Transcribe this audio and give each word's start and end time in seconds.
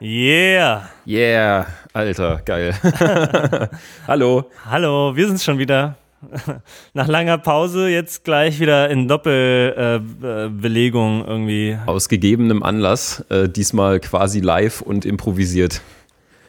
Yeah. 0.00 0.88
Yeah, 1.04 1.66
Alter, 1.92 2.40
geil. 2.44 2.72
Hallo. 4.06 4.48
Hallo, 4.64 5.16
wir 5.16 5.26
sind 5.26 5.42
schon 5.42 5.58
wieder. 5.58 5.96
Nach 6.94 7.08
langer 7.08 7.38
Pause 7.38 7.88
jetzt 7.88 8.22
gleich 8.22 8.60
wieder 8.60 8.88
in 8.90 9.08
Doppelbelegung 9.08 11.24
äh, 11.24 11.26
irgendwie. 11.26 11.76
Aus 11.86 12.08
gegebenem 12.08 12.62
Anlass, 12.62 13.24
äh, 13.28 13.48
diesmal 13.48 13.98
quasi 13.98 14.38
live 14.38 14.82
und 14.82 15.04
improvisiert. 15.04 15.80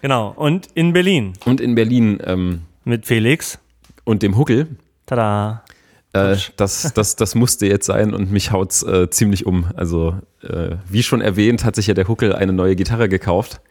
Genau, 0.03 0.31
und 0.35 0.67
in 0.75 0.93
Berlin. 0.93 1.33
Und 1.45 1.59
in 1.59 1.73
Berlin. 1.73 2.19
Ähm, 2.23 2.61
Mit 2.83 3.07
Felix. 3.07 3.57
Und 4.03 4.21
dem 4.21 4.37
Huckel. 4.37 4.67
Tada. 5.07 5.63
Äh, 6.13 6.37
das, 6.57 6.93
das, 6.93 7.15
das 7.15 7.35
musste 7.35 7.67
jetzt 7.67 7.85
sein 7.85 8.13
und 8.13 8.31
mich 8.31 8.51
haut's 8.51 8.83
äh, 8.83 9.09
ziemlich 9.09 9.45
um. 9.45 9.65
Also, 9.75 10.15
äh, 10.41 10.75
wie 10.87 11.03
schon 11.03 11.21
erwähnt, 11.21 11.65
hat 11.65 11.75
sich 11.75 11.87
ja 11.87 11.93
der 11.93 12.07
Huckel 12.07 12.33
eine 12.33 12.53
neue 12.53 12.75
Gitarre 12.75 13.09
gekauft. 13.09 13.61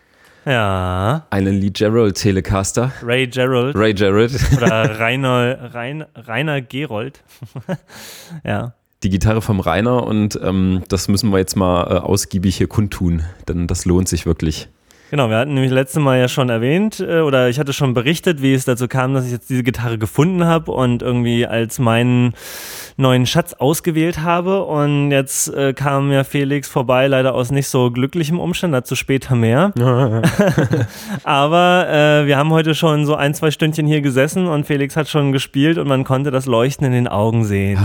Ja. 0.45 1.27
Einen 1.31 1.61
Lee 1.61 1.71
Gerald 1.71 2.17
Telecaster. 2.17 2.93
Ray 3.03 3.27
Gerald. 3.27 3.77
Ray 3.77 3.93
Gerald. 3.93 4.33
Oder 4.57 4.71
Rainer, 4.99 5.75
Rain, 5.75 6.07
Rainer 6.15 6.63
Gerold. 6.63 7.23
ja. 8.45 8.73
Die 9.03 9.11
Gitarre 9.11 9.43
vom 9.43 9.61
Rainer 9.61 10.05
und 10.05 10.41
ähm, 10.43 10.83
das 10.89 11.07
müssen 11.07 11.31
wir 11.31 11.39
jetzt 11.39 11.55
mal 11.55 11.85
äh, 11.85 11.99
ausgiebig 11.99 12.57
hier 12.57 12.67
kundtun, 12.67 13.23
denn 13.47 13.69
das 13.69 13.85
lohnt 13.85 14.09
sich 14.09 14.27
wirklich. 14.27 14.69
Genau, 15.11 15.31
wir 15.31 15.39
hatten 15.39 15.55
nämlich 15.55 15.73
letztes 15.73 16.03
Mal 16.03 16.19
ja 16.19 16.29
schon 16.29 16.51
erwähnt, 16.51 17.01
äh, 17.01 17.21
oder 17.21 17.49
ich 17.49 17.59
hatte 17.59 17.73
schon 17.73 17.95
berichtet, 17.95 18.43
wie 18.43 18.53
es 18.53 18.67
dazu 18.67 18.89
kam, 18.89 19.15
dass 19.15 19.25
ich 19.25 19.33
jetzt 19.33 19.49
diese 19.49 19.63
Gitarre 19.63 19.97
gefunden 19.97 20.45
habe 20.45 20.71
und 20.71 21.01
irgendwie 21.01 21.47
als 21.47 21.79
meinen 21.79 22.35
neuen 22.99 23.25
Schatz 23.25 23.55
ausgewählt 23.55 24.21
habe. 24.21 24.65
Und 24.65 25.11
jetzt 25.11 25.49
äh, 25.55 25.73
kam 25.73 26.13
ja 26.13 26.25
Felix 26.25 26.69
vorbei, 26.69 27.07
leider 27.07 27.35
aus 27.35 27.51
nicht 27.51 27.69
so 27.69 27.91
glücklichem 27.91 28.39
Umstand, 28.39 28.75
dazu 28.75 28.95
später 28.97 29.35
mehr. 29.35 29.73
Aber 31.25 31.89
äh, 31.89 32.27
wir 32.27 32.37
haben 32.37 32.51
heute 32.51 32.75
schon 32.75 33.07
so 33.07 33.15
ein, 33.15 33.33
zwei 33.33 33.51
Stündchen 33.51 33.87
hier 33.87 34.03
gesessen 34.03 34.47
und 34.47 34.67
Felix 34.67 34.95
hat 34.95 35.09
schon 35.09 35.33
gespielt 35.33 35.79
und 35.79 35.89
man 35.89 36.05
konnte 36.05 36.31
das 36.31 36.45
Leuchten 36.45 36.87
in 36.87 36.93
den 36.93 37.09
Augen 37.09 37.45
sehen. 37.45 37.79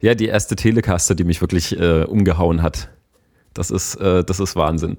Ja, 0.00 0.14
die 0.14 0.26
erste 0.26 0.56
Telecaster, 0.56 1.14
die 1.14 1.24
mich 1.24 1.40
wirklich 1.40 1.78
äh, 1.78 2.02
umgehauen 2.04 2.60
hat. 2.60 2.90
Das 3.54 3.70
ist, 3.70 3.96
äh, 3.96 4.24
das 4.24 4.40
ist 4.40 4.56
Wahnsinn. 4.56 4.96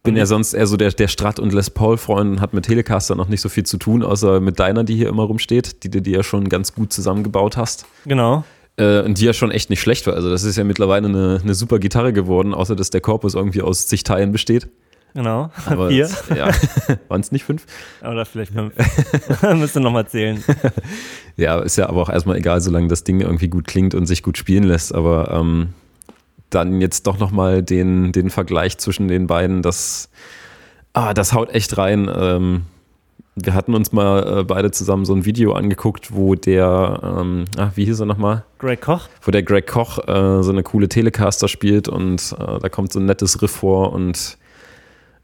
Ich 0.00 0.02
bin 0.02 0.16
ja 0.16 0.24
sonst 0.24 0.54
eher 0.54 0.66
so 0.66 0.78
der, 0.78 0.90
der 0.92 1.08
Strat- 1.08 1.38
und 1.38 1.52
Les 1.52 1.68
Paul-Freund 1.68 2.30
und 2.30 2.40
hat 2.40 2.54
mit 2.54 2.64
Telecaster 2.64 3.14
noch 3.14 3.28
nicht 3.28 3.42
so 3.42 3.50
viel 3.50 3.64
zu 3.64 3.76
tun, 3.76 4.02
außer 4.02 4.40
mit 4.40 4.58
deiner, 4.58 4.82
die 4.82 4.96
hier 4.96 5.08
immer 5.10 5.24
rumsteht, 5.24 5.82
die 5.84 5.90
du 5.90 6.00
dir 6.00 6.18
ja 6.18 6.22
schon 6.22 6.48
ganz 6.48 6.74
gut 6.74 6.92
zusammengebaut 6.92 7.58
hast. 7.58 7.84
Genau. 8.06 8.44
Äh, 8.76 9.02
und 9.02 9.18
die 9.20 9.26
ja 9.26 9.34
schon 9.34 9.50
echt 9.50 9.68
nicht 9.68 9.80
schlecht 9.80 10.06
war. 10.06 10.14
Also, 10.14 10.30
das 10.30 10.42
ist 10.42 10.56
ja 10.56 10.64
mittlerweile 10.64 11.06
eine, 11.06 11.40
eine 11.42 11.54
super 11.54 11.78
Gitarre 11.78 12.14
geworden, 12.14 12.54
außer 12.54 12.76
dass 12.76 12.88
der 12.88 13.02
Korpus 13.02 13.34
irgendwie 13.34 13.60
aus 13.60 13.88
zig 13.88 14.02
Teilen 14.02 14.32
besteht. 14.32 14.68
Genau. 15.12 15.50
Aber 15.66 15.88
Vier. 15.90 16.08
Ja. 16.34 16.48
Waren 17.08 17.20
es 17.20 17.30
nicht 17.30 17.44
fünf? 17.44 17.66
Oder 18.00 18.24
vielleicht 18.24 18.52
fünf. 18.52 18.72
Müsste 19.54 19.80
nochmal 19.80 20.08
zählen. 20.08 20.42
Ja, 21.36 21.58
ist 21.60 21.76
ja 21.76 21.90
aber 21.90 22.00
auch 22.00 22.08
erstmal 22.08 22.36
egal, 22.36 22.62
solange 22.62 22.88
das 22.88 23.04
Ding 23.04 23.20
irgendwie 23.20 23.48
gut 23.48 23.66
klingt 23.66 23.94
und 23.94 24.06
sich 24.06 24.22
gut 24.22 24.38
spielen 24.38 24.64
lässt. 24.64 24.94
Aber 24.94 25.30
ähm, 25.30 25.74
dann 26.50 26.80
jetzt 26.80 27.06
doch 27.06 27.18
nochmal 27.18 27.62
den, 27.62 28.12
den 28.12 28.30
Vergleich 28.30 28.78
zwischen 28.78 29.08
den 29.08 29.26
beiden, 29.26 29.62
das, 29.62 30.10
ah, 30.92 31.14
das 31.14 31.32
haut 31.32 31.54
echt 31.54 31.78
rein. 31.78 32.10
Ähm, 32.14 32.62
wir 33.36 33.54
hatten 33.54 33.74
uns 33.74 33.92
mal 33.92 34.40
äh, 34.40 34.44
beide 34.44 34.70
zusammen 34.70 35.04
so 35.04 35.14
ein 35.14 35.24
Video 35.24 35.52
angeguckt, 35.52 36.14
wo 36.14 36.34
der, 36.34 37.00
ähm, 37.02 37.44
ach, 37.56 37.72
wie 37.76 37.84
hieß 37.84 38.00
er 38.00 38.06
nochmal? 38.06 38.44
Greg 38.58 38.80
Koch. 38.80 39.08
Wo 39.22 39.30
der 39.30 39.42
Greg 39.42 39.66
Koch 39.66 39.98
äh, 40.06 40.42
so 40.42 40.50
eine 40.50 40.62
coole 40.62 40.88
Telecaster 40.88 41.48
spielt 41.48 41.88
und 41.88 42.34
äh, 42.38 42.58
da 42.58 42.68
kommt 42.68 42.92
so 42.92 42.98
ein 42.98 43.06
nettes 43.06 43.40
Riff 43.40 43.52
vor 43.52 43.92
und 43.92 44.36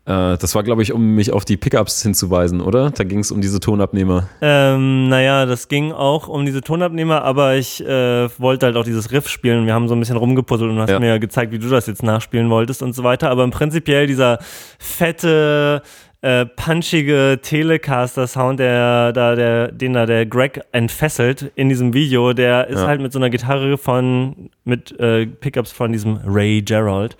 äh, 0.06 0.39
das 0.39 0.55
war, 0.55 0.62
glaube 0.62 0.83
ich, 0.83 0.93
um 0.93 1.15
mich 1.15 1.33
auf 1.33 1.44
die 1.44 1.56
Pickups 1.56 2.03
hinzuweisen, 2.03 2.61
oder? 2.61 2.91
Da 2.91 3.05
ging 3.05 3.19
es 3.19 3.31
um 3.33 3.41
diese 3.41 3.61
Tonabnehmer. 3.61 4.28
Ähm, 4.41 5.09
naja, 5.09 5.47
das 5.47 5.69
ging 5.69 5.93
auch 5.93 6.28
um 6.28 6.47
diese 6.47 6.61
Tonabnehmer, 6.62 7.22
aber 7.22 7.56
ich 7.56 7.84
äh, 7.84 8.28
wollte 8.39 8.66
halt 8.66 8.77
auch 8.77 8.84
dieses 8.84 9.11
Riff 9.12 9.28
spielen. 9.28 9.66
Wir 9.66 9.75
haben 9.75 9.89
so 9.89 9.95
ein 9.95 10.00
bisschen 10.00 10.16
rumgepuzzelt 10.16 10.71
und 10.71 10.78
hast 10.78 10.91
Ja. 10.91 11.00
mir 11.00 11.19
gezeigt, 11.19 11.53
wie 11.53 11.59
du 11.59 11.69
das 11.69 11.87
jetzt 11.87 12.03
nachspielen 12.03 12.49
wolltest 12.50 12.83
und 12.83 12.95
so 12.95 13.03
weiter. 13.05 13.31
Aber 13.31 13.45
im 13.45 13.50
Prinzipiell 13.50 14.06
dieser 14.06 14.39
fette, 14.78 15.83
äh, 16.22 16.47
punchige 16.47 17.38
Telecaster-Sound, 17.43 18.59
der, 18.59 19.12
da, 19.12 19.34
der, 19.34 19.71
den 19.72 19.93
da 19.93 20.06
der 20.06 20.27
Greg 20.27 20.60
entfesselt 20.72 21.53
in 21.54 21.69
diesem 21.69 21.93
Video, 21.94 22.32
der 22.32 22.66
ist 22.69 22.81
Ja. 22.81 22.87
halt 22.87 23.00
mit 23.00 23.12
so 23.12 23.19
einer 23.19 23.31
Gitarre 23.31 23.78
von, 23.78 24.50
mit 24.65 24.99
äh, 24.99 25.27
Pickups 25.27 25.72
von 25.72 25.93
diesem 25.93 26.19
Ray 26.27 26.62
Gerald. 26.62 27.16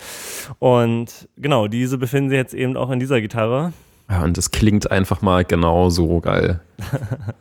Und 0.59 1.29
genau, 1.37 1.69
diese 1.69 1.99
befinden 1.99 2.31
sich 2.31 2.39
jetzt 2.39 2.55
eben 2.55 2.77
auch 2.77 2.91
in 2.91 2.99
dieser 2.99 3.21
Gitarre. 3.21 3.73
Ja, 4.09 4.23
und 4.23 4.39
es 4.39 4.53
klingt 4.53 4.91
einfach 4.93 5.21
mal 5.21 5.45
genau 5.45 5.91
so 5.91 6.21
geil. 6.21 6.61
Das 6.77 6.91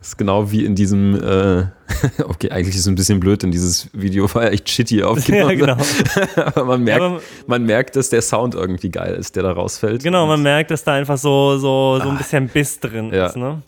ist 0.08 0.18
genau 0.18 0.50
wie 0.50 0.64
in 0.64 0.74
diesem, 0.74 1.14
äh, 1.14 1.66
okay, 2.24 2.50
eigentlich 2.50 2.74
ist 2.74 2.80
es 2.80 2.88
ein 2.88 2.96
bisschen 2.96 3.20
blöd, 3.20 3.42
denn 3.44 3.52
dieses 3.52 3.88
Video 3.92 4.32
war 4.34 4.44
ja 4.44 4.48
echt 4.50 4.68
shitty 4.68 4.98
Ja, 4.98 5.06
aufgenommen. 5.06 5.56
genau. 5.58 5.76
Aber 6.36 6.64
man 6.64 6.82
merkt, 6.82 7.02
Aber- 7.02 7.20
man 7.46 7.64
merkt, 7.64 7.94
dass 7.94 8.10
der 8.10 8.20
Sound 8.22 8.54
irgendwie 8.56 8.90
geil 8.90 9.14
ist, 9.14 9.36
der 9.36 9.44
da 9.44 9.52
rausfällt. 9.52 10.02
Genau, 10.02 10.26
man 10.26 10.42
merkt, 10.42 10.72
dass 10.72 10.82
da 10.82 10.94
einfach 10.94 11.18
so, 11.18 11.56
so, 11.58 12.00
so 12.02 12.08
ein 12.08 12.18
bisschen 12.18 12.48
Biss 12.48 12.80
drin 12.80 13.12
Ja. 13.12 13.26
ist. 13.26 13.36
Ne? 13.36 13.62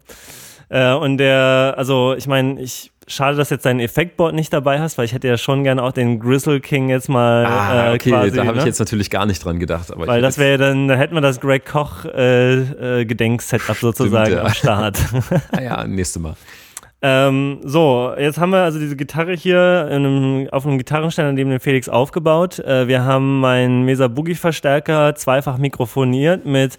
Äh, 0.69 0.95
und 0.95 1.19
der, 1.19 1.75
also 1.77 2.15
ich 2.19 2.27
meine, 2.27 2.61
ich 2.61 2.91
schade, 3.09 3.37
dass 3.37 3.51
jetzt 3.51 3.67
dein 3.67 3.81
Effektboard 3.81 4.35
nicht 4.35 4.53
dabei 4.53 4.81
hast, 4.81 4.99
weil 4.99 5.05
ich 5.05 5.13
hätte 5.13 5.29
ja 5.29 5.37
schon 5.37 5.65
gerne 5.65 5.83
auch 5.83 5.93
den 5.93 6.21
Grizzle 6.21 6.61
King 6.61 6.89
jetzt 6.89 7.09
mal 7.09 7.45
Ah, 7.47 7.93
äh, 7.93 7.95
okay, 7.95 8.11
quasi. 8.11 8.37
da 8.37 8.45
habe 8.45 8.55
ne? 8.55 8.59
ich 8.61 8.67
jetzt 8.67 8.79
natürlich 8.79 9.11
gar 9.11 9.27
nicht 9.27 9.45
dran 9.45 9.59
gedacht. 9.59 9.93
Aber 9.93 10.07
weil 10.07 10.23
das 10.23 10.39
wäre 10.39 10.59
dann, 10.59 10.89
da 10.89 10.95
hätten 10.95 11.15
wir 11.15 11.21
das 11.21 11.41
Greg 11.41 11.67
Koch 11.67 12.05
äh, 12.05 13.01
äh, 13.01 13.05
Gedenksetup 13.05 13.77
sozusagen 13.77 14.33
ja. 14.33 14.43
am 14.43 14.53
Start. 14.53 14.99
Ah 15.51 15.61
ja, 15.63 15.87
nächste 15.87 16.21
Mal. 16.21 16.37
Ähm, 17.01 17.61
so, 17.63 18.13
jetzt 18.19 18.39
haben 18.39 18.51
wir 18.51 18.65
also 18.65 18.81
diese 18.81 18.97
Gitarre 18.97 19.33
hier 19.33 19.87
in 19.89 20.05
einem, 20.05 20.49
auf 20.51 20.67
einem 20.67 20.79
Gitarrenständer 20.79 21.33
neben 21.33 21.49
dem 21.49 21.61
Felix 21.61 21.89
aufgebaut. 21.89 22.59
Äh, 22.59 22.89
wir 22.89 23.05
haben 23.05 23.39
meinen 23.39 23.85
Mesa 23.85 24.09
Boogie 24.09 24.35
Verstärker 24.35 25.15
zweifach 25.15 25.59
mikrofoniert 25.59 26.45
mit 26.45 26.77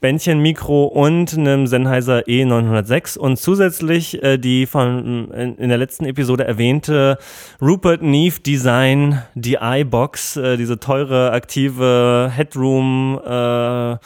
Bändchen 0.00 0.40
Mikro 0.40 0.86
und 0.86 1.38
einem 1.38 1.68
Sennheiser 1.68 2.22
E906 2.22 3.16
und 3.16 3.36
zusätzlich 3.36 4.20
äh, 4.24 4.38
die 4.38 4.66
von 4.66 5.30
in, 5.30 5.56
in 5.56 5.68
der 5.68 5.78
letzten 5.78 6.04
Episode 6.04 6.44
erwähnte 6.44 7.16
Rupert 7.62 8.02
Neve 8.02 8.40
Design 8.40 9.22
DI 9.36 9.84
Box, 9.84 10.36
äh, 10.36 10.56
diese 10.56 10.80
teure 10.80 11.30
aktive 11.30 12.32
Headroom 12.34 13.20
äh, 13.24 13.98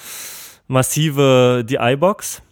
massive 0.69 1.65
DI 1.65 1.97
Box. 1.97 2.44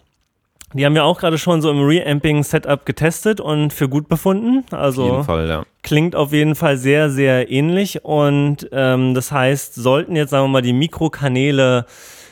Die 0.74 0.86
haben 0.86 0.94
wir 0.94 1.04
auch 1.04 1.18
gerade 1.20 1.38
schon 1.38 1.60
so 1.60 1.70
im 1.70 1.80
Reamping-Setup 1.84 2.86
getestet 2.86 3.40
und 3.40 3.72
für 3.72 3.88
gut 3.88 4.08
befunden. 4.08 4.64
Auf 4.70 4.78
Also 4.78 5.04
jeden 5.04 5.24
Fall, 5.24 5.48
ja. 5.48 5.62
klingt 5.82 6.16
auf 6.16 6.32
jeden 6.32 6.54
Fall 6.54 6.76
sehr, 6.76 7.10
sehr 7.10 7.50
ähnlich. 7.50 8.04
Und 8.04 8.68
ähm, 8.72 9.14
das 9.14 9.32
heißt, 9.32 9.74
sollten 9.74 10.16
jetzt, 10.16 10.30
sagen 10.30 10.44
wir 10.44 10.48
mal, 10.48 10.62
die 10.62 10.72
Mikrokanäle 10.72 11.86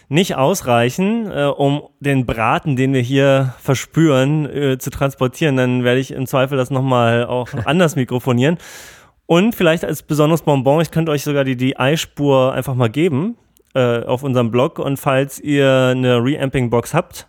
nicht 0.08 0.36
ausreichen, 0.36 1.30
äh, 1.30 1.44
um 1.44 1.82
den 2.00 2.26
Braten, 2.26 2.76
den 2.76 2.92
wir 2.92 3.00
hier 3.00 3.54
verspüren, 3.60 4.44
äh, 4.46 4.78
zu 4.78 4.90
transportieren, 4.90 5.56
dann 5.56 5.84
werde 5.84 6.00
ich 6.00 6.10
im 6.10 6.26
Zweifel 6.26 6.58
das 6.58 6.70
nochmal 6.70 7.26
auch 7.26 7.48
anders 7.64 7.94
mikrofonieren. 7.94 8.58
Und 9.26 9.54
vielleicht 9.54 9.84
als 9.84 10.02
besonderes 10.02 10.42
Bonbon, 10.42 10.80
ich 10.80 10.90
könnte 10.90 11.12
euch 11.12 11.22
sogar 11.22 11.44
die 11.44 11.56
DI-Spur 11.56 12.52
einfach 12.52 12.74
mal 12.74 12.90
geben 12.90 13.36
äh, 13.74 14.02
auf 14.02 14.24
unserem 14.24 14.50
Blog. 14.50 14.80
Und 14.80 14.96
falls 14.96 15.38
ihr 15.38 15.90
eine 15.92 16.16
Reamping-Box 16.16 16.92
habt, 16.92 17.28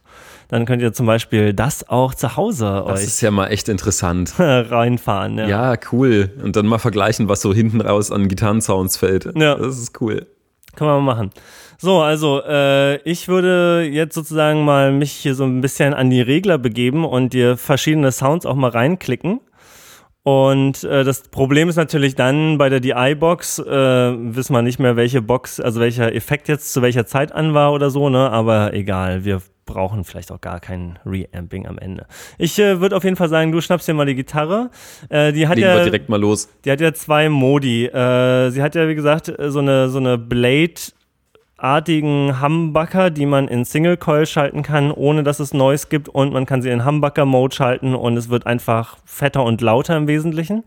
dann 0.52 0.66
könnt 0.66 0.82
ihr 0.82 0.92
zum 0.92 1.06
Beispiel 1.06 1.54
das 1.54 1.88
auch 1.90 2.14
zu 2.14 2.36
Hause 2.36 2.84
Das 2.86 3.00
euch 3.00 3.08
ist 3.08 3.22
ja 3.22 3.32
mal 3.32 3.48
echt 3.48 3.70
interessant. 3.70 4.34
reinfahren. 4.38 5.38
Ja. 5.38 5.48
Ja, 5.48 5.76
cool. 5.94 6.30
Und 6.44 6.58
dann 6.58 6.68
mal 6.68 6.78
vergleichen, 6.78 7.30
was 7.30 7.42
so 7.42 7.54
hinten 7.54 7.80
raus 7.80 8.12
an 8.12 8.28
Gitarrensounds 8.28 8.98
fällt. 8.98 9.26
Ja. 9.36 9.56
Das 9.56 9.80
ist 9.80 10.00
cool. 10.02 10.28
Können 10.76 10.90
wir 10.90 11.00
mal 11.00 11.16
machen. 11.16 11.32
So, 11.78 12.02
also 12.02 12.42
äh, 12.44 12.98
ich 13.10 13.30
würde 13.30 13.90
jetzt 13.90 14.14
sozusagen 14.14 14.66
mal 14.66 14.92
mich 14.92 15.14
hier 15.14 15.36
so 15.36 15.46
ein 15.46 15.62
bisschen 15.62 15.94
an 15.94 16.10
die 16.10 16.22
Regler 16.22 16.58
begeben 16.58 17.06
und 17.06 17.32
dir 17.32 17.56
verschiedene 17.56 18.12
Sounds 18.12 18.46
auch 18.46 18.56
mal 18.56 18.70
reinklicken. 18.72 19.40
Und 20.24 20.84
äh, 20.84 21.04
das 21.04 21.24
Problem 21.24 21.70
ist 21.70 21.78
natürlich 21.78 22.16
dann 22.16 22.58
bei 22.58 22.70
der 22.70 22.80
DI-Box, 22.82 23.60
äh, 23.60 23.64
wissen 24.36 24.54
wir 24.54 24.62
nicht 24.62 24.80
mehr, 24.80 24.96
welche 24.96 25.22
Box, 25.22 25.60
also 25.60 25.80
welcher 25.80 26.14
Effekt 26.14 26.48
jetzt 26.48 26.74
zu 26.74 26.82
welcher 26.82 27.06
Zeit 27.08 27.32
an 27.32 27.54
war 27.54 27.74
oder 27.74 27.90
so, 27.90 28.10
ne? 28.10 28.30
Aber 28.30 28.74
egal, 28.74 29.26
wir 29.26 29.42
brauchen 29.66 30.04
vielleicht 30.04 30.32
auch 30.32 30.42
gar 30.42 30.60
kein 30.60 31.00
Reamping 31.06 31.68
am 31.68 31.78
Ende. 31.78 32.08
Ich 32.38 32.58
äh, 32.60 32.82
würde 32.82 32.96
auf 32.96 33.04
jeden 33.04 33.16
Fall 33.16 33.30
sagen, 33.30 33.52
du 33.52 33.62
schnappst 33.62 33.88
dir 33.88 33.94
mal 33.94 34.06
die 34.06 34.16
Gitarre. 34.16 34.70
Äh, 35.10 35.34
die 35.34 35.48
hat 35.48 35.58
Legen 35.58 35.70
ja 35.70 35.84
direkt 35.84 36.10
mal 36.10 36.20
los. 36.20 36.50
die 36.66 36.72
hat 36.72 36.82
ja 36.82 36.94
zwei 36.94 37.30
Modi. 37.30 37.86
Äh, 37.86 38.50
sie 38.52 38.62
hat 38.62 38.76
ja, 38.76 38.88
wie 38.88 38.96
gesagt, 38.96 39.30
äh, 39.30 39.52
so 39.52 39.60
eine, 39.60 39.90
so 39.90 40.00
eine 40.00 40.18
Blade-artigen 40.18 42.42
Humbucker, 42.42 43.12
die 43.12 43.26
man 43.26 43.48
in 43.48 43.64
Single 43.66 43.98
Coil 43.98 44.26
schalten 44.26 44.64
kann, 44.64 44.92
ohne 44.92 45.24
dass 45.24 45.40
es 45.40 45.54
Noise 45.54 45.88
gibt. 45.90 46.10
Und 46.10 46.34
man 46.34 46.46
kann 46.46 46.62
sie 46.62 46.70
in 46.70 46.86
Humbucker-Mode 46.86 47.56
schalten 47.56 47.96
und 47.96 48.18
es 48.18 48.30
wird 48.30 48.46
einfach 48.46 48.98
fetter 49.06 49.44
und 49.44 49.62
lauter 49.62 49.96
im 49.96 50.08
Wesentlichen. 50.08 50.66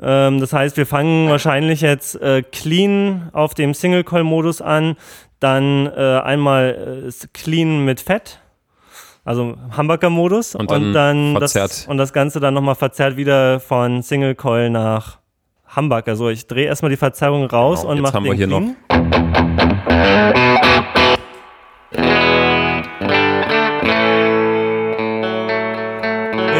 Ähm, 0.00 0.40
das 0.40 0.52
heißt, 0.52 0.76
wir 0.76 0.86
fangen 0.86 1.28
wahrscheinlich 1.28 1.80
jetzt 1.80 2.20
äh, 2.20 2.42
clean 2.42 3.28
auf 3.32 3.54
dem 3.54 3.74
Single-Coil-Modus 3.74 4.60
an, 4.60 4.96
dann 5.42 5.86
äh, 5.86 6.20
einmal 6.24 7.06
äh, 7.08 7.26
clean 7.32 7.84
mit 7.84 8.00
Fett, 8.00 8.40
also 9.24 9.56
Hamburger-Modus 9.76 10.54
Und 10.54 10.70
dann 10.70 10.82
und 10.86 10.92
dann 10.94 11.36
verzerrt. 11.38 11.70
das, 11.70 11.86
und 11.86 11.96
das 11.98 12.12
Ganze 12.12 12.40
dann 12.40 12.54
nochmal 12.54 12.74
verzerrt 12.74 13.16
wieder 13.16 13.60
von 13.60 14.02
Single-Coil 14.02 14.70
nach 14.70 15.18
Hamburger. 15.66 16.16
So, 16.16 16.28
ich 16.28 16.46
drehe 16.46 16.66
erstmal 16.66 16.90
die 16.90 16.96
Verzerrung 16.96 17.44
raus 17.46 17.80
Genau, 17.82 17.92
und 17.92 18.00
mache 18.00 18.14
haben 18.14 18.24
wir 18.24 18.32
den 18.32 18.38
hier 18.38 18.46
noch- 18.46 18.60
clean. 18.88 19.82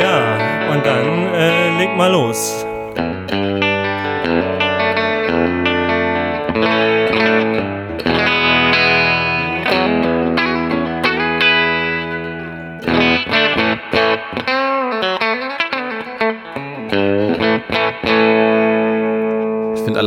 Ja, 0.01 0.73
und 0.73 0.85
dann 0.87 1.35
äh, 1.35 1.79
leg 1.79 1.97
mal 1.97 2.11
los. 2.11 2.65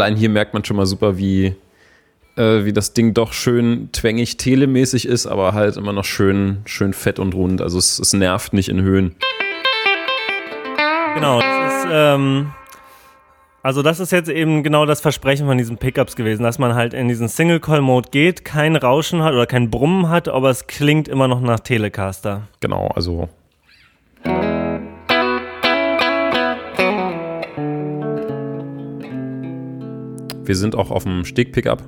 Allein 0.05 0.15
hier 0.15 0.29
merkt 0.29 0.53
man 0.53 0.63
schon 0.63 0.77
mal 0.77 0.85
super, 0.85 1.17
wie, 1.17 1.55
äh, 2.37 2.63
wie 2.63 2.73
das 2.73 2.93
Ding 2.93 3.15
doch 3.15 3.33
schön 3.33 3.89
twängig 3.91 4.37
telemäßig 4.37 5.07
ist, 5.07 5.25
aber 5.25 5.53
halt 5.53 5.77
immer 5.77 5.93
noch 5.93 6.05
schön, 6.05 6.59
schön 6.65 6.93
fett 6.93 7.17
und 7.17 7.33
rund. 7.33 7.61
Also 7.61 7.79
es, 7.79 7.97
es 7.97 8.13
nervt 8.13 8.53
nicht 8.53 8.69
in 8.69 8.81
Höhen. 8.81 9.15
Genau, 11.15 11.39
das 11.39 11.73
ist, 11.73 11.87
ähm, 11.91 12.51
also 13.63 13.81
das 13.81 13.99
ist 13.99 14.11
jetzt 14.11 14.29
eben 14.29 14.61
genau 14.61 14.85
das 14.85 15.01
Versprechen 15.01 15.47
von 15.47 15.57
diesen 15.57 15.77
Pickups 15.77 16.15
gewesen, 16.15 16.43
dass 16.43 16.59
man 16.59 16.75
halt 16.75 16.93
in 16.93 17.07
diesen 17.07 17.27
Single-Coil-Mode 17.27 18.09
geht, 18.11 18.45
kein 18.45 18.75
Rauschen 18.75 19.23
hat 19.23 19.33
oder 19.33 19.47
kein 19.47 19.71
Brummen 19.71 20.09
hat, 20.09 20.27
aber 20.27 20.51
es 20.51 20.67
klingt 20.67 21.07
immer 21.07 21.27
noch 21.27 21.41
nach 21.41 21.61
Telecaster. 21.61 22.43
Genau, 22.59 22.89
also. 22.93 23.29
Wir 30.45 30.55
sind 30.55 30.75
auch 30.75 30.91
auf 30.91 31.03
dem 31.03 31.25
Steg-Pickup. 31.25 31.83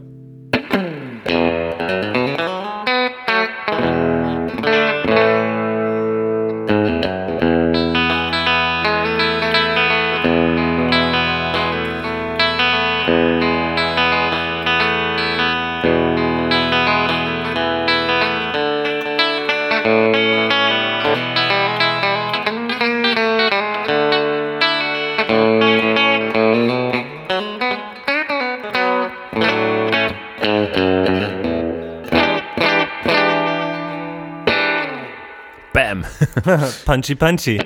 Punchy 36.86 37.16
Punchy. 37.16 37.60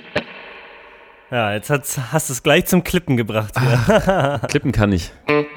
Ja, 1.30 1.54
jetzt 1.54 1.70
hast 1.70 2.30
du 2.30 2.34
es 2.34 2.44
gleich 2.44 2.66
zum 2.66 2.84
Klippen 2.84 3.16
gebracht 3.16 3.54
hier. 3.60 4.42
Klippen 4.50 4.72
kann 4.72 4.92
ich. 4.92 5.12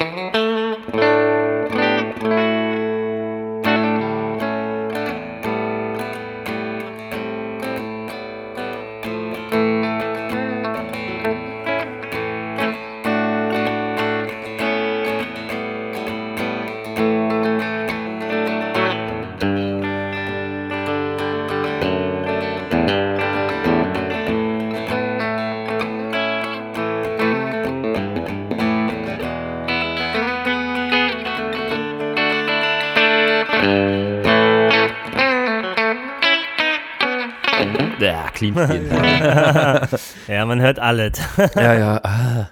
clean 38.34 38.54
spielen. 38.54 38.90
ja, 40.28 40.44
man 40.44 40.60
hört 40.60 40.78
alles. 40.78 41.12
ja, 41.54 41.74
ja. 41.74 42.00
Ah. 42.02 42.46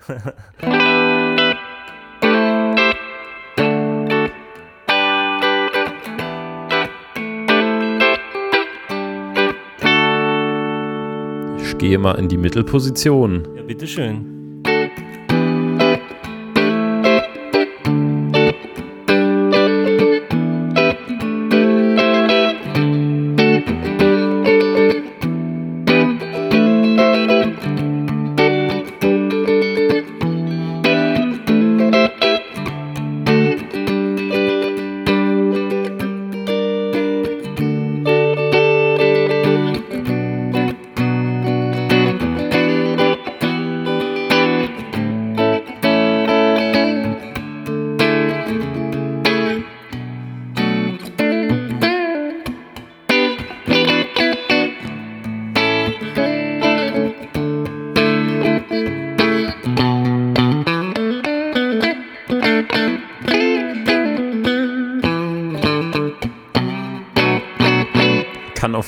Ich 11.59 11.79
gehe 11.79 11.99
mal 11.99 12.15
in 12.15 12.29
die 12.29 12.39
Mittelposition. 12.39 13.49
ja, 13.57 13.63
bitteschön. 13.63 14.42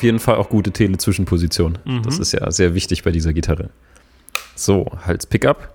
Jeden 0.05 0.19
Fall 0.19 0.35
auch 0.35 0.47
gute 0.47 0.71
Tele-Zwischenposition. 0.71 1.77
Das 2.03 2.19
ist 2.19 2.31
ja 2.31 2.49
sehr 2.49 2.73
wichtig 2.73 3.03
bei 3.03 3.11
dieser 3.11 3.33
Gitarre. 3.33 3.69
So, 4.55 4.85
Hals-Pickup. 5.05 5.74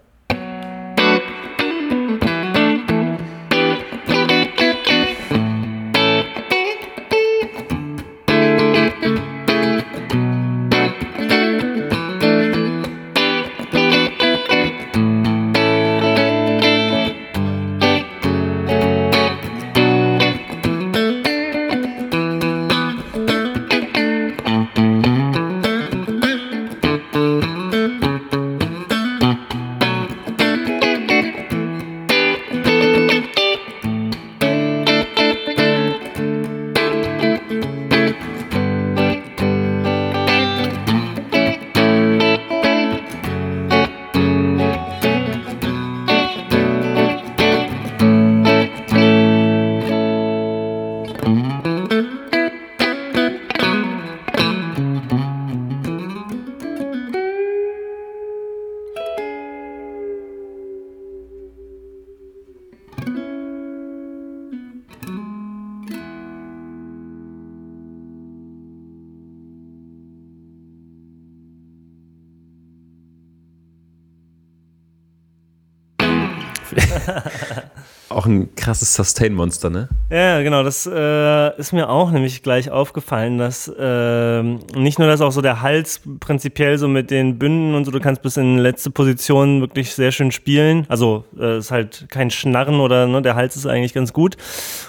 Ein 78.31 78.55
krasses 78.55 78.95
Sustain-Monster, 78.95 79.69
ne? 79.69 79.89
Ja, 80.11 80.41
genau. 80.43 80.63
Das 80.63 80.87
äh, 80.87 81.59
ist 81.59 81.73
mir 81.73 81.91
auch 81.91 82.11
nämlich 82.11 82.43
gleich 82.43 82.71
aufgefallen, 82.71 83.37
dass 83.37 83.69
äh, 83.69 84.43
nicht 84.43 84.99
nur, 84.99 85.09
dass 85.09 85.21
auch 85.21 85.33
so 85.33 85.43
der 85.43 85.61
Hals 85.61 86.01
prinzipiell 86.21 86.79
so 86.79 86.89
mit 86.89 87.11
den 87.11 87.39
Bünden 87.39 87.75
und 87.75 87.85
so, 87.85 87.91
du 87.91 88.01
kannst 88.01 88.23
bis 88.23 88.37
in 88.39 88.59
letzte 88.59 88.91
Position 88.91 89.61
wirklich 89.61 89.95
sehr 89.95 90.13
schön 90.13 90.33
spielen. 90.33 90.87
Also 90.89 91.25
äh, 91.39 91.59
ist 91.59 91.71
halt 91.71 92.07
kein 92.09 92.31
Schnarren 92.31 92.81
oder 92.81 93.07
ne, 93.07 93.21
der 93.21 93.35
Hals 93.35 93.57
ist 93.57 93.67
eigentlich 93.67 93.93
ganz 93.93 94.13
gut. 94.13 94.37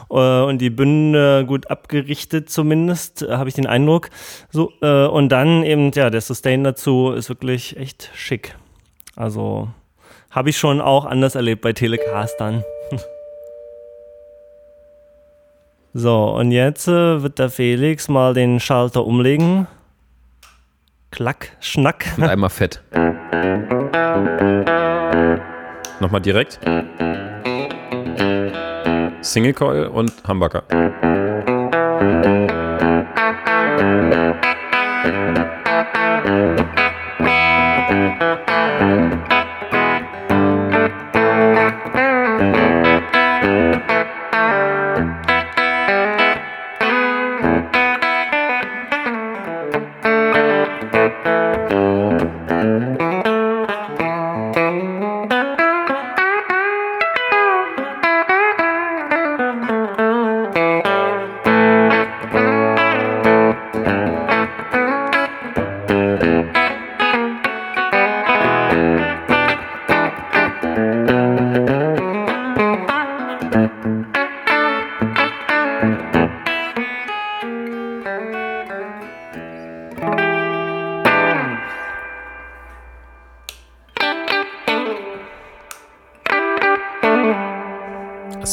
Äh, 0.10 0.42
und 0.42 0.60
die 0.60 0.70
Bünde 0.70 1.46
gut 1.46 1.70
abgerichtet 1.70 2.50
zumindest, 2.50 3.24
äh, 3.24 3.32
habe 3.32 3.50
ich 3.50 3.56
den 3.56 3.68
Eindruck. 3.68 4.10
So, 4.52 4.72
äh, 4.82 5.06
und 5.08 5.30
dann 5.30 5.64
eben, 5.64 5.92
ja, 5.92 6.10
der 6.10 6.22
Sustain 6.22 6.64
dazu 6.64 7.12
ist 7.12 7.30
wirklich 7.30 7.76
echt 7.78 8.10
schick. 8.14 8.56
Also 9.16 9.70
habe 10.32 10.50
ich 10.50 10.58
schon 10.58 10.82
auch 10.82 11.06
anders 11.06 11.36
erlebt 11.36 11.62
bei 11.62 11.74
Telecastern. 11.74 12.64
So, 15.94 16.36
und 16.38 16.52
jetzt 16.52 16.88
äh, 16.88 17.22
wird 17.22 17.38
der 17.38 17.50
Felix 17.50 18.08
mal 18.08 18.34
den 18.34 18.60
Schalter 18.60 19.06
umlegen. 19.06 19.68
Klack, 21.12 21.52
Schnack. 21.60 22.06
Und 22.18 22.24
einmal 22.24 22.50
fett. 22.50 22.82
Nochmal 26.00 26.22
direkt. 26.22 26.60
Single 29.22 29.54
Coil 29.54 29.88
und 29.88 30.12
Humbucker. 30.28 30.64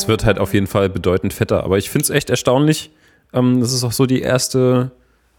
Es 0.08 0.10
wird 0.10 0.24
halt 0.24 0.38
auf 0.38 0.54
jeden 0.54 0.66
Fall 0.66 0.88
bedeutend 0.88 1.34
fetter. 1.34 1.64
Aber 1.64 1.76
ich 1.76 1.90
finde 1.90 2.04
es 2.04 2.08
echt 2.08 2.30
erstaunlich. 2.30 2.90
Ähm, 3.34 3.60
das 3.60 3.74
ist 3.74 3.84
auch 3.84 3.92
so 3.92 4.06
die 4.06 4.22
erste 4.22 4.90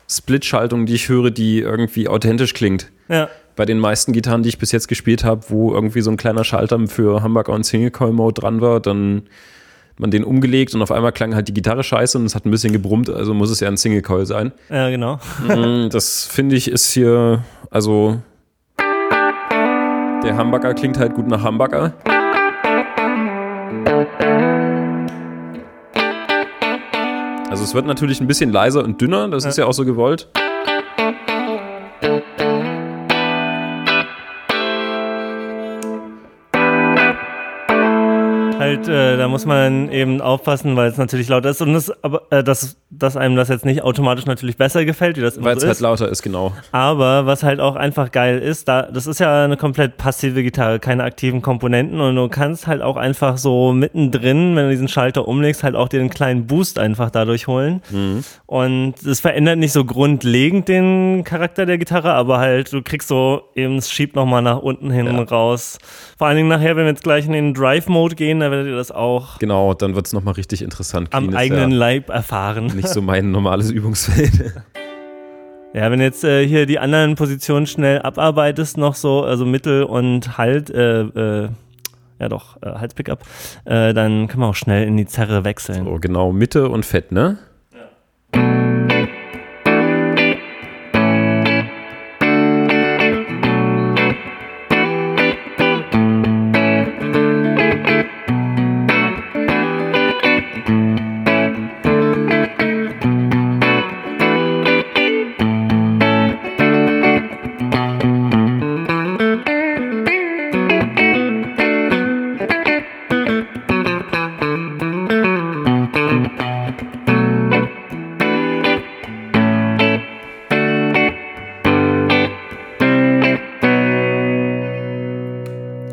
Split-Schaltung, 0.08 0.86
die 0.86 0.94
ich 0.94 1.10
höre, 1.10 1.32
die 1.32 1.58
irgendwie 1.58 2.08
authentisch 2.08 2.54
klingt. 2.54 2.92
Ja. 3.08 3.30
Bei 3.56 3.66
den 3.66 3.80
meisten 3.80 4.14
Gitarren, 4.14 4.44
die 4.44 4.50
ich 4.50 4.60
bis 4.60 4.72
jetzt 4.72 4.88
gespielt 4.88 5.24
habe, 5.24 5.42
wo 5.48 5.74
irgendwie 5.74 6.02
so 6.02 6.12
ein 6.12 6.18
kleiner 6.18 6.44
Schalter 6.44 6.78
für 6.88 7.24
Humbucker 7.24 7.52
und 7.52 7.64
Single 7.64 7.90
Coil 7.90 8.12
Mode 8.12 8.42
dran 8.42 8.62
war, 8.62 8.80
dann 8.80 9.24
man 9.98 10.12
den 10.12 10.24
umgelegt 10.24 10.76
und 10.76 10.84
auf 10.84 10.92
einmal 10.92 11.14
klang 11.14 11.34
halt 11.34 11.48
die 11.48 11.54
Gitarre 11.56 11.84
scheiße 11.84 12.20
und 12.20 12.26
es 12.26 12.36
hat 12.36 12.46
ein 12.46 12.52
bisschen 12.52 12.72
gebrummt, 12.72 13.10
also 13.10 13.34
muss 13.34 13.50
es 13.50 13.62
ja 13.62 13.70
ein 13.70 13.76
Single 13.76 14.04
Coil 14.04 14.28
sein. 14.28 14.52
Ja, 14.70 14.92
genau. 14.92 15.20
Mm, 15.48 15.90
das 15.90 16.26
finde 16.26 16.56
ich 16.56 16.70
ist 16.70 16.92
hier, 16.92 17.44
also 17.72 18.22
der 20.24 20.38
Humbucker 20.38 20.76
klingt 20.76 21.00
halt 21.00 21.16
gut 21.16 21.28
nach 21.28 21.44
Humbucker. 21.44 21.96
Also 27.60 27.72
es 27.72 27.76
wird 27.76 27.88
natürlich 27.88 28.22
ein 28.22 28.28
bisschen 28.28 28.54
leiser 28.54 28.86
und 28.86 29.02
dünner, 29.02 29.28
das 29.28 29.44
ist 29.44 29.58
ja 29.58 29.66
auch 29.66 29.74
so 29.74 29.84
gewollt. 29.84 30.30
Halt, 38.70 38.88
äh, 38.88 39.18
da 39.18 39.28
muss 39.28 39.46
man 39.46 39.92
eben 39.92 40.22
aufpassen, 40.22 40.76
weil 40.76 40.90
es 40.90 40.98
natürlich 40.98 41.28
lauter 41.30 41.50
ist 41.50 41.62
und 41.62 41.74
das, 41.74 41.92
aber, 42.04 42.22
äh, 42.30 42.44
dass, 42.44 42.78
dass 42.90 43.18
einem 43.18 43.36
das 43.36 43.50
jetzt 43.50 43.66
nicht 43.66 43.82
automatisch 43.84 44.26
natürlich 44.26 44.58
besser 44.58 44.86
gefällt, 44.86 45.18
wie 45.18 45.22
das 45.22 45.38
immer 45.38 45.48
Weil 45.48 45.60
so 45.60 45.66
es 45.66 45.68
halt 45.68 45.80
lauter 45.80 46.10
ist, 46.10 46.22
genau. 46.22 46.54
Aber 46.72 47.26
was 47.26 47.44
halt 47.44 47.60
auch 47.60 47.76
einfach 47.76 48.12
geil 48.12 48.40
ist, 48.40 48.68
da, 48.68 48.84
das 48.84 49.08
ist 49.08 49.20
ja 49.20 49.46
eine 49.46 49.58
komplett 49.58 49.98
passive 49.98 50.44
Gitarre, 50.44 50.80
keine 50.80 51.04
aktiven 51.04 51.42
Komponenten 51.42 52.00
und 52.00 52.16
du 52.16 52.28
kannst 52.30 52.68
halt 52.68 52.82
auch 52.82 52.96
einfach 52.98 53.38
so 53.38 53.74
mittendrin, 53.74 54.56
wenn 54.56 54.66
du 54.66 54.70
diesen 54.72 54.88
Schalter 54.88 55.28
umlegst, 55.28 55.64
halt 55.64 55.76
auch 55.76 55.88
dir 55.90 56.00
einen 56.00 56.10
kleinen 56.10 56.46
Boost 56.48 56.78
einfach 56.80 57.10
dadurch 57.10 57.48
holen. 57.48 57.82
Und 58.46 58.96
es 59.04 59.20
verändert 59.20 59.58
nicht 59.58 59.72
so 59.74 59.84
grundlegend 59.86 60.68
den 60.68 61.24
Charakter 61.24 61.66
der 61.66 61.78
Gitarre, 61.78 62.14
aber 62.14 62.38
halt 62.40 62.72
du 62.74 62.82
kriegst 62.82 63.08
so 63.08 63.44
eben, 63.56 63.78
es 63.78 63.92
schiebt 63.92 64.16
nochmal 64.16 64.42
nach 64.42 64.60
unten 64.60 64.92
hin 64.92 65.06
Ja. 65.08 65.22
raus. 65.24 65.78
Vor 66.18 66.28
allen 66.28 66.38
Dingen 66.38 66.50
nachher, 66.50 66.76
wenn 66.76 66.84
wir 66.86 66.92
jetzt 66.92 67.04
gleich 67.04 67.26
in 67.26 67.32
den 67.34 67.54
Drive-Mode 67.54 68.16
gehen, 68.16 68.40
da 68.42 68.52
werdet 68.60 68.72
ihr 68.74 68.78
das 68.78 68.92
auch 68.92 69.40
Genau, 69.40 69.74
dann 69.74 69.96
wird 69.96 70.06
es 70.08 70.14
nochmal 70.14 70.36
richtig 70.36 70.62
interessant. 70.62 71.10
am 71.14 71.34
eigenen 71.36 71.72
ja 71.72 71.78
Leib 71.78 72.10
erfahren. 72.10 72.68
nicht 72.68 72.88
so 72.90 73.02
mein 73.02 73.32
normales 73.32 73.72
Übungsfeld. 73.72 74.54
Ja, 75.72 75.92
wenn 75.92 76.02
jetzt 76.02 76.24
äh, 76.24 76.48
hier 76.48 76.66
die 76.66 76.80
anderen 76.80 77.14
Positionen 77.14 77.68
schnell 77.68 78.02
abarbeitest, 78.02 78.78
noch 78.78 78.96
so, 78.96 79.24
also 79.24 79.46
Mittel 79.46 79.84
und 79.84 80.36
Halt, 80.40 80.72
äh, 80.72 81.02
äh, 81.02 81.50
ja 82.20 82.28
doch, 82.28 82.60
äh, 82.64 82.72
Halspickup, 82.72 83.20
äh, 83.66 83.94
dann 83.94 84.28
kann 84.28 84.40
man 84.40 84.50
auch 84.50 84.56
schnell 84.56 84.88
in 84.88 84.98
die 84.98 85.06
Zerre 85.06 85.44
wechseln. 85.44 85.86
So, 85.86 86.00
genau, 86.02 86.32
Mitte 86.32 86.70
und 86.70 86.88
Fett, 86.88 87.12
ne? 87.12 87.38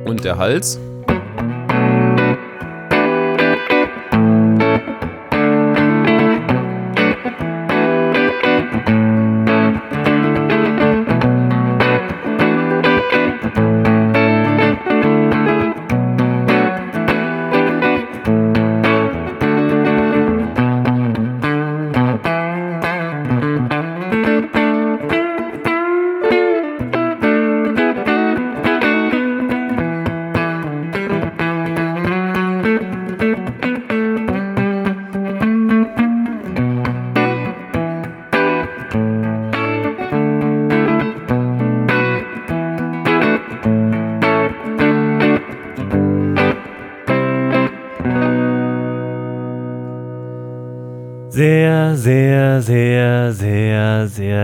Und 0.04 0.24
der 0.24 0.38
Hals. 0.38 0.80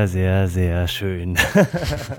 Sehr, 0.06 0.48
sehr, 0.48 0.88
schön. 0.88 1.36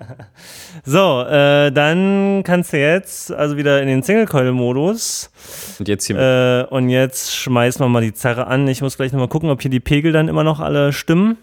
so, 0.85 1.21
äh, 1.21 1.71
dann 1.71 2.43
kannst 2.43 2.73
du 2.73 2.79
jetzt 2.79 3.31
also 3.31 3.57
wieder 3.57 3.81
in 3.81 3.87
den 3.87 4.03
Single-Coil-Modus. 4.03 5.31
Und 5.79 5.87
jetzt 5.87 6.05
hier. 6.05 6.17
Äh, 6.17 6.73
und 6.73 6.89
jetzt 6.89 7.35
schmeißen 7.35 7.83
wir 7.83 7.89
mal 7.89 8.01
die 8.01 8.13
Zerre 8.13 8.47
an. 8.47 8.67
Ich 8.67 8.81
muss 8.81 8.97
gleich 8.97 9.11
nochmal 9.11 9.27
gucken, 9.27 9.49
ob 9.49 9.61
hier 9.61 9.71
die 9.71 9.79
Pegel 9.79 10.11
dann 10.11 10.27
immer 10.27 10.43
noch 10.43 10.59
alle 10.59 10.93
stimmen. 10.93 11.37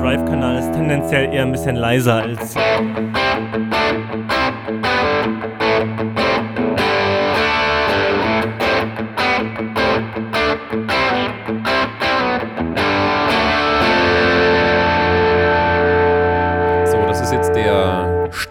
Drive-Kanal 0.00 0.58
ist 0.58 0.72
tendenziell 0.72 1.32
eher 1.32 1.42
ein 1.42 1.52
bisschen 1.52 1.76
leiser 1.76 2.22
als. 2.22 2.54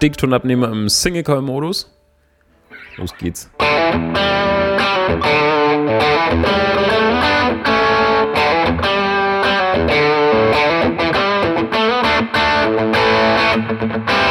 Der 0.01 0.07
Sticktonabnehmer 0.07 0.71
im 0.71 0.89
Single-Coil-Modus. 0.89 1.87
Los 2.97 3.15
geht's. 3.17 3.49
Ich 13.83 14.30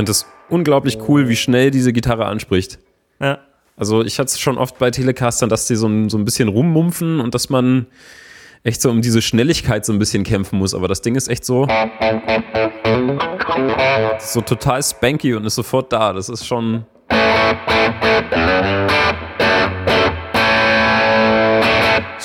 finde 0.00 0.12
es 0.12 0.24
unglaublich 0.48 0.98
cool, 1.08 1.28
wie 1.28 1.36
schnell 1.36 1.70
diese 1.70 1.92
Gitarre 1.92 2.24
anspricht. 2.24 2.78
Ja. 3.20 3.40
Also 3.76 4.02
ich 4.02 4.18
hatte 4.18 4.28
es 4.28 4.40
schon 4.40 4.56
oft 4.56 4.78
bei 4.78 4.90
Telecastern, 4.90 5.50
dass 5.50 5.66
die 5.66 5.76
so 5.76 5.88
ein, 5.88 6.08
so 6.08 6.16
ein 6.16 6.24
bisschen 6.24 6.48
rummumpfen 6.48 7.20
und 7.20 7.34
dass 7.34 7.50
man 7.50 7.86
echt 8.62 8.80
so 8.80 8.88
um 8.88 9.02
diese 9.02 9.20
Schnelligkeit 9.20 9.84
so 9.84 9.92
ein 9.92 9.98
bisschen 9.98 10.24
kämpfen 10.24 10.58
muss. 10.58 10.74
Aber 10.74 10.88
das 10.88 11.02
Ding 11.02 11.16
ist 11.16 11.28
echt 11.28 11.44
so, 11.44 11.68
so 14.20 14.40
total 14.40 14.82
spanky 14.82 15.34
und 15.34 15.44
ist 15.44 15.56
sofort 15.56 15.92
da. 15.92 16.14
Das 16.14 16.30
ist 16.30 16.46
schon. 16.46 16.86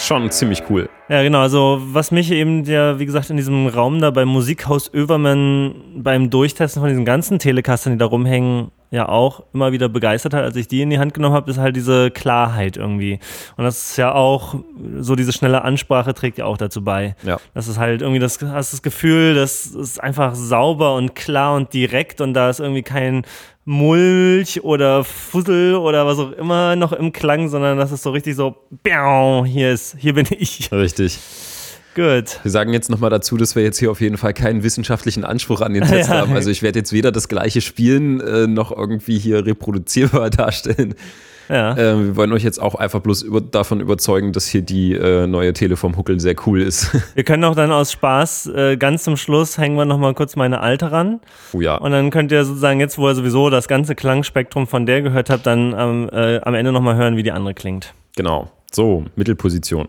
Schon 0.05 0.29
ziemlich 0.31 0.63
cool. 0.69 0.89
Ja, 1.09 1.21
genau. 1.23 1.39
Also, 1.39 1.79
was 1.81 2.11
mich 2.11 2.31
eben, 2.31 2.63
ja, 2.63 2.99
wie 2.99 3.05
gesagt, 3.05 3.29
in 3.29 3.37
diesem 3.37 3.67
Raum 3.67 3.99
da 3.99 4.11
beim 4.11 4.27
Musikhaus 4.27 4.91
Övermann 4.93 5.75
beim 5.95 6.29
Durchtesten 6.29 6.79
von 6.79 6.89
diesen 6.89 7.05
ganzen 7.05 7.39
Telecastern, 7.39 7.93
die 7.93 7.99
da 7.99 8.05
rumhängen, 8.05 8.71
ja 8.95 9.07
auch 9.07 9.43
immer 9.53 9.71
wieder 9.71 9.89
begeistert 9.89 10.33
hat, 10.33 10.43
als 10.43 10.55
ich 10.55 10.67
die 10.67 10.81
in 10.81 10.89
die 10.89 10.97
Hand 10.97 11.13
genommen 11.13 11.35
habe, 11.35 11.51
ist 11.51 11.57
halt 11.57 11.75
diese 11.75 12.09
Klarheit 12.09 12.77
irgendwie. 12.77 13.19
Und 13.57 13.63
das 13.63 13.91
ist 13.91 13.97
ja 13.97 14.13
auch, 14.13 14.55
so 14.99 15.15
diese 15.15 15.33
schnelle 15.33 15.63
Ansprache 15.63 16.13
trägt 16.13 16.37
ja 16.39 16.45
auch 16.45 16.57
dazu 16.57 16.83
bei. 16.83 17.15
Ja. 17.23 17.37
Das 17.53 17.67
ist 17.67 17.77
halt 17.77 18.01
irgendwie, 18.01 18.19
das 18.19 18.41
hast 18.41 18.73
das 18.73 18.81
Gefühl, 18.81 19.35
das 19.35 19.67
ist 19.67 20.01
einfach 20.01 20.33
sauber 20.33 20.95
und 20.95 21.13
klar 21.15 21.55
und 21.55 21.73
direkt 21.73 22.21
und 22.21 22.33
da 22.33 22.49
ist 22.49 22.59
irgendwie 22.59 22.83
kein 22.83 23.23
Mulch 23.65 24.63
oder 24.63 25.03
Fussel 25.03 25.75
oder 25.75 26.05
was 26.05 26.19
auch 26.19 26.31
immer 26.31 26.75
noch 26.75 26.93
im 26.93 27.11
Klang, 27.11 27.49
sondern 27.49 27.77
das 27.77 27.91
ist 27.91 28.03
so 28.03 28.11
richtig 28.11 28.35
so, 28.35 28.55
"Biau, 28.83 29.43
hier 29.45 29.71
ist, 29.71 29.95
hier 29.99 30.13
bin 30.13 30.27
ich. 30.29 30.71
Richtig. 30.71 31.19
Gut. 31.95 32.39
Wir 32.43 32.51
sagen 32.51 32.73
jetzt 32.73 32.89
nochmal 32.89 33.09
dazu, 33.09 33.37
dass 33.37 33.55
wir 33.55 33.63
jetzt 33.63 33.79
hier 33.79 33.89
auf 33.89 34.01
jeden 34.01 34.17
Fall 34.17 34.33
keinen 34.33 34.63
wissenschaftlichen 34.63 35.23
Anspruch 35.23 35.61
an 35.61 35.73
den 35.73 35.83
Test 35.87 36.09
Ja. 36.09 36.17
haben. 36.17 36.33
Also 36.33 36.49
ich 36.49 36.61
werde 36.61 36.79
jetzt 36.79 36.91
weder 36.93 37.11
das 37.11 37.27
gleiche 37.29 37.61
spielen 37.61 38.19
äh, 38.19 38.47
noch 38.47 38.75
irgendwie 38.75 39.17
hier 39.17 39.45
reproduzierbar 39.45 40.29
darstellen. 40.29 40.95
Ja. 41.47 41.73
Äh, 41.77 42.05
wir 42.07 42.15
wollen 42.15 42.33
euch 42.33 42.43
jetzt 42.43 42.59
auch 42.61 42.73
einfach 42.75 42.99
bloß 43.01 43.21
über, 43.21 43.39
davon 43.39 43.79
überzeugen, 43.79 44.33
dass 44.33 44.47
hier 44.47 44.61
die 44.63 44.93
äh, 44.93 45.25
neue 45.27 45.53
Teleform 45.53 45.95
Huckel 45.95 46.19
sehr 46.19 46.35
cool 46.47 46.59
ist. 46.61 46.89
Wir 47.15 47.23
können 47.23 47.43
auch 47.43 47.55
dann 47.55 47.71
aus 47.71 47.91
Spaß 47.91 48.47
äh, 48.47 48.77
ganz 48.77 49.03
zum 49.03 49.15
Schluss 49.15 49.57
hängen 49.59 49.77
wir 49.77 49.85
nochmal 49.85 50.15
kurz 50.15 50.35
meine 50.35 50.59
alte 50.61 50.91
ran. 50.91 51.19
oh 51.53 51.61
ja. 51.61 51.75
Und 51.77 51.91
dann 51.91 52.09
könnt 52.09 52.31
ihr 52.31 52.43
sozusagen 52.45 52.79
jetzt, 52.79 52.97
wo 52.97 53.07
ihr 53.07 53.13
sowieso 53.15 53.51
das 53.51 53.67
ganze 53.67 53.93
Klangspektrum 53.93 54.65
von 54.65 54.85
der 54.87 55.03
gehört 55.03 55.29
habt, 55.29 55.45
dann 55.45 55.75
am, 55.75 56.09
äh, 56.09 56.41
am 56.41 56.55
Ende 56.55 56.71
nochmal 56.71 56.95
hören, 56.95 57.15
wie 57.15 57.23
die 57.23 57.31
andere 57.31 57.53
klingt. 57.53 57.93
Genau. 58.15 58.51
So, 58.73 59.05
Mittelposition. 59.15 59.87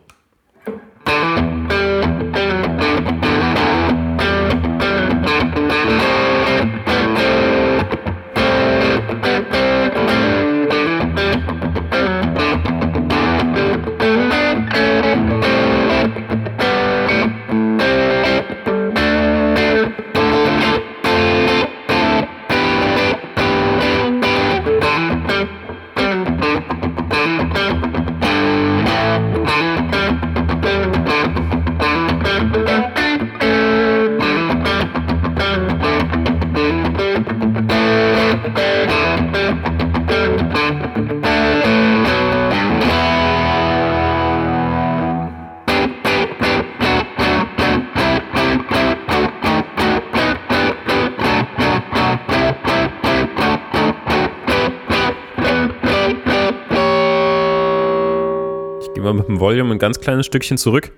Dem 59.36 59.40
Volume 59.40 59.74
ein 59.74 59.78
ganz 59.78 60.00
kleines 60.00 60.26
Stückchen 60.26 60.56
zurück. 60.56 60.92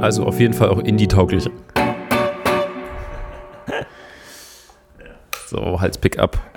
Also 0.00 0.24
auf 0.24 0.40
jeden 0.40 0.54
Fall 0.54 0.70
auch 0.70 0.78
Indie-tauglich. 0.78 1.50
So, 5.80 6.47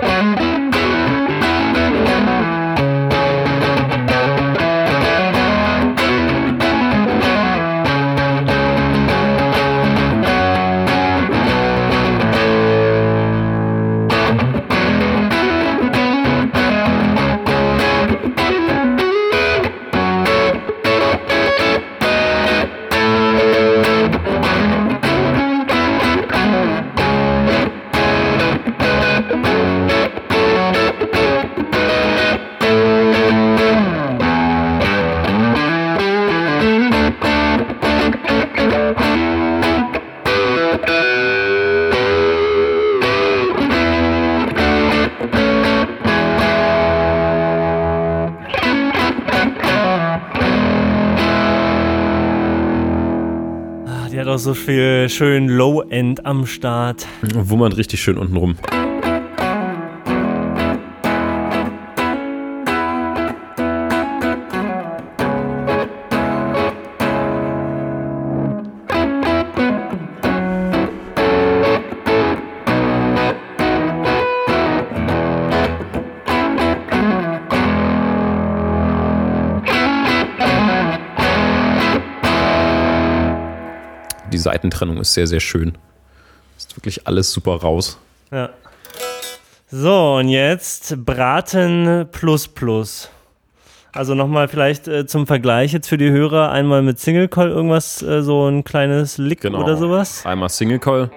so 54.42 54.56
viel 54.56 55.08
schön 55.08 55.48
Low-End 55.48 56.26
am 56.26 56.48
Start. 56.48 57.06
Man 57.22 57.50
richtig 57.74 58.02
schön 58.02 58.18
unten 58.18 58.38
rum. 58.38 58.56
Seitentrennung 84.52 84.98
ist 84.98 85.14
sehr, 85.14 85.28
sehr 85.28 85.40
schön. 85.40 85.78
Ist 86.58 86.76
wirklich 86.76 87.08
alles 87.08 87.32
super 87.32 87.54
raus. 87.54 87.98
Ja. 88.32 88.50
So, 89.70 90.16
und 90.16 90.28
jetzt 90.28 91.06
Braten 91.06 92.06
plus 92.12 92.50
plus. 92.50 93.10
Also 93.94 94.14
nochmal 94.14 94.50
vielleicht 94.50 94.88
äh, 94.90 95.06
zum 95.06 95.26
Vergleich 95.28 95.72
jetzt 95.72 95.88
für 95.88 95.98
die 95.98 96.12
Hörer 96.12 96.52
einmal 96.52 96.82
mit 96.82 97.00
Single 97.00 97.30
Coil 97.30 97.48
irgendwas, 97.50 98.02
äh, 98.02 98.22
so 98.24 98.48
ein 98.48 98.64
kleines 98.66 99.18
Lick 99.18 99.42
Genau. 99.42 99.64
oder 99.64 99.78
sowas. 99.78 100.26
Einmal 100.26 100.50
Single 100.50 100.80
Coil. 100.80 101.10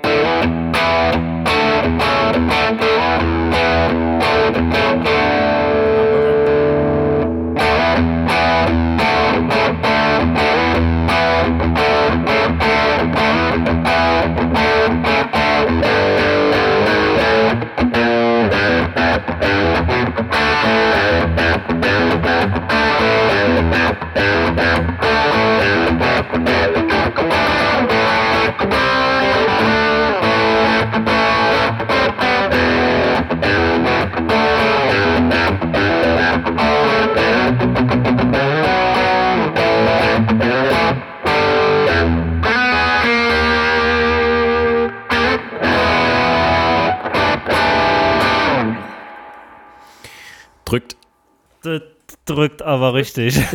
Drückt 52.27 52.63
aber 52.63 52.95
richtig. 52.95 53.41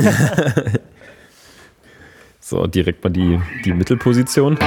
So, 2.42 2.66
direkt 2.66 3.04
mal 3.04 3.12
die, 3.12 3.40
die 3.64 3.74
Mittelposition. 3.74 4.58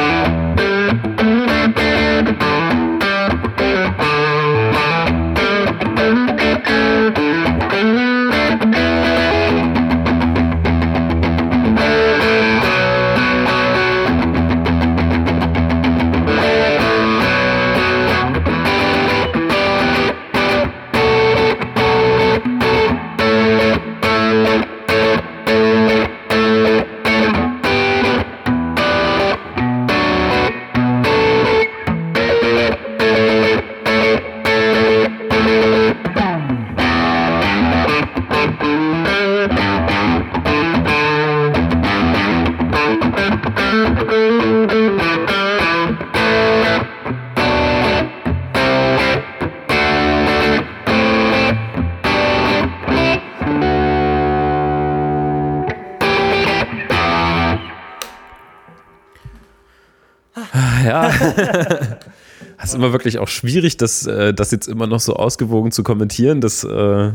Ist 62.73 62.79
immer 62.79 62.93
wirklich 62.93 63.19
auch 63.19 63.29
schwierig, 63.29 63.77
das, 63.77 64.07
äh, 64.07 64.33
das 64.33 64.51
jetzt 64.51 64.67
immer 64.67 64.87
noch 64.87 65.01
so 65.01 65.15
ausgewogen 65.15 65.73
zu 65.73 65.83
kommentieren. 65.83 66.41
Das, 66.41 66.65
äh, 66.65 67.11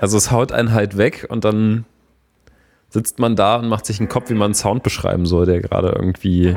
also 0.00 0.16
es 0.16 0.30
haut 0.30 0.52
einen 0.52 0.72
halt 0.72 0.96
weg 0.96 1.26
und 1.28 1.44
dann 1.44 1.84
sitzt 2.88 3.18
man 3.18 3.36
da 3.36 3.56
und 3.56 3.68
macht 3.68 3.86
sich 3.86 3.98
einen 4.00 4.08
Kopf, 4.08 4.30
wie 4.30 4.34
man 4.34 4.46
einen 4.46 4.54
Sound 4.54 4.82
beschreiben 4.82 5.26
soll, 5.26 5.46
der 5.46 5.60
gerade 5.60 5.88
irgendwie. 5.88 6.56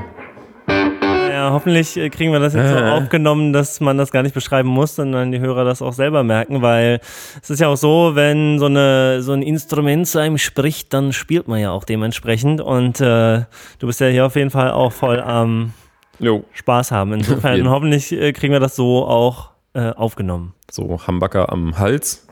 Ja, 0.67 1.51
hoffentlich 1.51 1.97
äh, 1.97 2.09
kriegen 2.09 2.31
wir 2.31 2.39
das 2.39 2.53
jetzt 2.53 2.69
so 2.69 2.77
aufgenommen, 2.77 3.51
dass 3.51 3.79
man 3.81 3.97
das 3.97 4.11
gar 4.11 4.21
nicht 4.21 4.35
beschreiben 4.35 4.69
muss, 4.69 4.95
sondern 4.95 5.31
die 5.31 5.39
Hörer 5.39 5.65
das 5.65 5.81
auch 5.81 5.93
selber 5.93 6.23
merken, 6.23 6.61
weil 6.61 6.99
es 7.41 7.49
ist 7.49 7.59
ja 7.59 7.67
auch 7.67 7.77
so, 7.77 8.11
wenn 8.13 8.59
so, 8.59 8.67
eine, 8.67 9.23
so 9.23 9.31
ein 9.33 9.41
Instrument 9.41 10.07
zu 10.07 10.19
einem 10.19 10.37
spricht, 10.37 10.93
dann 10.93 11.13
spielt 11.13 11.47
man 11.47 11.59
ja 11.59 11.71
auch 11.71 11.83
dementsprechend 11.83 12.61
und 12.61 13.01
äh, 13.01 13.41
du 13.79 13.87
bist 13.87 13.99
ja 13.99 14.07
hier 14.07 14.27
auf 14.27 14.35
jeden 14.35 14.51
Fall 14.51 14.71
auch 14.71 14.91
voll 14.91 15.19
am 15.19 15.73
Jo. 16.21 16.43
Spaß 16.53 16.91
haben. 16.91 17.13
Insofern 17.13 17.69
hoffentlich 17.69 18.11
äh, 18.11 18.31
kriegen 18.31 18.53
wir 18.53 18.59
das 18.59 18.75
so 18.75 19.05
auch 19.05 19.49
äh, 19.73 19.89
aufgenommen. 19.89 20.53
So, 20.69 20.99
Hambacker 21.05 21.51
am 21.51 21.77
Hals. 21.77 22.27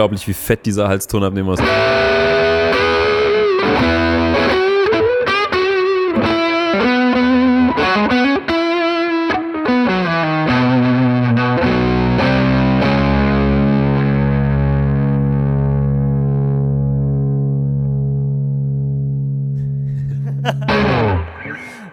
Unglaublich, 0.00 0.26
wie 0.26 0.32
fett 0.32 0.64
dieser 0.64 0.88
Halstonabnehmer 0.88 1.54
ist. 1.54 2.19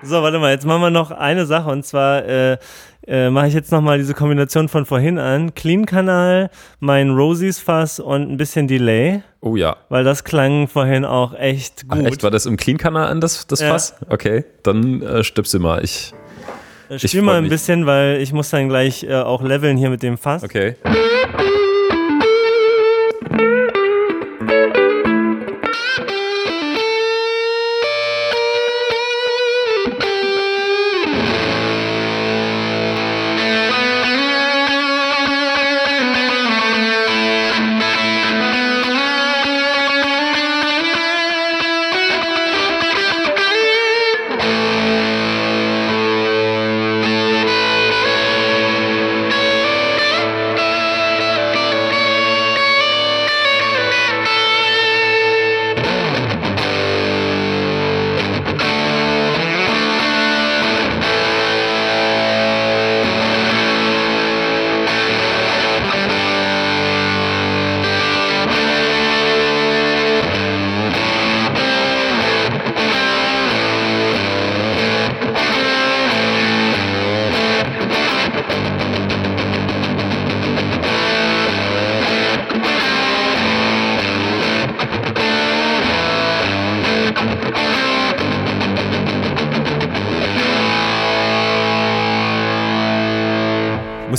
So, 0.08 0.22
warte 0.24 0.40
mal, 0.40 0.52
jetzt 0.52 0.66
machen 0.66 0.82
wir 0.82 0.90
noch 0.90 1.12
eine 1.12 1.46
Sache 1.46 1.70
und 1.70 1.86
zwar 1.86 2.24
äh, 2.24 2.58
äh, 3.06 3.30
mache 3.30 3.48
ich 3.48 3.54
jetzt 3.54 3.74
nochmal 3.74 3.98
diese 3.98 4.14
Kombination 4.14 4.70
von 4.70 4.86
vorhin 4.86 5.20
an. 5.20 5.54
Clean-Kanal, 5.54 6.50
mein 6.80 7.10
Rosies-Fass 7.10 8.00
und 8.00 8.32
ein 8.32 8.38
bisschen 8.38 8.70
Delay. 8.70 9.22
Oh 9.42 9.58
ja. 9.58 9.76
Weil 9.90 10.06
das 10.06 10.24
klang 10.24 10.70
vorhin 10.70 11.04
auch 11.04 11.34
echt 11.34 11.90
gut. 11.90 12.00
Ach, 12.02 12.08
echt? 12.08 12.24
War 12.24 12.32
das 12.32 12.46
im 12.46 12.56
Clean-Kanal 12.56 13.08
an, 13.08 13.20
das, 13.20 13.48
das 13.48 13.60
ja. 13.60 13.70
Fass? 13.70 13.96
Okay, 14.10 14.46
dann 14.64 15.02
äh, 15.02 15.26
stöpsel 15.26 15.60
mal. 15.60 15.84
Ich, 15.84 16.14
äh, 16.90 17.00
Spiel 17.00 17.22
mal 17.22 17.36
ein 17.36 17.44
mich. 17.44 17.52
bisschen, 17.52 17.86
weil 17.86 18.22
ich 18.22 18.32
muss 18.32 18.50
dann 18.50 18.70
gleich 18.70 19.04
äh, 19.04 19.14
auch 19.14 19.42
leveln 19.42 19.76
hier 19.76 19.90
mit 19.90 20.04
dem 20.04 20.18
Fass. 20.18 20.42
Okay. 20.42 20.76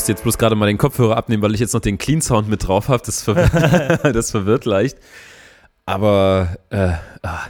Musste 0.09 0.13
jetzt 0.13 0.23
bloß 0.23 0.39
gerade 0.39 0.55
mal 0.55 0.67
den 0.67 0.79
Kopfhörer 0.79 1.17
abnehmen, 1.19 1.43
weil 1.43 1.53
ich 1.55 1.61
jetzt 1.61 1.75
noch 1.75 1.81
den 1.81 1.99
Clean 1.99 2.23
Sound 2.23 2.49
mit 2.49 2.67
drauf 2.67 2.89
habe. 2.89 3.03
Das, 3.05 3.23
verwirrt, 3.23 3.53
das 4.17 4.31
verwirrt 4.31 4.65
leicht. 4.65 4.97
Aber 5.85 6.57
äh, 6.71 6.93
ah. 7.23 7.41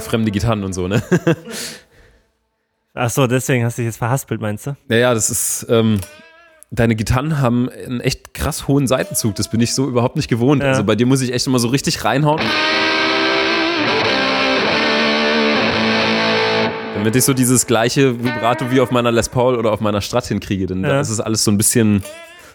Fremde 0.00 0.30
Gitarren 0.30 0.64
und 0.64 0.72
so, 0.72 0.88
ne? 0.88 1.02
Ach 2.94 3.10
so, 3.10 3.26
deswegen 3.26 3.64
hast 3.64 3.76
du 3.76 3.82
dich 3.82 3.88
jetzt 3.88 3.98
verhaspelt, 3.98 4.40
meinst 4.40 4.66
du? 4.66 4.76
Ja, 4.88 4.96
ja, 4.96 5.14
das 5.14 5.28
ist, 5.28 5.66
ähm, 5.68 6.00
deine 6.70 6.96
Gitarren 6.96 7.40
haben 7.40 7.68
einen 7.68 8.00
echt 8.00 8.34
krass 8.34 8.68
hohen 8.68 8.86
Seitenzug. 8.86 9.34
Das 9.34 9.50
bin 9.50 9.60
ich 9.60 9.74
so 9.74 9.86
überhaupt 9.86 10.16
nicht 10.16 10.28
gewohnt. 10.28 10.62
Ja. 10.62 10.70
Also 10.70 10.84
bei 10.84 10.94
dir 10.94 11.06
muss 11.06 11.20
ich 11.20 11.32
echt 11.32 11.46
immer 11.46 11.58
so 11.58 11.68
richtig 11.68 12.04
reinhauen. 12.04 12.40
Damit 16.94 17.14
ich 17.14 17.24
so 17.24 17.34
dieses 17.34 17.66
gleiche 17.66 18.24
Vibrato 18.24 18.70
wie 18.70 18.80
auf 18.80 18.90
meiner 18.90 19.12
Les 19.12 19.28
Paul 19.28 19.56
oder 19.56 19.72
auf 19.72 19.80
meiner 19.80 20.00
Strat 20.00 20.26
hinkriege. 20.26 20.66
Denn 20.66 20.82
ja. 20.82 20.88
da 20.88 21.00
ist 21.00 21.10
es 21.10 21.20
alles 21.20 21.44
so 21.44 21.50
ein 21.50 21.58
bisschen, 21.58 22.02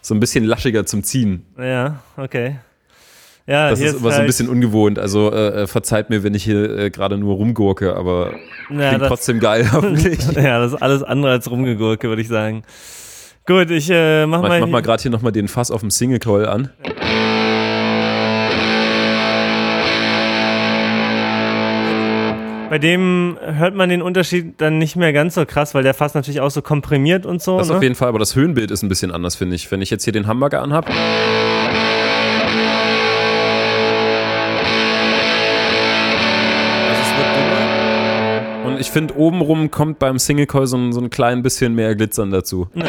so 0.02 0.15
ein 0.15 0.20
bisschen 0.20 0.44
laschiger 0.44 0.86
zum 0.86 1.04
Ziehen. 1.04 1.46
Ja, 1.58 2.00
okay. 2.17 2.58
Ja, 3.52 3.70
das 3.70 3.82
ist 3.82 3.96
aber 3.96 4.06
halt 4.06 4.14
so 4.14 4.22
ein 4.22 4.28
bisschen 4.28 4.48
ungewohnt. 4.48 4.98
Also 4.98 5.30
äh, 5.30 5.64
äh, 5.64 5.68
verzeiht 5.68 6.10
mir, 6.10 6.24
wenn 6.24 6.34
ich 6.34 6.46
hier 6.46 6.78
äh, 6.78 6.90
gerade 6.90 7.18
nur 7.18 7.36
rumgurke, 7.36 7.98
aber 7.98 8.32
ja, 8.70 8.88
klingt 8.88 9.02
das, 9.02 9.08
trotzdem 9.10 9.42
geil, 9.42 9.70
hoffentlich. 9.74 10.20
ja, 10.36 10.60
das 10.60 10.72
ist 10.72 10.82
alles 10.82 11.04
andere 11.04 11.34
als 11.34 11.52
rumgegurke, 11.52 12.08
würde 12.08 12.22
ich 12.22 12.30
sagen. 12.30 12.64
Gut, 13.46 13.70
ich 13.70 13.90
äh, 13.90 14.26
mach, 14.26 14.42
mach 14.42 14.48
mal. 14.48 14.56
Ich 14.56 14.62
mach 14.62 14.70
mal 14.70 14.82
gerade 14.82 15.02
hier 15.02 15.12
nochmal 15.12 15.34
den 15.34 15.50
Fass 15.50 15.70
auf 15.70 15.82
dem 15.82 15.92
Single 15.92 16.20
Coil 16.20 16.46
an. 16.46 16.70
Bei 22.70 22.80
dem 22.80 23.38
hört 23.42 23.76
man 23.76 23.90
den 23.90 24.02
Unterschied 24.02 24.62
dann 24.62 24.78
nicht 24.78 24.96
mehr 24.96 25.12
ganz 25.12 25.36
so 25.36 25.46
krass, 25.46 25.76
weil 25.76 25.84
der 25.84 25.94
Fass 25.94 26.14
natürlich 26.14 26.40
auch 26.40 26.52
so 26.52 26.62
komprimiert 26.62 27.26
und 27.26 27.42
so. 27.42 27.58
Das 27.58 27.68
ne? 27.68 27.76
auf 27.76 27.84
jeden 27.84 27.96
Fall, 27.96 28.08
aber 28.08 28.20
das 28.20 28.34
Höhenbild 28.38 28.72
ist 28.72 28.82
ein 28.82 28.88
bisschen 28.88 29.12
anders, 29.12 29.36
finde 29.36 29.58
ich. 29.58 29.70
Wenn 29.72 29.82
ich 29.82 29.90
jetzt 29.90 30.06
hier 30.06 30.14
den 30.14 30.26
Hamburger 30.26 30.62
anhab. 30.62 30.90
Ich 38.82 38.91
finde, 38.91 39.15
obenrum 39.15 39.72
kommt 39.72 40.00
beim 40.00 40.20
Single 40.20 40.48
Coil 40.48 40.65
so, 40.65 40.91
so 40.91 41.00
ein 41.00 41.10
klein 41.12 41.44
bisschen 41.44 41.76
mehr 41.76 41.96
Glitzern 41.96 42.32
dazu. 42.32 42.67
Ja. 42.74 42.86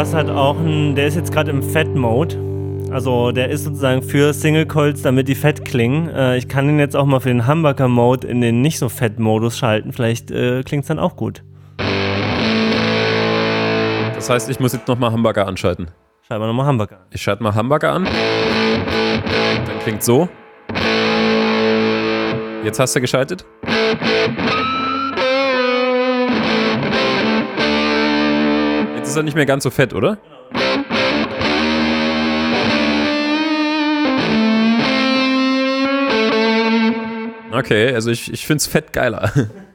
Fass 0.00 0.14
hat 0.14 0.30
auch 0.30 0.56
einen, 0.56 0.94
der 0.94 1.08
ist 1.08 1.16
jetzt 1.16 1.30
gerade 1.30 1.50
im 1.50 1.62
Fett-Mode. 1.62 2.88
Also 2.90 3.32
der 3.32 3.50
ist 3.50 3.64
sozusagen 3.64 4.02
für 4.02 4.32
Single 4.32 4.64
Coils, 4.64 5.02
damit 5.02 5.28
die 5.28 5.34
fett 5.34 5.62
klingen. 5.66 6.08
Äh, 6.08 6.38
ich 6.38 6.48
kann 6.48 6.66
den 6.66 6.78
jetzt 6.78 6.96
auch 6.96 7.04
mal 7.04 7.20
für 7.20 7.28
den 7.28 7.46
Humbucker-Mode 7.46 8.26
in 8.26 8.40
den 8.40 8.62
nicht 8.62 8.78
so 8.78 8.88
fett-Modus 8.88 9.58
schalten. 9.58 9.92
Vielleicht 9.92 10.30
äh, 10.30 10.62
klingt 10.62 10.84
es 10.84 10.88
dann 10.88 10.98
auch 10.98 11.16
gut. 11.16 11.42
Das 14.14 14.30
heißt, 14.30 14.48
ich 14.48 14.58
muss 14.58 14.72
jetzt 14.72 14.88
nochmal 14.88 15.12
Humbucker 15.12 15.46
anschalten. 15.46 15.88
Schalten 16.26 16.44
wir 16.44 16.46
nochmal 16.46 16.66
Humbucker 16.66 16.96
an. 16.96 17.06
Ich 17.10 17.20
schalte 17.20 17.42
mal 17.42 17.54
Humbucker 17.54 17.92
an. 17.92 18.04
Dann 18.06 19.78
klingt 19.82 20.02
so. 20.02 20.30
Jetzt 22.64 22.80
hast 22.80 22.96
du 22.96 23.02
geschaltet. 23.02 23.44
Ist 29.10 29.16
er 29.16 29.22
nicht 29.24 29.34
mehr 29.34 29.46
ganz 29.46 29.64
so 29.64 29.70
fett, 29.70 29.92
oder? 29.92 30.18
Okay, 37.52 37.92
also 37.92 38.10
ich, 38.10 38.32
ich 38.32 38.46
finde 38.46 38.58
es 38.58 38.68
fett 38.68 38.92
geiler. 38.92 39.32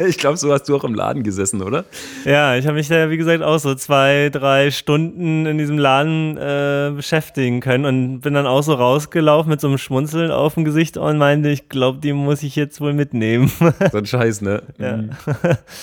ich 0.06 0.18
glaube, 0.18 0.36
so 0.36 0.52
hast 0.52 0.68
du 0.68 0.76
auch 0.76 0.84
im 0.84 0.94
Laden 0.94 1.22
gesessen, 1.22 1.62
oder? 1.62 1.84
Ja, 2.24 2.56
ich 2.56 2.66
habe 2.66 2.76
mich 2.76 2.88
da, 2.88 3.10
wie 3.10 3.16
gesagt, 3.16 3.42
auch 3.42 3.58
so 3.58 3.74
zwei, 3.74 4.30
drei 4.32 4.70
Stunden 4.70 5.46
in 5.46 5.58
diesem 5.58 5.78
Laden 5.78 6.36
äh, 6.36 6.92
beschäftigen 6.94 7.60
können 7.60 7.84
und 7.84 8.20
bin 8.20 8.34
dann 8.34 8.46
auch 8.46 8.62
so 8.62 8.74
rausgelaufen 8.74 9.50
mit 9.50 9.60
so 9.60 9.68
einem 9.68 9.78
Schmunzeln 9.78 10.30
auf 10.30 10.54
dem 10.54 10.64
Gesicht 10.64 10.96
und 10.96 11.18
meinte, 11.18 11.50
ich 11.50 11.68
glaube, 11.68 11.98
die 11.98 12.12
muss 12.12 12.42
ich 12.42 12.56
jetzt 12.56 12.80
wohl 12.80 12.92
mitnehmen. 12.92 13.50
So 13.92 13.98
ein 13.98 14.06
Scheiß, 14.06 14.40
ne? 14.40 14.62
Ja. 14.78 14.96
Mhm. 14.96 15.10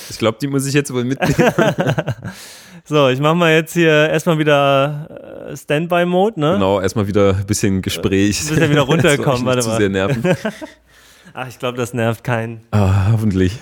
Ich 0.09 0.17
glaube, 0.17 0.37
die 0.41 0.47
muss 0.47 0.65
ich 0.65 0.73
jetzt 0.73 0.93
wohl 0.93 1.03
mitnehmen. 1.03 1.53
so, 2.85 3.09
ich 3.09 3.19
mache 3.19 3.35
mal 3.35 3.53
jetzt 3.53 3.73
hier 3.73 4.09
erstmal 4.09 4.39
wieder 4.39 5.47
äh, 5.49 5.55
Standby-Mode, 5.55 6.39
ne? 6.39 6.53
Genau, 6.53 6.81
erstmal 6.81 7.07
wieder 7.07 7.35
ein 7.35 7.45
bisschen 7.45 7.81
Gespräch. 7.81 8.41
Ein 8.41 8.55
bisschen 8.55 8.71
wieder 8.71 8.81
runterkommen, 8.81 9.45
warte 9.45 9.67
mal. 9.67 9.73
Zu 9.73 9.77
sehr 9.77 9.89
nerven. 9.89 10.23
Ach, 11.33 11.47
ich 11.47 11.59
glaube, 11.59 11.77
das 11.77 11.93
nervt 11.93 12.23
keinen. 12.23 12.61
Ah, 12.71 13.11
hoffentlich. 13.11 13.59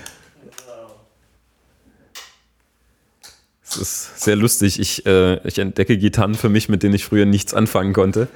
Es 3.76 3.82
ist 3.82 4.22
sehr 4.22 4.36
lustig. 4.36 4.80
Ich, 4.80 5.06
äh, 5.06 5.46
ich 5.48 5.60
entdecke 5.60 5.98
Gitarren 5.98 6.36
für 6.36 6.50
mich, 6.50 6.70
mit 6.70 6.84
denen 6.84 6.96
ich 6.96 7.06
früher 7.06 7.26
nichts 7.26 7.54
anfangen 7.54 7.94
konnte. 7.94 8.28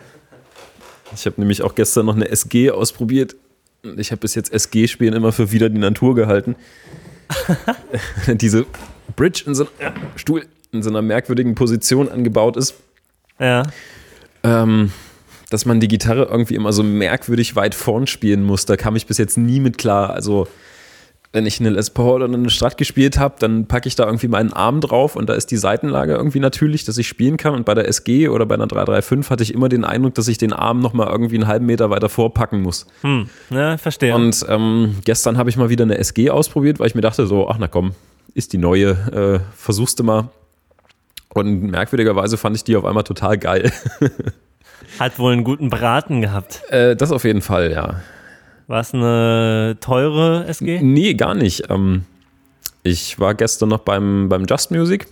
Ich 1.15 1.25
habe 1.25 1.39
nämlich 1.39 1.61
auch 1.61 1.75
gestern 1.75 2.05
noch 2.05 2.15
eine 2.15 2.29
SG 2.29 2.71
ausprobiert. 2.71 3.35
Ich 3.97 4.11
habe 4.11 4.19
bis 4.19 4.35
jetzt 4.35 4.51
SG-Spielen 4.51 5.13
immer 5.13 5.31
für 5.31 5.51
wieder 5.51 5.69
die 5.69 5.79
Natur 5.79 6.15
gehalten. 6.15 6.55
Diese 8.27 8.65
Bridge 9.15 9.43
in 9.45 9.55
so 9.55 9.67
einem 9.79 9.93
Stuhl 10.15 10.45
in 10.71 10.83
so 10.83 10.89
einer 10.89 11.01
merkwürdigen 11.01 11.55
Position 11.55 12.09
angebaut 12.09 12.57
ist. 12.57 12.75
Ja. 13.39 13.63
Ähm, 14.43 14.91
dass 15.49 15.65
man 15.65 15.79
die 15.79 15.87
Gitarre 15.87 16.25
irgendwie 16.25 16.55
immer 16.55 16.73
so 16.73 16.83
merkwürdig 16.83 17.55
weit 17.55 17.73
vorn 17.73 18.05
spielen 18.05 18.43
muss. 18.43 18.65
Da 18.65 18.77
kam 18.77 18.95
ich 18.95 19.07
bis 19.07 19.17
jetzt 19.17 19.37
nie 19.37 19.59
mit 19.59 19.77
klar. 19.77 20.11
Also, 20.11 20.47
wenn 21.31 21.45
ich 21.45 21.59
eine 21.59 21.69
Les 21.69 21.91
Paul 21.91 22.23
oder 22.23 22.33
eine 22.33 22.49
Strat 22.49 22.77
gespielt 22.77 23.19
habe, 23.19 23.35
dann 23.37 23.67
packe 23.67 23.87
ich 23.87 23.95
da 23.95 24.05
irgendwie 24.05 24.27
meinen 24.27 24.51
Arm 24.51 24.81
drauf 24.81 25.15
und 25.15 25.29
da 25.29 25.33
ist 25.33 25.51
die 25.51 25.57
Seitenlage 25.57 26.13
irgendwie 26.13 26.39
natürlich, 26.39 26.85
dass 26.85 26.97
ich 26.97 27.07
spielen 27.07 27.37
kann. 27.37 27.53
Und 27.53 27.65
bei 27.65 27.75
der 27.75 27.87
SG 27.87 28.29
oder 28.29 28.47
bei 28.47 28.55
einer 28.55 28.65
335 28.65 29.29
hatte 29.29 29.43
ich 29.43 29.53
immer 29.53 29.69
den 29.69 29.85
Eindruck, 29.85 30.15
dass 30.15 30.27
ich 30.27 30.39
den 30.39 30.53
Arm 30.53 30.79
nochmal 30.79 31.07
irgendwie 31.07 31.35
einen 31.35 31.47
halben 31.47 31.67
Meter 31.67 31.91
weiter 31.91 32.09
vorpacken 32.09 32.61
muss. 32.61 32.87
Hm, 33.01 33.29
ja, 33.51 33.77
verstehe. 33.77 34.15
Und 34.15 34.43
ähm, 34.49 34.95
gestern 35.05 35.37
habe 35.37 35.51
ich 35.51 35.57
mal 35.57 35.69
wieder 35.69 35.83
eine 35.83 35.99
SG 35.99 36.31
ausprobiert, 36.31 36.79
weil 36.79 36.87
ich 36.87 36.95
mir 36.95 37.01
dachte 37.01 37.27
so, 37.27 37.47
ach 37.47 37.57
na 37.59 37.67
komm, 37.67 37.91
ist 38.33 38.53
die 38.53 38.57
neue, 38.57 38.89
äh, 38.89 39.39
versuchst 39.55 39.99
du 39.99 40.03
mal. 40.03 40.29
Und 41.29 41.61
merkwürdigerweise 41.61 42.37
fand 42.37 42.55
ich 42.55 42.63
die 42.63 42.75
auf 42.75 42.85
einmal 42.85 43.03
total 43.03 43.37
geil. 43.37 43.71
Hat 44.99 45.19
wohl 45.19 45.33
einen 45.33 45.43
guten 45.43 45.69
Braten 45.69 46.21
gehabt. 46.21 46.63
Äh, 46.71 46.95
das 46.95 47.11
auf 47.11 47.23
jeden 47.23 47.41
Fall, 47.41 47.71
ja. 47.71 48.01
War 48.69 48.81
es 48.81 48.93
eine 48.93 49.77
teure 49.81 50.45
SG? 50.45 50.79
Nee, 50.83 51.15
gar 51.15 51.33
nicht. 51.33 51.71
Ähm, 51.71 52.03
ich 52.83 53.19
war 53.19 53.33
gestern 53.33 53.69
noch 53.69 53.79
beim, 53.79 54.29
beim 54.29 54.45
Just 54.45 54.69
Music. 54.69 55.07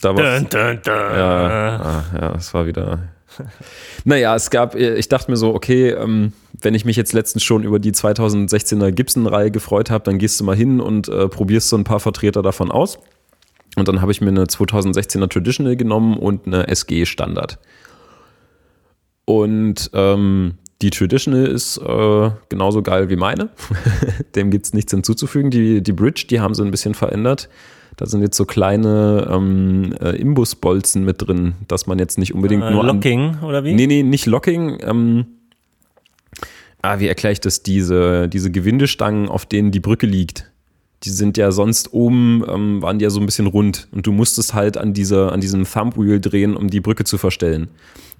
Da 0.00 0.16
war 0.16 0.38
Dun, 0.38 0.48
dun, 0.48 0.80
dun. 0.84 0.94
ja, 0.94 1.80
ah, 1.82 2.04
ja, 2.16 2.34
es 2.36 2.54
war 2.54 2.66
wieder. 2.66 3.00
Naja, 4.04 4.36
es 4.36 4.50
gab, 4.50 4.76
ich 4.76 5.08
dachte 5.08 5.30
mir 5.30 5.36
so, 5.36 5.54
okay, 5.54 5.90
ähm, 5.90 6.32
wenn 6.60 6.74
ich 6.74 6.84
mich 6.84 6.96
jetzt 6.96 7.12
letztens 7.12 7.42
schon 7.42 7.64
über 7.64 7.80
die 7.80 7.92
2016er 7.92 8.92
Gibson-Reihe 8.92 9.50
gefreut 9.50 9.90
habe, 9.90 10.04
dann 10.04 10.18
gehst 10.18 10.38
du 10.38 10.44
mal 10.44 10.54
hin 10.54 10.80
und 10.80 11.08
äh, 11.08 11.28
probierst 11.28 11.70
so 11.70 11.76
ein 11.76 11.84
paar 11.84 11.98
Vertreter 11.98 12.42
davon 12.42 12.70
aus. 12.70 13.00
Und 13.74 13.88
dann 13.88 14.00
habe 14.00 14.12
ich 14.12 14.20
mir 14.20 14.28
eine 14.28 14.44
2016er 14.44 15.28
Traditional 15.28 15.76
genommen 15.76 16.18
und 16.18 16.46
eine 16.46 16.68
SG 16.68 17.04
Standard. 17.04 17.58
Und 19.24 19.90
ähm, 19.92 20.58
die 20.82 20.90
Traditional 20.90 21.46
ist 21.46 21.78
äh, 21.78 22.30
genauso 22.48 22.82
geil 22.82 23.08
wie 23.08 23.16
meine. 23.16 23.48
Dem 24.34 24.50
gibt 24.50 24.66
es 24.66 24.74
nichts 24.74 24.92
hinzuzufügen. 24.92 25.50
Die, 25.50 25.82
die 25.82 25.92
Bridge, 25.92 26.26
die 26.28 26.40
haben 26.40 26.54
sie 26.54 26.62
ein 26.64 26.70
bisschen 26.70 26.94
verändert. 26.94 27.48
Da 27.96 28.06
sind 28.06 28.22
jetzt 28.22 28.36
so 28.36 28.44
kleine 28.46 29.28
ähm, 29.30 29.94
äh, 30.00 30.16
Imbusbolzen 30.16 31.04
mit 31.04 31.26
drin, 31.26 31.54
dass 31.68 31.86
man 31.86 31.98
jetzt 31.98 32.18
nicht 32.18 32.34
unbedingt 32.34 32.64
Äh, 32.64 32.70
nur. 32.72 32.80
an- 32.80 32.86
Locking, 32.96 33.36
oder 33.42 33.64
wie? 33.64 33.74
Nee, 33.74 33.86
nee, 33.86 34.02
nicht 34.02 34.26
Locking. 34.26 34.78
Ähm, 34.82 35.26
ah, 36.82 36.98
wie 36.98 37.06
erkläre 37.08 37.32
ich 37.32 37.40
das? 37.40 37.62
Diese, 37.62 38.28
diese 38.28 38.50
Gewindestangen, 38.50 39.28
auf 39.28 39.46
denen 39.46 39.70
die 39.70 39.80
Brücke 39.80 40.06
liegt. 40.06 40.50
Die 41.04 41.10
sind 41.10 41.36
ja 41.36 41.50
sonst 41.50 41.92
oben, 41.92 42.44
ähm, 42.48 42.80
waren 42.82 42.98
die 42.98 43.02
ja 43.02 43.10
so 43.10 43.18
ein 43.18 43.26
bisschen 43.26 43.46
rund. 43.46 43.88
Und 43.90 44.06
du 44.06 44.12
musstest 44.12 44.54
halt 44.54 44.76
an, 44.76 44.92
dieser, 44.94 45.32
an 45.32 45.40
diesem 45.40 45.64
Thumbwheel 45.64 46.20
drehen, 46.20 46.56
um 46.56 46.68
die 46.70 46.80
Brücke 46.80 47.04
zu 47.04 47.18
verstellen. 47.18 47.68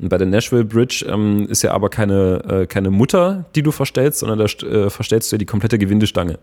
Und 0.00 0.08
bei 0.08 0.18
der 0.18 0.26
Nashville 0.26 0.64
Bridge 0.64 1.06
ähm, 1.08 1.46
ist 1.48 1.62
ja 1.62 1.72
aber 1.72 1.90
keine, 1.90 2.62
äh, 2.62 2.66
keine 2.66 2.90
Mutter, 2.90 3.44
die 3.54 3.62
du 3.62 3.70
verstellst, 3.70 4.18
sondern 4.18 4.38
da 4.38 4.44
äh, 4.66 4.90
verstellst 4.90 5.30
du 5.30 5.36
ja 5.36 5.38
die 5.38 5.46
komplette 5.46 5.78
Gewindestange. 5.78 6.38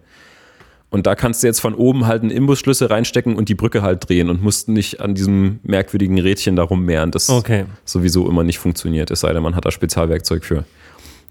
Und 0.91 1.05
da 1.05 1.13
kannst 1.13 1.43
du 1.43 1.47
jetzt 1.47 1.59
von 1.59 1.75
oben 1.75 2.07
halt 2.07 2.23
einen 2.23 2.31
Imbusschlüssel 2.31 2.87
reinstecken 2.87 3.35
und 3.35 3.47
die 3.47 3.53
Brücke 3.55 3.81
halt 3.81 4.09
drehen 4.09 4.29
und 4.29 4.41
musst 4.41 4.69
nicht 4.69 5.01
an 5.01 5.13
diesem 5.13 5.59
merkwürdigen 5.63 6.17
Rädchen 6.19 6.55
da 6.55 6.63
rummehren, 6.63 7.11
das 7.11 7.29
Okay. 7.29 7.65
sowieso 7.85 8.27
immer 8.27 8.43
nicht 8.43 8.57
funktioniert, 8.57 9.11
es 9.11 9.19
sei 9.19 9.31
denn, 9.31 9.43
man 9.43 9.55
hat 9.55 9.65
da 9.65 9.71
Spezialwerkzeug 9.71 10.43
für. 10.43 10.63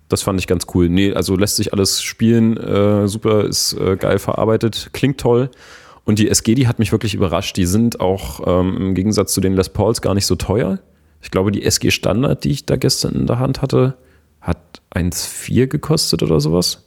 Das 0.09 0.22
fand 0.22 0.40
ich 0.40 0.46
ganz 0.46 0.66
cool. 0.74 0.88
Nee, 0.88 1.12
also 1.12 1.36
lässt 1.36 1.56
sich 1.56 1.72
alles 1.72 2.02
spielen, 2.02 2.56
äh, 2.56 3.06
super, 3.09 3.44
ist 3.44 3.74
äh, 3.74 3.96
geil 3.96 4.18
verarbeitet, 4.18 4.90
klingt 4.92 5.20
toll. 5.20 5.50
Und 6.04 6.18
die 6.18 6.30
SG, 6.30 6.54
die 6.54 6.66
hat 6.66 6.78
mich 6.78 6.92
wirklich 6.92 7.12
überrascht. 7.12 7.59
Die 7.59 7.66
sind 7.66 8.00
auch 8.00 8.40
ähm, 8.46 8.76
im 8.78 8.94
Gegensatz 8.94 9.34
zu 9.34 9.42
den 9.42 9.52
Les 9.52 9.68
Pauls 9.68 10.00
gar 10.00 10.14
nicht 10.14 10.24
so 10.24 10.36
teuer. 10.36 10.78
Ich 11.20 11.30
glaube, 11.30 11.52
die 11.52 11.62
SG 11.62 11.90
Standard, 11.90 12.44
die 12.44 12.50
ich 12.50 12.64
da 12.64 12.76
gestern 12.76 13.14
in 13.14 13.26
der 13.26 13.38
Hand 13.38 13.61
hatte, 13.61 13.98
hat 14.40 14.80
1,4 14.94 15.66
gekostet 15.66 16.22
oder 16.22 16.40
sowas. 16.40 16.86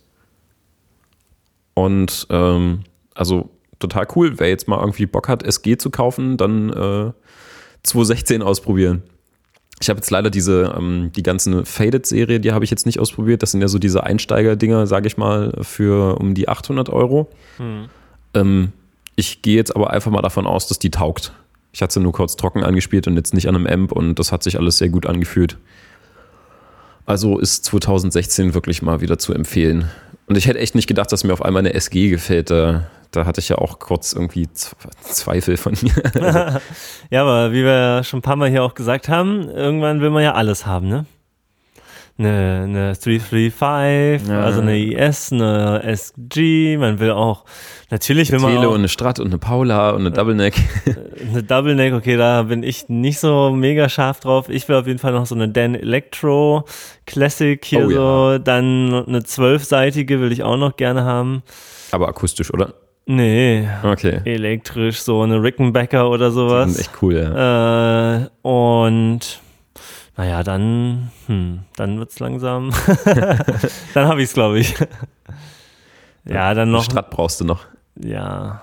Und 1.76 2.26
ähm, 2.32 2.80
also 3.14 3.52
total 3.78 4.08
cool. 4.16 4.40
Wer 4.40 4.50
jetzt 4.50 4.68
mal 4.68 4.80
irgendwie 4.80 5.06
Bock 5.06 5.28
hat, 5.28 5.44
SG 5.44 5.78
zu 5.78 5.90
kaufen, 5.92 6.38
dann 6.38 6.70
äh, 6.70 7.12
216 7.84 8.42
ausprobieren. 8.42 9.04
Ich 9.82 9.90
habe 9.90 9.98
jetzt 9.98 10.12
leider 10.12 10.30
diese, 10.30 10.76
ähm, 10.78 11.12
die 11.16 11.24
ganzen 11.24 11.66
Faded-Serie, 11.66 12.40
die 12.40 12.52
habe 12.52 12.64
ich 12.64 12.70
jetzt 12.70 12.86
nicht 12.86 13.00
ausprobiert. 13.00 13.42
Das 13.42 13.52
sind 13.52 13.62
ja 13.62 13.68
so 13.68 13.80
diese 13.80 14.04
Einsteiger-Dinger, 14.04 14.86
sage 14.86 15.08
ich 15.08 15.18
mal, 15.18 15.54
für 15.62 16.20
um 16.20 16.36
die 16.36 16.48
800 16.48 16.90
Euro. 16.90 17.30
Ähm, 18.36 18.72
ich 19.16 19.42
gehe 19.42 19.56
jetzt 19.56 19.76
aber 19.76 19.90
einfach 19.90 20.12
mal 20.12 20.22
davon 20.22 20.46
aus, 20.46 20.68
dass 20.68 20.78
die 20.78 20.92
taugt. 20.92 21.34
Ich 21.74 21.82
hatte 21.82 21.96
sie 21.96 22.00
nur 22.00 22.12
kurz 22.12 22.36
trocken 22.36 22.64
angespielt 22.64 23.08
und 23.08 23.16
jetzt 23.16 23.34
nicht 23.34 23.48
an 23.48 23.56
einem 23.56 23.66
Amp 23.66 23.92
und 23.92 24.20
das 24.20 24.32
hat 24.32 24.44
sich 24.44 24.58
alles 24.58 24.78
sehr 24.78 24.90
gut 24.90 25.06
angefühlt. 25.06 25.58
Also 27.06 27.40
ist 27.40 27.66
2016 27.66 28.54
wirklich 28.54 28.82
mal 28.82 29.02
wieder 29.02 29.18
zu 29.18 29.34
empfehlen. 29.34 29.90
Und 30.32 30.38
ich 30.38 30.48
hätte 30.48 30.60
echt 30.60 30.76
nicht 30.76 30.88
gedacht, 30.88 31.12
dass 31.12 31.26
mir 31.26 31.34
auf 31.34 31.42
einmal 31.42 31.60
eine 31.60 31.74
SG 31.74 32.10
gefällt. 32.10 32.50
Da, 32.52 32.86
da 33.12 33.26
hatte 33.26 33.42
ich 33.42 33.50
ja 33.50 33.58
auch 33.58 33.80
kurz 33.80 34.14
irgendwie 34.14 34.48
Zweifel 34.54 35.58
von 35.58 35.76
mir. 35.82 36.62
Ja, 37.10 37.24
aber 37.24 37.52
wie 37.52 37.66
wir 37.66 38.06
schon 38.06 38.20
ein 38.20 38.22
paar 38.22 38.38
Mal 38.38 38.50
hier 38.50 38.64
auch 38.64 38.74
gesagt 38.74 39.10
haben, 39.10 39.50
irgendwann 39.50 40.00
will 40.00 40.10
man 40.10 40.24
ja 40.24 40.32
alles 40.34 40.66
haben, 40.66 40.88
ne? 40.88 41.06
Eine, 42.24 42.62
eine 42.66 42.94
335, 42.94 44.28
Ja. 44.30 44.42
also 44.44 44.62
eine 44.62 44.78
IS, 44.78 45.32
eine 45.32 45.82
SG, 45.84 46.78
man 46.78 47.00
will 47.00 47.10
auch, 47.12 47.46
natürlich 47.90 48.32
will 48.32 48.40
man 48.40 48.54
Tele 48.54 48.68
auch 48.68 48.74
und 48.74 48.80
eine 48.82 48.90
Strat 48.90 49.20
und 49.20 49.28
eine 49.28 49.40
Paula 49.40 49.90
und 49.92 50.02
eine 50.02 50.12
Double 50.12 50.36
Neck. 50.36 50.54
eine 51.32 51.42
Double 51.42 51.74
Neck, 51.74 51.94
okay, 51.94 52.18
da 52.18 52.44
bin 52.44 52.62
ich 52.62 52.90
nicht 52.90 53.20
so 53.20 53.50
mega 53.52 53.90
scharf 53.90 54.20
drauf. 54.20 54.50
Ich 54.50 54.70
will 54.70 54.76
auf 54.76 54.86
jeden 54.86 55.00
Fall 55.00 55.14
noch 55.14 55.26
so 55.26 55.34
eine 55.34 55.50
Dan 55.50 55.74
Electro 55.74 56.66
Classic 57.08 57.64
hier 57.66 57.88
Oh, 57.88 57.90
so, 57.90 58.38
dann 58.38 59.04
eine 59.08 59.24
zwölfseitige 59.24 60.22
will 60.22 60.32
ich 60.32 60.44
auch 60.44 60.58
noch 60.58 60.76
gerne 60.78 61.04
haben. 61.04 61.42
Aber 61.92 62.08
akustisch, 62.08 62.54
oder? 62.54 62.76
Nee, 63.08 63.68
Okay. 63.84 64.22
elektrisch, 64.26 65.02
so 65.02 65.24
eine 65.24 65.42
Rickenbacker 65.42 66.08
oder 66.08 66.30
sowas. 66.30 66.72
sind 66.72 66.82
echt 66.82 67.02
cool, 67.02 67.16
ja. 67.16 68.16
Äh, 68.22 68.28
und 68.44 69.41
naja, 70.22 70.44
dann, 70.44 71.12
hm, 71.26 71.62
dann 71.76 71.98
wird's 71.98 72.20
langsam. 72.20 72.72
dann 73.96 74.08
habe 74.08 74.22
ich's, 74.22 74.34
glaube 74.34 74.60
ich. 74.60 74.76
ja, 76.26 76.54
dann 76.54 76.70
noch. 76.70 76.84
Strat 76.84 77.10
brauchst 77.10 77.42
du 77.42 77.46
noch. 77.46 77.66
Ja. 78.00 78.62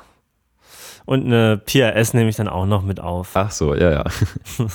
Und 1.04 1.26
eine 1.26 1.58
PRS 1.58 2.14
nehme 2.14 2.30
ich 2.30 2.36
dann 2.36 2.46
auch 2.46 2.64
noch 2.64 2.84
mit 2.84 3.00
auf. 3.00 3.30
Ach 3.34 3.50
so, 3.50 3.74
ja, 3.74 3.90
ja. 3.90 4.04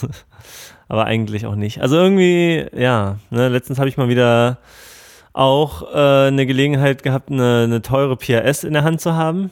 Aber 0.90 1.06
eigentlich 1.06 1.46
auch 1.46 1.56
nicht. 1.56 1.82
Also 1.82 1.96
irgendwie, 1.96 2.66
ja, 2.76 3.16
ne, 3.30 3.48
letztens 3.48 3.80
habe 3.80 3.88
ich 3.88 3.96
mal 3.96 4.10
wieder 4.10 4.58
auch 5.32 5.84
äh, 5.94 6.28
eine 6.28 6.46
Gelegenheit 6.46 7.02
gehabt, 7.02 7.32
eine, 7.32 7.64
eine 7.64 7.82
teure 7.82 8.18
PRS 8.18 8.66
in 8.66 8.74
der 8.74 8.84
Hand 8.84 9.00
zu 9.00 9.14
haben. 9.14 9.52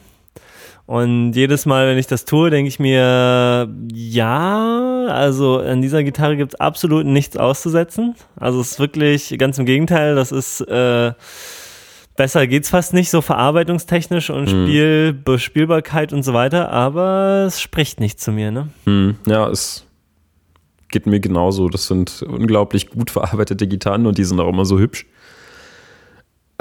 Und 0.91 1.37
jedes 1.37 1.65
Mal, 1.65 1.87
wenn 1.87 1.97
ich 1.97 2.07
das 2.07 2.25
tue, 2.25 2.49
denke 2.49 2.67
ich 2.67 2.77
mir, 2.77 3.69
ja, 3.93 5.05
also 5.07 5.59
an 5.59 5.81
dieser 5.81 6.03
Gitarre 6.03 6.35
gibt 6.35 6.53
es 6.53 6.59
absolut 6.59 7.05
nichts 7.05 7.37
auszusetzen. 7.37 8.15
Also 8.35 8.59
es 8.59 8.71
ist 8.71 8.79
wirklich 8.81 9.33
ganz 9.37 9.57
im 9.57 9.65
Gegenteil, 9.65 10.15
das 10.15 10.33
ist 10.33 10.59
äh, 10.59 11.13
besser 12.17 12.45
geht's 12.45 12.69
fast 12.69 12.93
nicht, 12.93 13.09
so 13.09 13.21
verarbeitungstechnisch 13.21 14.31
und 14.31 14.49
Spiel, 14.49 15.13
Bespielbarkeit 15.13 16.11
und 16.11 16.23
so 16.23 16.33
weiter, 16.33 16.73
aber 16.73 17.45
es 17.47 17.61
spricht 17.61 18.01
nicht 18.01 18.19
zu 18.19 18.33
mir, 18.33 18.51
ne? 18.51 18.67
Hm, 18.83 19.15
ja, 19.27 19.47
es 19.47 19.85
geht 20.89 21.05
mir 21.05 21.21
genauso. 21.21 21.69
Das 21.69 21.87
sind 21.87 22.21
unglaublich 22.21 22.89
gut 22.89 23.11
verarbeitete 23.11 23.65
Gitarren 23.65 24.07
und 24.07 24.17
die 24.17 24.25
sind 24.25 24.41
auch 24.41 24.49
immer 24.49 24.65
so 24.65 24.77
hübsch. 24.77 25.05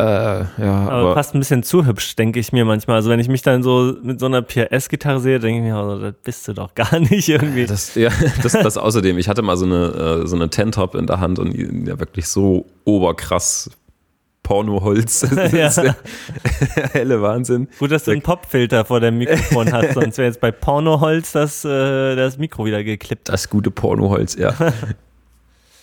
Äh, 0.01 0.63
ja, 0.63 0.75
Aber, 0.87 0.93
aber, 0.93 1.15
fast 1.15 1.35
ein 1.35 1.41
bisschen 1.41 1.63
zu 1.63 1.85
hübsch, 1.85 2.17
denke 2.17 2.41
ich 2.41 2.53
mir 2.53 2.65
manchmal. 2.65 2.97
Also 2.97 3.11
wenn 3.11 3.21
ich 3.21 3.29
mich 3.29 3.43
dann 3.43 3.63
so 3.63 3.95
mit 4.03 4.19
so 4.19 4.27
einer 4.27 4.41
PRS-Gitarre 4.41 5.21
sehe, 5.21 5.39
denke 5.41 5.59
ich 5.59 5.65
mir, 5.65 5.77
also, 5.77 6.01
das 6.01 6.15
bist 6.23 6.49
du 6.49 6.55
doch 6.55 6.75
gar 6.75 6.99
nicht 7.11 7.29
irgendwie. 7.29 7.67
das, 7.67 7.95
ja, 7.97 8.09
das, 8.43 8.53
das 8.53 8.79
außerdem. 8.79 9.19
Ich 9.19 9.29
hatte 9.29 9.43
mal 9.43 9.59
so 9.59 9.67
eine, 9.67 10.23
äh, 10.23 10.27
so 10.27 10.37
eine 10.37 10.49
Ten-Top 10.49 10.95
in 10.95 11.07
der 11.07 11.21
Hand 11.21 11.39
und 11.39 11.55
ja 11.55 11.99
wirklich 12.01 12.29
so 12.29 12.65
oberkrass 12.85 13.71
Pornoholz. 14.43 15.27
Ja. 15.53 15.71
helle 16.93 17.21
Wahnsinn. 17.21 17.69
Gut, 17.79 17.91
dass 17.93 18.05
du 18.05 18.13
einen 18.13 18.23
Popfilter 18.23 18.87
vor 18.87 19.01
dem 19.01 19.19
Mikrofon 19.19 19.71
hast, 19.71 19.95
sonst 19.95 20.17
wäre 20.17 20.29
jetzt 20.29 20.41
bei 20.41 20.51
Pornoholz 20.51 21.33
das, 21.33 21.63
äh, 21.65 22.17
das 22.17 22.39
Mikro 22.39 22.65
wieder 22.65 22.83
geklippt. 22.83 23.29
Das 23.29 23.51
gute 23.51 23.71
Pornoholz, 23.71 24.37
ja. 24.37 24.55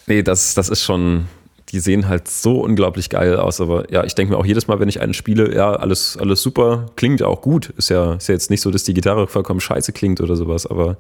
nee, 0.08 0.24
das, 0.24 0.56
das 0.56 0.70
ist 0.70 0.84
schon, 0.84 1.28
die 1.70 1.80
sehen 1.80 2.08
halt 2.08 2.28
so 2.28 2.62
unglaublich 2.62 3.10
geil 3.10 3.38
aus. 3.38 3.60
Aber 3.60 3.92
ja, 3.92 4.04
ich 4.04 4.16
denke 4.16 4.34
mir 4.34 4.40
auch 4.40 4.46
jedes 4.46 4.68
Mal, 4.68 4.80
wenn 4.80 4.90
ich 4.90 5.02
einen 5.02 5.14
spiele, 5.14 5.54
ja, 5.54 5.74
alles, 5.74 6.18
alles 6.18 6.42
super, 6.42 6.88
klingt 6.96 7.20
ja 7.20 7.28
auch 7.28 7.42
gut. 7.42 7.70
Ist 7.78 7.90
ja, 7.90 8.14
ist 8.14 8.28
ja 8.28 8.34
jetzt 8.34 8.50
nicht 8.50 8.62
so, 8.62 8.72
dass 8.72 8.84
die 8.84 8.94
Gitarre 8.94 9.28
vollkommen 9.28 9.60
scheiße 9.60 9.92
klingt 9.92 10.22
oder 10.22 10.36
sowas, 10.36 10.66
aber 10.66 10.98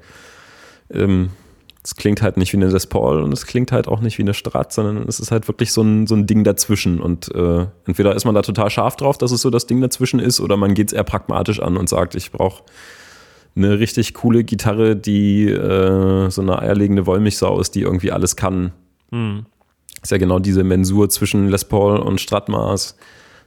ähm, 0.91 1.29
es 1.83 1.95
klingt 1.95 2.21
halt 2.21 2.35
nicht 2.35 2.51
wie 2.51 2.57
eine 2.57 2.67
Les 2.67 2.85
Paul 2.85 3.21
und 3.21 3.31
es 3.31 3.45
klingt 3.45 3.71
halt 3.71 3.87
auch 3.87 4.01
nicht 4.01 4.17
wie 4.17 4.23
eine 4.23 4.33
Strat, 4.33 4.73
sondern 4.73 5.07
es 5.07 5.21
ist 5.21 5.31
halt 5.31 5.47
wirklich 5.47 5.71
so 5.71 5.81
ein, 5.81 6.05
so 6.05 6.15
ein 6.15 6.27
Ding 6.27 6.43
dazwischen. 6.43 6.99
Und 6.99 7.33
äh, 7.33 7.67
entweder 7.85 8.13
ist 8.13 8.25
man 8.25 8.35
da 8.35 8.41
total 8.41 8.69
scharf 8.69 8.97
drauf, 8.97 9.17
dass 9.17 9.31
es 9.31 9.41
so 9.41 9.49
das 9.49 9.67
Ding 9.67 9.79
dazwischen 9.79 10.19
ist, 10.19 10.41
oder 10.41 10.57
man 10.57 10.73
geht 10.73 10.87
es 10.87 10.93
eher 10.93 11.05
pragmatisch 11.05 11.61
an 11.61 11.77
und 11.77 11.87
sagt, 11.87 12.15
ich 12.15 12.31
brauche 12.31 12.63
eine 13.55 13.79
richtig 13.79 14.13
coole 14.15 14.43
Gitarre, 14.43 14.97
die 14.97 15.49
äh, 15.49 16.29
so 16.29 16.41
eine 16.41 16.59
eierlegende 16.59 17.05
Wollmilchsau 17.05 17.57
ist, 17.59 17.73
die 17.75 17.81
irgendwie 17.81 18.11
alles 18.11 18.35
kann. 18.35 18.73
Hm. 19.11 19.45
Ist 20.01 20.11
ja 20.11 20.17
genau 20.17 20.39
diese 20.39 20.63
Mensur 20.63 21.09
zwischen 21.09 21.47
Les 21.49 21.65
Paul 21.65 21.97
und 21.97 22.21
Stratmaß. 22.21 22.95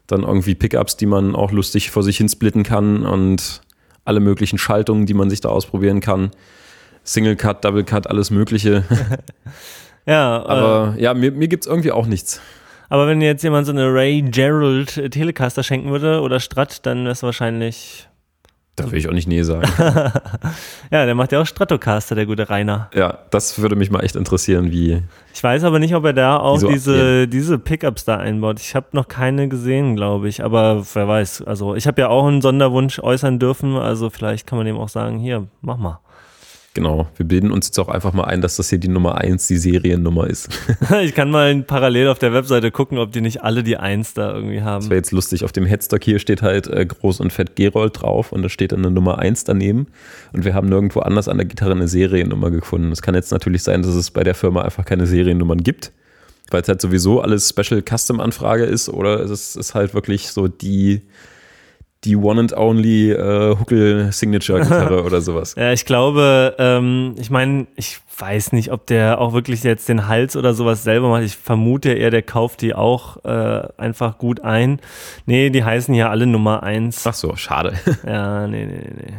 Dann 0.06 0.22
irgendwie 0.24 0.54
Pickups, 0.54 0.96
die 0.96 1.06
man 1.06 1.34
auch 1.36 1.52
lustig 1.52 1.90
vor 1.90 2.02
sich 2.02 2.16
hin 2.16 2.28
splitten 2.28 2.62
kann 2.64 3.06
und 3.06 3.62
alle 4.04 4.20
möglichen 4.20 4.58
Schaltungen, 4.58 5.06
die 5.06 5.14
man 5.14 5.30
sich 5.30 5.40
da 5.40 5.50
ausprobieren 5.50 6.00
kann. 6.00 6.30
Single 7.04 7.36
Cut, 7.36 7.64
Double 7.64 7.84
Cut, 7.84 8.08
alles 8.08 8.30
Mögliche. 8.30 8.84
Ja, 10.06 10.42
aber, 10.42 10.50
Aber 10.50 10.94
ja, 10.98 11.12
mir, 11.14 11.30
mir 11.30 11.46
gibt 11.46 11.64
es 11.64 11.70
irgendwie 11.70 11.92
auch 11.92 12.06
nichts. 12.06 12.40
aber 12.88 13.06
wenn 13.06 13.20
jetzt 13.20 13.42
jemand 13.44 13.66
so 13.66 13.72
eine 13.72 13.92
Ray 13.92 14.22
Gerald 14.22 14.96
äh, 14.96 15.10
Telecaster 15.10 15.62
schenken 15.62 15.90
würde 15.90 16.22
oder 16.22 16.40
Strat, 16.40 16.84
dann 16.86 17.02
wäre 17.04 17.12
es 17.12 17.22
wahrscheinlich. 17.22 18.08
Da 18.86 18.90
will 18.92 18.98
ich 18.98 19.08
auch 19.08 19.12
nicht 19.12 19.28
Nee 19.28 19.42
sagen. 19.42 19.68
Ja, 20.90 21.04
der 21.06 21.14
macht 21.14 21.30
ja 21.30 21.40
auch 21.40 21.46
Stratocaster, 21.46 22.14
der 22.16 22.26
gute 22.26 22.48
Rainer. 22.50 22.90
ja, 22.94 23.18
das 23.30 23.60
würde 23.60 23.76
mich 23.76 23.90
mal 23.90 24.00
echt 24.00 24.16
interessieren, 24.16 24.72
wie. 24.72 25.02
Ich 25.32 25.42
weiß 25.42 25.62
aber 25.62 25.78
nicht, 25.78 25.94
ob 25.94 26.04
er 26.04 26.12
da 26.12 26.36
auch 26.38 26.56
Wieso? 26.56 26.68
diese, 26.68 27.28
diese 27.28 27.58
Pickups 27.58 28.04
da 28.04 28.16
einbaut. 28.16 28.58
Ich 28.58 28.74
habe 28.74 28.86
noch 28.92 29.06
keine 29.06 29.48
gesehen, 29.48 29.94
glaube 29.94 30.28
ich. 30.28 30.42
Aber 30.42 30.84
wer 30.94 31.06
weiß. 31.06 31.42
Also 31.42 31.76
ich 31.76 31.86
habe 31.86 32.00
ja 32.00 32.08
auch 32.08 32.26
einen 32.26 32.42
Sonderwunsch 32.42 32.98
äußern 32.98 33.38
dürfen. 33.38 33.76
Also 33.76 34.10
vielleicht 34.10 34.46
kann 34.48 34.58
man 34.58 34.66
dem 34.66 34.76
auch 34.78 34.88
sagen, 34.88 35.18
hier, 35.20 35.46
mach 35.60 35.76
mal. 35.76 36.00
Genau, 36.72 37.08
wir 37.16 37.26
bilden 37.26 37.50
uns 37.50 37.66
jetzt 37.66 37.80
auch 37.80 37.88
einfach 37.88 38.12
mal 38.12 38.24
ein, 38.24 38.42
dass 38.42 38.54
das 38.54 38.70
hier 38.70 38.78
die 38.78 38.86
Nummer 38.86 39.16
1, 39.16 39.48
die 39.48 39.56
Seriennummer 39.56 40.28
ist. 40.28 40.48
ich 41.02 41.16
kann 41.16 41.28
mal 41.28 41.62
parallel 41.62 42.06
auf 42.06 42.20
der 42.20 42.32
Webseite 42.32 42.70
gucken, 42.70 42.98
ob 42.98 43.10
die 43.10 43.20
nicht 43.20 43.42
alle 43.42 43.64
die 43.64 43.76
Eins 43.76 44.14
da 44.14 44.32
irgendwie 44.32 44.62
haben. 44.62 44.82
Das 44.82 44.90
wäre 44.90 44.98
jetzt 44.98 45.10
lustig. 45.10 45.42
Auf 45.42 45.50
dem 45.50 45.66
Headstock 45.66 46.04
hier 46.04 46.20
steht 46.20 46.42
halt 46.42 46.68
äh, 46.68 46.86
groß 46.86 47.18
und 47.18 47.32
fett 47.32 47.56
Gerold 47.56 48.00
drauf 48.00 48.30
und 48.30 48.42
da 48.42 48.48
steht 48.48 48.70
dann 48.70 48.84
eine 48.84 48.92
Nummer 48.92 49.18
1 49.18 49.42
daneben. 49.42 49.88
Und 50.32 50.44
wir 50.44 50.54
haben 50.54 50.68
nirgendwo 50.68 51.00
anders 51.00 51.26
an 51.26 51.38
der 51.38 51.46
Gitarre 51.46 51.72
eine 51.72 51.88
Seriennummer 51.88 52.52
gefunden. 52.52 52.92
Es 52.92 53.02
kann 53.02 53.16
jetzt 53.16 53.32
natürlich 53.32 53.64
sein, 53.64 53.82
dass 53.82 53.94
es 53.96 54.12
bei 54.12 54.22
der 54.22 54.36
Firma 54.36 54.62
einfach 54.62 54.84
keine 54.84 55.08
Seriennummern 55.08 55.64
gibt, 55.64 55.90
weil 56.52 56.62
es 56.62 56.68
halt 56.68 56.80
sowieso 56.80 57.20
alles 57.20 57.48
Special 57.48 57.82
Custom 57.82 58.20
Anfrage 58.20 58.64
ist 58.64 58.88
oder 58.88 59.18
es 59.18 59.56
ist 59.56 59.74
halt 59.74 59.92
wirklich 59.92 60.30
so 60.30 60.46
die, 60.46 61.02
die 62.04 62.16
One 62.16 62.40
and 62.40 62.56
Only 62.56 63.12
äh, 63.12 63.56
Huckel 63.58 64.10
Signature 64.12 64.60
Gitarre 64.62 65.02
oder 65.04 65.20
sowas. 65.20 65.54
Ja, 65.56 65.72
ich 65.72 65.84
glaube, 65.84 66.54
ähm, 66.58 67.14
ich 67.18 67.30
meine, 67.30 67.66
ich 67.76 68.00
weiß 68.18 68.52
nicht, 68.52 68.72
ob 68.72 68.86
der 68.86 69.20
auch 69.20 69.32
wirklich 69.32 69.62
jetzt 69.64 69.88
den 69.88 70.06
Hals 70.08 70.36
oder 70.36 70.52
sowas 70.54 70.82
selber 70.82 71.08
macht. 71.10 71.22
Ich 71.22 71.36
vermute 71.36 71.92
eher, 71.92 72.10
der 72.10 72.22
kauft 72.22 72.60
die 72.62 72.74
auch 72.74 73.22
äh, 73.24 73.62
einfach 73.78 74.18
gut 74.18 74.40
ein. 74.40 74.80
Nee, 75.26 75.50
die 75.50 75.64
heißen 75.64 75.94
ja 75.94 76.10
alle 76.10 76.26
Nummer 76.26 76.62
eins. 76.62 77.06
Ach 77.06 77.14
so, 77.14 77.36
schade. 77.36 77.74
Ja, 78.06 78.46
nee, 78.46 78.64
nee, 78.66 78.82
nee, 78.82 78.94
nee. 79.06 79.14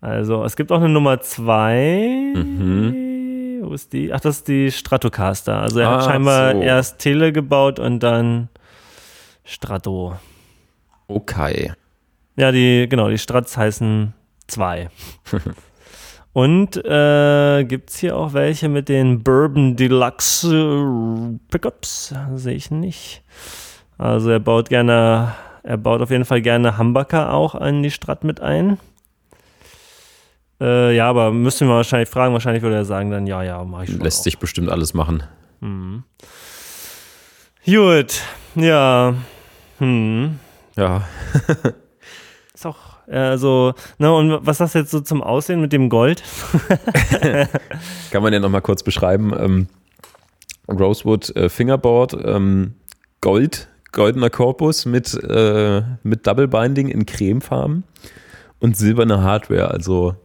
Also, 0.00 0.44
es 0.44 0.54
gibt 0.56 0.70
auch 0.70 0.76
eine 0.80 0.88
Nummer 0.88 1.20
zwei. 1.20 2.32
Mhm. 2.34 3.60
Wo 3.62 3.72
ist 3.72 3.92
die? 3.92 4.12
Ach, 4.12 4.20
das 4.20 4.38
ist 4.38 4.48
die 4.48 4.70
Stratocaster. 4.70 5.60
Also, 5.62 5.80
er 5.80 5.90
hat 5.90 6.00
Ah, 6.00 6.02
scheinbar 6.02 6.52
so. 6.52 6.60
erst 6.62 6.98
Tele 7.00 7.32
gebaut 7.32 7.78
und 7.80 8.00
dann 8.00 8.48
Strato. 9.44 10.14
Okay. 11.08 11.72
Ja, 12.36 12.52
die, 12.52 12.86
genau, 12.88 13.08
die 13.08 13.18
Strats 13.18 13.56
heißen 13.56 14.12
zwei. 14.46 14.90
Und 16.32 16.76
äh, 16.84 17.64
gibt 17.64 17.90
es 17.90 17.96
hier 17.96 18.16
auch 18.16 18.34
welche 18.34 18.68
mit 18.68 18.90
den 18.90 19.22
Bourbon 19.22 19.74
Deluxe 19.74 21.38
Pickups? 21.50 22.14
Sehe 22.34 22.54
ich 22.54 22.70
nicht. 22.70 23.22
Also 23.96 24.30
er 24.30 24.40
baut 24.40 24.68
gerne, 24.68 25.34
er 25.62 25.78
baut 25.78 26.02
auf 26.02 26.10
jeden 26.10 26.26
Fall 26.26 26.42
gerne 26.42 26.76
Humbucker 26.76 27.32
auch 27.32 27.54
an 27.54 27.82
die 27.82 27.90
Strat 27.90 28.22
mit 28.22 28.40
ein. 28.40 28.78
Äh, 30.60 30.94
ja, 30.94 31.08
aber 31.08 31.32
müssten 31.32 31.68
wir 31.68 31.74
wahrscheinlich 31.74 32.10
fragen. 32.10 32.34
Wahrscheinlich 32.34 32.62
würde 32.62 32.76
er 32.76 32.84
sagen 32.84 33.10
dann, 33.10 33.26
ja, 33.26 33.42
ja, 33.42 33.64
mach 33.64 33.84
ich 33.84 33.90
schon. 33.90 34.00
Lässt 34.00 34.20
auch. 34.20 34.24
sich 34.24 34.38
bestimmt 34.38 34.68
alles 34.68 34.92
machen. 34.92 35.22
Gut, 37.66 38.22
ja. 38.54 39.14
Hm. 39.78 40.38
Ja. 40.76 41.04
Ist 42.54 42.66
auch, 42.66 42.76
also, 43.06 43.74
ne, 43.98 44.12
und 44.12 44.46
was 44.46 44.58
sagst 44.58 44.74
du 44.74 44.78
jetzt 44.78 44.90
so 44.90 45.00
zum 45.00 45.22
Aussehen 45.22 45.60
mit 45.60 45.72
dem 45.72 45.88
Gold? 45.88 46.22
Kann 48.10 48.22
man 48.22 48.32
ja 48.32 48.40
nochmal 48.40 48.62
kurz 48.62 48.82
beschreiben. 48.82 49.32
Ähm, 49.38 49.68
Rosewood 50.68 51.34
äh, 51.36 51.48
Fingerboard, 51.48 52.16
ähm, 52.24 52.74
Gold, 53.20 53.68
goldener 53.92 54.30
Korpus 54.30 54.86
mit, 54.86 55.14
äh, 55.22 55.82
mit 56.02 56.26
Double 56.26 56.48
Binding 56.48 56.88
in 56.88 57.06
Cremefarben 57.06 57.84
und 58.58 58.76
silberne 58.76 59.22
Hardware. 59.22 59.70
Also 59.70 60.16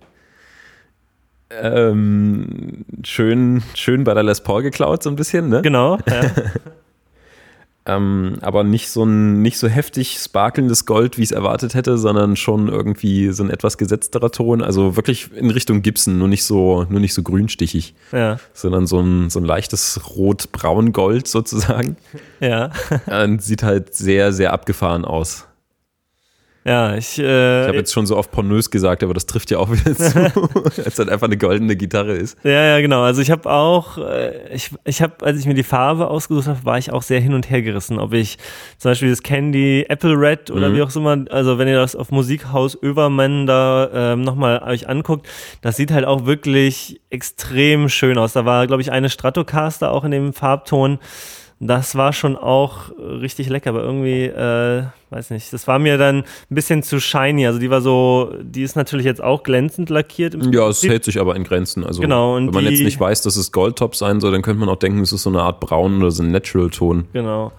ähm, 1.49 2.85
schön, 3.03 3.61
schön 3.75 4.03
bei 4.03 4.13
der 4.13 4.23
Les 4.23 4.41
Paul 4.41 4.63
geklaut, 4.63 5.03
so 5.03 5.09
ein 5.09 5.15
bisschen, 5.15 5.49
ne? 5.49 5.61
Genau. 5.61 5.97
Ja. 6.07 6.21
Ähm, 7.85 8.37
aber 8.41 8.63
nicht 8.63 8.89
so 8.89 9.03
ein 9.03 9.41
nicht 9.41 9.57
so 9.57 9.67
heftig 9.67 10.19
sparkelndes 10.19 10.85
Gold, 10.85 11.17
wie 11.17 11.23
ich 11.23 11.29
es 11.29 11.35
erwartet 11.35 11.73
hätte, 11.73 11.97
sondern 11.97 12.35
schon 12.35 12.67
irgendwie 12.67 13.31
so 13.31 13.43
ein 13.43 13.49
etwas 13.49 13.77
gesetzterer 13.79 14.31
Ton. 14.31 14.61
Also 14.61 14.95
wirklich 14.95 15.31
in 15.33 15.49
Richtung 15.49 15.81
Gibson, 15.81 16.19
nur 16.19 16.27
nicht 16.27 16.43
so, 16.43 16.85
nur 16.89 16.99
nicht 16.99 17.15
so 17.15 17.23
grünstichig, 17.23 17.95
ja. 18.11 18.39
sondern 18.53 18.85
so 18.85 18.99
ein, 18.99 19.31
so 19.31 19.39
ein 19.39 19.45
leichtes 19.45 19.99
Rot-Braun-Gold 20.15 21.27
sozusagen. 21.27 21.97
Ja. 22.39 22.71
Und 23.07 23.41
sieht 23.41 23.63
halt 23.63 23.95
sehr, 23.95 24.31
sehr 24.31 24.53
abgefahren 24.53 25.05
aus. 25.05 25.47
Ja, 26.63 26.95
ich. 26.95 27.17
Äh, 27.17 27.61
ich 27.61 27.67
habe 27.67 27.77
jetzt 27.77 27.91
schon 27.91 28.05
so 28.05 28.15
oft 28.17 28.29
pornös 28.31 28.69
gesagt, 28.69 29.03
aber 29.03 29.15
das 29.15 29.25
trifft 29.25 29.49
ja 29.49 29.57
auch 29.57 29.71
wieder 29.71 29.95
zu, 29.95 30.31
als 30.85 30.99
halt 30.99 31.09
einfach 31.09 31.25
eine 31.25 31.37
goldene 31.37 31.75
Gitarre 31.75 32.13
ist. 32.13 32.37
Ja, 32.43 32.51
ja, 32.51 32.81
genau. 32.81 33.01
Also 33.01 33.21
ich 33.21 33.31
habe 33.31 33.49
auch, 33.49 33.97
äh, 33.97 34.53
ich, 34.53 34.69
ich 34.83 35.01
habe, 35.01 35.25
als 35.25 35.39
ich 35.39 35.47
mir 35.47 35.55
die 35.55 35.63
Farbe 35.63 36.07
ausgesucht 36.07 36.47
habe, 36.47 36.63
war 36.63 36.77
ich 36.77 36.91
auch 36.91 37.01
sehr 37.01 37.19
hin 37.19 37.33
und 37.33 37.49
her 37.49 37.63
gerissen, 37.63 37.97
ob 37.97 38.13
ich 38.13 38.37
zum 38.77 38.91
Beispiel 38.91 39.09
das 39.09 39.23
Candy 39.23 39.85
Apple 39.89 40.13
Red 40.13 40.51
oder 40.51 40.69
mhm. 40.69 40.75
wie 40.75 40.81
auch 40.83 40.95
immer, 40.95 41.25
also 41.31 41.57
wenn 41.57 41.67
ihr 41.67 41.79
das 41.79 41.95
auf 41.95 42.11
Musikhaus 42.11 42.77
Övermann 42.81 43.47
da 43.47 43.89
ähm, 43.93 44.21
nochmal 44.21 44.61
euch 44.61 44.87
anguckt, 44.87 45.27
das 45.61 45.77
sieht 45.77 45.91
halt 45.91 46.05
auch 46.05 46.25
wirklich 46.25 47.01
extrem 47.09 47.89
schön 47.89 48.19
aus. 48.19 48.33
Da 48.33 48.45
war, 48.45 48.67
glaube 48.67 48.83
ich, 48.83 48.91
eine 48.91 49.09
Stratocaster 49.09 49.91
auch 49.91 50.03
in 50.03 50.11
dem 50.11 50.33
Farbton. 50.33 50.99
Das 51.59 51.95
war 51.95 52.13
schon 52.13 52.35
auch 52.35 52.91
richtig 52.99 53.49
lecker, 53.49 53.71
aber 53.71 53.83
irgendwie, 53.83 54.25
äh, 54.25 54.83
weiß 55.11 55.29
nicht, 55.31 55.51
das 55.51 55.67
war 55.67 55.77
mir 55.77 55.97
dann 55.97 56.19
ein 56.19 56.25
bisschen 56.55 56.83
zu 56.83 56.99
shiny. 56.99 57.45
Also 57.45 57.59
die 57.59 57.69
war 57.69 57.81
so, 57.81 58.33
die 58.41 58.63
ist 58.63 58.75
natürlich 58.75 59.05
jetzt 59.05 59.21
auch 59.21 59.43
glänzend 59.43 59.89
lackiert. 59.89 60.35
ja, 60.51 60.69
es 60.69 60.81
hält 60.83 61.03
sich 61.03 61.19
aber 61.19 61.35
in 61.35 61.43
Grenzen. 61.43 61.83
Also 61.83 62.01
genau, 62.01 62.35
wenn 62.35 62.45
man 62.45 62.63
jetzt 62.65 62.81
nicht 62.81 62.99
weiß, 62.99 63.21
dass 63.21 63.35
es 63.35 63.51
Goldtop 63.51 63.95
sein 63.95 64.19
soll, 64.19 64.31
dann 64.31 64.41
könnte 64.41 64.59
man 64.59 64.69
auch 64.69 64.77
denken, 64.77 65.01
es 65.01 65.11
ist 65.11 65.23
so 65.23 65.29
eine 65.29 65.41
Art 65.41 65.59
Braun 65.59 65.97
oder 65.97 66.11
so 66.11 66.23
ein 66.23 66.31
Natural-Ton. 66.31 67.07
Genau. 67.13 67.51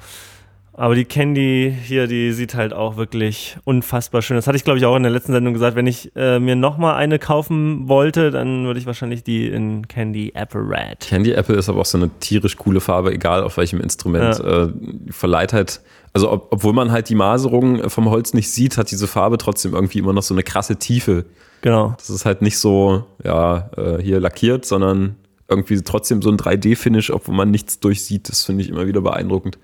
Aber 0.74 0.94
die 0.94 1.04
Candy 1.04 1.74
hier, 1.84 2.06
die 2.06 2.32
sieht 2.32 2.54
halt 2.54 2.72
auch 2.72 2.96
wirklich 2.96 3.58
unfassbar 3.64 4.22
schön. 4.22 4.36
Das 4.36 4.46
hatte 4.46 4.56
ich, 4.56 4.64
glaube 4.64 4.78
ich, 4.78 4.86
auch 4.86 4.96
in 4.96 5.02
der 5.02 5.12
letzten 5.12 5.32
Sendung 5.32 5.52
gesagt. 5.52 5.76
Wenn 5.76 5.86
ich 5.86 6.10
äh, 6.16 6.38
mir 6.38 6.56
nochmal 6.56 6.94
eine 6.94 7.18
kaufen 7.18 7.88
wollte, 7.88 8.30
dann 8.30 8.64
würde 8.64 8.80
ich 8.80 8.86
wahrscheinlich 8.86 9.22
die 9.22 9.48
in 9.48 9.86
Candy 9.86 10.32
Apple 10.34 10.62
Red. 10.62 11.00
Candy 11.00 11.32
Apple 11.32 11.56
ist 11.56 11.68
aber 11.68 11.80
auch 11.80 11.86
so 11.86 11.98
eine 11.98 12.08
tierisch 12.20 12.56
coole 12.56 12.80
Farbe, 12.80 13.12
egal 13.12 13.42
auf 13.42 13.58
welchem 13.58 13.80
Instrument. 13.80 14.38
Ja. 14.38 14.64
Äh, 14.64 14.72
verleiht 15.10 15.52
halt, 15.52 15.82
also 16.14 16.30
ob, 16.30 16.48
obwohl 16.50 16.72
man 16.72 16.90
halt 16.90 17.10
die 17.10 17.16
Maserung 17.16 17.90
vom 17.90 18.08
Holz 18.08 18.32
nicht 18.32 18.50
sieht, 18.50 18.78
hat 18.78 18.90
diese 18.90 19.06
Farbe 19.06 19.36
trotzdem 19.36 19.74
irgendwie 19.74 19.98
immer 19.98 20.14
noch 20.14 20.22
so 20.22 20.32
eine 20.32 20.42
krasse 20.42 20.76
Tiefe. 20.76 21.26
Genau. 21.60 21.94
Das 21.98 22.08
ist 22.08 22.24
halt 22.24 22.40
nicht 22.40 22.58
so, 22.58 23.04
ja, 23.22 23.70
äh, 23.76 24.02
hier 24.02 24.20
lackiert, 24.20 24.64
sondern 24.64 25.16
irgendwie 25.48 25.80
trotzdem 25.82 26.22
so 26.22 26.30
ein 26.30 26.38
3D-Finish, 26.38 27.10
obwohl 27.10 27.34
man 27.34 27.50
nichts 27.50 27.78
durchsieht. 27.78 28.30
Das 28.30 28.44
finde 28.44 28.64
ich 28.64 28.70
immer 28.70 28.86
wieder 28.86 29.02
beeindruckend. 29.02 29.58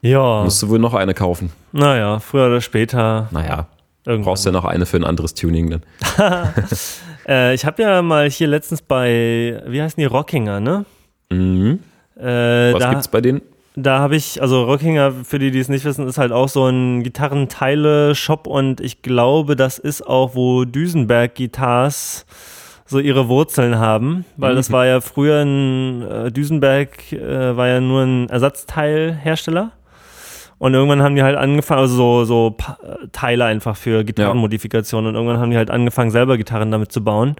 Ja. 0.00 0.42
Musst 0.44 0.62
du 0.62 0.68
wohl 0.68 0.78
noch 0.78 0.94
eine 0.94 1.14
kaufen. 1.14 1.50
Naja, 1.72 2.18
früher 2.20 2.46
oder 2.46 2.60
später. 2.60 3.28
Naja. 3.30 3.66
Irgendwann. 4.04 4.24
Brauchst 4.30 4.44
du 4.44 4.50
ja 4.50 4.52
noch 4.52 4.64
eine 4.64 4.86
für 4.86 4.96
ein 4.96 5.04
anderes 5.04 5.34
Tuning 5.34 5.70
dann. 5.70 5.82
äh, 7.28 7.54
ich 7.54 7.66
habe 7.66 7.82
ja 7.82 8.00
mal 8.00 8.30
hier 8.30 8.48
letztens 8.48 8.80
bei, 8.80 9.62
wie 9.66 9.82
heißen 9.82 10.00
die, 10.00 10.06
Rockinger, 10.06 10.60
ne? 10.60 10.84
Mhm. 11.30 11.80
Äh, 12.16 12.72
Was 12.72 12.82
da, 12.82 12.90
gibt's 12.90 13.08
bei 13.08 13.20
denen? 13.20 13.42
Da 13.76 13.98
habe 13.98 14.16
ich, 14.16 14.40
also 14.42 14.64
Rockinger, 14.64 15.12
für 15.24 15.38
die, 15.38 15.50
die 15.50 15.60
es 15.60 15.68
nicht 15.68 15.84
wissen, 15.84 16.08
ist 16.08 16.18
halt 16.18 16.32
auch 16.32 16.48
so 16.48 16.66
ein 16.66 17.02
Gitarrenteile-Shop 17.02 18.46
und 18.46 18.80
ich 18.80 19.02
glaube, 19.02 19.56
das 19.56 19.78
ist 19.78 20.06
auch, 20.06 20.34
wo 20.34 20.64
Düsenberg 20.64 21.36
Guitars 21.36 22.26
so 22.86 22.98
ihre 22.98 23.28
Wurzeln 23.28 23.78
haben, 23.78 24.24
weil 24.36 24.52
mhm. 24.52 24.56
das 24.56 24.72
war 24.72 24.86
ja 24.86 25.00
früher 25.00 25.42
ein, 25.42 26.02
äh, 26.02 26.32
Düsenberg 26.32 27.12
äh, 27.12 27.56
war 27.56 27.68
ja 27.68 27.80
nur 27.80 28.02
ein 28.02 28.28
Ersatzteilhersteller. 28.30 29.72
Und 30.58 30.74
irgendwann 30.74 31.02
haben 31.02 31.14
die 31.14 31.22
halt 31.22 31.36
angefangen, 31.36 31.80
also 31.80 31.94
so, 31.94 32.24
so 32.24 32.56
Teile 33.12 33.44
einfach 33.44 33.76
für 33.76 34.04
Gitarrenmodifikationen. 34.04 35.10
Und 35.10 35.14
irgendwann 35.14 35.38
haben 35.38 35.50
die 35.50 35.56
halt 35.56 35.70
angefangen, 35.70 36.10
selber 36.10 36.36
Gitarren 36.36 36.70
damit 36.70 36.90
zu 36.92 37.04
bauen. 37.04 37.36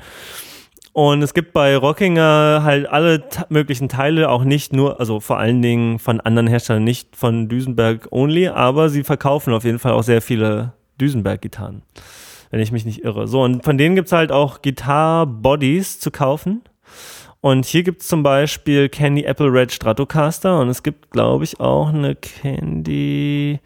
Und 0.93 1.23
es 1.23 1.35
gibt 1.35 1.53
bei 1.53 1.77
Rockinger 1.77 2.63
halt 2.65 2.89
alle 2.89 3.23
möglichen 3.51 3.89
Teile, 3.89 4.31
auch 4.31 4.43
nicht 4.43 4.73
nur, 4.73 4.99
also 4.99 5.21
vor 5.21 5.39
allen 5.39 5.63
Dingen 5.63 5.99
von 6.01 6.21
anderen 6.21 6.49
Herstellern, 6.49 6.83
nicht 6.83 7.15
von 7.15 7.49
Düsenberg 7.49 8.09
only, 8.11 8.49
aber 8.49 8.89
sie 8.89 9.05
verkaufen 9.05 9.53
auf 9.53 9.63
jeden 9.65 9.79
Fall 9.79 9.93
auch 9.93 10.03
sehr 10.03 10.23
viele 10.23 10.73
Düsenberg-Gitarren, 11.01 11.83
wenn 12.51 12.59
ich 12.61 12.73
mich 12.73 12.85
nicht 12.85 13.05
irre. 13.05 13.29
So, 13.29 13.43
und 13.43 13.65
von 13.65 13.79
denen 13.79 13.95
gibt 13.95 14.07
es 14.07 14.13
halt 14.13 14.33
auch 14.33 14.61
Gitar-Bodies 14.63 16.01
zu 16.01 16.11
kaufen. 16.11 16.63
Und 17.41 17.67
hier 17.67 17.85
gibt 17.85 18.03
es 18.03 18.09
zum 18.09 18.23
Beispiel 18.23 18.89
Candy 18.89 19.25
Apple 19.25 19.53
Red 19.53 19.71
Stratocaster 19.71 20.59
und 20.61 20.69
es 20.69 20.83
gibt, 20.83 21.11
glaube 21.11 21.45
ich, 21.45 21.61
auch 21.61 21.89
eine 21.89 22.17
Candy 22.17 23.61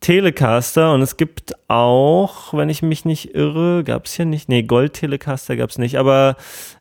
Telecaster 0.00 0.92
und 0.92 1.00
es 1.00 1.16
gibt 1.16 1.54
auch, 1.68 2.52
wenn 2.52 2.68
ich 2.68 2.82
mich 2.82 3.04
nicht 3.04 3.36
irre, 3.36 3.84
gab 3.84 4.06
es 4.06 4.14
hier 4.14 4.24
nicht, 4.24 4.48
nee, 4.48 4.64
Gold 4.64 4.94
Telecaster 4.94 5.56
gab 5.56 5.70
es 5.70 5.78
nicht, 5.78 5.96
aber 5.96 6.36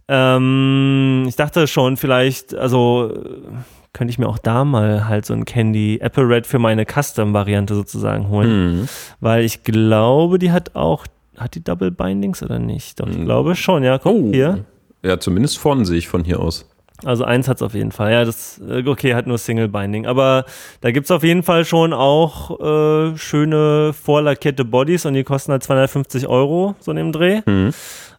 ähm, 0.08 1.26
ich 1.28 1.36
dachte 1.36 1.68
schon, 1.68 1.98
vielleicht, 1.98 2.56
also 2.56 3.14
könnte 3.94 4.12
ich 4.12 4.18
mir 4.18 4.28
auch 4.28 4.40
da 4.40 4.66
mal 4.66 5.08
halt 5.08 5.28
so 5.28 5.34
ein 5.36 5.46
Candy 5.46 6.00
Apple 6.02 6.28
Red 6.28 6.48
für 6.48 6.58
meine 6.58 6.86
Custom-Variante 6.86 7.76
sozusagen 7.76 8.30
holen, 8.30 8.82
mhm. 8.82 8.90
weil 9.20 9.46
ich 9.46 9.64
glaube, 9.64 10.40
die 10.40 10.52
hat 10.52 10.76
auch, 10.76 11.06
hat 11.38 11.54
die 11.54 11.64
Double 11.64 11.92
Bindings 11.92 12.42
oder 12.42 12.58
nicht? 12.58 13.00
Doch, 13.00 13.08
ich 13.08 13.18
mhm. 13.18 13.26
glaube 13.26 13.56
schon, 13.56 13.84
ja, 13.84 14.00
guck 14.00 14.16
oh. 14.16 14.32
hier. 14.32 14.66
Ja, 15.04 15.20
zumindest 15.20 15.58
vorne 15.58 15.86
sehe 15.86 15.98
ich 15.98 16.08
von 16.08 16.24
hier 16.24 16.40
aus. 16.40 16.68
Also 17.04 17.24
eins 17.24 17.48
hat 17.48 17.58
es 17.58 17.64
auf 17.64 17.74
jeden 17.74 17.92
Fall. 17.92 18.12
Ja, 18.12 18.26
das, 18.26 18.62
äh, 18.68 18.88
okay, 18.88 19.16
hat 19.16 19.26
nur 19.26 19.40
Single 19.40 19.68
Binding. 19.68 20.06
Aber 20.06 20.46
da 20.82 20.92
gibt 20.92 21.06
es 21.06 21.12
auf 21.12 21.24
jeden 21.24 21.42
Fall 21.42 21.66
schon 21.66 21.94
auch 21.94 22.60
äh, 22.60 23.18
schöne 23.18 23.94
vorlackierte 23.94 24.66
Bodies 24.66 25.06
und 25.06 25.16
die 25.16 25.24
kosten 25.24 25.52
halt 25.52 25.64
250 25.64 26.28
Euro, 26.28 26.76
so 26.80 26.92
in 26.92 26.98
dem 26.98 27.12
Dreh. 27.12 27.42
Mhm. 27.46 27.72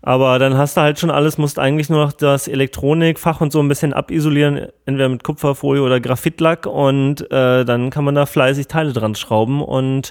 Aber 0.04 0.40
dann 0.40 0.56
hast 0.56 0.76
du 0.76 0.80
halt 0.80 0.98
schon 0.98 1.12
alles, 1.12 1.38
musst 1.38 1.60
eigentlich 1.60 1.88
nur 1.88 2.04
noch 2.04 2.12
das 2.12 2.48
Elektronikfach 2.48 3.40
und 3.40 3.52
so 3.52 3.60
ein 3.60 3.68
bisschen 3.68 3.92
abisolieren, 3.92 4.66
entweder 4.84 5.08
mit 5.08 5.22
Kupferfolie 5.22 5.80
oder 5.80 6.00
Graphitlack 6.00 6.66
und 6.66 7.30
äh, 7.30 7.64
dann 7.64 7.90
kann 7.90 8.04
man 8.04 8.16
da 8.16 8.26
fleißig 8.26 8.66
Teile 8.66 8.92
dran 8.92 9.14
schrauben. 9.14 9.62
Und 9.62 10.10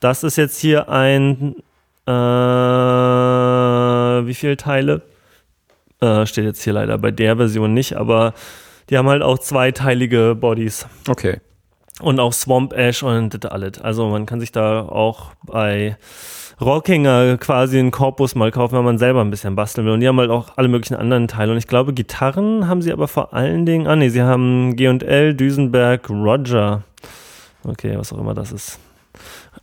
das 0.00 0.24
ist 0.24 0.34
jetzt 0.36 0.58
hier 0.58 0.88
ein, 0.88 1.54
äh, 2.04 2.10
wie 4.26 4.34
viele 4.34 4.56
Teile? 4.56 5.02
Äh, 6.00 6.26
steht 6.26 6.44
jetzt 6.44 6.62
hier 6.62 6.72
leider 6.72 6.98
bei 6.98 7.10
der 7.10 7.36
Version 7.36 7.74
nicht, 7.74 7.96
aber 7.96 8.34
die 8.90 8.96
haben 8.96 9.08
halt 9.08 9.22
auch 9.22 9.38
zweiteilige 9.38 10.36
Bodies. 10.38 10.86
Okay. 11.08 11.40
Und 12.00 12.20
auch 12.20 12.32
Swamp 12.32 12.72
Ash 12.72 13.02
und 13.02 13.42
das 13.42 13.50
alles. 13.50 13.80
Also 13.80 14.08
man 14.08 14.24
kann 14.24 14.38
sich 14.38 14.52
da 14.52 14.82
auch 14.82 15.32
bei 15.44 15.96
Rockinger 16.60 17.36
quasi 17.38 17.78
einen 17.78 17.90
Korpus 17.90 18.34
mal 18.34 18.50
kaufen, 18.50 18.76
wenn 18.76 18.84
man 18.84 18.98
selber 18.98 19.20
ein 19.20 19.30
bisschen 19.30 19.56
basteln 19.56 19.86
will. 19.86 19.94
Und 19.94 20.00
die 20.00 20.08
haben 20.08 20.18
halt 20.18 20.30
auch 20.30 20.56
alle 20.56 20.68
möglichen 20.68 20.94
anderen 20.94 21.28
Teile. 21.28 21.52
Und 21.52 21.58
ich 21.58 21.66
glaube, 21.66 21.92
Gitarren 21.92 22.68
haben 22.68 22.82
sie 22.82 22.92
aber 22.92 23.08
vor 23.08 23.34
allen 23.34 23.66
Dingen, 23.66 23.86
ah 23.86 23.96
nee, 23.96 24.08
sie 24.08 24.22
haben 24.22 24.76
G&L, 24.76 25.34
Düsenberg, 25.34 26.08
Roger. 26.08 26.82
Okay, 27.64 27.98
was 27.98 28.12
auch 28.12 28.18
immer 28.18 28.34
das 28.34 28.52
ist. 28.52 28.78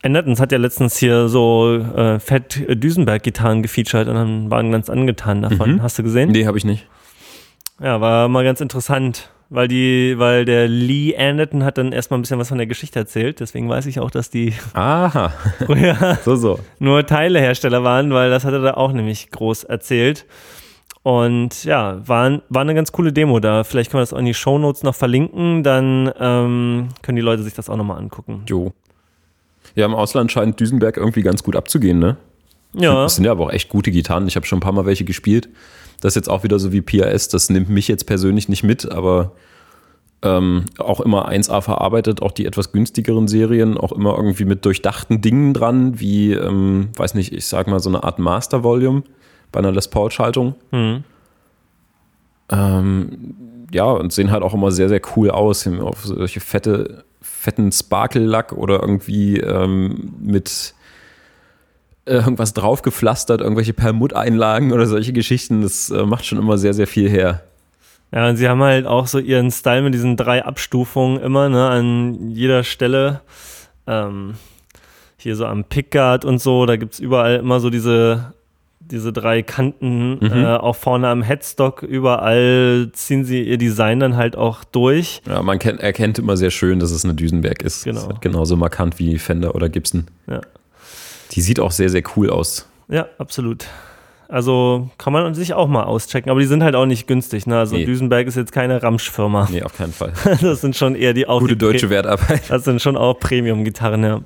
Andertons 0.05 0.39
hat 0.39 0.51
ja 0.51 0.59
letztens 0.59 0.97
hier 0.97 1.27
so 1.27 1.77
äh, 1.77 2.19
Fett 2.19 2.63
Düsenberg-Gitarren 2.69 3.63
gefeatured 3.63 4.07
und 4.07 4.13
dann 4.13 4.51
waren 4.51 4.71
ganz 4.71 4.89
angetan 4.89 5.41
davon. 5.41 5.73
Mhm. 5.73 5.81
Hast 5.81 5.97
du 5.97 6.03
gesehen? 6.03 6.29
Nee, 6.29 6.45
habe 6.45 6.59
ich 6.59 6.63
nicht. 6.63 6.87
Ja, 7.81 7.99
war 7.99 8.29
mal 8.29 8.43
ganz 8.43 8.61
interessant, 8.61 9.31
weil 9.49 9.67
die, 9.67 10.13
weil 10.17 10.45
der 10.45 10.67
Lee 10.67 11.17
Anderton 11.17 11.63
hat 11.63 11.79
dann 11.79 11.91
erstmal 11.91 12.19
ein 12.19 12.21
bisschen 12.21 12.37
was 12.37 12.49
von 12.49 12.59
der 12.59 12.67
Geschichte 12.67 12.99
erzählt. 12.99 13.39
Deswegen 13.39 13.67
weiß 13.67 13.87
ich 13.87 13.99
auch, 13.99 14.11
dass 14.11 14.29
die 14.29 14.53
Aha. 14.73 15.33
so, 16.23 16.35
so. 16.35 16.59
nur 16.77 17.05
Teilehersteller 17.07 17.83
waren, 17.83 18.13
weil 18.13 18.29
das 18.29 18.45
hat 18.45 18.53
er 18.53 18.61
da 18.61 18.75
auch 18.75 18.93
nämlich 18.93 19.31
groß 19.31 19.63
erzählt. 19.63 20.27
Und 21.01 21.63
ja, 21.63 22.07
war, 22.07 22.41
war 22.49 22.61
eine 22.61 22.75
ganz 22.75 22.91
coole 22.91 23.11
Demo 23.11 23.39
da. 23.39 23.63
Vielleicht 23.63 23.89
können 23.89 23.99
wir 23.99 24.03
das 24.03 24.13
auch 24.13 24.19
in 24.19 24.25
die 24.25 24.33
Shownotes 24.35 24.83
noch 24.83 24.95
verlinken, 24.95 25.63
dann 25.63 26.11
ähm, 26.19 26.89
können 27.01 27.15
die 27.15 27.21
Leute 27.23 27.41
sich 27.41 27.55
das 27.55 27.69
auch 27.69 27.77
nochmal 27.77 27.97
angucken. 27.97 28.43
Jo. 28.47 28.71
Ja, 29.75 29.85
im 29.85 29.93
Ausland 29.93 30.31
scheint 30.31 30.59
Düsenberg 30.59 30.97
irgendwie 30.97 31.21
ganz 31.21 31.43
gut 31.43 31.55
abzugehen, 31.55 31.99
ne? 31.99 32.17
Ja. 32.73 33.03
Das 33.03 33.15
sind 33.15 33.25
ja 33.25 33.31
aber 33.31 33.45
auch 33.45 33.51
echt 33.51 33.69
gute 33.69 33.91
Gitarren. 33.91 34.27
Ich 34.27 34.35
habe 34.35 34.45
schon 34.45 34.57
ein 34.57 34.61
paar 34.61 34.73
Mal 34.73 34.85
welche 34.85 35.05
gespielt. 35.05 35.49
Das 36.01 36.11
ist 36.11 36.15
jetzt 36.15 36.29
auch 36.29 36.43
wieder 36.43 36.59
so 36.59 36.71
wie 36.71 36.81
PRS. 36.81 37.29
Das 37.29 37.49
nimmt 37.49 37.69
mich 37.69 37.87
jetzt 37.87 38.05
persönlich 38.05 38.49
nicht 38.49 38.63
mit, 38.63 38.89
aber 38.91 39.31
ähm, 40.21 40.65
auch 40.77 40.99
immer 40.99 41.29
1A 41.29 41.61
verarbeitet, 41.61 42.21
auch 42.21 42.31
die 42.31 42.45
etwas 42.45 42.71
günstigeren 42.71 43.27
Serien, 43.27 43.77
auch 43.77 43.91
immer 43.91 44.15
irgendwie 44.15 44.45
mit 44.45 44.65
durchdachten 44.65 45.21
Dingen 45.21 45.53
dran, 45.53 45.99
wie, 45.99 46.33
ähm, 46.33 46.89
weiß 46.95 47.13
nicht, 47.13 47.31
ich 47.31 47.45
sag 47.45 47.67
mal 47.67 47.79
so 47.79 47.89
eine 47.89 48.03
Art 48.03 48.19
Master 48.19 48.63
Volume 48.63 49.03
bei 49.51 49.59
einer 49.59 49.71
Les 49.71 49.87
Paul-Schaltung. 49.87 50.55
Mhm. 50.71 51.03
Ähm, 52.49 53.35
ja, 53.71 53.85
und 53.85 54.13
sehen 54.13 54.31
halt 54.31 54.43
auch 54.43 54.53
immer 54.53 54.71
sehr, 54.71 54.89
sehr 54.89 55.01
cool 55.15 55.31
aus. 55.31 55.67
Auf 55.67 56.05
solche 56.05 56.39
fette 56.39 57.03
fetten 57.45 57.71
Sparkle-Lack 57.71 58.53
oder 58.53 58.81
irgendwie 58.81 59.37
ähm, 59.39 60.15
mit 60.19 60.73
irgendwas 62.05 62.53
draufgepflastert, 62.53 63.41
irgendwelche 63.41 63.73
Perlmutteinlagen 63.73 64.73
oder 64.73 64.87
solche 64.87 65.13
Geschichten. 65.13 65.61
Das 65.61 65.91
äh, 65.91 66.05
macht 66.05 66.25
schon 66.25 66.39
immer 66.39 66.57
sehr, 66.57 66.73
sehr 66.73 66.87
viel 66.87 67.09
her. 67.09 67.43
Ja, 68.11 68.27
und 68.29 68.37
sie 68.37 68.49
haben 68.49 68.61
halt 68.61 68.87
auch 68.87 69.07
so 69.07 69.19
ihren 69.19 69.51
Style 69.51 69.83
mit 69.83 69.93
diesen 69.93 70.17
drei 70.17 70.43
Abstufungen 70.43 71.21
immer, 71.21 71.49
ne, 71.49 71.67
an 71.67 72.31
jeder 72.31 72.63
Stelle. 72.63 73.21
Ähm, 73.87 74.35
hier 75.17 75.35
so 75.35 75.45
am 75.45 75.63
Pickguard 75.63 76.25
und 76.25 76.39
so, 76.39 76.65
da 76.65 76.75
gibt 76.75 76.93
es 76.93 76.99
überall 76.99 77.37
immer 77.37 77.59
so 77.59 77.69
diese 77.69 78.33
diese 78.91 79.11
drei 79.11 79.41
Kanten 79.41 80.19
mhm. 80.19 80.31
äh, 80.31 80.55
auch 80.57 80.75
vorne 80.75 81.07
am 81.07 81.21
Headstock 81.21 81.81
überall 81.83 82.89
ziehen 82.93 83.25
sie 83.25 83.41
ihr 83.43 83.57
Design 83.57 83.99
dann 83.99 84.15
halt 84.15 84.35
auch 84.35 84.63
durch. 84.63 85.21
Ja, 85.27 85.41
man 85.41 85.59
erkennt 85.59 86.19
immer 86.19 86.37
sehr 86.37 86.51
schön, 86.51 86.79
dass 86.79 86.91
es 86.91 87.03
eine 87.03 87.13
Düsenberg 87.15 87.61
ist. 87.63 87.83
Genau. 87.83 87.99
Ist 87.99 88.07
halt 88.07 88.21
genauso 88.21 88.55
markant 88.55 88.99
wie 88.99 89.17
Fender 89.17 89.55
oder 89.55 89.69
Gibson. 89.69 90.05
Ja. 90.27 90.41
Die 91.31 91.41
sieht 91.41 91.59
auch 91.59 91.71
sehr, 91.71 91.89
sehr 91.89 92.03
cool 92.15 92.29
aus. 92.29 92.67
Ja, 92.87 93.07
absolut. 93.17 93.65
Also 94.27 94.89
kann 94.97 95.13
man 95.13 95.33
sich 95.35 95.53
auch 95.53 95.67
mal 95.67 95.83
auschecken, 95.83 96.31
aber 96.31 96.39
die 96.39 96.45
sind 96.45 96.63
halt 96.63 96.75
auch 96.75 96.85
nicht 96.85 97.07
günstig. 97.07 97.45
Ne? 97.45 97.57
Also 97.59 97.75
Nee. 97.75 97.85
Düsenberg 97.85 98.27
ist 98.27 98.35
jetzt 98.35 98.51
keine 98.51 98.81
Ramsch-Firma. 98.81 99.47
Nee, 99.51 99.63
auf 99.63 99.77
keinen 99.77 99.93
Fall. 99.93 100.13
Das 100.41 100.61
sind 100.61 100.75
schon 100.75 100.95
eher 100.95 101.13
die 101.13 101.27
auch 101.27 101.39
Gute 101.39 101.53
die 101.53 101.59
deutsche 101.59 101.87
Pre- 101.87 101.95
Wertarbeit. 101.95 102.43
Das 102.49 102.63
sind 102.63 102.81
schon 102.81 102.97
auch 102.97 103.19
Premium-Gitarren, 103.19 104.03
ja. 104.03 104.21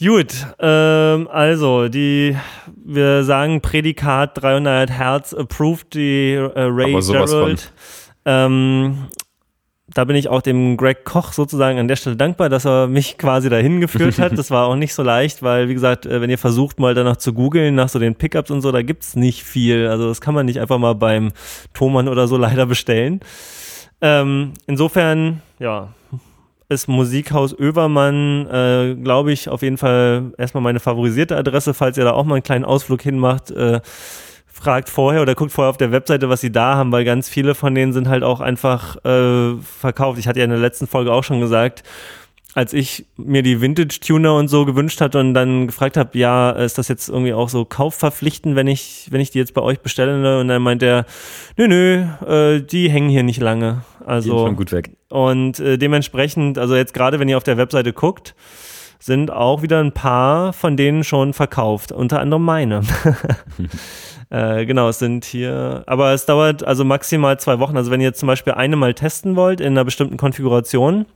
Gut, 0.00 0.34
ähm, 0.58 1.28
also 1.30 1.88
die, 1.88 2.36
wir 2.84 3.22
sagen 3.22 3.60
Prädikat 3.60 4.42
300 4.42 4.90
Hertz 4.90 5.32
approved, 5.32 5.94
die 5.94 6.32
äh, 6.32 6.50
Ray. 6.56 6.92
Gerald. 7.00 7.72
Ähm, 8.24 9.06
da 9.94 10.04
bin 10.04 10.16
ich 10.16 10.28
auch 10.28 10.42
dem 10.42 10.76
Greg 10.76 11.04
Koch 11.04 11.32
sozusagen 11.32 11.78
an 11.78 11.86
der 11.86 11.94
Stelle 11.94 12.16
dankbar, 12.16 12.48
dass 12.48 12.64
er 12.64 12.88
mich 12.88 13.18
quasi 13.18 13.48
dahin 13.48 13.80
geführt 13.80 14.18
hat. 14.18 14.36
Das 14.36 14.50
war 14.50 14.66
auch 14.66 14.74
nicht 14.74 14.94
so 14.94 15.02
leicht, 15.04 15.42
weil, 15.42 15.68
wie 15.68 15.74
gesagt, 15.74 16.06
äh, 16.06 16.20
wenn 16.20 16.30
ihr 16.30 16.38
versucht, 16.38 16.80
mal 16.80 16.94
danach 16.94 17.16
zu 17.16 17.32
googeln, 17.32 17.76
nach 17.76 17.88
so 17.88 18.00
den 18.00 18.16
Pickups 18.16 18.50
und 18.50 18.62
so, 18.62 18.72
da 18.72 18.82
gibt's 18.82 19.14
nicht 19.14 19.44
viel. 19.44 19.86
Also 19.86 20.08
das 20.08 20.20
kann 20.20 20.34
man 20.34 20.46
nicht 20.46 20.60
einfach 20.60 20.78
mal 20.78 20.94
beim 20.94 21.32
Thomann 21.72 22.08
oder 22.08 22.26
so 22.26 22.36
leider 22.36 22.66
bestellen. 22.66 23.20
Ähm, 24.00 24.54
insofern, 24.66 25.40
ja, 25.60 25.94
ist 26.68 26.88
Musikhaus 26.88 27.52
Övermann, 27.58 28.46
äh, 28.46 28.94
glaube 28.94 29.32
ich, 29.32 29.48
auf 29.48 29.62
jeden 29.62 29.78
Fall 29.78 30.32
erstmal 30.38 30.62
meine 30.62 30.80
favorisierte 30.80 31.36
Adresse, 31.36 31.74
falls 31.74 31.98
ihr 31.98 32.04
da 32.04 32.12
auch 32.12 32.24
mal 32.24 32.36
einen 32.36 32.42
kleinen 32.42 32.64
Ausflug 32.64 33.02
hinmacht. 33.02 33.50
Äh, 33.50 33.80
fragt 34.46 34.88
vorher 34.88 35.20
oder 35.20 35.34
guckt 35.34 35.52
vorher 35.52 35.70
auf 35.70 35.76
der 35.76 35.90
Webseite, 35.90 36.28
was 36.28 36.40
sie 36.40 36.52
da 36.52 36.76
haben, 36.76 36.92
weil 36.92 37.04
ganz 37.04 37.28
viele 37.28 37.54
von 37.54 37.74
denen 37.74 37.92
sind 37.92 38.08
halt 38.08 38.22
auch 38.22 38.40
einfach 38.40 38.96
äh, 39.04 39.56
verkauft. 39.60 40.18
Ich 40.18 40.28
hatte 40.28 40.38
ja 40.38 40.44
in 40.44 40.50
der 40.50 40.60
letzten 40.60 40.86
Folge 40.86 41.12
auch 41.12 41.24
schon 41.24 41.40
gesagt, 41.40 41.82
als 42.54 42.72
ich 42.72 43.06
mir 43.16 43.42
die 43.42 43.60
Vintage-Tuner 43.60 44.34
und 44.36 44.48
so 44.48 44.64
gewünscht 44.64 45.00
hatte 45.00 45.18
und 45.18 45.34
dann 45.34 45.66
gefragt 45.66 45.96
habe, 45.96 46.16
ja, 46.16 46.50
ist 46.50 46.78
das 46.78 46.86
jetzt 46.86 47.08
irgendwie 47.08 47.34
auch 47.34 47.48
so 47.48 47.64
kaufverpflichtend, 47.64 48.54
wenn 48.54 48.68
ich, 48.68 49.08
wenn 49.10 49.20
ich 49.20 49.32
die 49.32 49.38
jetzt 49.38 49.54
bei 49.54 49.60
euch 49.60 49.80
bestelle? 49.80 50.38
Und 50.40 50.48
dann 50.48 50.62
meint 50.62 50.82
er, 50.82 51.04
nö, 51.56 51.66
nö, 51.66 52.04
äh, 52.26 52.60
die 52.62 52.88
hängen 52.88 53.08
hier 53.08 53.24
nicht 53.24 53.40
lange. 53.40 53.82
Also 54.04 54.46
schon 54.46 54.56
gut 54.56 54.72
weg. 54.72 54.96
und 55.08 55.58
äh, 55.60 55.78
dementsprechend, 55.78 56.58
also 56.58 56.76
jetzt 56.76 56.94
gerade 56.94 57.18
wenn 57.20 57.28
ihr 57.28 57.36
auf 57.36 57.44
der 57.44 57.56
Webseite 57.56 57.92
guckt, 57.92 58.34
sind 58.98 59.30
auch 59.30 59.62
wieder 59.62 59.80
ein 59.80 59.92
paar 59.92 60.52
von 60.52 60.76
denen 60.76 61.04
schon 61.04 61.32
verkauft, 61.32 61.92
unter 61.92 62.20
anderem 62.20 62.44
meine. 62.44 62.82
äh, 64.30 64.64
genau, 64.64 64.88
es 64.88 64.98
sind 64.98 65.24
hier, 65.24 65.82
aber 65.86 66.12
es 66.12 66.26
dauert 66.26 66.62
also 66.64 66.84
maximal 66.84 67.38
zwei 67.38 67.58
Wochen. 67.58 67.76
Also 67.76 67.90
wenn 67.90 68.00
ihr 68.00 68.14
zum 68.14 68.28
Beispiel 68.28 68.54
eine 68.54 68.76
mal 68.76 68.94
testen 68.94 69.36
wollt 69.36 69.60
in 69.60 69.68
einer 69.68 69.84
bestimmten 69.84 70.16
Konfiguration, 70.16 71.06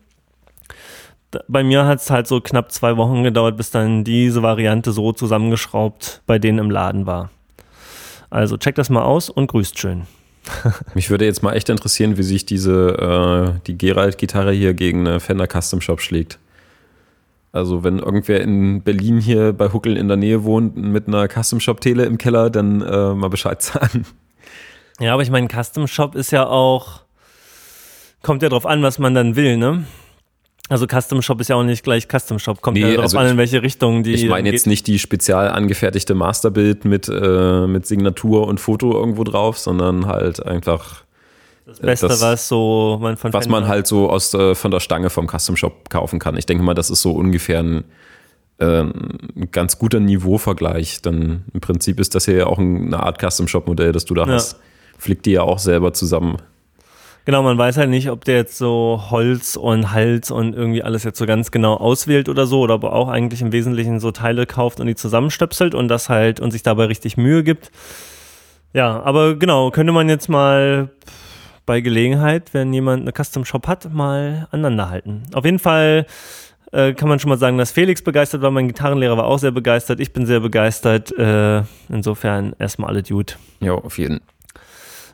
bei 1.46 1.62
mir 1.62 1.84
hat 1.84 2.00
es 2.00 2.10
halt 2.10 2.26
so 2.26 2.40
knapp 2.40 2.72
zwei 2.72 2.96
Wochen 2.96 3.22
gedauert, 3.22 3.56
bis 3.56 3.70
dann 3.70 4.04
diese 4.04 4.42
Variante 4.42 4.92
so 4.92 5.12
zusammengeschraubt 5.12 6.22
bei 6.26 6.38
denen 6.38 6.58
im 6.58 6.70
Laden 6.70 7.06
war. 7.06 7.30
Also 8.30 8.56
checkt 8.56 8.78
das 8.78 8.90
mal 8.90 9.02
aus 9.02 9.30
und 9.30 9.46
grüßt 9.46 9.78
schön. 9.78 10.06
Mich 10.94 11.10
würde 11.10 11.24
jetzt 11.24 11.42
mal 11.42 11.54
echt 11.54 11.68
interessieren, 11.68 12.16
wie 12.16 12.22
sich 12.22 12.46
diese, 12.46 13.54
äh, 13.56 13.60
die 13.66 13.76
Gerald-Gitarre 13.76 14.52
hier 14.52 14.74
gegen 14.74 15.06
eine 15.06 15.20
Fender 15.20 15.46
Custom 15.46 15.80
Shop 15.80 16.00
schlägt. 16.00 16.38
Also 17.52 17.82
wenn 17.82 17.98
irgendwer 17.98 18.40
in 18.40 18.82
Berlin 18.82 19.20
hier 19.20 19.52
bei 19.52 19.72
Huckel 19.72 19.96
in 19.96 20.08
der 20.08 20.16
Nähe 20.16 20.44
wohnt 20.44 20.76
mit 20.76 21.08
einer 21.08 21.28
Custom 21.28 21.60
Shop 21.60 21.80
Tele 21.80 22.04
im 22.04 22.18
Keller, 22.18 22.50
dann 22.50 22.82
äh, 22.82 23.14
mal 23.14 23.28
Bescheid 23.28 23.62
sagen. 23.62 24.04
Ja, 25.00 25.14
aber 25.14 25.22
ich 25.22 25.30
meine, 25.30 25.48
Custom 25.48 25.86
Shop 25.86 26.14
ist 26.14 26.30
ja 26.30 26.46
auch, 26.46 27.02
kommt 28.22 28.42
ja 28.42 28.48
drauf 28.48 28.66
an, 28.66 28.82
was 28.82 28.98
man 28.98 29.14
dann 29.14 29.36
will, 29.36 29.56
ne? 29.56 29.84
Also 30.70 30.86
Custom 30.86 31.22
Shop 31.22 31.40
ist 31.40 31.48
ja 31.48 31.56
auch 31.56 31.62
nicht 31.62 31.82
gleich 31.82 32.06
Custom 32.08 32.38
Shop, 32.38 32.60
kommt 32.60 32.74
Nee, 32.76 32.82
ja 32.82 32.88
darauf 32.90 33.04
also 33.04 33.18
an, 33.18 33.26
in 33.28 33.36
welche 33.38 33.62
Richtung 33.62 34.02
die. 34.02 34.12
Ich 34.12 34.28
meine 34.28 34.50
jetzt 34.50 34.66
nicht 34.66 34.86
die 34.86 34.98
spezial 34.98 35.48
angefertigte 35.48 36.14
Masterbild 36.14 36.84
mit, 36.84 37.08
äh, 37.08 37.66
mit 37.66 37.86
Signatur 37.86 38.46
und 38.46 38.60
Foto 38.60 38.92
irgendwo 38.92 39.24
drauf, 39.24 39.58
sondern 39.58 40.06
halt 40.06 40.44
einfach, 40.44 41.04
das 41.64 41.80
Beste, 41.80 42.08
das- 42.08 42.20
was 42.20 42.48
so 42.48 42.98
man 43.00 43.16
von 43.16 43.32
was 43.32 43.44
Fender- 43.46 43.60
man 43.60 43.68
halt 43.68 43.86
so 43.86 44.10
aus, 44.10 44.34
äh, 44.34 44.54
von 44.54 44.70
der 44.70 44.80
Stange 44.80 45.08
vom 45.10 45.26
Custom 45.26 45.56
Shop 45.56 45.88
kaufen 45.88 46.18
kann. 46.18 46.36
Ich 46.36 46.44
denke 46.46 46.62
mal, 46.62 46.74
das 46.74 46.90
ist 46.90 47.00
so 47.00 47.12
ungefähr 47.12 47.60
ein, 47.60 47.84
äh, 48.58 48.80
ein 48.82 49.48
ganz 49.52 49.78
guter 49.78 50.00
Niveauvergleich. 50.00 51.00
Dann 51.02 51.44
im 51.54 51.60
Prinzip 51.60 51.98
ist 52.00 52.14
das 52.14 52.26
hier 52.26 52.36
ja 52.36 52.46
auch 52.46 52.58
ein- 52.58 52.88
eine 52.88 53.02
Art 53.02 53.18
Custom 53.22 53.48
Shop 53.48 53.66
Modell, 53.68 53.92
das 53.92 54.04
du 54.04 54.12
da 54.14 54.26
Ja. 54.26 54.34
hast. 54.34 54.58
Flickt 54.98 55.24
die 55.26 55.32
ja 55.32 55.42
auch 55.42 55.58
selber 55.60 55.92
zusammen. 55.94 56.36
Genau, 57.28 57.42
man 57.42 57.58
weiß 57.58 57.76
halt 57.76 57.90
nicht, 57.90 58.08
ob 58.08 58.24
der 58.24 58.36
jetzt 58.36 58.56
so 58.56 59.04
Holz 59.10 59.56
und 59.56 59.92
Hals 59.92 60.30
und 60.30 60.54
irgendwie 60.54 60.82
alles 60.82 61.04
jetzt 61.04 61.18
so 61.18 61.26
ganz 61.26 61.50
genau 61.50 61.74
auswählt 61.74 62.30
oder 62.30 62.46
so, 62.46 62.60
oder 62.60 62.76
ob 62.76 62.84
er 62.84 62.94
auch 62.94 63.08
eigentlich 63.08 63.42
im 63.42 63.52
Wesentlichen 63.52 64.00
so 64.00 64.12
Teile 64.12 64.46
kauft 64.46 64.80
und 64.80 64.86
die 64.86 64.94
zusammenstöpselt 64.94 65.74
und 65.74 65.88
das 65.88 66.08
halt 66.08 66.40
und 66.40 66.52
sich 66.52 66.62
dabei 66.62 66.86
richtig 66.86 67.18
Mühe 67.18 67.44
gibt. 67.44 67.70
Ja, 68.72 69.02
aber 69.02 69.36
genau, 69.36 69.70
könnte 69.70 69.92
man 69.92 70.08
jetzt 70.08 70.30
mal 70.30 70.88
bei 71.66 71.82
Gelegenheit, 71.82 72.54
wenn 72.54 72.72
jemand 72.72 73.02
eine 73.02 73.12
Custom 73.12 73.44
Shop 73.44 73.66
hat, 73.66 73.92
mal 73.92 74.48
aneinander 74.50 74.88
halten. 74.88 75.24
Auf 75.34 75.44
jeden 75.44 75.58
Fall 75.58 76.06
äh, 76.72 76.94
kann 76.94 77.10
man 77.10 77.18
schon 77.18 77.28
mal 77.28 77.36
sagen, 77.36 77.58
dass 77.58 77.72
Felix 77.72 78.00
begeistert 78.00 78.40
war, 78.40 78.50
mein 78.50 78.68
Gitarrenlehrer 78.68 79.18
war 79.18 79.26
auch 79.26 79.38
sehr 79.38 79.50
begeistert, 79.50 80.00
ich 80.00 80.14
bin 80.14 80.24
sehr 80.24 80.40
begeistert. 80.40 81.12
Äh, 81.18 81.64
insofern 81.90 82.54
erstmal 82.58 82.88
alle 82.88 83.02
Dude. 83.02 83.34
Ja, 83.60 83.74
auf 83.74 83.98
jeden. 83.98 84.22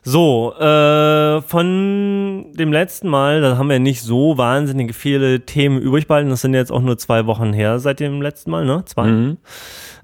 So, 0.06 0.52
äh, 0.58 1.40
von 1.40 2.52
dem 2.52 2.72
letzten 2.72 3.08
Mal, 3.08 3.40
da 3.40 3.56
haben 3.56 3.70
wir 3.70 3.78
nicht 3.78 4.02
so 4.02 4.36
wahnsinnig 4.36 4.94
viele 4.94 5.46
Themen 5.46 5.80
übrig 5.80 6.06
behalten. 6.06 6.28
Das 6.28 6.42
sind 6.42 6.52
jetzt 6.52 6.70
auch 6.70 6.82
nur 6.82 6.98
zwei 6.98 7.24
Wochen 7.24 7.54
her 7.54 7.78
seit 7.78 8.00
dem 8.00 8.20
letzten 8.20 8.50
Mal, 8.50 8.66
ne? 8.66 8.84
Zwei. 8.84 9.06
Mhm. 9.06 9.38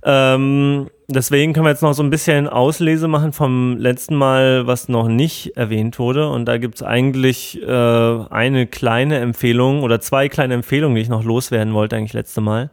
Ähm, 0.03 0.89
deswegen 1.09 1.53
können 1.53 1.67
wir 1.67 1.71
jetzt 1.71 1.83
noch 1.83 1.93
so 1.93 2.03
ein 2.03 2.09
bisschen 2.09 2.49
Auslese 2.49 3.09
machen 3.09 3.35
vom 3.35 3.77
letzten 3.77 4.15
Mal, 4.15 4.67
was 4.67 4.89
noch 4.89 5.07
nicht 5.07 5.55
erwähnt 5.59 5.99
wurde. 5.99 6.31
Und 6.31 6.47
da 6.47 6.57
gibt's 6.57 6.83
eigentlich 6.83 7.61
äh, 7.63 8.25
eine 8.31 8.67
kleine 8.67 9.19
Empfehlung 9.19 9.83
oder 9.83 10.01
zwei 10.01 10.31
kleine 10.31 10.55
Empfehlungen, 10.55 10.95
die 10.95 11.03
ich 11.03 11.11
noch 11.11 11.25
loswerden 11.25 11.75
wollte, 11.75 11.97
eigentlich 11.97 12.15
letzte 12.15 12.41
Mal. 12.41 12.71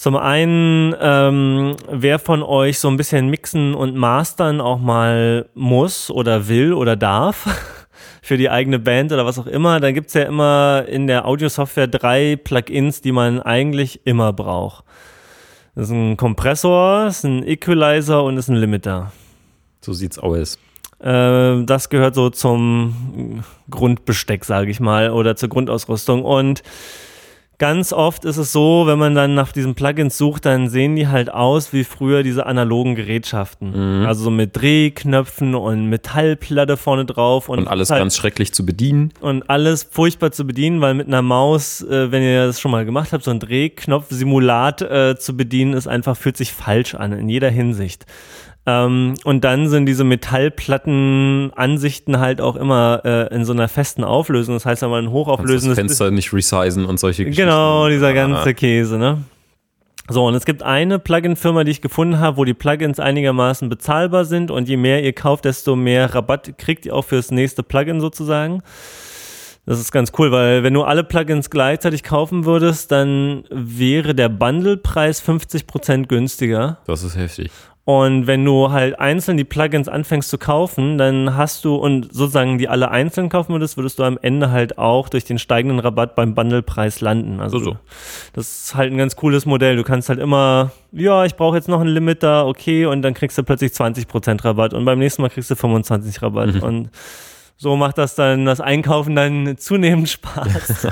Zum 0.00 0.16
einen, 0.16 0.94
ähm, 0.98 1.76
wer 1.90 2.18
von 2.18 2.42
euch 2.42 2.78
so 2.78 2.88
ein 2.88 2.96
bisschen 2.96 3.28
mixen 3.28 3.74
und 3.74 3.96
mastern 3.96 4.62
auch 4.62 4.78
mal 4.78 5.50
muss 5.52 6.10
oder 6.10 6.48
will 6.48 6.72
oder 6.72 6.96
darf 6.96 7.46
für 8.22 8.38
die 8.38 8.48
eigene 8.48 8.78
Band 8.78 9.12
oder 9.12 9.26
was 9.26 9.38
auch 9.38 9.46
immer, 9.46 9.78
dann 9.78 9.92
gibt's 9.92 10.14
ja 10.14 10.22
immer 10.22 10.86
in 10.88 11.06
der 11.06 11.26
Audiosoftware 11.26 11.86
drei 11.86 12.36
Plugins, 12.42 13.02
die 13.02 13.12
man 13.12 13.42
eigentlich 13.42 14.00
immer 14.06 14.32
braucht. 14.32 14.86
Das 15.74 15.88
ist 15.88 15.92
ein 15.92 16.16
Kompressor, 16.16 17.04
das 17.04 17.18
ist 17.18 17.24
ein 17.24 17.46
Equalizer 17.46 18.24
und 18.24 18.36
das 18.36 18.46
ist 18.46 18.52
ein 18.52 18.56
Limiter. 18.56 19.12
So 19.82 19.92
sieht's 19.92 20.18
aus. 20.18 20.58
Äh, 21.00 21.62
das 21.64 21.90
gehört 21.90 22.14
so 22.14 22.30
zum 22.30 23.44
Grundbesteck, 23.68 24.46
sage 24.46 24.70
ich 24.70 24.80
mal, 24.80 25.10
oder 25.10 25.36
zur 25.36 25.50
Grundausrüstung. 25.50 26.24
Und 26.24 26.62
ganz 27.60 27.92
oft 27.92 28.24
ist 28.24 28.38
es 28.38 28.52
so, 28.52 28.86
wenn 28.86 28.98
man 28.98 29.14
dann 29.14 29.34
nach 29.34 29.52
diesen 29.52 29.74
Plugins 29.74 30.16
sucht, 30.16 30.46
dann 30.46 30.70
sehen 30.70 30.96
die 30.96 31.06
halt 31.08 31.30
aus 31.32 31.72
wie 31.74 31.84
früher 31.84 32.22
diese 32.22 32.46
analogen 32.46 32.94
Gerätschaften. 32.94 34.04
Also 34.06 34.24
so 34.24 34.30
mit 34.30 34.56
Drehknöpfen 34.56 35.54
und 35.54 35.86
Metallplatte 35.86 36.78
vorne 36.78 37.04
drauf. 37.04 37.48
Und, 37.50 37.58
Und 37.58 37.68
alles 37.68 37.90
halt 37.90 38.00
ganz 38.00 38.16
schrecklich 38.16 38.52
zu 38.54 38.64
bedienen. 38.64 39.12
und 39.20 39.48
alles 39.50 39.86
furchtbar 39.88 40.32
zu 40.32 40.46
bedienen, 40.46 40.80
weil 40.80 40.94
mit 40.94 41.06
einer 41.06 41.22
Maus, 41.22 41.82
äh, 41.82 42.10
wenn 42.10 42.22
ihr 42.22 42.46
das 42.46 42.60
schon 42.60 42.70
mal 42.70 42.84
gemacht 42.86 43.12
habt, 43.12 43.24
so 43.24 43.30
ein 43.30 43.40
Drehknopf-Simulat 43.40 44.80
äh, 44.82 45.16
zu 45.18 45.36
bedienen, 45.36 45.74
ist 45.74 45.86
einfach, 45.86 46.16
fühlt 46.16 46.38
sich 46.38 46.52
falsch 46.52 46.94
an, 46.94 47.12
in 47.12 47.28
jeder 47.28 47.50
Hinsicht. 47.50 48.06
Ähm, 48.66 49.14
und 49.24 49.44
dann 49.44 49.68
sind 49.68 49.86
diese 49.86 50.04
Metallplatten-Ansichten 50.04 52.18
halt 52.18 52.40
auch 52.40 52.56
immer 52.56 53.00
äh, 53.04 53.34
in 53.34 53.44
so 53.44 53.52
einer 53.52 53.68
festen 53.68 54.04
Auflösung. 54.04 54.56
Das 54.56 54.66
heißt, 54.66 54.82
wenn 54.82 54.90
man 54.90 55.04
ein 55.04 55.06
Kannst 55.06 55.14
das 55.16 55.26
hochauflösendes 55.26 55.78
Fenster 55.78 56.10
nicht 56.10 56.32
resizen 56.32 56.84
und 56.84 56.98
solche 57.00 57.24
Geschichten. 57.24 57.44
Genau, 57.46 57.88
dieser 57.88 58.08
Ah. 58.08 58.12
ganze 58.12 58.54
Käse, 58.54 58.98
ne? 58.98 59.18
So, 60.08 60.26
und 60.26 60.34
es 60.34 60.44
gibt 60.44 60.64
eine 60.64 60.98
Plugin-Firma, 60.98 61.62
die 61.62 61.70
ich 61.70 61.82
gefunden 61.82 62.18
habe, 62.18 62.36
wo 62.36 62.44
die 62.44 62.54
Plugins 62.54 62.98
einigermaßen 62.98 63.68
bezahlbar 63.68 64.24
sind 64.24 64.50
und 64.50 64.68
je 64.68 64.76
mehr 64.76 65.04
ihr 65.04 65.12
kauft, 65.12 65.44
desto 65.44 65.76
mehr 65.76 66.12
Rabatt 66.14 66.58
kriegt 66.58 66.84
ihr 66.84 66.96
auch 66.96 67.04
fürs 67.04 67.30
nächste 67.30 67.62
Plugin 67.62 68.00
sozusagen. 68.00 68.60
Das 69.66 69.78
ist 69.78 69.92
ganz 69.92 70.10
cool, 70.18 70.32
weil 70.32 70.64
wenn 70.64 70.74
du 70.74 70.82
alle 70.82 71.04
Plugins 71.04 71.48
gleichzeitig 71.48 72.02
kaufen 72.02 72.44
würdest, 72.44 72.90
dann 72.90 73.44
wäre 73.50 74.16
der 74.16 74.28
Bundlepreis 74.28 75.22
50% 75.22 76.08
günstiger. 76.08 76.78
Das 76.86 77.04
ist 77.04 77.16
heftig. 77.16 77.52
Und 77.90 78.28
wenn 78.28 78.44
du 78.44 78.70
halt 78.70 79.00
einzeln 79.00 79.36
die 79.36 79.42
Plugins 79.42 79.88
anfängst 79.88 80.30
zu 80.30 80.38
kaufen, 80.38 80.96
dann 80.96 81.36
hast 81.36 81.64
du 81.64 81.74
und 81.74 82.14
sozusagen 82.14 82.56
die 82.56 82.68
alle 82.68 82.92
einzeln 82.92 83.28
kaufen 83.28 83.52
würdest, 83.52 83.76
würdest 83.76 83.98
du 83.98 84.04
am 84.04 84.16
Ende 84.22 84.52
halt 84.52 84.78
auch 84.78 85.08
durch 85.08 85.24
den 85.24 85.40
steigenden 85.40 85.80
Rabatt 85.80 86.14
beim 86.14 86.36
Bundlepreis 86.36 87.00
landen. 87.00 87.40
Also 87.40 87.58
So, 87.58 87.64
so. 87.64 87.76
das 88.32 88.64
ist 88.64 88.74
halt 88.76 88.92
ein 88.92 88.96
ganz 88.96 89.16
cooles 89.16 89.44
Modell. 89.44 89.74
Du 89.74 89.82
kannst 89.82 90.08
halt 90.08 90.20
immer, 90.20 90.70
ja, 90.92 91.24
ich 91.24 91.34
brauche 91.34 91.56
jetzt 91.56 91.68
noch 91.68 91.80
einen 91.80 91.90
Limiter, 91.90 92.46
okay, 92.46 92.86
und 92.86 93.02
dann 93.02 93.12
kriegst 93.12 93.36
du 93.36 93.42
plötzlich 93.42 93.72
20% 93.72 94.44
Rabatt 94.44 94.72
und 94.72 94.84
beim 94.84 95.00
nächsten 95.00 95.22
Mal 95.22 95.28
kriegst 95.30 95.50
du 95.50 95.56
25 95.56 96.22
Rabatt 96.22 96.62
und 96.62 96.90
So 97.62 97.76
macht 97.76 97.98
das 97.98 98.14
dann 98.14 98.46
das 98.46 98.62
Einkaufen 98.62 99.14
dann 99.14 99.54
zunehmend 99.58 100.08
Spaß. 100.08 100.86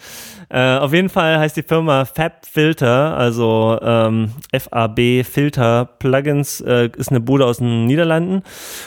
äh, 0.50 0.76
auf 0.76 0.92
jeden 0.92 1.08
Fall 1.08 1.38
heißt 1.38 1.56
die 1.56 1.62
Firma 1.62 2.04
Fab 2.04 2.44
Filter, 2.44 3.16
also 3.16 3.78
ähm, 3.80 4.32
FAB 4.52 5.24
Filter 5.24 5.86
Plugins, 5.98 6.60
äh, 6.60 6.90
ist 6.94 7.08
eine 7.08 7.20
Bude 7.20 7.46
aus 7.46 7.56
den 7.56 7.86
Niederlanden 7.86 8.42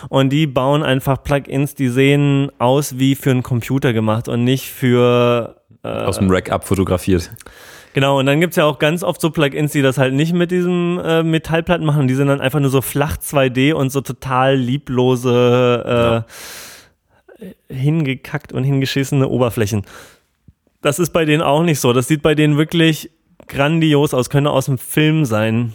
und 0.09 0.29
die 0.29 0.45
bauen 0.45 0.84
einfach 0.84 1.23
Plugins, 1.23 1.73
die 1.73 1.88
sehen 1.88 2.51
aus 2.59 2.99
wie 2.99 3.15
für 3.15 3.31
einen 3.31 3.41
Computer 3.41 3.93
gemacht 3.93 4.27
und 4.27 4.43
nicht 4.43 4.69
für 4.69 5.55
äh, 5.84 5.88
aus 5.88 6.19
dem 6.19 6.29
Rack 6.29 6.51
abfotografiert. 6.51 7.31
Genau, 7.93 8.19
und 8.19 8.27
dann 8.27 8.41
gibt's 8.41 8.57
ja 8.57 8.65
auch 8.65 8.77
ganz 8.77 9.03
oft 9.03 9.19
so 9.19 9.31
Plugins, 9.31 9.71
die 9.71 9.81
das 9.81 9.97
halt 9.97 10.13
nicht 10.13 10.34
mit 10.34 10.51
diesem 10.51 11.01
äh, 11.03 11.23
Metallplatten 11.23 11.84
machen. 11.84 12.07
Die 12.07 12.13
sind 12.13 12.27
dann 12.27 12.41
einfach 12.41 12.59
nur 12.59 12.69
so 12.69 12.81
flach 12.84 13.17
2D 13.17 13.73
und 13.73 13.91
so 13.91 14.01
total 14.01 14.55
lieblose 14.55 15.84
äh, 15.84 15.89
ja 15.89 16.25
hingekackt 17.70 18.54
und 18.54 18.64
hingeschissene 18.64 19.28
Oberflächen. 19.28 19.84
Das 20.82 21.00
ist 21.00 21.12
bei 21.12 21.26
denen 21.26 21.41
auch 21.41 21.64
nicht 21.64 21.80
so. 21.80 21.94
Das 21.94 22.08
sieht 22.08 22.22
bei 22.22 22.36
denen 22.36 22.58
wirklich 22.58 23.10
grandios 23.48 24.14
aus, 24.14 24.30
könnte 24.30 24.52
aus 24.52 24.66
dem 24.66 24.78
Film 24.78 25.26
sein. 25.26 25.74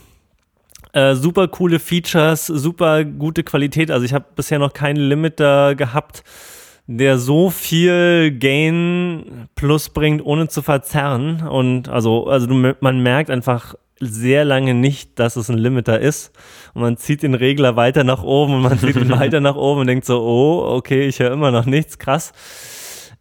Äh, 0.93 1.14
super 1.14 1.49
coole 1.49 1.79
Features, 1.79 2.47
super 2.47 3.05
gute 3.05 3.43
Qualität. 3.45 3.91
Also 3.91 4.05
ich 4.05 4.12
habe 4.12 4.27
bisher 4.35 4.59
noch 4.59 4.73
keinen 4.73 4.97
Limiter 4.97 5.75
gehabt, 5.75 6.25
der 6.87 7.19
so 7.19 7.51
viel 7.51 8.37
Gain 8.39 9.49
plus 9.55 9.91
bringt, 9.91 10.25
ohne 10.25 10.49
zu 10.49 10.62
verzerren. 10.62 11.47
Und 11.47 11.89
also, 11.89 12.27
also 12.27 12.47
du, 12.47 12.75
man 12.81 13.03
merkt 13.03 13.31
einfach 13.31 13.75
sehr 14.01 14.44
lange 14.44 14.74
nicht, 14.74 15.18
dass 15.18 15.36
es 15.36 15.49
ein 15.49 15.59
Limiter 15.59 16.01
ist. 16.01 16.32
Und 16.74 16.82
man 16.82 16.96
zieht 16.96 17.22
den 17.22 17.34
Regler 17.34 17.76
weiter 17.76 18.05
nach 18.05 18.22
oben 18.22 18.55
und 18.55 18.62
man 18.62 18.78
zieht 18.78 18.96
ihn 18.96 19.11
weiter 19.18 19.40
nach 19.40 19.57
oben 19.57 19.80
und 19.80 19.86
denkt 19.86 20.05
so, 20.05 20.20
oh, 20.20 20.76
okay, 20.76 21.07
ich 21.07 21.18
höre 21.18 21.32
immer 21.32 21.51
noch 21.51 21.66
nichts, 21.66 21.99
krass. 21.99 22.32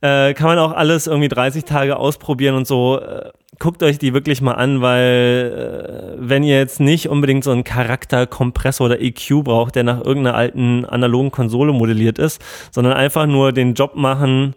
Äh, 0.01 0.33
kann 0.33 0.47
man 0.47 0.59
auch 0.59 0.73
alles 0.73 1.07
irgendwie 1.07 1.27
30 1.27 1.65
Tage 1.65 1.97
ausprobieren 1.97 2.55
und 2.55 2.67
so. 2.67 2.99
Äh, 2.99 3.31
guckt 3.59 3.81
euch 3.83 3.97
die 3.97 4.13
wirklich 4.13 4.41
mal 4.41 4.53
an, 4.53 4.81
weil 4.81 6.15
äh, 6.15 6.17
wenn 6.19 6.43
ihr 6.43 6.57
jetzt 6.57 6.79
nicht 6.79 7.09
unbedingt 7.09 7.43
so 7.43 7.51
einen 7.51 7.63
Charakterkompressor 7.63 8.85
oder 8.85 9.01
EQ 9.01 9.43
braucht, 9.43 9.75
der 9.75 9.83
nach 9.83 10.03
irgendeiner 10.03 10.35
alten 10.35 10.85
analogen 10.85 11.31
Konsole 11.31 11.73
modelliert 11.73 12.19
ist, 12.19 12.41
sondern 12.71 12.93
einfach 12.93 13.25
nur 13.25 13.53
den 13.53 13.73
Job 13.73 13.95
machen, 13.95 14.53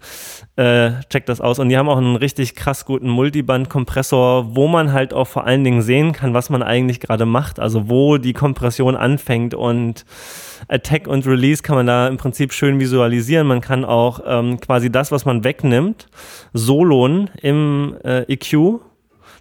äh, 0.57 0.91
checkt 1.09 1.29
das 1.29 1.41
aus. 1.41 1.59
Und 1.59 1.71
die 1.71 1.79
haben 1.79 1.89
auch 1.89 1.97
einen 1.97 2.17
richtig 2.17 2.55
krass 2.55 2.85
guten 2.85 3.09
Multiband-Kompressor, 3.09 4.55
wo 4.55 4.69
man 4.69 4.93
halt 4.93 5.15
auch 5.15 5.27
vor 5.27 5.47
allen 5.47 5.65
Dingen 5.65 5.83
sehen 5.83 6.13
kann, 6.13 6.35
was 6.35 6.51
man 6.51 6.63
eigentlich 6.63 7.01
gerade 7.01 7.25
macht. 7.25 7.59
Also 7.59 7.89
wo 7.89 8.19
die 8.19 8.35
Kompression 8.35 8.97
anfängt 8.97 9.55
und 9.55 10.05
Attack 10.69 11.09
und 11.09 11.27
Release 11.27 11.63
kann 11.63 11.77
man 11.77 11.87
da 11.87 12.07
im 12.09 12.19
Prinzip 12.19 12.53
schön 12.53 12.79
visualisieren. 12.79 13.47
Man 13.47 13.63
kann 13.63 13.85
auch 13.85 14.21
ähm, 14.27 14.61
quasi 14.61 14.91
das, 14.93 15.11
was 15.11 15.25
man 15.25 15.45
wegnimmt, 15.45 16.09
soloen 16.53 17.31
im 17.41 17.97
äh, 18.05 18.23
EQ 18.33 18.81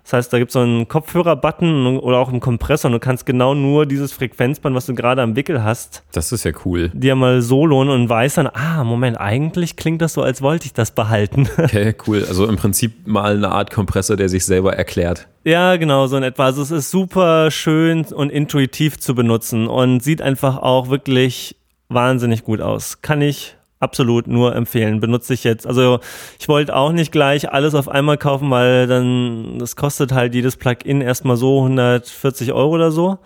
das 0.10 0.18
heißt, 0.18 0.34
da 0.34 0.40
gibt 0.40 0.50
es 0.50 0.54
so 0.54 0.62
einen 0.62 0.88
Kopfhörer-Button 0.88 2.00
oder 2.00 2.18
auch 2.18 2.30
einen 2.30 2.40
Kompressor 2.40 2.90
und 2.90 2.94
du 2.94 3.00
kannst 3.00 3.28
genau 3.28 3.54
nur 3.54 3.86
dieses 3.86 4.12
Frequenzband, 4.12 4.76
was 4.76 4.88
du 4.88 4.96
gerade 4.96 5.22
am 5.22 5.36
Wickel 5.36 5.64
hast. 5.64 6.02
Das 6.14 6.32
ist 6.32 6.46
ja 6.46 6.52
cool. 6.66 6.90
Dir 6.96 7.14
mal 7.14 7.44
soloen 7.44 7.90
und 7.90 8.10
weiß 8.10 8.34
dann, 8.34 8.48
ah, 8.48 8.84
Moment, 8.84 9.22
eigentlich 9.22 9.76
klingt 9.76 10.02
das 10.02 10.14
so, 10.14 10.24
als 10.24 10.42
wollte 10.42 10.66
ich 10.66 10.74
das 10.74 10.92
behalten. 10.92 11.48
Okay, 11.70 11.94
cool. 12.08 12.26
Also 12.28 12.48
im 12.48 12.56
Prinzip 12.56 13.06
mal 13.06 13.36
eine 13.36 13.50
Art 13.52 13.70
Kompressor, 13.70 14.18
der 14.18 14.28
sich 14.28 14.44
selber 14.44 14.76
erklärt. 14.76 15.28
Ja, 15.44 15.76
genau, 15.76 16.08
so 16.08 16.18
in 16.18 16.24
etwa. 16.24 16.46
Also 16.46 16.64
es 16.64 16.72
ist 16.72 16.90
super 16.90 17.52
schön 17.52 18.06
und 18.06 18.32
intuitiv 18.32 18.98
zu 18.98 19.14
benutzen 19.14 19.68
und 19.68 20.02
sieht 20.02 20.24
einfach 20.24 20.58
auch 20.58 20.90
wirklich 20.90 21.58
wahnsinnig 21.90 22.44
gut 22.44 22.62
aus. 22.62 23.04
Kann 23.04 23.22
ich 23.22 23.56
absolut 23.80 24.28
nur 24.28 24.56
empfehlen. 24.56 25.00
Benutze 25.00 25.34
ich 25.34 25.44
jetzt. 25.44 25.66
Also 25.66 26.00
ich 26.40 26.48
wollte 26.48 26.76
auch 26.76 26.92
nicht 26.92 27.12
gleich 27.12 27.52
alles 27.52 27.76
auf 27.76 27.88
einmal 27.88 28.18
kaufen, 28.18 28.50
weil 28.52 28.88
dann 28.88 29.60
das 29.60 29.76
kostet 29.76 30.12
halt 30.12 30.36
jedes 30.36 30.58
Plugin 30.58 31.02
erstmal 31.02 31.38
so 31.38 31.60
140 31.60 32.54
Euro 32.54 32.76
oder 32.76 32.92
so. 32.92 33.20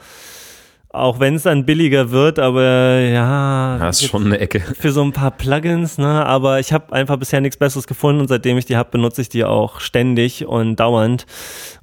Auch 0.90 1.20
wenn 1.20 1.34
es 1.34 1.44
dann 1.44 1.66
billiger 1.66 2.12
wird, 2.12 2.38
aber 2.38 3.00
ja. 3.00 3.80
Das 3.80 4.00
ist 4.00 4.10
schon 4.10 4.28
eine 4.28 4.38
Ecke. 4.38 4.60
Für 4.60 4.92
so 4.92 5.02
ein 5.02 5.12
paar 5.12 5.32
Plugins, 5.32 5.98
ne? 5.98 6.24
Aber 6.24 6.60
ich 6.60 6.72
habe 6.72 6.94
einfach 6.94 7.18
bisher 7.18 7.42
nichts 7.42 7.58
Besseres 7.58 7.88
gefunden 7.88 8.22
und 8.22 8.28
seitdem 8.28 8.60
ich 8.60 8.66
die 8.66 8.78
habe, 8.78 8.92
benutze 8.92 9.22
ich 9.22 9.30
die 9.30 9.44
auch 9.44 9.80
ständig 9.80 10.46
und 10.46 10.76
dauernd 10.76 11.26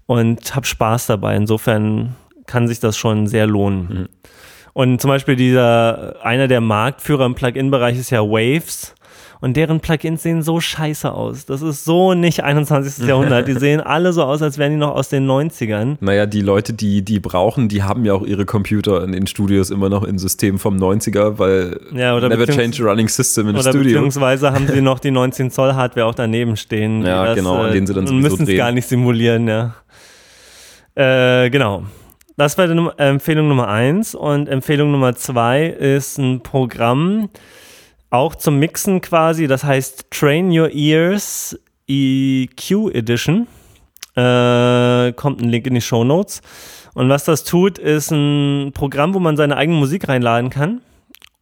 und 0.07 0.55
habe 0.55 0.65
Spaß 0.65 1.09
dabei. 1.09 1.35
Insofern 1.35 2.15
kann 2.47 2.69
sich 2.69 2.79
das 2.79 2.97
schon 2.97 3.27
sehr 3.27 3.49
lohnen. 3.49 3.89
Mhm. 3.89 4.09
Und 4.73 5.01
zum 5.01 5.09
Beispiel 5.09 5.37
dieser, 5.37 6.17
einer 6.25 6.49
der 6.49 6.61
Marktführer 6.61 7.27
im 7.27 7.35
Plugin-Bereich 7.35 7.99
ist 7.99 8.11
ja 8.11 8.21
Waves. 8.21 8.95
Und 9.43 9.57
deren 9.57 9.81
Plugins 9.81 10.23
sehen 10.23 10.43
so 10.43 10.61
scheiße 10.61 11.11
aus. 11.11 11.47
Das 11.47 11.63
ist 11.63 11.87
so 11.87 12.13
nicht 12.13 12.45
21. 12.45 13.07
Jahrhundert. 13.09 13.49
Die 13.49 13.55
sehen 13.55 13.81
alle 13.81 14.13
so 14.13 14.23
aus, 14.23 14.43
als 14.43 14.59
wären 14.59 14.73
die 14.73 14.77
noch 14.77 14.95
aus 14.95 15.09
den 15.09 15.27
90ern. 15.27 15.97
Naja, 16.01 16.27
die 16.27 16.43
Leute, 16.43 16.75
die 16.75 17.03
die 17.03 17.21
brauchen, 17.21 17.69
die 17.69 17.83
haben 17.83 18.05
ja 18.05 18.13
auch 18.13 18.23
ihre 18.23 18.45
Computer 18.45 19.03
in 19.03 19.13
den 19.13 19.27
Studios 19.27 19.71
immer 19.71 19.89
noch 19.89 20.05
im 20.05 20.19
System 20.19 20.59
vom 20.59 20.77
90er, 20.77 21.39
weil 21.39 21.81
ja, 21.95 22.15
oder 22.15 22.29
never 22.29 22.47
change 22.47 22.83
a 22.83 22.91
running 22.91 23.09
system 23.09 23.49
in 23.49 23.55
oder 23.55 23.71
Studio. 23.71 23.95
Beziehungsweise 23.95 24.53
haben 24.53 24.69
sie 24.69 24.81
noch 24.83 24.99
die 24.99 25.11
19 25.11 25.51
Zoll 25.51 25.73
Hardware 25.75 26.07
auch 26.07 26.15
daneben 26.15 26.57
stehen. 26.57 27.03
Ja, 27.07 27.25
das, 27.25 27.37
genau, 27.37 27.63
an 27.63 27.73
denen 27.73 27.87
sie 27.87 27.95
dann 27.95 28.07
sowieso 28.07 28.37
müssen 28.37 28.47
es 28.47 28.57
gar 28.57 28.73
nicht 28.73 28.89
simulieren, 28.89 29.49
ja. 29.49 29.75
Äh, 30.95 31.49
genau. 31.49 31.85
Das 32.41 32.57
war 32.57 32.67
die 32.67 32.89
Empfehlung 32.97 33.49
Nummer 33.49 33.69
eins. 33.69 34.15
Und 34.15 34.49
Empfehlung 34.49 34.93
Nummer 34.93 35.15
zwei 35.15 35.67
ist 35.67 36.17
ein 36.17 36.43
Programm, 36.43 37.29
auch 38.09 38.35
zum 38.35 38.59
Mixen 38.59 39.03
quasi. 39.03 39.47
Das 39.47 39.63
heißt 39.63 40.11
Train 40.11 40.51
Your 40.51 40.71
Ears 40.71 41.61
EQ 41.87 42.95
Edition. 42.95 43.47
Äh, 44.17 45.13
kommt 45.13 45.43
ein 45.43 45.51
Link 45.51 45.67
in 45.67 45.75
die 45.75 45.83
Show 45.83 46.03
Notes. 46.03 46.41
Und 46.95 47.11
was 47.11 47.25
das 47.25 47.45
tut, 47.45 47.77
ist 47.77 48.11
ein 48.11 48.73
Programm, 48.73 49.13
wo 49.13 49.19
man 49.19 49.37
seine 49.37 49.59
eigene 49.59 49.77
Musik 49.77 50.09
reinladen 50.09 50.49
kann. 50.49 50.81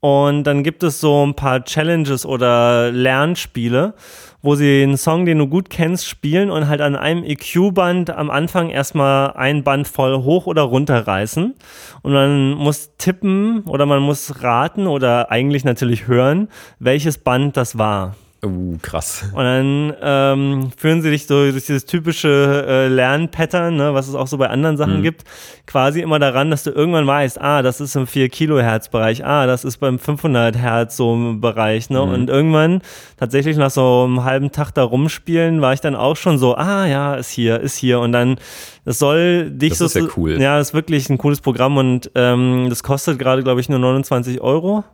Und 0.00 0.44
dann 0.44 0.62
gibt 0.62 0.82
es 0.82 1.00
so 1.00 1.26
ein 1.26 1.34
paar 1.34 1.64
Challenges 1.64 2.24
oder 2.24 2.92
Lernspiele 2.92 3.94
wo 4.40 4.54
sie 4.54 4.82
einen 4.82 4.96
Song, 4.96 5.26
den 5.26 5.38
du 5.38 5.48
gut 5.48 5.68
kennst, 5.68 6.06
spielen 6.06 6.50
und 6.50 6.68
halt 6.68 6.80
an 6.80 6.94
einem 6.94 7.24
EQ-Band 7.24 8.10
am 8.10 8.30
Anfang 8.30 8.70
erstmal 8.70 9.32
ein 9.32 9.64
Band 9.64 9.88
voll 9.88 10.22
hoch 10.22 10.46
oder 10.46 10.62
runter 10.62 11.06
reißen. 11.06 11.54
Und 12.02 12.12
man 12.12 12.52
muss 12.52 12.96
tippen 12.98 13.62
oder 13.64 13.86
man 13.86 14.00
muss 14.00 14.42
raten 14.42 14.86
oder 14.86 15.30
eigentlich 15.30 15.64
natürlich 15.64 16.06
hören, 16.06 16.48
welches 16.78 17.18
Band 17.18 17.56
das 17.56 17.78
war. 17.78 18.14
Uh, 18.44 18.76
krass. 18.82 19.24
Und 19.32 19.42
dann 19.42 19.94
ähm, 20.00 20.70
führen 20.76 21.02
sie 21.02 21.10
dich 21.10 21.26
so 21.26 21.50
durch 21.50 21.66
dieses 21.66 21.86
typische 21.86 22.64
äh, 22.68 22.86
Lernpattern, 22.86 23.74
ne, 23.74 23.94
was 23.94 24.06
es 24.06 24.14
auch 24.14 24.28
so 24.28 24.38
bei 24.38 24.48
anderen 24.48 24.76
Sachen 24.76 24.98
mhm. 24.98 25.02
gibt, 25.02 25.24
quasi 25.66 26.02
immer 26.02 26.20
daran, 26.20 26.48
dass 26.48 26.62
du 26.62 26.70
irgendwann 26.70 27.04
weißt, 27.04 27.40
ah, 27.40 27.62
das 27.62 27.80
ist 27.80 27.96
im 27.96 28.06
4 28.06 28.28
Kilohertz 28.28 28.90
Bereich, 28.90 29.24
ah, 29.24 29.46
das 29.46 29.64
ist 29.64 29.78
beim 29.78 29.98
500 29.98 30.56
Hertz 30.56 30.96
so 30.96 31.14
im 31.14 31.40
Bereich, 31.40 31.90
ne, 31.90 32.00
mhm. 32.00 32.12
und 32.12 32.30
irgendwann 32.30 32.82
tatsächlich 33.16 33.56
nach 33.56 33.70
so 33.70 34.04
einem 34.04 34.22
halben 34.22 34.52
Tag 34.52 34.70
da 34.70 34.84
rumspielen, 34.84 35.60
war 35.60 35.72
ich 35.72 35.80
dann 35.80 35.96
auch 35.96 36.16
schon 36.16 36.38
so, 36.38 36.54
ah, 36.54 36.86
ja, 36.86 37.16
ist 37.16 37.30
hier, 37.30 37.58
ist 37.58 37.76
hier, 37.76 37.98
und 37.98 38.12
dann 38.12 38.36
das 38.84 39.00
soll 39.00 39.50
dich 39.50 39.70
das 39.70 39.78
so. 39.78 39.84
Das 39.84 39.96
ist 39.96 40.02
ja 40.02 40.08
cool. 40.16 40.40
Ja, 40.40 40.58
das 40.58 40.68
ist 40.68 40.74
wirklich 40.74 41.10
ein 41.10 41.18
cooles 41.18 41.40
Programm 41.40 41.76
und 41.76 42.10
ähm, 42.14 42.66
das 42.70 42.82
kostet 42.82 43.18
gerade, 43.18 43.42
glaube 43.42 43.60
ich, 43.60 43.68
nur 43.68 43.80
29 43.80 44.40
Euro. 44.40 44.84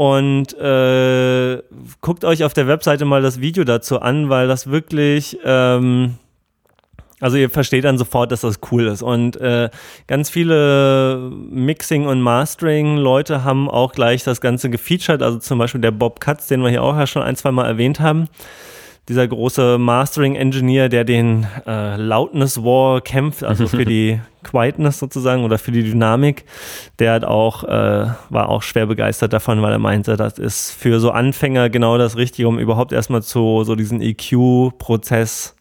Und 0.00 0.58
äh, 0.58 1.62
guckt 2.00 2.24
euch 2.24 2.42
auf 2.44 2.54
der 2.54 2.66
Webseite 2.66 3.04
mal 3.04 3.20
das 3.20 3.42
Video 3.42 3.64
dazu 3.64 4.00
an, 4.00 4.30
weil 4.30 4.48
das 4.48 4.70
wirklich, 4.70 5.38
ähm, 5.44 6.14
also 7.20 7.36
ihr 7.36 7.50
versteht 7.50 7.84
dann 7.84 7.98
sofort, 7.98 8.32
dass 8.32 8.40
das 8.40 8.60
cool 8.72 8.86
ist. 8.86 9.02
Und 9.02 9.36
äh, 9.36 9.68
ganz 10.06 10.30
viele 10.30 11.30
Mixing- 11.50 12.06
und 12.06 12.22
Mastering-Leute 12.22 13.44
haben 13.44 13.68
auch 13.68 13.92
gleich 13.92 14.24
das 14.24 14.40
Ganze 14.40 14.70
gefeatured. 14.70 15.22
Also 15.22 15.38
zum 15.38 15.58
Beispiel 15.58 15.82
der 15.82 15.90
Bob 15.90 16.18
Katz, 16.18 16.46
den 16.46 16.62
wir 16.62 16.70
hier 16.70 16.82
auch 16.82 16.96
ja 16.96 17.06
schon 17.06 17.20
ein, 17.20 17.36
zwei 17.36 17.50
Mal 17.50 17.66
erwähnt 17.66 18.00
haben 18.00 18.30
dieser 19.10 19.26
große 19.26 19.76
Mastering-Engineer, 19.76 20.88
der 20.88 21.04
den 21.04 21.46
äh, 21.66 21.96
Loudness 21.96 22.62
War 22.62 23.00
kämpft, 23.00 23.42
also 23.42 23.66
für 23.66 23.84
die 23.84 24.20
Quietness 24.44 25.00
sozusagen 25.00 25.44
oder 25.44 25.58
für 25.58 25.72
die 25.72 25.82
Dynamik, 25.82 26.44
der 27.00 27.14
hat 27.14 27.24
auch, 27.24 27.64
äh, 27.64 28.06
war 28.30 28.48
auch 28.48 28.62
schwer 28.62 28.86
begeistert 28.86 29.32
davon, 29.32 29.60
weil 29.62 29.72
er 29.72 29.78
meinte, 29.78 30.16
das 30.16 30.38
ist 30.38 30.70
für 30.70 31.00
so 31.00 31.10
Anfänger 31.10 31.68
genau 31.68 31.98
das 31.98 32.16
Richtige, 32.16 32.48
um 32.48 32.58
überhaupt 32.58 32.92
erstmal 32.92 33.22
zu 33.22 33.64
so 33.64 33.74
diesen 33.74 34.00
EQ-Prozess 34.00 35.56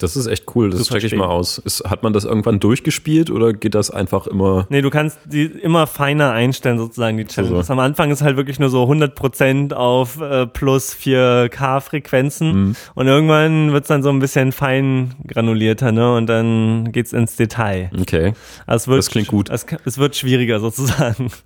das 0.00 0.16
ist 0.16 0.26
echt 0.26 0.44
cool, 0.54 0.70
das 0.70 0.88
checke 0.88 1.06
ich 1.06 1.14
mal 1.14 1.26
aus. 1.26 1.58
Ist, 1.58 1.84
hat 1.84 2.02
man 2.02 2.12
das 2.12 2.24
irgendwann 2.24 2.60
durchgespielt 2.60 3.30
oder 3.30 3.52
geht 3.52 3.74
das 3.74 3.90
einfach 3.90 4.26
immer? 4.26 4.66
Nee, 4.68 4.82
du 4.82 4.90
kannst 4.90 5.18
die 5.24 5.44
immer 5.44 5.86
feiner 5.86 6.32
einstellen, 6.32 6.78
sozusagen, 6.78 7.16
die 7.16 7.24
Challenge. 7.24 7.56
Also. 7.56 7.72
Am 7.72 7.78
Anfang 7.78 8.10
ist 8.10 8.22
halt 8.22 8.36
wirklich 8.36 8.58
nur 8.58 8.68
so 8.68 8.84
100% 8.84 9.72
auf 9.72 10.20
äh, 10.20 10.46
plus 10.46 10.94
4K-Frequenzen 10.94 12.52
mhm. 12.52 12.76
und 12.94 13.06
irgendwann 13.06 13.72
wird 13.72 13.84
es 13.84 13.88
dann 13.88 14.02
so 14.02 14.10
ein 14.10 14.18
bisschen 14.18 14.52
fein 14.52 15.14
granulierter, 15.26 15.92
ne? 15.92 16.14
Und 16.14 16.26
dann 16.26 16.92
geht's 16.92 17.12
ins 17.12 17.36
Detail. 17.36 17.90
Okay. 18.00 18.34
Also 18.66 18.90
wird, 18.90 18.98
das 18.98 19.10
klingt 19.10 19.28
gut. 19.28 19.50
Es, 19.50 19.66
es 19.84 19.98
wird 19.98 20.16
schwieriger 20.16 20.60
sozusagen. 20.60 21.30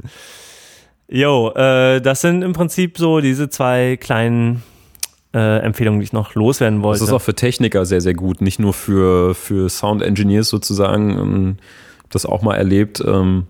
Jo, 1.12 1.51
äh, 1.57 2.01
das 2.01 2.20
sind 2.20 2.42
im 2.42 2.53
Prinzip 2.53 2.96
so 2.96 3.20
diese 3.20 3.51
zwei 3.51 3.96
kleinen 4.01 4.62
äh, 5.35 5.59
Empfehlungen, 5.59 6.01
die 6.01 6.05
ich 6.05 6.12
noch 6.12 6.35
loswerden 6.35 6.83
wollte. 6.83 7.01
Das 7.01 7.09
ist 7.09 7.14
auch 7.14 7.22
für 7.22 7.35
Techniker 7.35 7.87
sehr, 7.87 8.01
sehr 8.01 8.14
gut, 8.14 8.41
nicht 8.41 8.59
nur 8.59 8.72
für, 8.72 9.35
für 9.35 9.68
Sound 9.68 10.03
Engineers 10.03 10.49
sozusagen. 10.49 11.18
Ähm, 11.18 11.57
das 12.09 12.26
auch 12.26 12.43
mal 12.43 12.57
erlebt. 12.57 13.03
Ähm, 13.07 13.47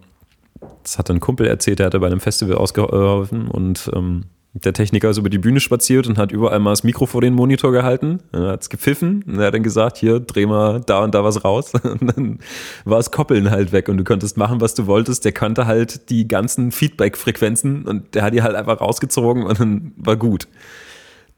das 0.82 0.98
hat 0.98 1.10
ein 1.10 1.20
Kumpel 1.20 1.46
erzählt, 1.46 1.78
der 1.78 1.86
hatte 1.86 2.00
bei 2.00 2.06
einem 2.06 2.20
Festival 2.20 2.56
ausgeholfen 2.56 3.48
und 3.48 3.90
ähm, 3.94 4.24
der 4.52 4.72
Techniker 4.72 5.10
ist 5.10 5.18
über 5.18 5.30
die 5.30 5.38
Bühne 5.38 5.60
spaziert 5.60 6.08
und 6.08 6.18
hat 6.18 6.32
überall 6.32 6.58
mal 6.58 6.70
das 6.70 6.82
Mikro 6.82 7.06
vor 7.06 7.20
den 7.20 7.34
Monitor 7.34 7.70
gehalten. 7.70 8.18
Er 8.32 8.48
hat 8.48 8.62
es 8.62 8.68
gepfiffen 8.68 9.22
und 9.26 9.38
er 9.38 9.46
hat 9.46 9.54
dann 9.54 9.62
gesagt, 9.62 9.96
hier, 9.96 10.18
dreh 10.18 10.44
mal 10.44 10.80
da 10.80 11.04
und 11.04 11.14
da 11.14 11.22
was 11.22 11.44
raus. 11.44 11.72
Und 11.82 12.16
dann 12.16 12.38
war 12.84 12.96
das 12.96 13.12
Koppeln 13.12 13.50
halt 13.50 13.72
weg 13.72 13.88
und 13.88 13.98
du 13.98 14.04
konntest 14.04 14.36
machen, 14.36 14.60
was 14.60 14.74
du 14.74 14.86
wolltest. 14.86 15.24
Der 15.24 15.32
kannte 15.32 15.66
halt 15.66 16.10
die 16.10 16.26
ganzen 16.26 16.72
Feedback-Frequenzen 16.72 17.84
und 17.84 18.14
der 18.14 18.22
hat 18.22 18.34
die 18.34 18.42
halt 18.42 18.56
einfach 18.56 18.80
rausgezogen 18.80 19.44
und 19.44 19.60
dann 19.60 19.92
war 19.96 20.16
gut. 20.16 20.48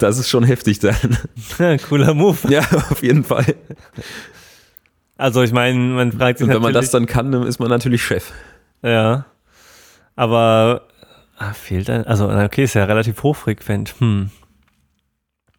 Das 0.02 0.18
ist 0.18 0.28
schon 0.28 0.42
heftig 0.42 0.80
dann. 0.80 0.96
Cooler 1.88 2.12
Move. 2.12 2.36
Ja, 2.48 2.62
auf 2.90 3.02
jeden 3.02 3.22
Fall. 3.22 3.54
Also 5.16 5.42
ich 5.42 5.52
meine, 5.52 5.78
man 5.78 6.10
fragt 6.10 6.38
sich 6.38 6.48
Und 6.48 6.54
wenn 6.54 6.62
man 6.62 6.72
das 6.72 6.90
dann 6.90 7.06
kann, 7.06 7.30
dann 7.30 7.46
ist 7.46 7.60
man 7.60 7.68
natürlich 7.68 8.02
Chef. 8.02 8.32
ja, 8.82 9.26
aber 10.16 10.88
ah, 11.38 11.52
fehlt 11.52 11.88
ein, 11.88 12.04
also 12.04 12.28
okay, 12.28 12.64
ist 12.64 12.74
ja 12.74 12.84
relativ 12.84 13.22
hochfrequent. 13.22 13.94
Hm. 13.98 14.30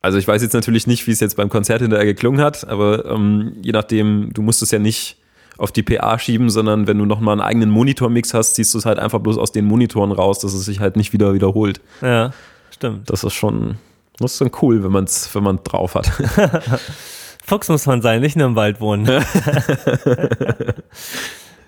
Also 0.02 0.18
ich 0.18 0.28
weiß 0.28 0.42
jetzt 0.42 0.54
natürlich 0.54 0.86
nicht, 0.88 1.08
wie 1.08 1.12
es 1.12 1.22
jetzt 1.22 1.38
beim 1.38 1.48
Konzert 1.48 1.82
hinterher 1.82 2.06
geklungen 2.06 2.42
hat, 2.42 2.68
aber 2.68 3.06
ähm, 3.06 3.54
je 3.62 3.72
nachdem, 3.72 4.32
du 4.34 4.42
musst 4.42 4.62
es 4.62 4.72
ja 4.72 4.80
nicht 4.80 5.16
auf 5.58 5.72
die 5.72 5.84
PA 5.84 6.20
schieben, 6.20 6.50
sondern 6.50 6.88
wenn 6.88 6.98
du 6.98 7.06
nochmal 7.06 7.34
einen 7.34 7.42
eigenen 7.42 7.70
Monitormix 7.70 8.34
hast, 8.34 8.56
ziehst 8.56 8.74
du 8.74 8.78
es 8.78 8.86
halt 8.86 9.00
einfach 9.00 9.20
bloß 9.20 9.38
aus 9.38 9.54
den 9.54 9.64
Monitoren 9.64 10.12
raus, 10.12 10.40
dass 10.40 10.54
es 10.54 10.66
sich 10.66 10.82
halt 10.82 10.98
nicht 10.98 11.14
wieder 11.14 11.34
wiederholt. 11.34 11.80
Ja, 12.02 12.34
stimmt. 12.72 13.10
Das 13.10 13.24
ist 13.24 13.34
schon, 13.34 13.78
das 14.20 14.34
ist 14.34 14.38
schon 14.40 14.52
cool, 14.62 14.84
wenn 14.84 14.92
man 14.92 15.04
es 15.06 15.34
wenn 15.36 15.44
man 15.44 15.60
drauf 15.64 15.96
hat. 15.96 16.08
Fuchs 17.46 17.68
muss 17.68 17.86
man 17.86 18.02
sein, 18.02 18.22
nicht 18.22 18.38
nur 18.38 18.48
im 18.48 18.56
Wald 18.56 18.80
wohnen. 18.80 19.06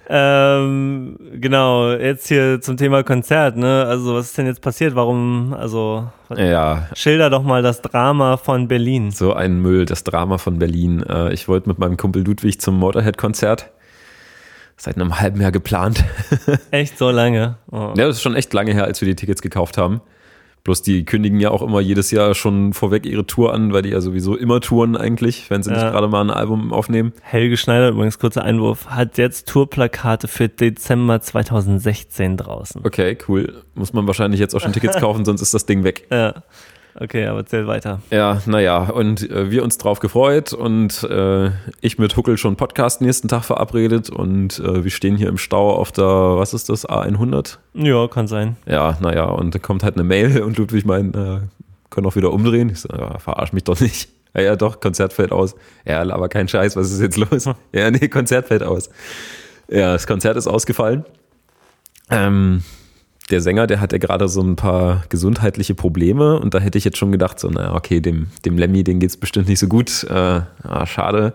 ähm, 0.09 1.17
genau, 1.33 1.91
jetzt 1.91 2.27
hier 2.27 2.61
zum 2.61 2.77
Thema 2.77 3.03
Konzert, 3.03 3.57
ne? 3.57 3.85
Also, 3.87 4.13
was 4.15 4.27
ist 4.27 4.37
denn 4.37 4.45
jetzt 4.45 4.61
passiert? 4.61 4.95
Warum, 4.95 5.53
also, 5.53 6.07
ja, 6.35 6.87
schilder 6.93 7.29
doch 7.29 7.43
mal 7.43 7.61
das 7.61 7.81
Drama 7.81 8.37
von 8.37 8.67
Berlin. 8.67 9.11
so 9.11 9.33
ein 9.33 9.59
Müll, 9.61 9.85
das 9.85 10.03
Drama 10.03 10.37
von 10.37 10.59
Berlin. 10.59 11.03
Äh, 11.03 11.33
Ich 11.33 11.47
wollte 11.47 11.67
mit 11.67 11.79
meinem 11.79 11.97
Kumpel 11.97 12.23
Ludwig 12.23 12.61
zum 12.61 12.77
Motorhead-Konzert. 12.79 13.71
Seit 14.77 14.95
einem 14.97 15.19
halben 15.19 15.41
Jahr 15.41 15.51
geplant. 15.53 16.03
Echt 16.71 16.97
so 16.97 17.09
lange. 17.09 17.57
Oh. 17.71 17.93
Ja, 17.97 18.07
das 18.07 18.17
ist 18.17 18.21
schon 18.21 18.35
echt 18.35 18.53
lange 18.53 18.73
her, 18.73 18.83
als 18.83 19.01
wir 19.01 19.07
die 19.07 19.15
Tickets 19.15 19.41
gekauft 19.41 19.77
haben. 19.77 20.01
Bloß 20.66 20.82
die 20.82 21.05
kündigen 21.05 21.39
ja 21.39 21.51
auch 21.51 21.61
immer 21.61 21.80
jedes 21.80 22.09
Jahr 22.09 22.34
schon 22.34 22.74
vorweg 22.74 23.05
ihre 23.05 23.26
Tour 23.28 23.53
an, 23.53 23.72
weil 23.72 23.84
die 23.84 23.89
ja 23.89 24.01
sowieso 24.01 24.36
immer 24.36 24.59
touren 24.61 24.97
eigentlich, 24.97 25.49
wenn 25.51 25.61
sie 25.61 25.70
nicht 25.70 25.82
Ja. 25.82 25.91
gerade 25.91 26.07
mal 26.07 26.22
ein 26.22 26.32
Album 26.32 26.74
aufnehmen. 26.74 27.13
Helge 27.22 27.55
Schneider, 27.55 27.89
übrigens 27.89 28.18
kurzer 28.18 28.43
Einwurf, 28.43 28.88
hat 28.88 29.20
jetzt 29.20 29.47
Tourplakate 29.47 30.28
für 30.28 30.49
Dezember 30.49 31.22
2016 31.22 32.38
draußen. 32.38 32.82
Okay, 32.84 33.16
cool. 33.28 33.61
Muss 33.76 33.93
man 33.93 34.07
wahrscheinlich 34.07 34.39
jetzt 34.39 34.55
auch 34.55 34.59
schon 34.59 34.74
Tickets 34.74 34.97
kaufen, 34.99 35.24
sonst 35.24 35.41
ist 35.43 35.53
das 35.53 35.68
Ding 35.68 35.84
weg. 35.84 36.07
Ja. 36.11 36.34
Okay, 36.97 37.25
aber 37.25 37.45
zähl 37.45 37.67
weiter. 37.67 38.01
Ja, 38.09 38.41
naja, 38.45 38.83
und 38.83 39.29
äh, 39.29 39.51
wir 39.51 39.63
uns 39.63 39.77
drauf 39.77 39.99
gefreut 39.99 40.53
und 40.53 41.03
äh, 41.03 41.51
ich 41.81 41.99
mit 41.99 42.15
Huckel 42.15 42.37
schon 42.37 42.55
Podcast 42.55 43.01
nächsten 43.01 43.27
Tag 43.27 43.43
verabredet 43.43 44.09
und 44.09 44.59
äh, 44.59 44.83
wir 44.85 44.91
stehen 44.91 45.17
hier 45.17 45.27
im 45.27 45.37
Stau 45.37 45.75
auf 45.75 45.91
der, 45.91 46.05
was 46.05 46.53
ist 46.53 46.69
das, 46.69 46.87
A100? 46.87 47.57
Ja, 47.73 48.07
kann 48.07 48.27
sein. 48.27 48.55
Ja, 48.65 48.97
naja, 49.01 49.25
und 49.25 49.53
dann 49.53 49.61
kommt 49.61 49.83
halt 49.83 49.95
eine 49.95 50.05
Mail 50.05 50.41
und 50.43 50.57
Ludwig 50.57 50.85
meint, 50.85 51.17
äh, 51.17 51.39
können 51.89 52.07
auch 52.07 52.15
wieder 52.15 52.31
umdrehen. 52.31 52.69
Ich 52.69 52.79
so, 52.79 52.89
ja, 52.89 53.19
verarsch 53.19 53.51
mich 53.51 53.65
doch 53.65 53.79
nicht. 53.81 54.09
Ja, 54.33 54.41
ja, 54.41 54.55
doch, 54.55 54.79
Konzert 54.79 55.11
fällt 55.11 55.33
aus. 55.33 55.55
Ja, 55.85 56.01
aber 56.01 56.29
kein 56.29 56.47
Scheiß, 56.47 56.77
was 56.77 56.91
ist 56.91 57.01
jetzt 57.01 57.17
los? 57.17 57.49
Ja, 57.73 57.91
nee, 57.91 58.07
Konzert 58.07 58.47
fällt 58.47 58.63
aus. 58.63 58.89
Ja, 59.67 59.93
das 59.93 60.07
Konzert 60.07 60.37
ist 60.37 60.47
ausgefallen. 60.47 61.03
Ähm, 62.09 62.63
der 63.32 63.41
Sänger, 63.41 63.65
der 63.67 63.80
hatte 63.82 63.97
gerade 63.99 64.28
so 64.28 64.41
ein 64.41 64.55
paar 64.55 65.03
gesundheitliche 65.09 65.73
Probleme 65.76 66.39
und 66.39 66.53
da 66.53 66.59
hätte 66.59 66.78
ich 66.78 66.84
jetzt 66.86 66.97
schon 66.97 67.11
gedacht, 67.11 67.39
so, 67.39 67.49
naja, 67.49 67.73
okay, 67.73 67.99
dem, 67.99 68.28
dem 68.45 68.57
Lemmy, 68.57 68.84
den 68.84 68.99
geht's 68.99 69.17
bestimmt 69.17 69.47
nicht 69.47 69.59
so 69.59 69.67
gut. 69.67 70.03
Äh, 70.09 70.13
ah, 70.63 70.86
schade. 70.86 71.34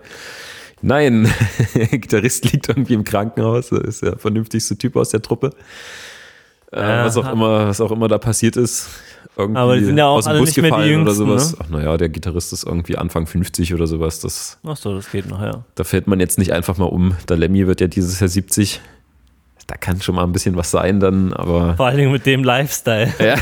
Nein, 0.81 1.31
der 1.75 1.87
Gitarrist 1.99 2.51
liegt 2.51 2.69
irgendwie 2.69 2.93
im 2.93 3.03
Krankenhaus, 3.03 3.69
das 3.69 3.79
ist 3.81 4.01
der 4.03 4.17
vernünftigste 4.17 4.77
Typ 4.77 4.95
aus 4.95 5.09
der 5.09 5.21
Truppe. 5.21 5.51
Äh, 6.71 6.79
Ja. 6.79 7.05
was, 7.05 7.17
auch 7.17 7.31
immer, 7.31 7.67
was 7.67 7.81
auch 7.81 7.91
immer 7.91 8.07
da 8.07 8.17
passiert 8.17 8.55
ist. 8.55 8.87
Irgendwie 9.37 9.59
Aber 9.59 9.77
die 9.77 9.85
sind 9.85 9.97
ja 9.97 10.07
auch 10.07 10.15
aus 10.17 10.25
dem 10.25 10.31
alle 10.31 10.39
Bus 10.39 10.49
nicht 10.49 10.57
mehr 10.61 10.65
die 10.65 10.69
gefallen 10.69 11.01
oder 11.01 11.11
Jüngsten, 11.11 11.25
sowas. 11.27 11.51
ne? 11.51 11.57
Ach 11.63 11.69
naja, 11.69 11.97
der 11.97 12.09
Gitarrist 12.09 12.51
ist 12.53 12.63
irgendwie 12.65 12.97
Anfang 12.97 13.27
50 13.27 13.73
oder 13.73 13.87
sowas. 13.87 14.19
Das, 14.21 14.57
Ach 14.65 14.75
so, 14.77 14.95
das 14.95 15.11
geht 15.11 15.29
noch, 15.29 15.41
ja. 15.41 15.63
da 15.75 15.83
fällt 15.83 16.07
man 16.07 16.19
jetzt 16.19 16.37
nicht 16.39 16.51
einfach 16.53 16.77
mal 16.77 16.85
um. 16.85 17.15
Der 17.29 17.37
Lemmy 17.37 17.67
wird 17.67 17.81
ja 17.81 17.87
dieses 17.87 18.19
Jahr 18.19 18.27
70. 18.29 18.81
Da 19.67 19.77
kann 19.77 20.01
schon 20.01 20.15
mal 20.15 20.23
ein 20.23 20.31
bisschen 20.33 20.57
was 20.57 20.71
sein 20.71 20.99
dann, 20.99 21.31
aber 21.33 21.75
Vor 21.77 21.85
allen 21.87 21.97
Dingen 21.97 22.11
mit 22.11 22.25
dem 22.25 22.43
Lifestyle. 22.43 23.13
ja, 23.19 23.35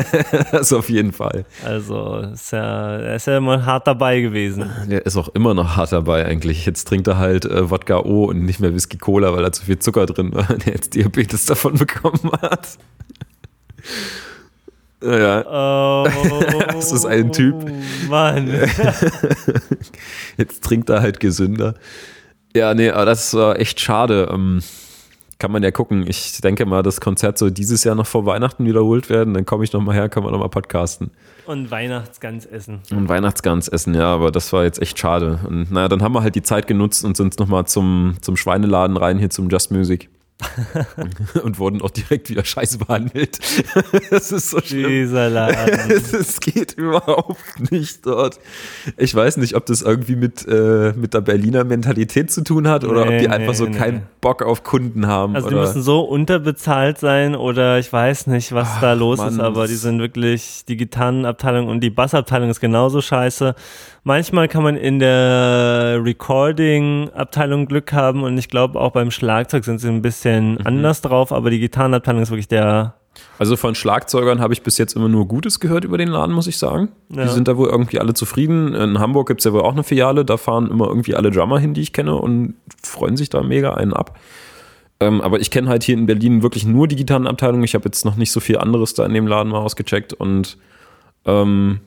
das 0.52 0.72
auf 0.72 0.88
jeden 0.88 1.12
Fall. 1.12 1.44
Also, 1.64 2.18
ist 2.18 2.52
ja, 2.52 2.98
er 2.98 3.16
ist 3.16 3.26
ja 3.26 3.38
immer 3.38 3.64
hart 3.66 3.86
dabei 3.86 4.20
gewesen. 4.20 4.70
Der 4.88 5.04
ist 5.06 5.16
auch 5.16 5.28
immer 5.30 5.54
noch 5.54 5.76
hart 5.76 5.90
dabei 5.92 6.24
eigentlich. 6.26 6.66
Jetzt 6.66 6.86
trinkt 6.86 7.08
er 7.08 7.18
halt 7.18 7.46
äh, 7.46 7.68
Wodka 7.70 7.98
O 8.00 8.26
und 8.26 8.44
nicht 8.44 8.60
mehr 8.60 8.72
Whisky 8.74 8.96
Cola, 8.98 9.32
weil 9.34 9.42
da 9.42 9.50
zu 9.50 9.64
viel 9.64 9.78
Zucker 9.78 10.06
drin 10.06 10.32
war, 10.34 10.44
der 10.46 10.74
jetzt 10.74 10.94
Diabetes 10.94 11.46
davon 11.46 11.74
bekommen 11.78 12.30
hat. 12.42 12.68
Naja, 15.00 15.44
Oh, 15.48 16.06
Das 16.68 16.92
ist 16.92 17.04
ein 17.06 17.32
Typ. 17.32 17.56
Mann. 18.08 18.48
jetzt 20.36 20.62
trinkt 20.62 20.88
er 20.90 21.00
halt 21.02 21.18
gesünder. 21.18 21.74
Ja, 22.54 22.74
nee, 22.74 22.90
aber 22.90 23.06
das 23.06 23.34
war 23.34 23.58
echt 23.58 23.80
schade. 23.80 24.28
Ähm, 24.32 24.62
kann 25.42 25.50
man 25.50 25.64
ja 25.64 25.72
gucken. 25.72 26.04
Ich 26.06 26.40
denke 26.40 26.64
mal, 26.66 26.84
das 26.84 27.00
Konzert 27.00 27.36
soll 27.36 27.50
dieses 27.50 27.82
Jahr 27.82 27.96
noch 27.96 28.06
vor 28.06 28.24
Weihnachten 28.26 28.64
wiederholt 28.64 29.10
werden. 29.10 29.34
Dann 29.34 29.44
komme 29.44 29.64
ich 29.64 29.72
noch 29.72 29.80
mal 29.80 29.92
her, 29.92 30.08
kann 30.08 30.22
man 30.22 30.30
noch 30.30 30.38
mal 30.38 30.46
podcasten. 30.46 31.10
Und 31.46 31.68
Weihnachtsgans 31.72 32.46
essen. 32.46 32.78
Und 32.92 33.08
Weihnachtsgans 33.08 33.66
essen, 33.66 33.92
ja, 33.94 34.06
aber 34.06 34.30
das 34.30 34.52
war 34.52 34.62
jetzt 34.62 34.80
echt 34.80 35.00
schade. 35.00 35.40
Und 35.44 35.72
naja, 35.72 35.88
dann 35.88 36.00
haben 36.00 36.14
wir 36.14 36.22
halt 36.22 36.36
die 36.36 36.44
Zeit 36.44 36.68
genutzt 36.68 37.04
und 37.04 37.16
sind 37.16 37.40
nochmal 37.40 37.66
zum, 37.66 38.14
zum 38.20 38.36
Schweineladen 38.36 38.96
rein, 38.96 39.18
hier 39.18 39.30
zum 39.30 39.48
Just 39.50 39.72
Music. 39.72 40.08
und 41.42 41.58
wurden 41.58 41.82
auch 41.82 41.90
direkt 41.90 42.30
wieder 42.30 42.44
scheiße 42.44 42.78
behandelt. 42.78 43.38
das 44.10 44.32
ist 44.32 44.50
so 44.50 44.60
schlimm. 44.60 44.88
Dieser 44.88 45.30
Laden. 45.30 46.02
Es 46.12 46.40
geht 46.40 46.72
überhaupt 46.72 47.70
nicht 47.70 48.06
dort. 48.06 48.38
Ich 48.96 49.14
weiß 49.14 49.36
nicht, 49.38 49.54
ob 49.56 49.66
das 49.66 49.82
irgendwie 49.82 50.16
mit, 50.16 50.46
äh, 50.46 50.92
mit 50.94 51.14
der 51.14 51.20
Berliner 51.20 51.64
Mentalität 51.64 52.30
zu 52.30 52.42
tun 52.42 52.68
hat 52.68 52.84
oder 52.84 53.02
ob 53.02 53.08
Nee, 53.08 53.20
die 53.20 53.28
einfach 53.28 53.52
nee, 53.52 53.58
so 53.58 53.66
nee. 53.66 53.76
keinen 53.76 54.02
Bock 54.20 54.42
auf 54.42 54.62
Kunden 54.62 55.06
haben. 55.06 55.34
Also 55.34 55.48
die 55.48 55.54
oder 55.54 55.66
müssen 55.66 55.82
so 55.82 56.00
unterbezahlt 56.00 56.98
sein 56.98 57.34
oder 57.34 57.78
ich 57.78 57.92
weiß 57.92 58.26
nicht, 58.28 58.52
was 58.52 58.80
da 58.80 58.92
los 58.92 59.18
Mann, 59.18 59.34
ist, 59.34 59.40
aber 59.40 59.66
die 59.66 59.74
sind 59.74 59.98
wirklich, 60.00 60.64
die 60.68 60.76
Gitarrenabteilung 60.76 61.68
und 61.68 61.80
die 61.80 61.90
Bassabteilung 61.90 62.50
ist 62.50 62.60
genauso 62.60 63.00
scheiße. 63.00 63.54
Manchmal 64.04 64.48
kann 64.48 64.64
man 64.64 64.76
in 64.76 64.98
der 64.98 66.00
Recording-Abteilung 66.04 67.66
Glück 67.66 67.92
haben 67.92 68.24
und 68.24 68.36
ich 68.36 68.48
glaube 68.48 68.80
auch 68.80 68.90
beim 68.92 69.10
Schlagzeug 69.12 69.64
sind 69.64 69.78
sie 69.78 69.88
ein 69.88 70.02
bisschen 70.02 70.54
Mhm. 70.54 70.60
anders 70.66 71.02
drauf, 71.02 71.32
aber 71.32 71.50
die 71.50 71.60
Gitarrenabteilung 71.60 72.22
ist 72.22 72.30
wirklich 72.30 72.48
der, 72.48 72.94
Also 73.38 73.56
von 73.56 73.74
Schlagzeugern 73.74 74.40
habe 74.40 74.54
ich 74.54 74.62
bis 74.62 74.78
jetzt 74.78 74.96
immer 74.96 75.08
nur 75.08 75.28
Gutes 75.28 75.60
gehört 75.60 75.84
über 75.84 75.98
den 75.98 76.08
Laden, 76.08 76.34
muss 76.34 76.46
ich 76.46 76.56
sagen. 76.58 76.88
Ja. 77.10 77.24
Die 77.24 77.28
sind 77.28 77.46
da 77.46 77.56
wohl 77.58 77.68
irgendwie 77.68 78.00
alle 78.00 78.14
zufrieden. 78.14 78.74
In 78.74 78.98
Hamburg 78.98 79.28
gibt 79.28 79.40
es 79.40 79.44
ja 79.44 79.52
wohl 79.52 79.60
auch 79.60 79.72
eine 79.72 79.84
Filiale, 79.84 80.24
da 80.24 80.36
fahren 80.38 80.70
immer 80.70 80.88
irgendwie 80.88 81.14
alle 81.14 81.30
Drummer 81.30 81.58
hin, 81.58 81.74
die 81.74 81.82
ich 81.82 81.92
kenne 81.92 82.14
und 82.16 82.54
freuen 82.82 83.16
sich 83.18 83.28
da 83.28 83.42
mega 83.42 83.74
einen 83.74 83.92
ab. 83.92 84.18
Ähm, 84.98 85.20
aber 85.20 85.40
ich 85.40 85.50
kenne 85.50 85.68
halt 85.68 85.82
hier 85.84 85.96
in 85.96 86.06
Berlin 86.06 86.42
wirklich 86.42 86.64
nur 86.64 86.88
die 86.88 86.96
Gitarrenabteilung. 86.96 87.62
Ich 87.64 87.74
habe 87.74 87.84
jetzt 87.84 88.04
noch 88.04 88.16
nicht 88.16 88.32
so 88.32 88.40
viel 88.40 88.56
anderes 88.58 88.94
da 88.94 89.04
in 89.04 89.12
dem 89.12 89.26
Laden 89.26 89.50
mal 89.52 89.58
ausgecheckt 89.58 90.14
und 90.14 90.56
ähm, 91.26 91.80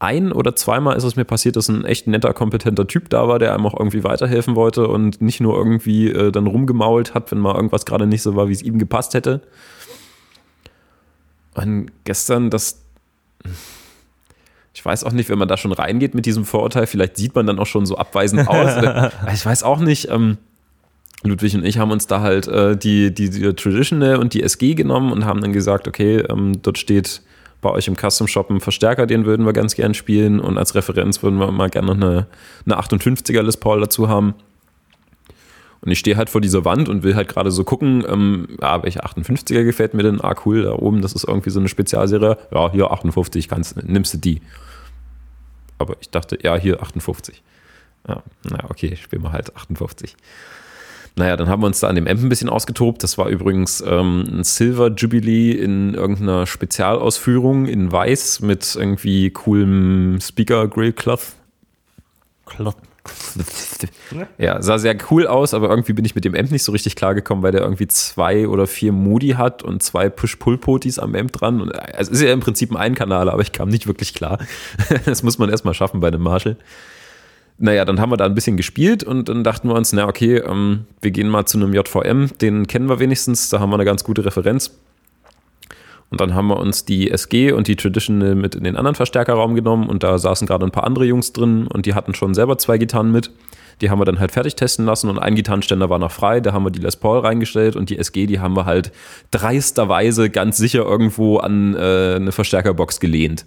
ein 0.00 0.32
oder 0.32 0.56
zweimal 0.56 0.96
ist 0.96 1.04
es 1.04 1.14
mir 1.14 1.24
passiert, 1.26 1.56
dass 1.56 1.68
ein 1.68 1.84
echt 1.84 2.06
netter, 2.06 2.32
kompetenter 2.32 2.86
Typ 2.86 3.10
da 3.10 3.28
war, 3.28 3.38
der 3.38 3.54
einem 3.54 3.66
auch 3.66 3.78
irgendwie 3.78 4.02
weiterhelfen 4.02 4.56
wollte 4.56 4.88
und 4.88 5.20
nicht 5.20 5.40
nur 5.40 5.56
irgendwie 5.56 6.08
äh, 6.10 6.32
dann 6.32 6.46
rumgemault 6.46 7.14
hat, 7.14 7.30
wenn 7.30 7.38
mal 7.38 7.54
irgendwas 7.54 7.84
gerade 7.84 8.06
nicht 8.06 8.22
so 8.22 8.34
war, 8.34 8.48
wie 8.48 8.52
es 8.52 8.62
ihm 8.62 8.78
gepasst 8.78 9.12
hätte. 9.14 9.42
Und 11.54 11.90
gestern, 12.04 12.50
das. 12.50 12.82
Ich 14.72 14.84
weiß 14.84 15.04
auch 15.04 15.12
nicht, 15.12 15.28
wenn 15.28 15.38
man 15.38 15.48
da 15.48 15.56
schon 15.56 15.72
reingeht 15.72 16.14
mit 16.14 16.24
diesem 16.24 16.44
Vorurteil, 16.44 16.86
vielleicht 16.86 17.16
sieht 17.16 17.34
man 17.34 17.46
dann 17.46 17.58
auch 17.58 17.66
schon 17.66 17.84
so 17.84 17.96
abweisend 17.96 18.48
aus. 18.48 18.76
Oder- 18.78 19.12
ich 19.34 19.44
weiß 19.44 19.62
auch 19.62 19.80
nicht. 19.80 20.08
Ähm, 20.08 20.38
Ludwig 21.22 21.54
und 21.54 21.64
ich 21.66 21.76
haben 21.76 21.90
uns 21.90 22.06
da 22.06 22.20
halt 22.22 22.48
äh, 22.48 22.74
die, 22.78 23.12
die, 23.12 23.28
die 23.28 23.52
Traditional 23.52 24.16
und 24.16 24.32
die 24.32 24.42
SG 24.42 24.74
genommen 24.74 25.12
und 25.12 25.26
haben 25.26 25.42
dann 25.42 25.52
gesagt, 25.52 25.86
okay, 25.86 26.20
ähm, 26.20 26.62
dort 26.62 26.78
steht 26.78 27.20
bei 27.60 27.70
euch 27.70 27.88
im 27.88 27.96
Custom 27.96 28.26
Shop 28.26 28.50
ein 28.50 28.60
Verstärker, 28.60 29.06
den 29.06 29.24
würden 29.24 29.44
wir 29.44 29.52
ganz 29.52 29.74
gern 29.74 29.94
spielen 29.94 30.40
und 30.40 30.58
als 30.58 30.74
Referenz 30.74 31.22
würden 31.22 31.38
wir 31.38 31.50
mal 31.50 31.70
gerne 31.70 31.88
noch 31.88 31.94
eine, 31.94 32.26
eine 32.64 32.78
58er 32.78 33.42
Les 33.42 33.56
Paul 33.56 33.80
dazu 33.80 34.08
haben. 34.08 34.34
Und 35.82 35.90
ich 35.90 35.98
stehe 35.98 36.16
halt 36.16 36.28
vor 36.28 36.42
dieser 36.42 36.64
Wand 36.64 36.88
und 36.90 37.02
will 37.02 37.16
halt 37.16 37.28
gerade 37.28 37.50
so 37.50 37.64
gucken, 37.64 38.04
ähm, 38.06 38.48
ja, 38.60 38.82
welche 38.82 39.02
58er 39.02 39.64
gefällt 39.64 39.94
mir 39.94 40.02
denn? 40.02 40.20
Ah, 40.20 40.34
cool, 40.44 40.62
da 40.62 40.72
oben, 40.72 41.00
das 41.00 41.14
ist 41.14 41.24
irgendwie 41.24 41.50
so 41.50 41.58
eine 41.58 41.68
Spezialserie. 41.68 42.36
Ja, 42.52 42.70
hier 42.70 42.90
58, 42.90 43.48
kannst, 43.48 43.82
nimmst 43.82 44.12
du 44.12 44.18
die. 44.18 44.42
Aber 45.78 45.96
ich 46.00 46.10
dachte, 46.10 46.38
ja, 46.42 46.56
hier 46.56 46.82
58. 46.82 47.42
Ja, 48.06 48.22
na 48.44 48.64
okay, 48.68 48.96
spielen 48.96 49.22
wir 49.22 49.32
halt 49.32 49.56
58. 49.56 50.16
Naja, 51.20 51.36
dann 51.36 51.50
haben 51.50 51.62
wir 51.62 51.66
uns 51.66 51.80
da 51.80 51.88
an 51.88 51.96
dem 51.96 52.06
Amp 52.06 52.22
ein 52.22 52.30
bisschen 52.30 52.48
ausgetobt. 52.48 53.02
Das 53.02 53.18
war 53.18 53.28
übrigens 53.28 53.84
ähm, 53.86 54.24
ein 54.26 54.42
Silver 54.42 54.90
Jubilee 54.90 55.52
in 55.52 55.92
irgendeiner 55.92 56.46
Spezialausführung 56.46 57.66
in 57.66 57.92
Weiß 57.92 58.40
mit 58.40 58.74
irgendwie 58.74 59.28
coolem 59.30 60.18
Speaker 60.22 60.66
Grill 60.66 60.94
Cloth. 60.94 61.34
Cloth. 62.46 62.76
Ja, 64.38 64.62
sah 64.62 64.78
sehr 64.78 64.96
cool 65.10 65.26
aus, 65.26 65.52
aber 65.52 65.68
irgendwie 65.68 65.92
bin 65.92 66.04
ich 66.04 66.14
mit 66.14 66.24
dem 66.24 66.34
Amp 66.34 66.50
nicht 66.50 66.62
so 66.62 66.72
richtig 66.72 66.96
klargekommen, 66.96 67.42
weil 67.42 67.52
der 67.52 67.62
irgendwie 67.62 67.88
zwei 67.88 68.48
oder 68.48 68.66
vier 68.66 68.92
Moody 68.92 69.30
hat 69.30 69.62
und 69.62 69.82
zwei 69.82 70.08
Push-Pull-Potis 70.08 70.98
am 70.98 71.14
Amp 71.14 71.32
dran. 71.32 71.60
Und, 71.60 71.72
also 71.72 72.12
ist 72.12 72.22
ja 72.22 72.32
im 72.32 72.40
Prinzip 72.40 72.70
ein 72.70 72.76
Einkanal, 72.76 73.28
aber 73.28 73.42
ich 73.42 73.52
kam 73.52 73.68
nicht 73.68 73.86
wirklich 73.86 74.14
klar. 74.14 74.38
Das 75.04 75.22
muss 75.22 75.38
man 75.38 75.50
erstmal 75.50 75.74
schaffen 75.74 76.00
bei 76.00 76.08
einem 76.08 76.22
Marshall. 76.22 76.56
Naja, 77.62 77.84
dann 77.84 78.00
haben 78.00 78.10
wir 78.10 78.16
da 78.16 78.24
ein 78.24 78.34
bisschen 78.34 78.56
gespielt 78.56 79.04
und 79.04 79.28
dann 79.28 79.44
dachten 79.44 79.68
wir 79.68 79.74
uns, 79.74 79.92
na 79.92 80.08
okay, 80.08 80.38
ähm, 80.38 80.86
wir 81.02 81.10
gehen 81.10 81.28
mal 81.28 81.44
zu 81.44 81.58
einem 81.58 81.74
JVM, 81.74 82.38
den 82.40 82.66
kennen 82.66 82.88
wir 82.88 83.00
wenigstens, 83.00 83.50
da 83.50 83.60
haben 83.60 83.68
wir 83.68 83.74
eine 83.74 83.84
ganz 83.84 84.02
gute 84.02 84.24
Referenz. 84.24 84.78
Und 86.08 86.22
dann 86.22 86.34
haben 86.34 86.48
wir 86.48 86.56
uns 86.56 86.86
die 86.86 87.10
SG 87.10 87.52
und 87.52 87.68
die 87.68 87.76
Traditional 87.76 88.34
mit 88.34 88.54
in 88.54 88.64
den 88.64 88.76
anderen 88.76 88.94
Verstärkerraum 88.94 89.54
genommen 89.54 89.90
und 89.90 90.02
da 90.02 90.16
saßen 90.16 90.46
gerade 90.46 90.64
ein 90.64 90.70
paar 90.70 90.84
andere 90.84 91.04
Jungs 91.04 91.34
drin 91.34 91.66
und 91.66 91.84
die 91.84 91.92
hatten 91.92 92.14
schon 92.14 92.32
selber 92.32 92.56
zwei 92.56 92.78
Gitarren 92.78 93.12
mit. 93.12 93.30
Die 93.82 93.90
haben 93.90 94.00
wir 94.00 94.06
dann 94.06 94.20
halt 94.20 94.32
fertig 94.32 94.56
testen 94.56 94.86
lassen 94.86 95.10
und 95.10 95.18
ein 95.18 95.34
Gitarrenständer 95.34 95.90
war 95.90 95.98
noch 95.98 96.12
frei. 96.12 96.40
Da 96.40 96.54
haben 96.54 96.64
wir 96.64 96.70
die 96.70 96.80
Les 96.80 96.96
Paul 96.96 97.20
reingestellt 97.20 97.76
und 97.76 97.90
die 97.90 97.98
SG, 97.98 98.26
die 98.26 98.40
haben 98.40 98.56
wir 98.56 98.64
halt 98.64 98.90
dreisterweise 99.32 100.30
ganz 100.30 100.56
sicher 100.56 100.84
irgendwo 100.84 101.36
an 101.36 101.74
äh, 101.74 102.14
eine 102.16 102.32
Verstärkerbox 102.32 103.00
gelehnt. 103.00 103.44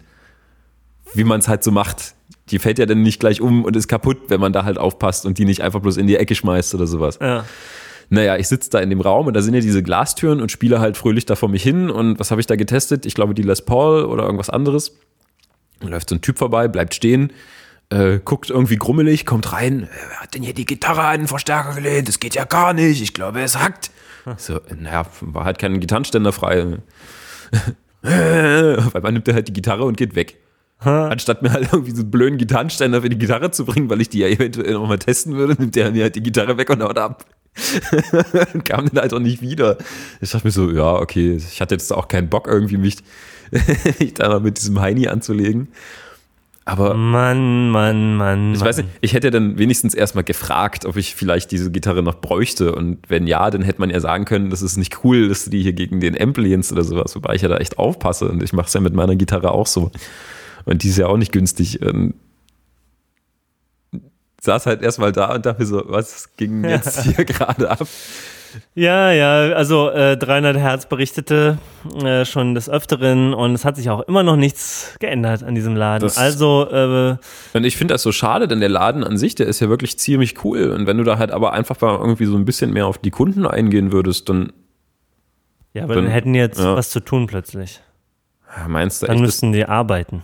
Wie 1.15 1.23
man 1.23 1.39
es 1.39 1.47
halt 1.47 1.63
so 1.63 1.71
macht. 1.71 2.13
Die 2.49 2.59
fällt 2.59 2.77
ja 2.79 2.85
dann 2.85 3.01
nicht 3.01 3.19
gleich 3.19 3.41
um 3.41 3.63
und 3.63 3.75
ist 3.75 3.87
kaputt, 3.87 4.23
wenn 4.27 4.39
man 4.39 4.51
da 4.51 4.65
halt 4.65 4.77
aufpasst 4.77 5.25
und 5.25 5.37
die 5.37 5.45
nicht 5.45 5.61
einfach 5.61 5.79
bloß 5.79 5.97
in 5.97 6.07
die 6.07 6.17
Ecke 6.17 6.35
schmeißt 6.35 6.75
oder 6.75 6.87
sowas. 6.87 7.19
Ja. 7.21 7.45
Naja, 8.09 8.37
ich 8.37 8.47
sitze 8.47 8.69
da 8.69 8.79
in 8.79 8.89
dem 8.89 9.01
Raum 9.01 9.27
und 9.27 9.33
da 9.33 9.41
sind 9.41 9.53
ja 9.53 9.61
diese 9.61 9.81
Glastüren 9.81 10.41
und 10.41 10.51
spiele 10.51 10.79
halt 10.79 10.97
fröhlich 10.97 11.25
da 11.25 11.35
vor 11.35 11.49
mich 11.49 11.63
hin. 11.63 11.89
Und 11.89 12.19
was 12.19 12.31
habe 12.31 12.41
ich 12.41 12.47
da 12.47 12.55
getestet? 12.55 13.05
Ich 13.05 13.15
glaube, 13.15 13.33
die 13.33 13.43
Les 13.43 13.63
Paul 13.63 14.03
oder 14.05 14.23
irgendwas 14.23 14.49
anderes. 14.49 14.97
Da 15.79 15.87
läuft 15.87 16.09
so 16.09 16.15
ein 16.15 16.21
Typ 16.21 16.37
vorbei, 16.37 16.67
bleibt 16.67 16.93
stehen, 16.93 17.31
äh, 17.89 18.19
guckt 18.23 18.49
irgendwie 18.49 18.75
grummelig, 18.75 19.25
kommt 19.25 19.51
rein. 19.53 19.89
Wer 20.09 20.19
hat 20.19 20.35
denn 20.35 20.43
hier 20.43 20.53
die 20.53 20.65
Gitarre 20.65 21.03
an 21.03 21.21
den 21.21 21.27
Verstärker 21.27 21.75
gelehnt? 21.75 22.07
Das 22.07 22.19
geht 22.19 22.35
ja 22.35 22.45
gar 22.45 22.73
nicht. 22.73 23.01
Ich 23.01 23.13
glaube, 23.13 23.41
es 23.41 23.57
hackt. 23.57 23.91
So, 24.37 24.59
naja, 24.77 25.05
war 25.21 25.45
halt 25.45 25.59
kein 25.59 25.79
Gitarrenständer 25.79 26.31
frei. 26.31 26.77
Weil 28.01 29.01
man 29.01 29.13
nimmt 29.13 29.27
er 29.27 29.33
halt 29.33 29.47
die 29.47 29.53
Gitarre 29.53 29.83
und 29.85 29.97
geht 29.97 30.15
weg. 30.15 30.37
Anstatt 30.85 31.41
mir 31.41 31.51
halt 31.51 31.69
irgendwie 31.71 31.91
so 31.91 32.01
einen 32.01 32.11
blöden 32.11 32.37
Gitarrenständer 32.37 33.01
für 33.01 33.09
die 33.09 33.17
Gitarre 33.17 33.51
zu 33.51 33.65
bringen, 33.65 33.89
weil 33.89 34.01
ich 34.01 34.09
die 34.09 34.19
ja 34.19 34.27
eventuell 34.27 34.73
nochmal 34.73 34.99
testen 34.99 35.35
würde, 35.35 35.55
nimmt 35.59 35.75
er 35.77 35.91
mir 35.91 36.03
halt 36.03 36.15
die 36.15 36.23
Gitarre 36.23 36.57
weg 36.57 36.69
und 36.69 36.81
haut 36.83 36.97
ab. 36.97 37.25
kam 38.63 38.89
dann 38.89 39.01
halt 39.01 39.13
auch 39.13 39.19
nicht 39.19 39.41
wieder. 39.41 39.77
Ich 40.21 40.31
dachte 40.31 40.47
mir 40.47 40.51
so, 40.51 40.71
ja, 40.71 40.93
okay, 40.95 41.35
ich 41.35 41.61
hatte 41.61 41.75
jetzt 41.75 41.93
auch 41.93 42.07
keinen 42.07 42.29
Bock 42.29 42.47
irgendwie 42.47 42.77
mich, 42.77 42.97
mich 43.99 44.15
da 44.15 44.29
mal 44.29 44.39
mit 44.39 44.57
diesem 44.57 44.79
Heini 44.79 45.07
anzulegen. 45.07 45.67
Aber 46.65 46.93
Mann, 46.93 47.69
Mann, 47.69 48.15
Mann. 48.15 48.53
Ich 48.53 48.61
weiß 48.61 48.77
nicht, 48.77 48.89
ich 49.01 49.13
hätte 49.13 49.31
dann 49.31 49.57
wenigstens 49.57 49.93
erstmal 49.93 50.23
gefragt, 50.23 50.85
ob 50.85 50.95
ich 50.95 51.13
vielleicht 51.13 51.51
diese 51.51 51.71
Gitarre 51.71 52.03
noch 52.03 52.21
bräuchte. 52.21 52.73
Und 52.73 52.99
wenn 53.09 53.27
ja, 53.27 53.51
dann 53.51 53.63
hätte 53.63 53.81
man 53.81 53.89
ja 53.89 53.99
sagen 53.99 54.23
können, 54.23 54.49
das 54.49 54.61
ist 54.61 54.77
nicht 54.77 55.03
cool, 55.03 55.27
dass 55.27 55.43
du 55.43 55.49
die 55.49 55.61
hier 55.61 55.73
gegen 55.73 55.99
den 55.99 56.19
Amp 56.19 56.37
lehnst 56.37 56.71
oder 56.71 56.83
sowas, 56.83 57.15
wobei 57.15 57.35
ich 57.35 57.41
ja 57.41 57.49
da 57.49 57.57
echt 57.57 57.77
aufpasse. 57.77 58.29
Und 58.29 58.41
ich 58.41 58.53
mache 58.53 58.67
es 58.67 58.73
ja 58.73 58.79
mit 58.79 58.93
meiner 58.93 59.17
Gitarre 59.17 59.51
auch 59.51 59.67
so. 59.67 59.91
Und 60.65 60.83
die 60.83 60.89
ist 60.89 60.97
ja 60.97 61.07
auch 61.07 61.17
nicht 61.17 61.31
günstig. 61.31 61.81
Und 61.81 62.13
saß 64.41 64.65
halt 64.65 64.81
erstmal 64.81 65.11
da 65.11 65.35
und 65.35 65.45
dachte 65.45 65.65
so, 65.65 65.83
was 65.85 66.35
ging 66.35 66.63
jetzt 66.69 67.03
hier 67.03 67.25
gerade 67.25 67.69
ab? 67.71 67.87
Ja, 68.75 69.11
ja, 69.11 69.55
also 69.55 69.89
äh, 69.89 70.15
300 70.15 70.55
Hertz 70.57 70.85
berichtete 70.85 71.57
äh, 72.03 72.23
schon 72.23 72.53
des 72.53 72.69
Öfteren 72.69 73.33
und 73.33 73.55
es 73.55 73.65
hat 73.65 73.77
sich 73.77 73.89
auch 73.89 74.01
immer 74.01 74.21
noch 74.21 74.35
nichts 74.35 74.95
geändert 74.99 75.41
an 75.41 75.55
diesem 75.55 75.75
Laden. 75.75 76.03
Das- 76.03 76.19
also, 76.19 76.69
äh, 76.69 77.17
Und 77.57 77.63
ich 77.63 77.77
finde 77.77 77.95
das 77.95 78.03
so 78.03 78.11
schade, 78.11 78.47
denn 78.47 78.59
der 78.59 78.69
Laden 78.69 79.03
an 79.03 79.17
sich, 79.17 79.33
der 79.33 79.47
ist 79.47 79.59
ja 79.59 79.69
wirklich 79.69 79.97
ziemlich 79.97 80.43
cool. 80.45 80.69
Und 80.69 80.85
wenn 80.85 80.97
du 80.97 81.03
da 81.03 81.17
halt 81.17 81.31
aber 81.31 81.53
einfach 81.53 81.81
mal 81.81 81.97
irgendwie 81.97 82.25
so 82.25 82.35
ein 82.35 82.45
bisschen 82.45 82.71
mehr 82.73 82.85
auf 82.85 82.99
die 82.99 83.09
Kunden 83.09 83.47
eingehen 83.47 83.91
würdest, 83.91 84.29
dann 84.29 84.53
ja, 85.73 85.85
aber 85.85 85.95
Dann- 85.95 86.03
dann 86.03 86.13
hätten 86.13 86.33
die 86.33 86.39
jetzt 86.39 86.59
ja. 86.59 86.75
was 86.75 86.91
zu 86.91 86.99
tun 86.99 87.25
plötzlich. 87.25 87.81
ja, 88.55 88.67
meinst 88.67 89.01
du 89.01 89.07
Dann 89.07 89.19
müssten 89.21 89.51
die 89.53 89.65
arbeiten. 89.65 90.21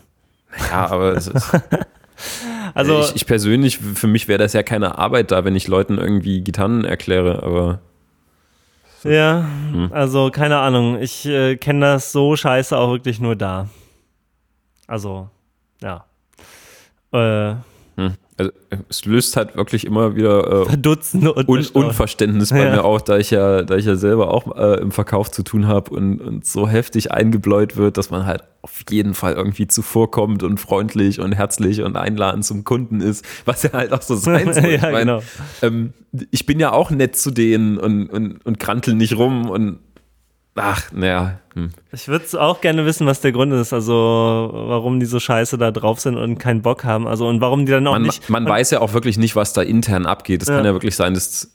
Ja, 0.71 0.87
aber 0.89 1.13
es 1.13 1.27
ist, 1.27 1.51
Also, 2.73 2.99
ich, 2.99 3.15
ich 3.15 3.25
persönlich, 3.25 3.77
für 3.79 4.07
mich 4.07 4.27
wäre 4.27 4.39
das 4.39 4.53
ja 4.53 4.63
keine 4.63 4.97
Arbeit 4.97 5.31
da, 5.31 5.45
wenn 5.45 5.55
ich 5.55 5.67
Leuten 5.67 5.97
irgendwie 5.97 6.41
Gitarren 6.41 6.85
erkläre, 6.85 7.43
aber 7.43 7.79
ja, 9.03 9.47
Hm. 9.71 9.93
also 9.93 10.29
keine 10.29 10.57
Ahnung. 10.59 10.99
Ich 11.01 11.25
äh, 11.25 11.55
kenne 11.55 11.85
das 11.93 12.11
so 12.11 12.35
scheiße 12.35 12.77
auch 12.77 12.91
wirklich 12.91 13.19
nur 13.19 13.35
da. 13.35 13.69
Also, 14.87 15.29
ja. 15.81 16.05
Äh. 17.13 17.55
Also, 18.39 18.51
es 18.87 19.05
löst 19.05 19.35
halt 19.35 19.55
wirklich 19.57 19.85
immer 19.85 20.15
wieder 20.15 20.61
äh, 20.61 20.65
Verdutzende 20.65 21.33
und 21.33 21.47
Un 21.49 21.65
Unverständnis 21.73 22.49
bei 22.51 22.63
Ja. 22.63 22.71
mir 22.71 22.85
auch, 22.85 23.01
da 23.01 23.17
ich 23.17 23.31
ja, 23.31 23.63
da 23.63 23.75
ich 23.75 23.85
ja 23.85 23.95
selber 23.95 24.33
auch 24.33 24.55
äh, 24.57 24.79
im 24.79 24.91
Verkauf 24.91 25.29
zu 25.29 25.43
tun 25.43 25.67
habe 25.67 25.91
und, 25.91 26.21
und 26.21 26.45
so 26.45 26.67
heftig 26.67 27.11
eingebläut 27.11 27.75
wird, 27.75 27.97
dass 27.97 28.09
man 28.09 28.25
halt 28.25 28.43
auf 28.61 28.81
jeden 28.89 29.13
Fall 29.13 29.33
irgendwie 29.33 29.67
zuvorkommt 29.67 30.43
und 30.43 30.57
freundlich 30.59 31.19
und 31.19 31.33
herzlich 31.33 31.81
und 31.81 31.95
einladend 31.97 32.45
zum 32.45 32.63
Kunden 32.63 33.01
ist, 33.01 33.25
was 33.45 33.63
ja 33.63 33.73
halt 33.73 33.91
auch 33.93 34.01
so 34.01 34.15
sein 34.15 34.53
soll. 34.53 34.63
Ja, 34.63 34.75
ich, 34.75 34.81
mein, 34.83 35.07
genau. 35.07 35.21
ähm, 35.61 35.93
ich 36.31 36.45
bin 36.45 36.59
ja 36.59 36.71
auch 36.71 36.91
nett 36.91 37.15
zu 37.17 37.31
denen 37.31 37.77
und, 37.77 38.07
und, 38.07 38.45
und 38.45 38.59
krantel 38.59 38.95
nicht 38.95 39.17
rum 39.17 39.49
und 39.49 39.79
ach, 40.61 40.91
naja. 40.91 41.39
Hm. 41.55 41.69
Ich 41.91 42.07
würde 42.07 42.25
auch 42.41 42.61
gerne 42.61 42.85
wissen, 42.85 43.07
was 43.07 43.21
der 43.21 43.31
Grund 43.31 43.51
ist, 43.53 43.73
also 43.73 44.49
warum 44.53 44.99
die 44.99 45.05
so 45.05 45.19
scheiße 45.19 45.57
da 45.57 45.71
drauf 45.71 45.99
sind 45.99 46.17
und 46.17 46.37
keinen 46.37 46.61
Bock 46.61 46.83
haben. 46.83 47.07
Also 47.07 47.27
und 47.27 47.41
warum 47.41 47.65
die 47.65 47.71
dann 47.71 47.87
auch 47.87 47.93
Man, 47.93 48.03
nicht. 48.03 48.29
man 48.29 48.45
weiß 48.47 48.71
ja 48.71 48.81
auch 48.81 48.93
wirklich 48.93 49.17
nicht, 49.17 49.35
was 49.35 49.53
da 49.53 49.61
intern 49.61 50.05
abgeht. 50.05 50.41
Es 50.43 50.47
Ja. 50.49 50.55
kann 50.57 50.65
ja 50.65 50.73
wirklich 50.73 50.95
sein, 50.95 51.13
dass 51.13 51.51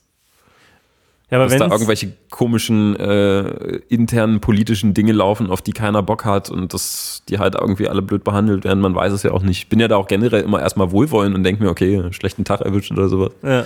ja, 1.30 1.38
aber 1.40 1.48
dass 1.48 1.58
da 1.58 1.68
irgendwelche 1.68 2.12
komischen 2.30 2.94
äh, 2.96 3.48
internen 3.88 4.40
politischen 4.40 4.92
Dinge 4.92 5.12
laufen, 5.12 5.50
auf 5.50 5.62
die 5.62 5.72
keiner 5.72 6.02
Bock 6.02 6.24
hat 6.26 6.50
und 6.50 6.74
dass 6.74 7.22
die 7.28 7.38
halt 7.38 7.54
irgendwie 7.54 7.88
alle 7.88 8.02
blöd 8.02 8.24
behandelt 8.24 8.64
werden. 8.64 8.80
Man 8.80 8.94
weiß 8.94 9.12
es 9.12 9.22
ja 9.22 9.30
auch 9.32 9.42
nicht. 9.42 9.58
Ich 9.58 9.68
bin 9.68 9.80
ja 9.80 9.88
da 9.88 9.96
auch 9.96 10.06
generell 10.06 10.42
immer 10.42 10.60
erstmal 10.60 10.92
wohlwollend 10.92 11.34
und 11.34 11.42
denke 11.42 11.62
mir, 11.62 11.70
okay, 11.70 11.98
einen 11.98 12.12
schlechten 12.12 12.44
Tag 12.44 12.60
erwischt 12.60 12.92
oder 12.92 13.08
sowas. 13.08 13.32
ja. 13.42 13.64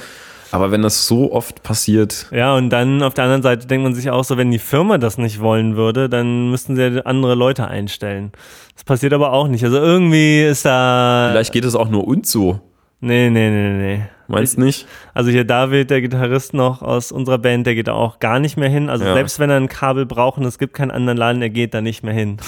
Aber 0.50 0.70
wenn 0.70 0.82
das 0.82 1.06
so 1.06 1.32
oft 1.32 1.62
passiert, 1.62 2.26
ja, 2.30 2.54
und 2.54 2.70
dann 2.70 3.02
auf 3.02 3.12
der 3.14 3.24
anderen 3.24 3.42
Seite 3.42 3.66
denkt 3.66 3.84
man 3.84 3.94
sich 3.94 4.10
auch 4.10 4.24
so, 4.24 4.36
wenn 4.36 4.50
die 4.50 4.58
Firma 4.58 4.96
das 4.98 5.18
nicht 5.18 5.40
wollen 5.40 5.76
würde, 5.76 6.08
dann 6.08 6.50
müssten 6.50 6.74
sie 6.76 6.82
ja 6.82 7.02
andere 7.02 7.34
Leute 7.34 7.68
einstellen. 7.68 8.32
Das 8.74 8.84
passiert 8.84 9.12
aber 9.12 9.32
auch 9.32 9.48
nicht. 9.48 9.62
Also 9.64 9.76
irgendwie 9.76 10.42
ist 10.42 10.64
da. 10.64 11.28
vielleicht 11.32 11.52
geht 11.52 11.64
es 11.64 11.74
auch 11.74 11.88
nur 11.88 12.06
uns 12.06 12.30
so. 12.32 12.60
Nee, 13.00 13.30
nee, 13.30 13.50
nee, 13.50 13.70
nee. 13.96 14.02
Meinst 14.26 14.56
du 14.56 14.62
nicht? 14.62 14.86
Also 15.14 15.30
hier 15.30 15.44
David, 15.44 15.88
der 15.90 16.00
Gitarrist 16.02 16.52
noch 16.52 16.82
aus 16.82 17.12
unserer 17.12 17.38
Band, 17.38 17.66
der 17.66 17.74
geht 17.74 17.88
auch 17.88 18.18
gar 18.18 18.40
nicht 18.40 18.56
mehr 18.56 18.68
hin. 18.68 18.90
Also 18.90 19.04
Ja. 19.04 19.14
selbst 19.14 19.38
wenn 19.38 19.50
er 19.50 19.56
ein 19.56 19.68
Kabel 19.68 20.04
braucht 20.04 20.38
und 20.38 20.44
es 20.44 20.58
gibt 20.58 20.74
keinen 20.74 20.90
anderen 20.90 21.16
Laden, 21.16 21.40
er 21.40 21.48
geht 21.50 21.74
da 21.74 21.80
nicht 21.80 22.02
mehr 22.02 22.12
hin. 22.14 22.38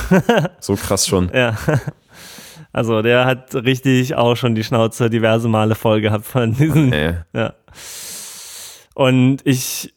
So 0.59 0.75
krass 0.75 1.07
schon. 1.07 1.31
Ja. 1.35 1.57
Also 2.73 3.03
der 3.03 3.25
hat 3.25 3.55
richtig 3.55 4.15
auch 4.15 4.37
schon 4.37 4.55
die 4.55 4.65
Schnauze 4.65 5.11
diverse 5.11 5.49
Male 5.49 5.75
voll 5.75 6.01
gehabt 6.01 6.25
von 6.27 6.53
diesen. 6.57 6.91
Nee. 6.91 7.15
Ja. 7.33 7.55
Und 8.95 9.39
ich 9.45 9.95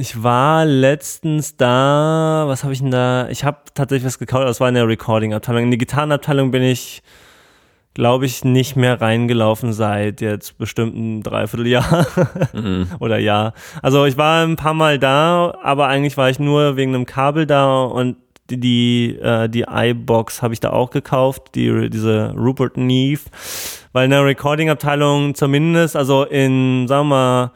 ich 0.00 0.22
war 0.22 0.64
letztens 0.64 1.56
da, 1.56 2.44
was 2.46 2.62
habe 2.62 2.72
ich 2.72 2.78
denn 2.78 2.92
da? 2.92 3.28
Ich 3.30 3.42
habe 3.42 3.58
tatsächlich 3.74 4.06
was 4.06 4.18
gekauft, 4.20 4.46
das 4.46 4.60
war 4.60 4.68
in 4.68 4.76
der 4.76 4.86
Recording-Abteilung. 4.86 5.64
In 5.64 5.70
die 5.72 5.78
Gitarrenabteilung 5.78 6.52
bin 6.52 6.62
ich, 6.62 7.02
glaube 7.94 8.24
ich, 8.24 8.44
nicht 8.44 8.76
mehr 8.76 9.00
reingelaufen 9.00 9.72
seit 9.72 10.20
jetzt 10.20 10.56
bestimmt 10.56 10.94
ein 10.94 11.22
Dreivierteljahr 11.24 12.06
Mhm. 12.52 12.86
oder 13.00 13.18
Jahr. 13.18 13.54
Also 13.82 14.04
ich 14.04 14.16
war 14.16 14.44
ein 14.46 14.54
paar 14.54 14.74
Mal 14.74 15.00
da, 15.00 15.58
aber 15.64 15.88
eigentlich 15.88 16.16
war 16.16 16.30
ich 16.30 16.38
nur 16.38 16.76
wegen 16.76 16.94
einem 16.94 17.04
Kabel 17.04 17.44
da 17.46 17.82
und 17.82 18.18
die, 18.50 18.58
die, 18.58 19.18
äh, 19.20 19.48
die 19.48 19.64
iBox 19.68 20.42
habe 20.42 20.54
ich 20.54 20.60
da 20.60 20.70
auch 20.70 20.90
gekauft, 20.90 21.54
die, 21.54 21.90
diese 21.90 22.32
Rupert 22.36 22.76
Neve, 22.76 23.22
weil 23.92 24.06
in 24.06 24.10
der 24.10 24.24
Recording-Abteilung 24.24 25.34
zumindest, 25.34 25.96
also 25.96 26.24
in, 26.24 26.88
sagen 26.88 27.08
wir 27.08 27.14
mal, 27.14 27.52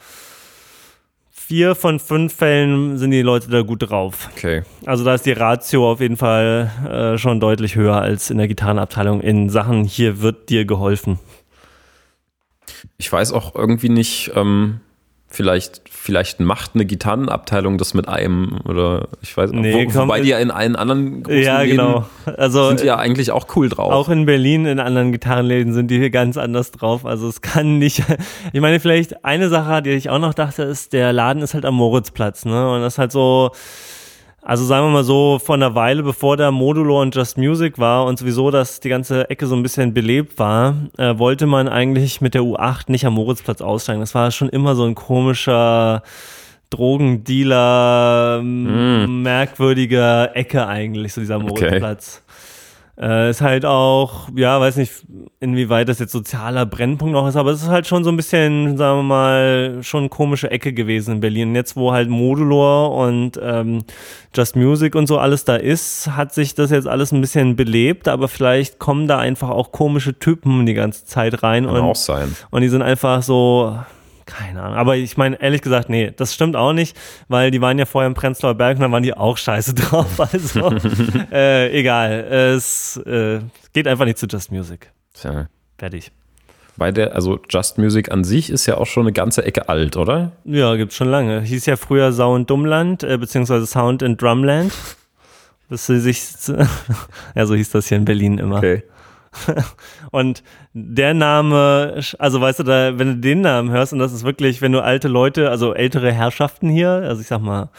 vier 1.52 1.74
von 1.74 1.98
fünf 1.98 2.34
Fällen 2.34 2.96
sind 2.96 3.10
die 3.10 3.20
Leute 3.22 3.50
da 3.50 3.62
gut 3.62 3.90
drauf. 3.90 4.30
Okay. 4.34 4.62
Also 4.86 5.04
da 5.04 5.14
ist 5.14 5.26
die 5.26 5.32
Ratio 5.32 5.90
auf 5.90 6.00
jeden 6.00 6.16
Fall 6.16 6.70
äh, 6.88 7.18
schon 7.18 7.40
deutlich 7.40 7.74
höher 7.74 7.96
als 7.96 8.30
in 8.30 8.38
der 8.38 8.48
Gitarrenabteilung 8.48 9.20
in 9.20 9.50
Sachen, 9.50 9.84
hier 9.84 10.22
wird 10.22 10.48
dir 10.48 10.64
geholfen. 10.64 11.18
Ich 12.96 13.12
weiß 13.12 13.32
auch 13.32 13.54
irgendwie 13.54 13.90
nicht, 13.90 14.32
ähm, 14.34 14.80
Vielleicht, 15.34 15.80
vielleicht 15.90 16.40
macht 16.40 16.72
eine 16.74 16.84
Gitarrenabteilung 16.84 17.78
das 17.78 17.94
mit 17.94 18.06
einem 18.06 18.58
oder 18.68 19.08
ich 19.22 19.34
weiß 19.34 19.50
nicht. 19.52 19.62
Nee, 19.62 19.86
Wo, 19.86 19.90
komm, 19.90 20.08
wobei 20.08 20.20
die 20.20 20.28
ja 20.28 20.38
in 20.38 20.50
allen 20.50 20.76
anderen 20.76 21.22
großen 21.22 21.42
Ja, 21.42 21.62
Läden 21.62 21.76
genau. 21.78 22.06
Also 22.36 22.68
sind 22.68 22.82
die 22.82 22.86
ja 22.86 22.96
eigentlich 22.98 23.30
auch 23.30 23.46
cool 23.56 23.70
drauf. 23.70 23.90
Auch 23.92 24.10
in 24.10 24.26
Berlin 24.26 24.66
in 24.66 24.78
anderen 24.78 25.10
Gitarrenläden 25.10 25.72
sind 25.72 25.90
die 25.90 25.98
hier 25.98 26.10
ganz 26.10 26.36
anders 26.36 26.70
drauf. 26.70 27.06
Also 27.06 27.28
es 27.28 27.40
kann 27.40 27.78
nicht. 27.78 28.02
Ich 28.52 28.60
meine, 28.60 28.80
vielleicht 28.80 29.24
eine 29.24 29.48
Sache, 29.48 29.82
die 29.82 29.90
ich 29.90 30.10
auch 30.10 30.18
noch 30.18 30.34
dachte, 30.34 30.62
ist, 30.64 30.92
der 30.92 31.12
Laden 31.12 31.42
ist 31.42 31.54
halt 31.54 31.64
am 31.64 31.74
Moritzplatz, 31.74 32.44
ne? 32.44 32.70
Und 32.70 32.82
das 32.82 32.94
ist 32.94 32.98
halt 32.98 33.12
so. 33.12 33.52
Also 34.44 34.64
sagen 34.64 34.86
wir 34.86 34.90
mal 34.90 35.04
so, 35.04 35.38
vor 35.38 35.54
einer 35.54 35.76
Weile, 35.76 36.02
bevor 36.02 36.36
da 36.36 36.50
Modulo 36.50 37.00
und 37.00 37.14
Just 37.14 37.38
Music 37.38 37.78
war 37.78 38.06
und 38.06 38.18
sowieso, 38.18 38.50
dass 38.50 38.80
die 38.80 38.88
ganze 38.88 39.30
Ecke 39.30 39.46
so 39.46 39.54
ein 39.54 39.62
bisschen 39.62 39.94
belebt 39.94 40.36
war, 40.40 40.74
äh, 40.98 41.16
wollte 41.16 41.46
man 41.46 41.68
eigentlich 41.68 42.20
mit 42.20 42.34
der 42.34 42.42
U8 42.42 42.90
nicht 42.90 43.06
am 43.06 43.14
Moritzplatz 43.14 43.60
aussteigen. 43.60 44.00
Das 44.00 44.16
war 44.16 44.32
schon 44.32 44.48
immer 44.48 44.74
so 44.74 44.84
ein 44.84 44.96
komischer 44.96 46.02
Drogendealer, 46.70 48.40
mm. 48.42 49.22
merkwürdiger 49.22 50.34
Ecke 50.36 50.66
eigentlich, 50.66 51.12
so 51.12 51.20
dieser 51.20 51.38
Moritzplatz. 51.38 52.21
Äh, 53.02 53.30
ist 53.30 53.40
halt 53.40 53.64
auch, 53.66 54.28
ja, 54.36 54.60
weiß 54.60 54.76
nicht, 54.76 54.92
inwieweit 55.40 55.88
das 55.88 55.98
jetzt 55.98 56.12
sozialer 56.12 56.66
Brennpunkt 56.66 57.12
noch 57.12 57.26
ist, 57.26 57.34
aber 57.34 57.50
es 57.50 57.60
ist 57.60 57.68
halt 57.68 57.88
schon 57.88 58.04
so 58.04 58.10
ein 58.10 58.16
bisschen, 58.16 58.76
sagen 58.76 59.00
wir 59.00 59.02
mal, 59.02 59.78
schon 59.82 60.08
komische 60.08 60.52
Ecke 60.52 60.72
gewesen 60.72 61.14
in 61.14 61.20
Berlin. 61.20 61.56
Jetzt, 61.56 61.74
wo 61.74 61.90
halt 61.90 62.08
Modulor 62.08 62.94
und 62.94 63.40
ähm, 63.42 63.82
Just 64.32 64.54
Music 64.54 64.94
und 64.94 65.08
so 65.08 65.18
alles 65.18 65.44
da 65.44 65.56
ist, 65.56 66.12
hat 66.14 66.32
sich 66.32 66.54
das 66.54 66.70
jetzt 66.70 66.86
alles 66.86 67.10
ein 67.10 67.20
bisschen 67.20 67.56
belebt, 67.56 68.06
aber 68.06 68.28
vielleicht 68.28 68.78
kommen 68.78 69.08
da 69.08 69.18
einfach 69.18 69.50
auch 69.50 69.72
komische 69.72 70.16
Typen 70.16 70.64
die 70.64 70.74
ganze 70.74 71.04
Zeit 71.04 71.42
rein. 71.42 71.66
Kann 71.66 71.74
und, 71.74 71.82
auch 71.82 71.96
sein. 71.96 72.36
Und 72.50 72.62
die 72.62 72.68
sind 72.68 72.82
einfach 72.82 73.24
so, 73.24 73.78
keine 74.32 74.62
Ahnung. 74.62 74.76
Aber 74.76 74.96
ich 74.96 75.16
meine, 75.16 75.40
ehrlich 75.40 75.62
gesagt, 75.62 75.88
nee, 75.88 76.12
das 76.16 76.34
stimmt 76.34 76.56
auch 76.56 76.72
nicht, 76.72 76.96
weil 77.28 77.50
die 77.50 77.60
waren 77.60 77.78
ja 77.78 77.84
vorher 77.84 78.06
im 78.06 78.14
Prenzlauer 78.14 78.54
Berg 78.54 78.76
und 78.76 78.82
dann 78.82 78.92
waren 78.92 79.02
die 79.02 79.14
auch 79.14 79.36
scheiße 79.36 79.74
drauf. 79.74 80.18
Also, 80.18 80.72
äh, 81.32 81.78
egal. 81.78 82.12
Es 82.12 82.96
äh, 82.98 83.40
geht 83.72 83.86
einfach 83.86 84.04
nicht 84.04 84.18
zu 84.18 84.26
Just 84.26 84.50
Music. 84.50 84.90
Tja. 85.14 85.48
Fertig. 85.78 86.12
Bei 86.76 86.90
der, 86.90 87.14
also 87.14 87.38
Just 87.50 87.76
Music 87.76 88.10
an 88.10 88.24
sich 88.24 88.48
ist 88.48 88.66
ja 88.66 88.78
auch 88.78 88.86
schon 88.86 89.02
eine 89.02 89.12
ganze 89.12 89.44
Ecke 89.44 89.68
alt, 89.68 89.96
oder? 89.96 90.32
Ja, 90.44 90.74
gibt's 90.76 90.96
schon 90.96 91.08
lange. 91.08 91.42
Hieß 91.42 91.66
ja 91.66 91.76
früher 91.76 92.12
Sound 92.12 92.48
Dummland, 92.48 93.02
äh, 93.02 93.18
beziehungsweise 93.18 93.66
Sound 93.66 94.02
in 94.02 94.16
Drumland. 94.16 94.72
Bis 95.68 95.86
sie 95.86 96.00
sich, 96.00 96.22
ja, 97.34 97.46
so 97.46 97.54
hieß 97.54 97.70
das 97.70 97.88
hier 97.88 97.98
in 97.98 98.04
Berlin 98.04 98.38
immer. 98.38 98.58
Okay. 98.58 98.82
Und 100.10 100.42
der 100.72 101.14
Name, 101.14 102.00
also 102.18 102.40
weißt 102.40 102.60
du, 102.60 102.62
da, 102.64 102.98
wenn 102.98 103.08
du 103.08 103.16
den 103.16 103.40
Namen 103.40 103.70
hörst, 103.70 103.92
und 103.92 103.98
das 103.98 104.12
ist 104.12 104.24
wirklich, 104.24 104.62
wenn 104.62 104.72
du 104.72 104.82
alte 104.82 105.08
Leute, 105.08 105.50
also 105.50 105.74
ältere 105.74 106.12
Herrschaften 106.12 106.68
hier, 106.68 106.88
also 106.90 107.20
ich 107.20 107.26
sag 107.26 107.40
mal 107.40 107.70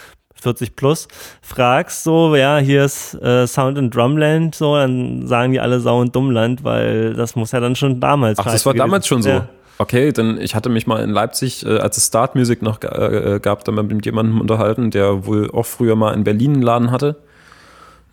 40 0.42 0.76
plus, 0.76 1.08
fragst 1.42 2.04
so, 2.04 2.36
ja, 2.36 2.58
hier 2.58 2.84
ist 2.84 3.14
äh, 3.16 3.48
Sound 3.48 3.78
and 3.78 3.96
Drumland, 3.96 4.56
so, 4.56 4.76
dann 4.76 5.26
sagen 5.28 5.54
die 5.54 5.60
alle 5.60 5.80
Sau 5.80 6.02
und 6.02 6.16
Dummland, 6.16 6.64
weil 6.64 7.14
das 7.14 7.36
muss 7.36 7.52
ja 7.52 7.60
dann 7.60 7.76
schon 7.76 8.00
damals 8.00 8.40
Ach, 8.40 8.46
das 8.46 8.66
war 8.66 8.74
damals 8.74 9.08
schon 9.08 9.22
so. 9.22 9.30
Ja. 9.30 9.50
Okay, 9.80 10.12
denn 10.12 10.38
ich 10.40 10.54
hatte 10.54 10.70
mich 10.70 10.86
mal 10.86 11.02
in 11.04 11.10
Leipzig, 11.10 11.66
äh, 11.66 11.78
als 11.78 11.98
es 11.98 12.08
Start 12.08 12.36
Music 12.36 12.62
noch 12.62 12.82
äh, 12.84 13.40
gab, 13.42 13.64
dann 13.64 13.76
mit 13.76 14.06
jemandem 14.06 14.40
unterhalten, 14.40 14.92
der 14.92 15.26
wohl 15.26 15.50
auch 15.52 15.66
früher 15.66 15.96
mal 15.96 16.14
in 16.14 16.24
Berlin 16.24 16.54
einen 16.54 16.62
Laden 16.62 16.92
hatte. 16.92 17.16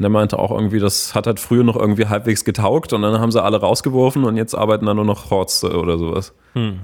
Und 0.01 0.05
der 0.05 0.11
meinte 0.11 0.38
auch 0.38 0.51
irgendwie, 0.51 0.78
das 0.78 1.14
hat 1.14 1.26
halt 1.26 1.38
früher 1.38 1.62
noch 1.62 1.76
irgendwie 1.76 2.07
halbwegs 2.07 2.46
getaugt 2.46 2.94
und 2.94 3.03
dann 3.03 3.20
haben 3.20 3.30
sie 3.30 3.42
alle 3.42 3.61
rausgeworfen 3.61 4.24
und 4.24 4.38
jetzt 4.38 4.55
arbeiten 4.55 4.86
da 4.86 4.94
nur 4.94 5.05
noch 5.05 5.30
Horste 5.30 5.78
oder 5.78 5.98
sowas. 5.98 6.32
Hm. 6.55 6.80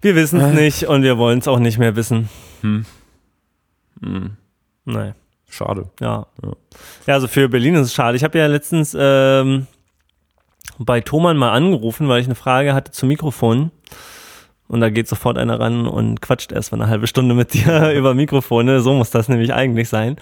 Wir 0.00 0.16
wissen 0.16 0.40
es 0.40 0.52
nicht 0.52 0.88
und 0.88 1.04
wir 1.04 1.16
wollen 1.16 1.38
es 1.38 1.46
auch 1.46 1.60
nicht 1.60 1.78
mehr 1.78 1.94
wissen. 1.94 2.28
Hm. 2.62 2.84
Hm. 4.02 4.36
Nein. 4.84 5.14
Schade. 5.48 5.90
Ja. 6.00 6.26
Ja, 7.06 7.14
also 7.14 7.28
für 7.28 7.48
Berlin 7.48 7.76
ist 7.76 7.86
es 7.86 7.94
schade. 7.94 8.16
Ich 8.16 8.24
habe 8.24 8.36
ja 8.36 8.48
letztens 8.48 8.96
ähm, 8.98 9.68
bei 10.80 11.02
Thomann 11.02 11.36
mal 11.36 11.52
angerufen, 11.52 12.08
weil 12.08 12.20
ich 12.20 12.26
eine 12.26 12.34
Frage 12.34 12.74
hatte 12.74 12.90
zum 12.90 13.06
Mikrofon. 13.10 13.70
Und 14.66 14.80
da 14.80 14.90
geht 14.90 15.06
sofort 15.06 15.38
einer 15.38 15.60
ran 15.60 15.86
und 15.86 16.20
quatscht 16.20 16.50
erst 16.50 16.72
mal 16.72 16.80
eine 16.80 16.90
halbe 16.90 17.06
Stunde 17.06 17.36
mit 17.36 17.54
dir 17.54 17.92
über 17.96 18.12
Mikrofone. 18.12 18.80
So 18.80 18.92
muss 18.92 19.12
das 19.12 19.28
nämlich 19.28 19.54
eigentlich 19.54 19.88
sein. 19.88 20.16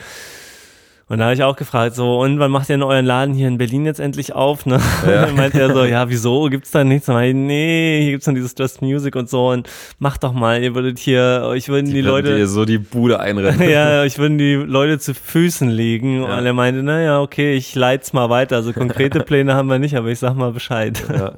Und 1.09 1.19
da 1.19 1.25
habe 1.25 1.35
ich 1.35 1.43
auch 1.43 1.57
gefragt, 1.57 1.95
so, 1.95 2.21
und 2.21 2.39
wann 2.39 2.51
macht 2.51 2.71
ihr 2.71 2.75
denn 2.75 2.83
euren 2.83 3.05
Laden 3.05 3.35
hier 3.35 3.49
in 3.49 3.59
Berlin 3.59 3.85
jetzt 3.85 4.01
endlich 4.01 4.35
auf? 4.35 4.65
Ne? 4.67 4.81
Ja. 5.07 5.27
Dann 5.27 5.37
meinte 5.37 5.61
er 5.61 5.73
so, 5.73 5.85
ja, 5.85 6.09
wieso? 6.09 6.45
Gibt's 6.47 6.71
da 6.71 6.85
nichts? 6.85 7.09
Und 7.09 7.21
ich, 7.23 7.35
nee, 7.35 8.01
hier 8.03 8.13
gibt's 8.13 8.27
dann 8.27 8.35
dieses 8.35 8.55
Just 8.57 8.81
Music 8.83 9.15
und 9.17 9.29
so. 9.29 9.51
Und 9.51 9.69
macht 9.99 10.25
doch 10.25 10.33
mal, 10.33 10.63
ihr 10.63 10.75
würdet 10.75 10.99
hier, 10.99 11.43
euch 11.45 11.69
würden 11.69 11.87
die, 11.87 11.95
Die 11.95 12.01
Leute. 12.01 12.37
dir 12.37 12.47
so 12.47 12.65
die 12.65 12.79
Bude 12.79 13.21
einrennen. 13.21 13.69
ja, 13.69 14.05
ich 14.05 14.19
würden 14.19 14.39
die 14.39 14.55
Leute 14.55 14.99
zu 14.99 15.15
Füßen 15.15 15.69
liegen. 15.69 16.23
Ja. 16.23 16.39
Und 16.39 16.47
er 16.47 16.53
meinte, 16.53 16.83
naja, 16.83 17.21
okay, 17.21 17.55
ich 17.55 17.75
leit's 17.75 18.13
mal 18.13 18.31
weiter. 18.31 18.57
Also 18.57 18.73
konkrete 18.73 19.21
Pläne 19.25 19.55
haben 19.55 19.69
wir 19.69 19.79
nicht, 19.79 19.97
aber 19.97 20.09
ich 20.09 20.19
sag 20.19 20.35
mal 20.37 20.53
Bescheid. 20.53 21.03
Ja. 21.13 21.33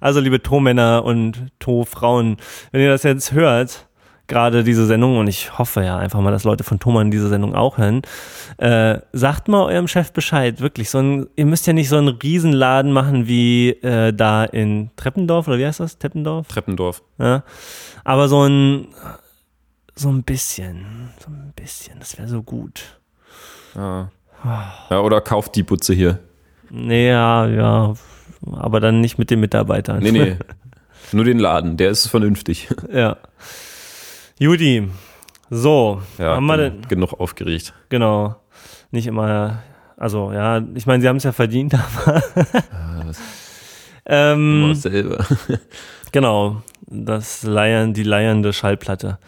Also 0.00 0.20
liebe 0.20 0.40
To-Männer 0.40 1.04
und 1.04 1.48
To-Frauen, 1.58 2.36
wenn 2.72 2.80
ihr 2.80 2.90
das 2.90 3.02
jetzt 3.02 3.32
hört, 3.32 3.87
gerade 4.28 4.62
diese 4.62 4.86
Sendung, 4.86 5.16
und 5.16 5.26
ich 5.26 5.58
hoffe 5.58 5.82
ja 5.82 5.96
einfach 5.96 6.20
mal, 6.20 6.30
dass 6.30 6.44
Leute 6.44 6.62
von 6.62 6.78
Thomann 6.78 7.10
diese 7.10 7.28
Sendung 7.28 7.54
auch 7.54 7.78
hören, 7.78 8.02
äh, 8.58 8.98
sagt 9.12 9.48
mal 9.48 9.64
eurem 9.64 9.88
Chef 9.88 10.12
Bescheid, 10.12 10.60
wirklich. 10.60 10.90
So 10.90 10.98
ein, 10.98 11.26
ihr 11.34 11.46
müsst 11.46 11.66
ja 11.66 11.72
nicht 11.72 11.88
so 11.88 11.96
einen 11.96 12.08
Riesenladen 12.08 12.92
machen 12.92 13.26
wie 13.26 13.70
äh, 13.70 14.12
da 14.12 14.44
in 14.44 14.90
Treppendorf, 14.96 15.48
oder 15.48 15.58
wie 15.58 15.66
heißt 15.66 15.80
das? 15.80 15.98
Teppendorf? 15.98 16.46
Treppendorf. 16.48 17.02
Ja. 17.18 17.42
Aber 18.04 18.28
so 18.28 18.46
ein, 18.46 18.88
so 19.94 20.10
ein 20.10 20.22
bisschen, 20.22 21.10
so 21.18 21.30
ein 21.30 21.52
bisschen, 21.56 21.98
das 21.98 22.16
wäre 22.18 22.28
so 22.28 22.42
gut. 22.42 23.00
Ja. 23.74 24.10
ja, 24.90 25.00
oder 25.00 25.20
kauft 25.20 25.56
die 25.56 25.62
Butze 25.62 25.94
hier. 25.94 26.18
Ja, 26.70 27.46
ja, 27.46 27.94
aber 28.52 28.80
dann 28.80 29.00
nicht 29.00 29.18
mit 29.18 29.30
den 29.30 29.40
Mitarbeitern. 29.40 30.02
Nee, 30.02 30.12
nee. 30.12 30.36
Nur 31.12 31.24
den 31.24 31.38
Laden, 31.38 31.78
der 31.78 31.90
ist 31.90 32.06
vernünftig. 32.08 32.68
Ja. 32.92 33.16
Judy, 34.38 34.88
so, 35.50 36.00
Ja, 36.18 36.36
haben 36.36 36.46
wir 36.46 36.56
denn, 36.56 36.82
genug 36.88 37.18
aufgeregt. 37.18 37.72
genau, 37.88 38.36
nicht 38.90 39.06
immer, 39.06 39.62
also 39.96 40.32
ja, 40.32 40.62
ich 40.74 40.86
meine, 40.86 41.00
sie 41.02 41.08
haben 41.08 41.16
es 41.16 41.24
ja 41.24 41.32
verdient, 41.32 41.74
aber 42.04 42.22
ähm, 44.06 44.64
Immer 44.64 44.68
dasselbe. 44.74 45.24
Genau, 46.10 46.62
das 46.86 47.42
Leiern, 47.42 47.92
die 47.92 48.02
leiernde 48.02 48.54
Schallplatte. 48.54 49.18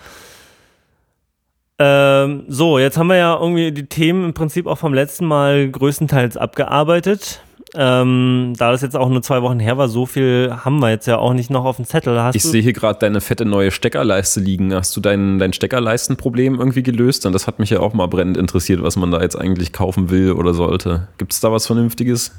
Ähm, 1.79 2.45
so, 2.49 2.79
jetzt 2.79 2.97
haben 2.97 3.09
wir 3.09 3.17
ja 3.17 3.37
irgendwie 3.39 3.71
die 3.73 3.85
Themen 3.87 4.25
im 4.25 4.33
Prinzip 4.35 4.67
auch 4.67 4.79
vom 4.79 4.95
letzten 4.95 5.27
Mal 5.27 5.71
größtenteils 5.71 6.39
abgearbeitet. 6.39 7.43
Ähm, 7.75 8.55
da 8.59 8.73
das 8.73 8.83
jetzt 8.83 8.97
auch 8.97 9.09
nur 9.09 9.23
zwei 9.23 9.43
Wochen 9.43 9.61
her 9.61 9.79
war, 9.79 9.89
so 9.89 10.07
viel 10.07 10.53
haben 10.65 10.81
wir 10.81 10.91
jetzt 10.91 11.07
ja 11.07 11.19
auch 11.19 11.33
nicht 11.33 11.51
noch 11.51 11.65
auf 11.65 11.77
dem 11.77 11.85
Zettel. 11.85 12.21
Hast 12.21 12.35
Ich 12.35 12.43
sehe 12.43 12.63
hier 12.63 12.73
gerade 12.73 12.99
deine 12.99 13.21
fette 13.21 13.45
neue 13.45 13.71
Steckerleiste 13.71 14.41
liegen. 14.41 14.75
Hast 14.75 14.97
du 14.97 15.01
dein, 15.01 15.39
dein 15.39 15.53
Steckerleistenproblem 15.53 16.59
irgendwie 16.59 16.83
gelöst? 16.83 17.27
Und 17.27 17.33
das 17.33 17.47
hat 17.47 17.59
mich 17.59 17.71
ja 17.71 17.81
auch 17.81 17.95
mal 17.95 18.07
brennend 18.07 18.37
interessiert, 18.37 18.83
was 18.83 18.97
man 18.97 19.11
da 19.11 19.21
jetzt 19.21 19.37
eigentlich 19.37 19.73
kaufen 19.73 20.11
will 20.11 20.33
oder 20.33 20.55
sollte. 20.55 21.09
Gibt 21.19 21.33
es 21.33 21.41
da 21.41 21.53
was 21.53 21.67
Vernünftiges? 21.67 22.33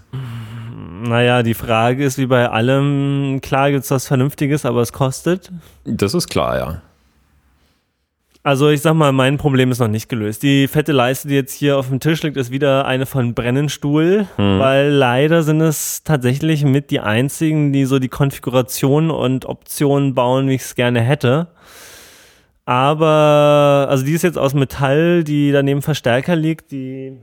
Naja, 1.03 1.43
die 1.43 1.53
Frage 1.55 2.03
ist 2.03 2.17
wie 2.17 2.27
bei 2.27 2.49
allem, 2.49 3.39
klar 3.41 3.71
gibt 3.71 3.85
es 3.85 3.91
was 3.91 4.07
Vernünftiges, 4.07 4.65
aber 4.65 4.81
es 4.81 4.93
kostet. 4.93 5.51
Das 5.85 6.13
ist 6.13 6.29
klar, 6.29 6.57
ja. 6.57 6.81
Also 8.43 8.69
ich 8.69 8.81
sag 8.81 8.95
mal, 8.95 9.11
mein 9.11 9.38
Problem 9.38 9.69
ist 9.72 9.77
noch 9.77 9.88
nicht 9.88 10.09
gelöst. 10.09 10.41
Die 10.41 10.68
fette 10.68 10.93
Leiste, 10.93 11.27
die 11.27 11.35
jetzt 11.35 11.53
hier 11.53 11.77
auf 11.77 11.89
dem 11.89 11.99
Tisch 11.99 12.23
liegt, 12.23 12.38
ist 12.38 12.49
wieder 12.49 12.85
eine 12.85 13.05
von 13.05 13.35
Brennenstuhl, 13.35 14.26
weil 14.38 14.89
leider 14.89 15.43
sind 15.43 15.61
es 15.61 16.03
tatsächlich 16.03 16.63
mit 16.65 16.89
die 16.89 16.99
einzigen, 17.01 17.72
die 17.72 17.85
so 17.85 17.99
die 17.99 18.09
Konfiguration 18.09 19.11
und 19.11 19.45
Optionen 19.45 20.15
bauen, 20.15 20.47
wie 20.49 20.55
ich 20.55 20.61
es 20.61 20.73
gerne 20.73 21.01
hätte. 21.01 21.49
Aber, 22.65 23.88
also 23.89 24.05
die 24.05 24.13
ist 24.13 24.23
jetzt 24.23 24.38
aus 24.38 24.53
Metall, 24.53 25.23
die 25.23 25.51
daneben 25.51 25.81
Verstärker 25.84 26.35
liegt, 26.35 26.72
die, 26.72 27.18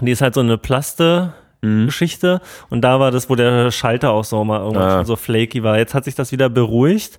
die 0.00 0.10
ist 0.10 0.20
halt 0.22 0.34
so 0.34 0.40
eine 0.40 0.58
Plaste. 0.58 1.32
Geschichte 1.60 2.40
und 2.70 2.82
da 2.82 3.00
war 3.00 3.10
das, 3.10 3.28
wo 3.28 3.34
der 3.34 3.72
Schalter 3.72 4.12
auch 4.12 4.22
so 4.22 4.44
mal 4.44 4.60
irgendwann 4.60 4.82
Ah. 4.84 4.96
schon 4.98 5.06
so 5.06 5.16
flaky 5.16 5.64
war. 5.64 5.76
Jetzt 5.76 5.92
hat 5.92 6.04
sich 6.04 6.14
das 6.14 6.30
wieder 6.30 6.48
beruhigt. 6.48 7.18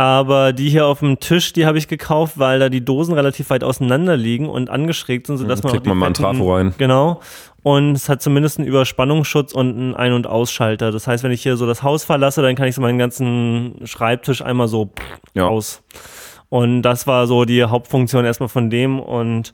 Aber 0.00 0.54
die 0.54 0.70
hier 0.70 0.86
auf 0.86 1.00
dem 1.00 1.20
Tisch, 1.20 1.52
die 1.52 1.66
habe 1.66 1.76
ich 1.76 1.86
gekauft, 1.86 2.38
weil 2.38 2.58
da 2.58 2.70
die 2.70 2.82
Dosen 2.82 3.12
relativ 3.12 3.50
weit 3.50 3.62
auseinander 3.62 4.16
liegen 4.16 4.48
und 4.48 4.70
angeschrägt 4.70 5.26
sind, 5.26 5.36
sodass 5.36 5.62
man 5.62 5.74
die 5.82 5.88
man 5.90 5.98
mal 5.98 6.06
einen 6.06 6.14
Trafo 6.14 6.54
rein. 6.54 6.74
Genau. 6.78 7.20
Und 7.62 7.92
es 7.92 8.08
hat 8.08 8.22
zumindest 8.22 8.58
einen 8.58 8.66
Überspannungsschutz 8.66 9.52
und 9.52 9.76
einen 9.76 9.94
Ein- 9.94 10.14
und 10.14 10.26
Ausschalter. 10.26 10.90
Das 10.90 11.06
heißt, 11.06 11.22
wenn 11.22 11.32
ich 11.32 11.42
hier 11.42 11.58
so 11.58 11.66
das 11.66 11.82
Haus 11.82 12.04
verlasse, 12.04 12.40
dann 12.40 12.54
kann 12.54 12.66
ich 12.66 12.76
so 12.76 12.80
meinen 12.80 12.96
ganzen 12.96 13.74
Schreibtisch 13.84 14.40
einmal 14.40 14.68
so 14.68 14.90
Ja. 15.34 15.48
aus. 15.48 15.82
Und 16.48 16.80
das 16.80 17.06
war 17.06 17.26
so 17.26 17.44
die 17.44 17.62
Hauptfunktion 17.62 18.24
erstmal 18.24 18.48
von 18.48 18.70
dem 18.70 19.00
und 19.00 19.52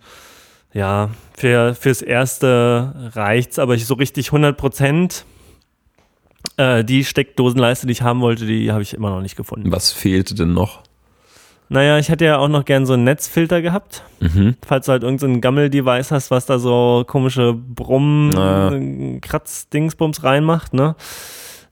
ja, 0.73 1.11
für, 1.37 1.75
fürs 1.75 2.03
Erste 2.03 3.11
reicht's, 3.17 3.59
aber 3.59 3.75
ich 3.75 3.85
so 3.85 3.95
richtig 3.95 4.29
100 4.29 4.57
Prozent. 4.57 5.25
Äh, 6.57 6.85
die 6.85 7.05
Steckdosenleiste, 7.05 7.87
die 7.87 7.93
ich 7.93 8.03
haben 8.03 8.21
wollte, 8.21 8.47
die 8.47 8.73
habe 8.73 8.83
ich 8.83 8.95
immer 8.95 9.11
noch 9.11 9.21
nicht 9.21 9.37
gefunden. 9.37 9.71
Was 9.73 9.93
fehlte 9.93 10.35
denn 10.35 10.55
noch? 10.55 10.83
Naja, 11.69 11.99
ich 11.99 12.09
hätte 12.09 12.25
ja 12.25 12.39
auch 12.39 12.47
noch 12.49 12.65
gern 12.65 12.87
so 12.87 12.93
einen 12.93 13.03
Netzfilter 13.05 13.61
gehabt. 13.61 14.05
Mhm. 14.21 14.55
Falls 14.65 14.87
du 14.87 14.93
halt 14.93 15.03
irgendein 15.03 15.35
so 15.35 15.41
Gammel-Device 15.41 16.13
hast, 16.13 16.31
was 16.31 16.47
da 16.47 16.61
so 16.61 17.03
komische 17.07 17.55
Brumm-Kratz-Dingsbums 17.55 20.23
reinmacht, 20.23 20.73
ne? 20.75 20.95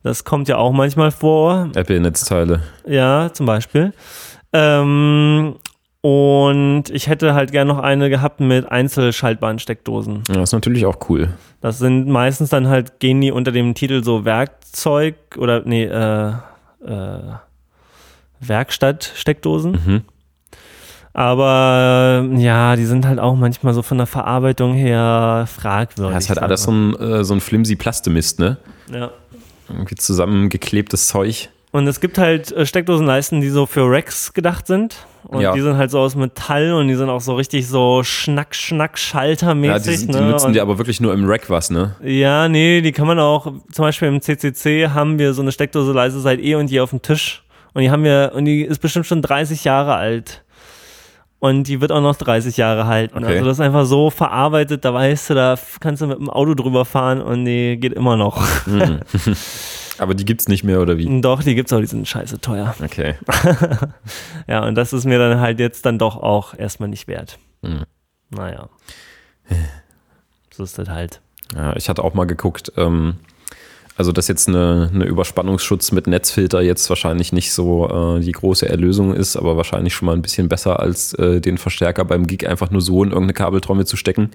Das 0.03 0.25
kommt 0.25 0.49
ja 0.49 0.57
auch 0.59 0.73
manchmal 0.73 1.13
vor. 1.13 1.71
Apple-Netzteile. 1.75 2.63
Ja, 2.87 3.33
zum 3.33 3.47
Beispiel. 3.47 3.93
Ähm, 4.53 5.55
und 6.05 6.91
ich 6.91 7.09
hätte 7.09 7.33
halt 7.33 7.51
gern 7.51 7.67
noch 7.67 7.79
eine 7.79 8.11
gehabt 8.11 8.39
mit 8.39 8.71
einzelschaltbaren 8.71 9.59
Steckdosen. 9.59 10.23
Ja, 10.29 10.43
ist 10.43 10.53
natürlich 10.53 10.85
auch 10.85 11.09
cool. 11.09 11.31
Das 11.63 11.79
sind 11.79 12.09
meistens 12.09 12.51
dann 12.51 12.69
halt, 12.69 13.01
gehen 13.01 13.23
die 13.23 13.33
unter 13.33 13.53
dem 13.53 13.75
Titel 13.75 14.05
so 14.05 14.27
Werkzeug 14.27 15.15
oder 15.39 15.63
nee, 15.65 15.85
äh, 15.85 16.33
äh, 16.85 17.21
Werkstatt-Steckdosen. 18.39 19.73
Mhm. 19.73 20.03
Aber 21.15 22.29
ja, 22.35 22.77
die 22.77 22.85
sind 22.85 23.07
halt 23.07 23.19
auch 23.19 23.35
manchmal 23.35 23.73
so 23.73 23.81
von 23.81 23.97
der 23.97 24.07
Verarbeitung 24.07 24.75
her 24.75 25.47
fragwürdig. 25.47 26.13
Ja, 26.13 26.19
ist 26.19 26.29
halt 26.29 26.43
alles 26.43 26.65
so 26.65 26.71
ein, 26.71 26.95
äh, 26.97 27.25
so 27.25 27.33
ein 27.33 27.41
flimsy 27.41 27.77
Plastemist, 27.77 28.41
ne? 28.41 28.59
Ja. 28.93 29.11
Irgendwie 29.71 29.95
zusammengeklebtes 29.95 31.09
Zeug. 31.09 31.49
Und 31.75 31.89
es 31.89 31.99
gibt 31.99 32.19
halt 32.19 32.53
äh, 32.53 32.65
Steckdosenleisten, 32.67 33.41
die 33.41 33.49
so 33.49 33.67
für 33.67 33.91
Racks 33.91 34.33
gedacht 34.33 34.69
sind. 34.69 34.95
Und 35.25 35.41
Ja. 35.41 35.53
die 35.55 35.61
sind 35.61 35.77
halt 35.77 35.91
so 35.91 35.99
aus 35.99 36.15
Metall 36.15 36.73
und 36.73 36.87
die 36.87 36.95
sind 36.95 37.09
auch 37.11 37.21
so 37.21 37.35
richtig 37.35 37.67
so 37.67 38.05
schnack, 38.05 38.55
schnack, 38.55 38.97
schaltermäßig. 38.97 39.85
Ja, 39.87 39.91
die, 39.91 39.97
sind- 39.97 40.15
die 40.15 40.21
ne? 40.21 40.31
nutzen 40.31 40.47
und 40.47 40.53
dir 40.53 40.63
aber 40.63 40.79
wirklich 40.79 41.01
nur 41.01 41.13
im 41.13 41.25
Rack 41.29 41.51
was, 41.51 41.71
ne? 41.71 41.97
Ja, 42.05 42.47
nee, 42.49 42.81
die 42.81 42.93
kann 42.93 43.09
man 43.09 43.19
auch, 43.19 43.47
zum 43.73 43.85
Beispiel 43.87 44.07
im 44.07 44.21
CCC 44.21 44.91
haben 44.91 45.19
wir 45.19 45.35
so 45.35 45.43
eine 45.43 45.51
Steckdose 45.51 45.91
leise 45.93 46.21
seit 46.21 46.39
eh 46.39 46.55
und 46.55 46.71
je 46.71 46.79
auf 46.79 46.91
dem 46.91 47.03
Tisch. 47.03 47.43
Und 47.73 47.83
die 47.83 47.91
haben 47.91 48.05
wir, 48.05 48.31
und 48.37 48.45
die 48.45 48.63
ist 48.63 48.79
bestimmt 48.79 49.07
schon 49.07 49.21
30 49.21 49.65
Jahre 49.65 49.97
alt. 49.97 50.45
Und 51.41 51.65
die 51.67 51.81
wird 51.81 51.91
auch 51.91 52.01
noch 52.03 52.15
30 52.15 52.57
Jahre 52.57 52.87
halten. 52.87 53.19
Okay. 53.19 53.33
Also 53.35 53.47
das 53.47 53.57
ist 53.57 53.61
einfach 53.61 53.85
so 53.85 54.11
verarbeitet, 54.11 54.85
da 54.85 54.95
weißt 54.95 55.31
du, 55.31 55.35
da 55.35 55.57
kannst 55.81 56.03
du 56.03 56.07
mit 56.07 56.19
dem 56.19 56.31
Auto 56.31 56.55
drüber 56.55 56.85
fahren 56.85 57.21
und 57.21 57.45
die 57.47 57.77
geht 57.81 57.95
immer 57.95 58.17
noch. 58.17 58.41
Aber 59.99 60.15
die 60.15 60.25
gibt's 60.25 60.49
nicht 60.49 60.65
mehr, 60.65 60.81
oder 60.81 60.99
wie? 60.99 61.21
Doch, 61.21 61.43
die 61.43 61.55
gibt's 61.55 61.73
auch, 61.73 61.81
die 61.81 61.87
sind 61.87 62.07
scheiße 62.07 62.41
teuer. 62.41 62.75
Okay. 62.83 63.15
Ja, 64.47 64.67
und 64.67 64.75
das 64.75 64.93
ist 64.93 65.05
mir 65.05 65.19
dann 65.19 65.41
halt 65.41 65.59
jetzt 65.59 65.87
dann 65.87 65.99
doch 65.99 66.17
auch 66.17 66.53
erstmal 66.57 66.89
nicht 66.89 67.09
wert. 67.09 67.39
Mhm. 67.63 67.85
Naja. 68.31 68.69
So 70.51 70.65
ist 70.65 70.79
das 70.79 70.89
halt. 70.89 71.21
Ja, 71.55 71.75
ich 71.77 71.89
hatte 71.89 72.05
auch 72.05 72.15
mal 72.15 72.27
geguckt, 72.27 72.73
ähm, 72.77 73.17
also 73.97 74.13
dass 74.13 74.29
jetzt 74.29 74.49
eine, 74.49 74.91
eine 74.93 75.05
Überspannungsschutz 75.05 75.93
mit 75.93 76.07
Netzfilter 76.07 76.61
jetzt 76.61 76.89
wahrscheinlich 76.89 77.33
nicht 77.33 77.53
so 77.53 78.17
äh, 78.17 78.21
die 78.21 78.33
große 78.33 78.69
Erlösung 78.69 79.15
ist, 79.15 79.37
aber 79.37 79.57
wahrscheinlich 79.57 79.95
schon 79.95 80.07
mal 80.07 80.15
ein 80.15 80.23
bisschen 80.23 80.49
besser 80.49 80.81
als 80.81 81.15
äh, 81.15 81.41
den 81.41 81.59
Verstärker 81.59 82.05
beim 82.05 82.27
Gig 82.27 82.47
einfach 82.49 82.71
nur 82.71 82.83
so 82.83 83.03
in 83.03 83.11
irgendeine 83.11 83.35
Kabeltrommel 83.35 83.87
zu 83.87 83.97
stecken. 83.97 84.31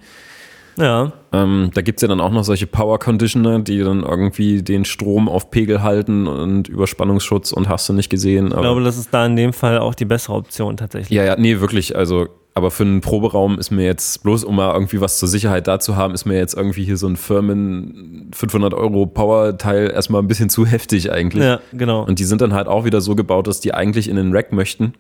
Ja, 0.80 1.12
Ähm, 1.32 1.70
da 1.74 1.82
gibt's 1.82 2.02
ja 2.02 2.08
dann 2.08 2.22
auch 2.22 2.32
noch 2.32 2.44
solche 2.44 2.66
Power 2.66 2.98
Conditioner, 3.00 3.60
die 3.60 3.80
dann 3.80 4.02
irgendwie 4.04 4.64
den 4.64 4.86
Strom 4.86 5.30
auf 5.30 5.52
Pegel 5.52 5.84
halten 5.84 6.26
und 6.26 6.68
Überspannungsschutz 6.68 7.52
und 7.52 7.70
hast 7.70 7.88
du 7.90 7.94
nicht 7.94 8.10
gesehen. 8.10 8.48
ich 8.48 8.54
glaube, 8.58 8.84
das 8.84 8.98
ist 8.98 9.14
da 9.14 9.26
in 9.26 9.36
dem 9.36 9.54
Fall 9.54 9.78
auch 9.80 9.94
die 9.94 10.06
bessere 10.06 10.34
Option 10.34 10.78
tatsächlich. 10.78 11.16
ja, 11.16 11.24
ja, 11.24 11.36
nee, 11.38 11.60
wirklich. 11.60 11.96
Also, 11.96 12.28
aber 12.56 12.72
für 12.72 12.84
einen 12.84 13.02
Proberaum 13.02 13.60
ist 13.60 13.70
mir 13.72 13.86
jetzt, 13.86 14.24
bloß 14.24 14.44
um 14.44 14.56
mal 14.56 14.74
irgendwie 14.74 15.00
was 15.02 15.20
zur 15.20 15.30
Sicherheit 15.30 15.68
da 15.68 15.80
zu 15.80 15.96
haben, 15.96 16.14
ist 16.14 16.26
mir 16.26 16.38
jetzt 16.38 16.56
irgendwie 16.56 16.84
hier 16.84 16.98
so 16.98 17.08
ein 17.08 17.16
Firmen 17.16 18.32
500 18.34 18.74
Euro 18.74 19.06
Power-Teil 19.06 19.92
erstmal 19.92 20.22
ein 20.22 20.28
bisschen 20.28 20.50
zu 20.50 20.66
heftig 20.66 21.12
eigentlich. 21.12 21.44
Ja, 21.44 21.60
genau. 21.74 22.04
Und 22.06 22.20
die 22.20 22.24
sind 22.26 22.42
dann 22.42 22.54
halt 22.54 22.68
auch 22.68 22.86
wieder 22.86 23.02
so 23.02 23.16
gebaut, 23.16 23.48
dass 23.48 23.60
die 23.60 23.74
eigentlich 23.74 24.10
in 24.10 24.16
den 24.16 24.34
Rack 24.34 24.52
möchten. 24.52 24.94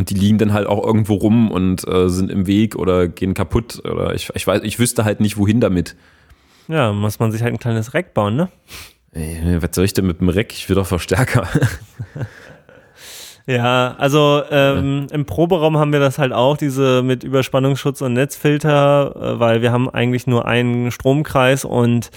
Und 0.00 0.08
die 0.08 0.14
liegen 0.14 0.38
dann 0.38 0.54
halt 0.54 0.66
auch 0.66 0.82
irgendwo 0.82 1.12
rum 1.12 1.50
und 1.50 1.86
äh, 1.86 2.08
sind 2.08 2.30
im 2.30 2.46
Weg 2.46 2.74
oder 2.74 3.06
gehen 3.06 3.34
kaputt. 3.34 3.84
Oder 3.84 4.14
ich, 4.14 4.30
ich 4.32 4.46
weiß, 4.46 4.62
ich 4.62 4.78
wüsste 4.78 5.04
halt 5.04 5.20
nicht, 5.20 5.36
wohin 5.36 5.60
damit. 5.60 5.94
Ja, 6.68 6.94
muss 6.94 7.18
man 7.18 7.30
sich 7.32 7.42
halt 7.42 7.52
ein 7.52 7.58
kleines 7.58 7.92
Rack 7.92 8.14
bauen, 8.14 8.34
ne? 8.34 8.48
Ey, 9.12 9.60
was 9.60 9.68
soll 9.74 9.84
ich 9.84 9.92
denn 9.92 10.06
mit 10.06 10.22
dem 10.22 10.30
Rack? 10.30 10.54
Ich 10.54 10.70
will 10.70 10.76
doch 10.76 10.86
Verstärker. 10.86 11.46
Ja, 13.46 13.94
also 13.98 14.42
ähm, 14.50 15.06
im 15.10 15.24
Proberaum 15.24 15.78
haben 15.78 15.92
wir 15.92 16.00
das 16.00 16.18
halt 16.18 16.32
auch, 16.32 16.56
diese 16.56 17.02
mit 17.02 17.24
Überspannungsschutz 17.24 18.00
und 18.02 18.12
Netzfilter, 18.12 19.14
äh, 19.16 19.40
weil 19.40 19.62
wir 19.62 19.72
haben 19.72 19.88
eigentlich 19.88 20.26
nur 20.26 20.46
einen 20.46 20.90
Stromkreis 20.90 21.64
und 21.64 22.10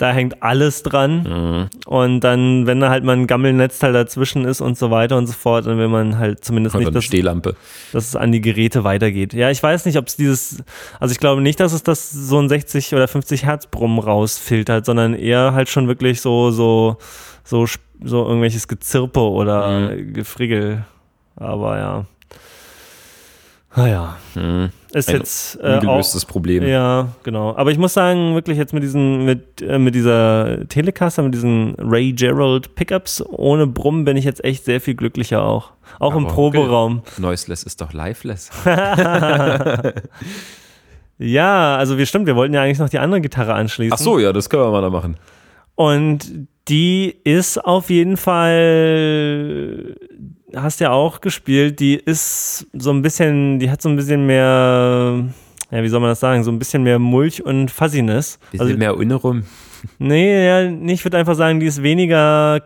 da 0.00 0.12
hängt 0.12 0.42
alles 0.42 0.82
dran. 0.82 1.22
Mhm. 1.22 1.68
Und 1.86 2.20
dann, 2.20 2.66
wenn 2.66 2.80
da 2.80 2.88
halt 2.88 3.04
mal 3.04 3.12
ein 3.16 3.26
Gammelnetzteil 3.26 3.92
dazwischen 3.92 4.46
ist 4.46 4.62
und 4.62 4.78
so 4.78 4.90
weiter 4.90 5.18
und 5.18 5.26
so 5.26 5.34
fort, 5.34 5.66
dann 5.66 5.76
will 5.76 5.88
man 5.88 6.18
halt 6.18 6.42
zumindest 6.42 6.74
Oder 6.74 6.80
nicht, 6.80 6.88
eine 6.88 6.94
dass, 6.94 7.04
Stehlampe. 7.04 7.56
dass 7.92 8.08
es 8.08 8.16
an 8.16 8.32
die 8.32 8.40
Geräte 8.40 8.82
weitergeht. 8.82 9.34
Ja, 9.34 9.50
ich 9.50 9.62
weiß 9.62 9.84
nicht, 9.84 9.98
ob 9.98 10.06
es 10.06 10.16
dieses, 10.16 10.62
also 10.98 11.12
ich 11.12 11.20
glaube 11.20 11.42
nicht, 11.42 11.60
dass 11.60 11.72
es 11.74 11.82
das 11.82 12.10
so 12.10 12.38
ein 12.38 12.48
60 12.48 12.94
oder 12.94 13.08
50 13.08 13.44
Hertz 13.44 13.66
Brumm 13.66 13.98
rausfiltert, 13.98 14.86
sondern 14.86 15.14
eher 15.14 15.52
halt 15.52 15.68
schon 15.68 15.86
wirklich 15.86 16.22
so, 16.22 16.50
so, 16.50 16.96
so, 17.50 17.66
so 18.02 18.26
irgendwelches 18.26 18.68
Gezirpe 18.68 19.20
oder 19.20 19.96
Gefrickel. 19.96 20.84
Aber 21.36 21.78
ja. 21.78 22.04
Naja. 23.76 24.16
Mhm. 24.34 24.70
Ist 24.92 25.08
Ein 25.08 25.16
jetzt 25.16 25.58
äh, 25.62 25.76
auch, 25.76 25.82
Ungelöstes 25.82 26.24
Problem. 26.24 26.66
ja, 26.66 27.08
genau. 27.22 27.54
Aber 27.56 27.70
ich 27.70 27.78
muss 27.78 27.94
sagen, 27.94 28.34
wirklich 28.34 28.58
jetzt 28.58 28.72
mit 28.72 28.82
diesen, 28.82 29.24
mit, 29.24 29.62
äh, 29.62 29.78
mit 29.78 29.94
dieser 29.94 30.66
Telecaster, 30.68 31.22
mit 31.22 31.34
diesen 31.34 31.76
Ray 31.78 32.12
Gerald 32.12 32.74
Pickups 32.74 33.22
ohne 33.28 33.66
Brumm 33.68 34.04
bin 34.04 34.16
ich 34.16 34.24
jetzt 34.24 34.42
echt 34.44 34.64
sehr 34.64 34.80
viel 34.80 34.94
glücklicher 34.94 35.42
auch. 35.42 35.72
Auch 35.98 36.16
im 36.16 36.26
Aber 36.26 36.34
Proberaum. 36.34 37.02
Noiseless 37.18 37.62
ist 37.62 37.80
doch 37.80 37.92
lifeless. 37.92 38.50
Ja, 41.22 41.76
also 41.76 41.98
wir 41.98 42.06
stimmt, 42.06 42.26
wir 42.26 42.34
wollten 42.34 42.54
ja 42.54 42.62
eigentlich 42.62 42.78
noch 42.78 42.88
die 42.88 42.98
andere 42.98 43.20
Gitarre 43.20 43.52
anschließen. 43.52 43.92
Ach 43.92 43.98
so, 43.98 44.18
ja, 44.18 44.32
das 44.32 44.48
können 44.48 44.62
wir 44.62 44.70
mal 44.70 44.80
da 44.80 44.88
machen. 44.88 45.18
Und 45.74 46.48
die 46.68 47.16
ist 47.24 47.58
auf 47.64 47.90
jeden 47.90 48.16
Fall, 48.16 49.96
hast 50.54 50.80
ja 50.80 50.90
auch 50.92 51.20
gespielt, 51.20 51.80
die 51.80 51.94
ist 51.96 52.66
so 52.72 52.90
ein 52.90 53.02
bisschen, 53.02 53.58
die 53.58 53.70
hat 53.70 53.82
so 53.82 53.88
ein 53.88 53.96
bisschen 53.96 54.26
mehr, 54.26 55.24
ja, 55.70 55.82
wie 55.82 55.88
soll 55.88 56.00
man 56.00 56.10
das 56.10 56.20
sagen, 56.20 56.44
so 56.44 56.50
ein 56.52 56.58
bisschen 56.58 56.82
mehr 56.82 56.98
Mulch 56.98 57.44
und 57.44 57.70
Fuzziness. 57.70 58.38
Bisschen 58.50 58.66
Also, 58.66 58.76
mehr 58.78 58.94
Innerum. 59.00 59.44
nee, 59.98 60.46
ja, 60.46 60.70
nee, 60.70 60.92
ich 60.92 61.04
würde 61.04 61.18
einfach 61.18 61.34
sagen, 61.34 61.60
die 61.60 61.66
ist 61.66 61.82
weniger 61.82 62.60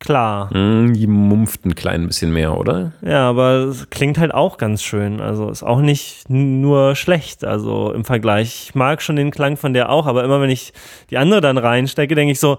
klar. 0.00 0.52
Mm, 0.52 0.94
die 0.94 1.06
mumpft 1.06 1.64
ein 1.64 1.74
klein 1.76 2.08
bisschen 2.08 2.32
mehr, 2.32 2.56
oder? 2.58 2.92
Ja, 3.02 3.28
aber 3.28 3.66
es 3.68 3.88
klingt 3.90 4.18
halt 4.18 4.34
auch 4.34 4.58
ganz 4.58 4.82
schön. 4.82 5.20
Also 5.20 5.48
ist 5.50 5.62
auch 5.62 5.80
nicht 5.80 6.28
nur 6.28 6.96
schlecht. 6.96 7.44
Also 7.44 7.92
im 7.92 8.04
Vergleich. 8.04 8.64
Ich 8.68 8.74
mag 8.74 9.02
schon 9.02 9.16
den 9.16 9.30
Klang 9.30 9.56
von 9.56 9.72
der 9.72 9.90
auch, 9.90 10.06
aber 10.06 10.24
immer 10.24 10.40
wenn 10.40 10.50
ich 10.50 10.72
die 11.10 11.18
andere 11.18 11.40
dann 11.40 11.58
reinstecke, 11.58 12.14
denke 12.14 12.32
ich 12.32 12.40
so, 12.40 12.58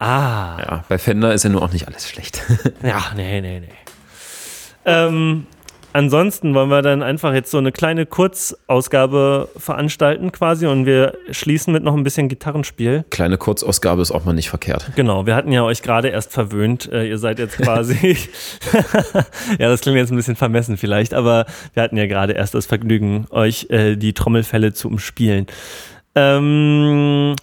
ah, 0.00 0.58
Ja, 0.58 0.84
bei 0.88 0.98
Fender 0.98 1.32
ist 1.32 1.44
ja 1.44 1.50
nur 1.50 1.62
auch 1.62 1.72
nicht 1.72 1.86
alles 1.86 2.08
schlecht. 2.08 2.42
ja, 2.82 3.00
nee, 3.14 3.40
nee, 3.40 3.60
nee. 3.60 3.68
Ähm, 4.86 5.46
ansonsten 5.92 6.54
wollen 6.54 6.70
wir 6.70 6.82
dann 6.82 7.02
einfach 7.02 7.32
jetzt 7.34 7.50
so 7.50 7.58
eine 7.58 7.72
kleine 7.72 8.06
Kurzausgabe 8.06 9.48
veranstalten 9.56 10.32
quasi 10.32 10.66
und 10.66 10.86
wir 10.86 11.14
schließen 11.30 11.72
mit 11.72 11.82
noch 11.82 11.94
ein 11.94 12.02
bisschen 12.02 12.28
Gitarrenspiel. 12.28 13.04
Kleine 13.10 13.38
Kurzausgabe 13.38 14.02
ist 14.02 14.10
auch 14.10 14.24
mal 14.24 14.32
nicht 14.32 14.50
verkehrt. 14.50 14.92
Genau, 14.96 15.26
wir 15.26 15.34
hatten 15.34 15.52
ja 15.52 15.62
euch 15.62 15.82
gerade 15.82 16.08
erst 16.08 16.32
verwöhnt. 16.32 16.90
Äh, 16.92 17.08
ihr 17.08 17.18
seid 17.18 17.38
jetzt 17.38 17.58
quasi. 17.58 18.16
ja, 19.58 19.68
das 19.68 19.80
klingt 19.80 19.98
jetzt 19.98 20.10
ein 20.10 20.16
bisschen 20.16 20.36
vermessen 20.36 20.76
vielleicht, 20.76 21.14
aber 21.14 21.46
wir 21.74 21.82
hatten 21.82 21.96
ja 21.96 22.06
gerade 22.06 22.32
erst 22.32 22.54
das 22.54 22.66
Vergnügen, 22.66 23.26
euch 23.30 23.66
äh, 23.70 23.96
die 23.96 24.12
Trommelfälle 24.12 24.72
zu 24.72 24.88
umspielen. 24.88 25.46
Ähm, 26.14 27.34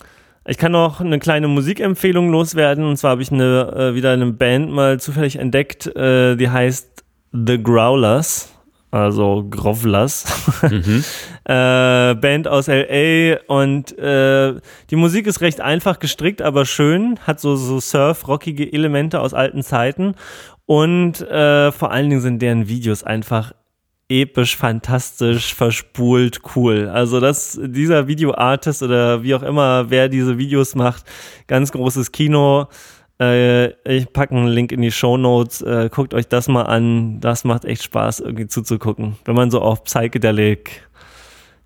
ich 0.46 0.58
kann 0.58 0.72
noch 0.72 1.02
eine 1.02 1.20
kleine 1.20 1.48
Musikempfehlung 1.50 2.30
loswerden. 2.30 2.86
Und 2.86 2.98
zwar 2.98 3.12
habe 3.12 3.22
ich 3.22 3.32
eine, 3.32 3.74
äh, 3.76 3.96
wieder 3.96 4.12
eine 4.12 4.28
Band 4.28 4.72
mal 4.72 5.00
zufällig 5.00 5.38
entdeckt, 5.38 5.88
äh, 5.96 6.36
die 6.38 6.50
heißt 6.50 6.97
The 7.46 7.62
Growlers. 7.62 8.52
Also 8.90 9.46
Grovlers. 9.50 10.26
äh, 11.44 12.16
Band 12.16 12.48
aus 12.48 12.68
LA 12.68 13.38
und 13.48 13.98
äh, 13.98 14.56
die 14.90 14.96
Musik 14.96 15.28
ist 15.28 15.42
recht 15.42 15.62
einfach 15.62 16.00
gestrickt, 16.00 16.42
aber 16.42 16.66
schön, 16.66 17.20
hat 17.28 17.40
so, 17.40 17.56
so 17.58 17.80
surf-rockige 17.80 18.72
Elemente 18.72 19.20
aus 19.20 19.34
alten 19.34 19.62
Zeiten 19.62 20.16
und 20.66 21.22
äh, 21.22 21.72
vor 21.72 21.92
allen 21.92 22.10
Dingen 22.10 22.22
sind 22.22 22.42
deren 22.42 22.70
Videos 22.70 23.04
einfach 23.04 23.52
episch, 24.10 24.56
fantastisch, 24.56 25.54
verspult, 25.54 26.40
cool. 26.56 26.88
Also 26.88 27.20
das, 27.20 27.60
dieser 27.62 28.08
Videoartist 28.08 28.82
oder 28.82 29.22
wie 29.22 29.36
auch 29.36 29.44
immer, 29.44 29.90
wer 29.90 30.08
diese 30.08 30.38
Videos 30.38 30.76
macht, 30.76 31.04
ganz 31.48 31.72
großes 31.72 32.12
Kino. 32.12 32.68
Äh, 33.20 33.70
ich 33.84 34.12
packe 34.14 34.36
einen 34.36 34.48
Link 34.48 34.72
in 34.72 34.82
die 34.82 34.92
Show 34.92 35.18
Notes. 35.18 35.62
Äh, 35.62 35.90
guckt 35.92 36.14
euch 36.14 36.28
das 36.28 36.48
mal 36.48 36.64
an. 36.64 37.20
Das 37.20 37.44
macht 37.44 37.66
echt 37.66 37.84
Spaß, 37.84 38.20
irgendwie 38.20 38.48
zuzugucken. 38.48 39.16
Wenn 39.26 39.36
man 39.36 39.52
so 39.52 39.62
auf 39.62 39.84
Psychedelic, 39.84 40.88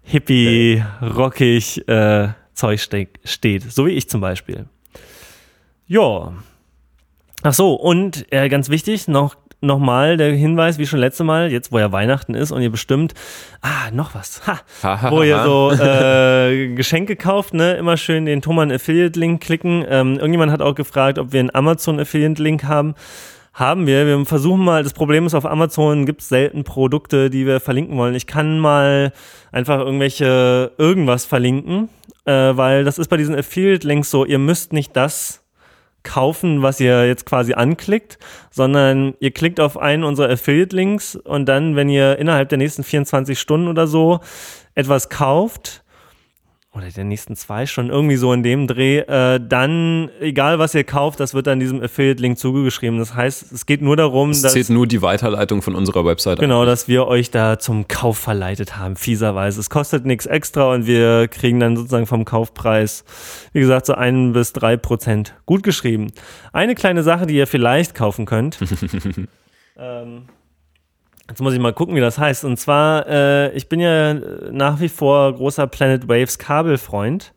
Hippie, 0.03 0.83
rockig 1.01 1.87
äh, 1.87 2.29
Zeug 2.53 2.79
ste 2.79 3.07
steht. 3.23 3.71
So 3.71 3.85
wie 3.85 3.91
ich 3.91 4.09
zum 4.09 4.21
Beispiel. 4.21 4.65
Ja. 5.87 6.33
Ach 7.43 7.53
so, 7.53 7.73
und 7.73 8.31
äh, 8.31 8.49
ganz 8.49 8.69
wichtig, 8.69 9.07
noch 9.07 9.35
nochmal 9.61 10.17
der 10.17 10.33
Hinweis, 10.33 10.77
wie 10.77 10.87
schon 10.87 10.99
letzte 10.99 11.23
Mal, 11.23 11.51
jetzt 11.51 11.71
wo 11.71 11.79
ja 11.79 11.91
Weihnachten 11.91 12.33
ist 12.33 12.51
und 12.51 12.61
ihr 12.61 12.71
bestimmt, 12.71 13.13
ah, 13.61 13.91
noch 13.93 14.15
was, 14.15 14.41
ha, 14.45 15.11
wo 15.11 15.23
ihr 15.23 15.43
so 15.43 15.71
äh, 15.79 16.73
Geschenke 16.73 17.15
kauft, 17.15 17.53
ne, 17.53 17.75
immer 17.75 17.97
schön 17.97 18.25
den 18.25 18.41
Thomann 18.41 18.71
Affiliate-Link 18.71 19.41
klicken. 19.41 19.85
Ähm, 19.87 20.15
irgendjemand 20.15 20.51
hat 20.51 20.61
auch 20.61 20.75
gefragt, 20.75 21.19
ob 21.19 21.31
wir 21.31 21.39
einen 21.39 21.53
Amazon 21.53 21.99
Affiliate-Link 21.99 22.63
haben. 22.63 22.95
Haben 23.53 23.85
wir. 23.85 24.07
Wir 24.07 24.25
versuchen 24.25 24.63
mal, 24.63 24.81
das 24.81 24.93
Problem 24.93 25.25
ist, 25.25 25.33
auf 25.33 25.45
Amazon 25.45 26.05
gibt 26.05 26.21
es 26.21 26.29
selten 26.29 26.63
Produkte, 26.63 27.29
die 27.29 27.45
wir 27.45 27.59
verlinken 27.59 27.97
wollen. 27.97 28.15
Ich 28.15 28.25
kann 28.25 28.59
mal 28.59 29.11
einfach 29.51 29.79
irgendwelche 29.79 30.71
irgendwas 30.77 31.25
verlinken, 31.25 31.89
äh, 32.23 32.31
weil 32.31 32.85
das 32.85 32.97
ist 32.97 33.09
bei 33.09 33.17
diesen 33.17 33.35
Affiliate-Links 33.35 34.09
so, 34.09 34.23
ihr 34.23 34.39
müsst 34.39 34.71
nicht 34.71 34.95
das 34.95 35.40
kaufen, 36.03 36.61
was 36.61 36.79
ihr 36.79 37.07
jetzt 37.07 37.25
quasi 37.25 37.53
anklickt, 37.53 38.17
sondern 38.49 39.13
ihr 39.19 39.31
klickt 39.31 39.59
auf 39.59 39.77
einen 39.77 40.03
unserer 40.03 40.31
Affiliate-Links 40.31 41.15
und 41.15 41.45
dann, 41.47 41.75
wenn 41.75 41.89
ihr 41.89 42.17
innerhalb 42.17 42.49
der 42.49 42.57
nächsten 42.57 42.83
24 42.83 43.39
Stunden 43.39 43.67
oder 43.67 43.87
so 43.87 44.19
etwas 44.75 45.09
kauft, 45.09 45.80
oder 46.73 46.89
der 46.89 47.03
nächsten 47.03 47.35
zwei 47.35 47.65
Stunden, 47.65 47.91
irgendwie 47.91 48.15
so 48.15 48.31
in 48.31 48.43
dem 48.43 48.65
Dreh, 48.65 48.99
äh, 48.99 49.41
dann, 49.45 50.09
egal 50.21 50.57
was 50.57 50.73
ihr 50.73 50.85
kauft, 50.85 51.19
das 51.19 51.33
wird 51.33 51.47
dann 51.47 51.59
diesem 51.59 51.83
Affiliate-Link 51.83 52.37
zugeschrieben. 52.37 52.97
Das 52.97 53.13
heißt, 53.13 53.51
es 53.51 53.65
geht 53.65 53.81
nur 53.81 53.97
darum, 53.97 54.29
Es 54.29 54.41
dass. 54.41 54.53
zählt 54.53 54.69
nur 54.69 54.87
die 54.87 55.01
Weiterleitung 55.01 55.61
von 55.61 55.75
unserer 55.75 56.05
Website. 56.05 56.39
Genau, 56.39 56.63
dass 56.63 56.87
wir 56.87 57.07
euch 57.07 57.29
da 57.29 57.59
zum 57.59 57.89
Kauf 57.89 58.17
verleitet 58.17 58.77
haben, 58.77 58.95
fieserweise. 58.95 59.59
Es 59.59 59.69
kostet 59.69 60.05
nichts 60.05 60.25
extra 60.25 60.73
und 60.73 60.87
wir 60.87 61.27
kriegen 61.27 61.59
dann 61.59 61.75
sozusagen 61.75 62.07
vom 62.07 62.23
Kaufpreis, 62.23 63.03
wie 63.51 63.59
gesagt, 63.59 63.85
so 63.85 63.93
ein 63.93 64.31
bis 64.31 64.53
drei 64.53 64.77
Prozent. 64.77 65.35
Gut 65.45 65.63
geschrieben. 65.63 66.13
Eine 66.53 66.75
kleine 66.75 67.03
Sache, 67.03 67.25
die 67.25 67.35
ihr 67.35 67.47
vielleicht 67.47 67.95
kaufen 67.95 68.25
könnt. 68.25 68.57
ähm, 69.77 70.23
jetzt 71.31 71.41
muss 71.41 71.53
ich 71.53 71.59
mal 71.59 71.73
gucken, 71.73 71.95
wie 71.95 72.01
das 72.01 72.17
heißt. 72.17 72.43
Und 72.43 72.57
zwar, 72.57 73.07
äh, 73.07 73.51
ich 73.53 73.69
bin 73.69 73.79
ja 73.79 74.13
nach 74.51 74.81
wie 74.81 74.89
vor 74.89 75.33
großer 75.33 75.65
Planet 75.65 76.09
Waves 76.09 76.37
Kabelfreund. 76.37 77.33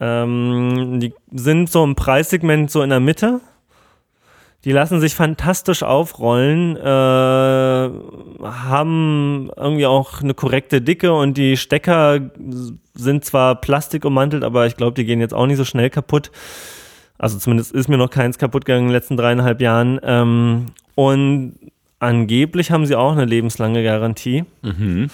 Ähm, 0.00 0.98
die 1.00 1.14
sind 1.32 1.70
so 1.70 1.84
im 1.84 1.94
Preissegment 1.94 2.70
so 2.70 2.82
in 2.82 2.90
der 2.90 2.98
Mitte. 3.00 3.40
Die 4.64 4.72
lassen 4.72 5.00
sich 5.00 5.14
fantastisch 5.14 5.84
aufrollen, 5.84 6.76
äh, 6.76 7.90
haben 8.42 9.50
irgendwie 9.56 9.86
auch 9.86 10.20
eine 10.20 10.34
korrekte 10.34 10.82
Dicke 10.82 11.12
und 11.12 11.36
die 11.38 11.56
Stecker 11.56 12.18
sind 12.94 13.24
zwar 13.24 13.60
plastikummantelt, 13.60 14.42
aber 14.42 14.66
ich 14.66 14.76
glaube, 14.76 14.94
die 14.94 15.04
gehen 15.04 15.20
jetzt 15.20 15.34
auch 15.34 15.46
nicht 15.46 15.58
so 15.58 15.64
schnell 15.64 15.90
kaputt. 15.90 16.32
Also 17.16 17.38
zumindest 17.38 17.70
ist 17.70 17.88
mir 17.88 17.98
noch 17.98 18.10
keins 18.10 18.38
kaputt 18.38 18.64
gegangen 18.64 18.86
in 18.86 18.88
den 18.88 18.94
letzten 18.94 19.16
dreieinhalb 19.16 19.60
Jahren. 19.60 20.00
Ähm, 20.02 20.66
und 20.96 21.54
angeblich 22.06 22.70
haben 22.70 22.86
sie 22.86 22.94
auch 22.94 23.12
eine 23.12 23.24
lebenslange 23.24 23.82
Garantie. 23.82 24.44
Mhm. 24.62 25.10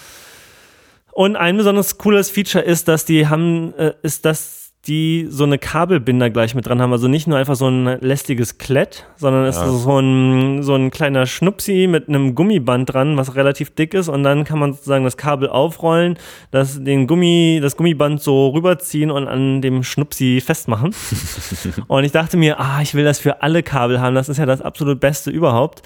Und 1.11 1.35
ein 1.35 1.57
besonders 1.57 1.97
cooles 1.97 2.29
Feature 2.29 2.63
ist, 2.63 2.87
dass 2.87 3.05
die 3.05 3.27
haben, 3.27 3.73
äh, 3.75 3.93
ist, 4.01 4.25
dass 4.25 4.62
die 4.87 5.27
so 5.29 5.45
eine 5.45 5.57
Kabelbinder 5.57 6.29
gleich 6.29 6.55
mit 6.55 6.67
dran 6.67 6.81
haben. 6.81 6.91
Also 6.91 7.07
nicht 7.07 7.25
nur 7.25 7.37
einfach 7.37 7.55
so 7.55 7.69
ein 7.69 7.85
lästiges 8.01 8.57
Klett, 8.57 9.05
sondern 9.15 9.45
es 9.45 9.55
Ja. 9.55 9.65
ist 9.65 9.83
so 9.83 9.97
ein, 9.99 10.61
so 10.61 10.75
ein 10.75 10.91
kleiner 10.91 11.25
Schnupsi 11.25 11.87
mit 11.89 12.09
einem 12.09 12.35
Gummiband 12.35 12.93
dran, 12.93 13.15
was 13.15 13.35
relativ 13.35 13.73
dick 13.73 13.93
ist. 13.93 14.09
Und 14.09 14.23
dann 14.23 14.43
kann 14.43 14.59
man 14.59 14.73
sozusagen 14.73 15.05
das 15.05 15.15
Kabel 15.15 15.47
aufrollen, 15.47 16.17
das, 16.51 16.83
den 16.83 17.07
Gummi, 17.07 17.59
das 17.61 17.77
Gummiband 17.77 18.21
so 18.21 18.49
rüberziehen 18.49 19.09
und 19.09 19.25
an 19.29 19.61
dem 19.61 19.83
Schnupsi 19.83 20.41
festmachen. 20.45 20.93
und 21.87 22.03
ich 22.03 22.11
dachte 22.11 22.35
mir, 22.35 22.59
ah, 22.59 22.81
ich 22.81 22.93
will 22.93 23.05
das 23.05 23.19
für 23.19 23.41
alle 23.41 23.63
Kabel 23.63 24.01
haben. 24.01 24.15
Das 24.15 24.27
ist 24.27 24.37
ja 24.37 24.45
das 24.45 24.61
absolut 24.61 24.99
Beste 24.99 25.31
überhaupt. 25.31 25.81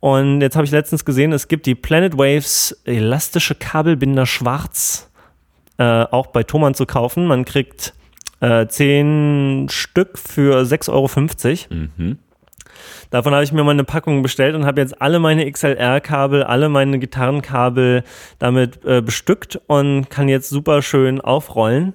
Und 0.00 0.42
jetzt 0.42 0.56
habe 0.56 0.66
ich 0.66 0.72
letztens 0.72 1.06
gesehen, 1.06 1.32
es 1.32 1.48
gibt 1.48 1.64
die 1.64 1.74
Planet 1.74 2.18
Waves 2.18 2.78
elastische 2.84 3.54
Kabelbinder 3.54 4.26
schwarz 4.26 5.10
äh, 5.78 6.02
auch 6.10 6.26
bei 6.26 6.42
Thomann 6.42 6.74
zu 6.74 6.84
kaufen. 6.84 7.24
Man 7.26 7.46
kriegt 7.46 7.94
äh, 8.42 8.66
10 8.66 9.68
Stück 9.70 10.18
für 10.18 10.62
6,50 10.62 10.90
Euro. 10.90 11.88
Mhm. 11.96 12.18
Davon 13.10 13.34
habe 13.34 13.44
ich 13.44 13.52
mir 13.52 13.62
mal 13.62 13.72
eine 13.72 13.84
Packung 13.84 14.22
bestellt 14.22 14.54
und 14.54 14.64
habe 14.64 14.80
jetzt 14.80 15.00
alle 15.00 15.18
meine 15.18 15.50
XLR-Kabel, 15.50 16.42
alle 16.44 16.68
meine 16.68 16.98
Gitarrenkabel 16.98 18.04
damit 18.38 18.84
äh, 18.84 19.02
bestückt 19.02 19.60
und 19.66 20.08
kann 20.08 20.28
jetzt 20.28 20.48
super 20.48 20.80
schön 20.80 21.20
aufrollen. 21.20 21.92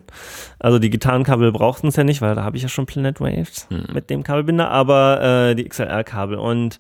Also 0.60 0.78
die 0.80 0.92
Gitarrenkabel 0.92 1.52
brauchten 1.52 1.88
es 1.88 1.96
ja 1.96 2.04
nicht, 2.04 2.22
weil 2.22 2.36
da 2.36 2.44
habe 2.44 2.56
ich 2.56 2.64
ja 2.64 2.70
schon 2.70 2.86
Planet 2.86 3.20
Waves 3.20 3.68
mit 3.94 4.10
dem 4.10 4.24
Kabelbinder, 4.24 4.70
aber 4.70 5.50
äh, 5.50 5.56
die 5.56 5.68
XLR-Kabel 5.68 6.38
und 6.38 6.80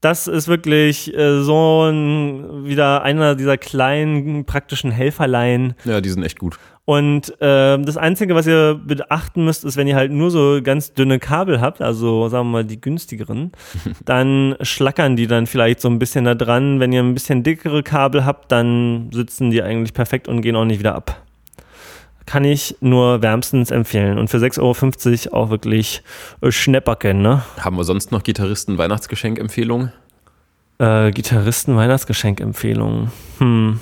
das 0.00 0.28
ist 0.28 0.48
wirklich 0.48 1.16
äh, 1.16 1.42
so 1.42 1.84
ein, 1.90 2.66
wieder 2.66 3.02
einer 3.02 3.34
dieser 3.34 3.56
kleinen 3.56 4.44
praktischen 4.44 4.90
Helferlein, 4.90 5.74
Ja, 5.84 6.00
die 6.00 6.10
sind 6.10 6.22
echt 6.22 6.38
gut. 6.38 6.58
Und 6.86 7.32
ähm, 7.40 7.86
das 7.86 7.96
Einzige, 7.96 8.34
was 8.34 8.46
ihr 8.46 8.78
beachten 8.84 9.44
müsst, 9.44 9.64
ist, 9.64 9.78
wenn 9.78 9.86
ihr 9.86 9.96
halt 9.96 10.12
nur 10.12 10.30
so 10.30 10.60
ganz 10.62 10.92
dünne 10.92 11.18
Kabel 11.18 11.60
habt, 11.60 11.80
also 11.80 12.28
sagen 12.28 12.48
wir 12.48 12.52
mal 12.52 12.64
die 12.64 12.80
günstigeren, 12.80 13.52
dann 14.04 14.56
schlackern 14.60 15.16
die 15.16 15.26
dann 15.26 15.46
vielleicht 15.46 15.80
so 15.80 15.88
ein 15.88 15.98
bisschen 15.98 16.26
da 16.26 16.34
dran. 16.34 16.80
Wenn 16.80 16.92
ihr 16.92 17.02
ein 17.02 17.14
bisschen 17.14 17.42
dickere 17.42 17.82
Kabel 17.82 18.26
habt, 18.26 18.52
dann 18.52 19.08
sitzen 19.12 19.50
die 19.50 19.62
eigentlich 19.62 19.94
perfekt 19.94 20.28
und 20.28 20.42
gehen 20.42 20.56
auch 20.56 20.66
nicht 20.66 20.78
wieder 20.78 20.94
ab. 20.94 21.22
Kann 22.26 22.44
ich 22.44 22.76
nur 22.80 23.22
wärmstens 23.22 23.70
empfehlen. 23.70 24.18
Und 24.18 24.28
für 24.28 24.38
6,50 24.38 25.30
Euro 25.32 25.36
auch 25.36 25.50
wirklich 25.50 26.02
äh, 26.42 26.50
Schnäpperken, 26.50 27.22
ne? 27.22 27.44
Haben 27.60 27.76
wir 27.76 27.84
sonst 27.84 28.12
noch 28.12 28.22
Gitarristen 28.22 28.76
Weihnachtsgeschenkempfehlungen? 28.76 29.92
Äh, 30.78 31.12
Gitarristen 31.12 31.76
Weihnachtsgeschenkempfehlungen. 31.76 33.10
Hm. 33.38 33.80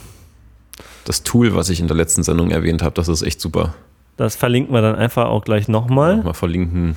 Das 1.04 1.22
Tool, 1.22 1.54
was 1.54 1.68
ich 1.68 1.80
in 1.80 1.88
der 1.88 1.96
letzten 1.96 2.22
Sendung 2.22 2.50
erwähnt 2.50 2.82
habe, 2.82 2.94
das 2.94 3.08
ist 3.08 3.22
echt 3.22 3.40
super. 3.40 3.74
Das 4.16 4.36
verlinken 4.36 4.74
wir 4.74 4.82
dann 4.82 4.94
einfach 4.94 5.26
auch 5.26 5.42
gleich 5.44 5.68
nochmal. 5.68 6.22
Mal 6.22 6.34
verlinken. 6.34 6.96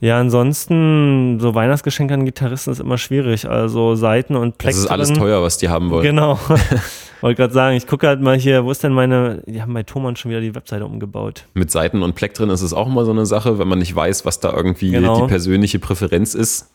Ja, 0.00 0.18
ansonsten, 0.18 1.38
so 1.38 1.54
Weihnachtsgeschenke 1.54 2.14
an 2.14 2.24
Gitarristen 2.24 2.72
ist 2.72 2.80
immer 2.80 2.98
schwierig. 2.98 3.48
Also 3.48 3.94
Seiten 3.94 4.34
und 4.36 4.52
Das 4.54 4.58
Plektren. 4.58 4.84
ist 4.84 4.90
alles 4.90 5.12
teuer, 5.12 5.42
was 5.42 5.58
die 5.58 5.68
haben 5.68 5.90
wollen. 5.90 6.02
Genau. 6.02 6.38
Wollte 7.20 7.36
gerade 7.40 7.54
sagen, 7.54 7.76
ich 7.76 7.86
gucke 7.86 8.08
halt 8.08 8.20
mal 8.20 8.36
hier, 8.36 8.64
wo 8.64 8.70
ist 8.72 8.82
denn 8.82 8.92
meine, 8.92 9.42
die 9.46 9.62
haben 9.62 9.72
bei 9.74 9.84
Thomann 9.84 10.16
schon 10.16 10.32
wieder 10.32 10.40
die 10.40 10.56
Webseite 10.56 10.84
umgebaut. 10.86 11.44
Mit 11.54 11.70
Seiten 11.70 12.02
und 12.02 12.14
Pleck 12.16 12.34
drin 12.34 12.50
ist 12.50 12.62
es 12.62 12.72
auch 12.72 12.88
immer 12.88 13.04
so 13.04 13.12
eine 13.12 13.26
Sache, 13.26 13.60
wenn 13.60 13.68
man 13.68 13.78
nicht 13.78 13.94
weiß, 13.94 14.24
was 14.24 14.40
da 14.40 14.52
irgendwie 14.52 14.90
Genau. 14.90 15.20
die 15.20 15.28
persönliche 15.28 15.78
Präferenz 15.78 16.34
ist. 16.34 16.70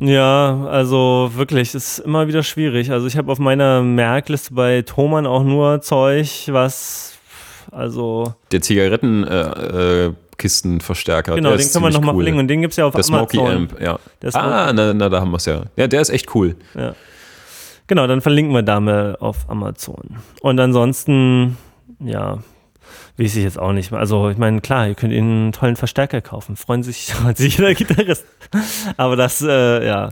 Ja, 0.00 0.66
also 0.70 1.32
wirklich, 1.34 1.74
ist 1.74 1.98
immer 1.98 2.28
wieder 2.28 2.42
schwierig. 2.44 2.90
Also 2.92 3.06
ich 3.08 3.16
habe 3.16 3.32
auf 3.32 3.38
meiner 3.40 3.82
Merkliste 3.82 4.54
bei 4.54 4.82
Thomann 4.82 5.26
auch 5.26 5.42
nur 5.42 5.80
Zeug, 5.82 6.28
was, 6.52 7.18
also, 7.72 8.32
Der 8.52 8.60
Zigarettenkistenverstärker, 8.62 10.08
äh, 10.10 10.12
Kistenverstärker, 10.36 11.34
genau, 11.34 11.50
den 11.50 11.58
wir 11.58 11.64
ziemlich 11.64 11.94
nochmal 11.94 12.14
cool. 12.14 12.20
verlinken 12.22 12.40
und 12.40 12.46
den 12.48 12.62
gibt's 12.62 12.76
ja 12.76 12.86
auf 12.86 12.94
Der 12.94 13.02
Smoky 13.02 13.38
Amazon. 13.40 13.56
Amp, 13.56 13.80
ja. 13.80 13.98
Der 14.22 14.30
Smoky- 14.30 14.44
Ah, 14.46 14.72
na, 14.72 14.94
na, 14.94 15.08
da 15.08 15.20
haben 15.20 15.32
wir 15.32 15.36
es 15.38 15.46
ja. 15.46 15.62
Ja, 15.76 15.88
der 15.88 16.00
ist 16.00 16.10
echt 16.10 16.32
cool. 16.36 16.54
Ja. 16.76 16.94
Genau, 17.88 18.06
dann 18.06 18.20
verlinken 18.20 18.54
wir 18.54 18.62
da 18.62 18.78
mal 18.78 19.16
auf 19.18 19.48
Amazon. 19.50 20.18
Und 20.42 20.60
ansonsten, 20.60 21.56
ja, 21.98 22.38
weiß 23.18 23.36
ich 23.36 23.42
jetzt 23.44 23.58
auch 23.58 23.72
nicht. 23.72 23.92
Also, 23.92 24.30
ich 24.30 24.38
meine, 24.38 24.60
klar, 24.60 24.88
ihr 24.88 24.94
könnt 24.94 25.12
Ihnen 25.12 25.42
einen 25.44 25.52
tollen 25.52 25.76
Verstärker 25.76 26.20
kaufen. 26.20 26.56
Freuen 26.56 26.82
sich 26.82 27.12
jeder 27.36 27.74
Gitarrist. 27.74 28.24
Aber 28.96 29.16
das, 29.16 29.42
äh, 29.42 29.86
ja. 29.86 30.10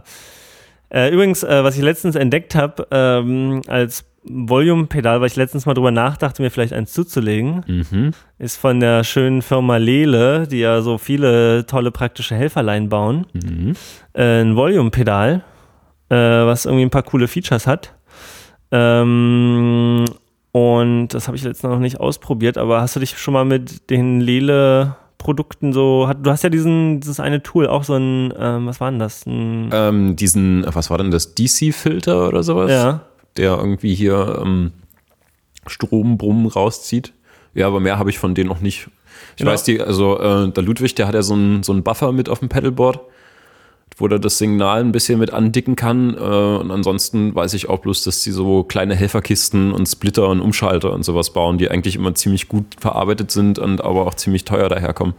Äh, 0.89 1.11
übrigens, 1.13 1.43
äh, 1.43 1.65
was 1.65 1.77
ich 1.77 1.83
letztens 1.83 2.15
entdeckt 2.15 2.55
habe, 2.55 2.87
ähm, 2.91 3.63
als 3.67 4.05
Volume-Pedal, 4.29 5.21
weil 5.21 5.29
ich 5.29 5.37
letztens 5.37 5.67
mal 5.67 5.75
drüber 5.75 5.93
nachdachte, 5.93 6.43
mir 6.43 6.51
vielleicht 6.51 6.73
eins 6.73 6.93
zuzulegen, 6.93 7.65
Mhm. 7.67 8.11
ist 8.39 8.57
von 8.57 8.81
der 8.81 9.05
schönen 9.05 9.41
Firma 9.43 9.77
Lele, 9.77 10.49
die 10.49 10.59
ja 10.59 10.81
so 10.83 10.99
viele 10.99 11.65
tolle 11.67 11.91
praktische 11.93 12.35
Helferlein 12.35 12.89
bauen 12.89 13.27
Mhm. 13.35 13.75
äh, 14.15 14.41
ein 14.43 14.57
Volume-Pedal, 14.57 15.45
äh, 16.09 16.15
was 16.17 16.65
irgendwie 16.67 16.85
ein 16.85 16.91
paar 16.91 17.05
coole 17.05 17.29
Features 17.29 17.67
hat. 17.69 17.93
Ähm, 18.73 20.05
und 20.57 21.09
das 21.09 21.27
habe 21.27 21.37
ich 21.37 21.43
letztens 21.45 21.71
noch 21.71 21.79
nicht 21.79 22.01
ausprobiert, 22.01 22.57
aber 22.57 22.81
hast 22.81 22.97
du 22.97 23.01
dich 23.01 23.19
schon 23.19 23.35
mal 23.35 23.45
mit 23.45 23.91
den 23.91 24.21
Lele-Produkten 24.23 25.75
so, 25.75 26.09
hat, 26.09 26.25
du 26.25 26.31
hast 26.31 26.45
ja 26.45 26.49
diesen, 26.49 27.01
dieses 27.01 27.21
eine 27.21 27.43
Tool, 27.43 27.67
auch 27.67 27.85
so 27.85 27.93
ein, 27.95 28.33
ähm, 28.39 28.67
was 28.67 28.81
war 28.81 28.91
denn 28.91 28.99
das? 28.99 29.25
Ähm, 29.27 30.17
diesen, 30.17 30.65
was 30.67 30.89
war 30.89 30.97
denn 30.97 31.11
das, 31.11 31.35
DC-Filter 31.35 32.29
oder 32.29 32.43
sowas? 32.43 32.71
ja, 32.71 33.01
Der 33.37 33.57
irgendwie 33.59 33.95
hier 33.95 34.41
ähm, 34.43 34.73
Strombrummen 35.67 36.47
rauszieht. 36.47 37.13
Ja, 37.53 37.67
aber 37.67 37.81
mehr 37.81 37.99
habe 37.99 38.09
ich 38.09 38.19
von 38.19 38.35
denen 38.35 38.49
noch 38.49 38.61
nicht. 38.61 38.89
Ich 39.33 39.37
Genau. 39.41 39.51
weiß, 39.51 39.65
die, 39.65 39.81
also 39.81 40.19
äh, 40.19 40.51
der 40.53 40.63
Ludwig, 40.63 40.95
der 40.95 41.07
hat 41.07 41.15
ja 41.15 41.23
so 41.23 41.35
einen 41.35 41.63
so 41.65 41.73
einen 41.73 41.83
Buffer 41.83 42.13
mit 42.13 42.31
auf 42.31 42.39
dem 42.39 42.49
Pedalboard, 42.49 43.01
wo 43.97 44.09
der 44.09 44.19
das 44.19 44.39
Signal 44.39 44.81
ein 44.81 44.93
bisschen 44.93 45.19
mit 45.19 45.33
andicken 45.33 45.75
kann. 45.75 46.15
Äh, 46.15 46.21
und 46.21 46.71
ansonsten 46.71 47.35
weiß 47.35 47.55
ich 47.55 47.69
auch 47.69 47.79
bloß, 47.79 48.05
dass 48.05 48.23
sie 48.23 48.31
so 48.31 48.63
kleine 48.63 48.95
Helferkisten 48.95 49.73
und 49.73 49.87
Splitter 49.87 50.29
und 50.29 50.41
Umschalter 50.41 50.93
und 50.93 51.03
sowas 51.05 51.31
bauen, 51.31 51.59
die 51.59 51.71
eigentlich 51.71 51.97
immer 51.97 52.15
ziemlich 52.15 52.49
gut 52.49 52.67
verarbeitet 52.79 53.31
sind 53.31 53.59
und 53.59 53.83
aber 53.83 54.07
auch 54.07 54.15
ziemlich 54.15 54.45
teuer 54.45 54.69
daherkommen. 54.69 55.15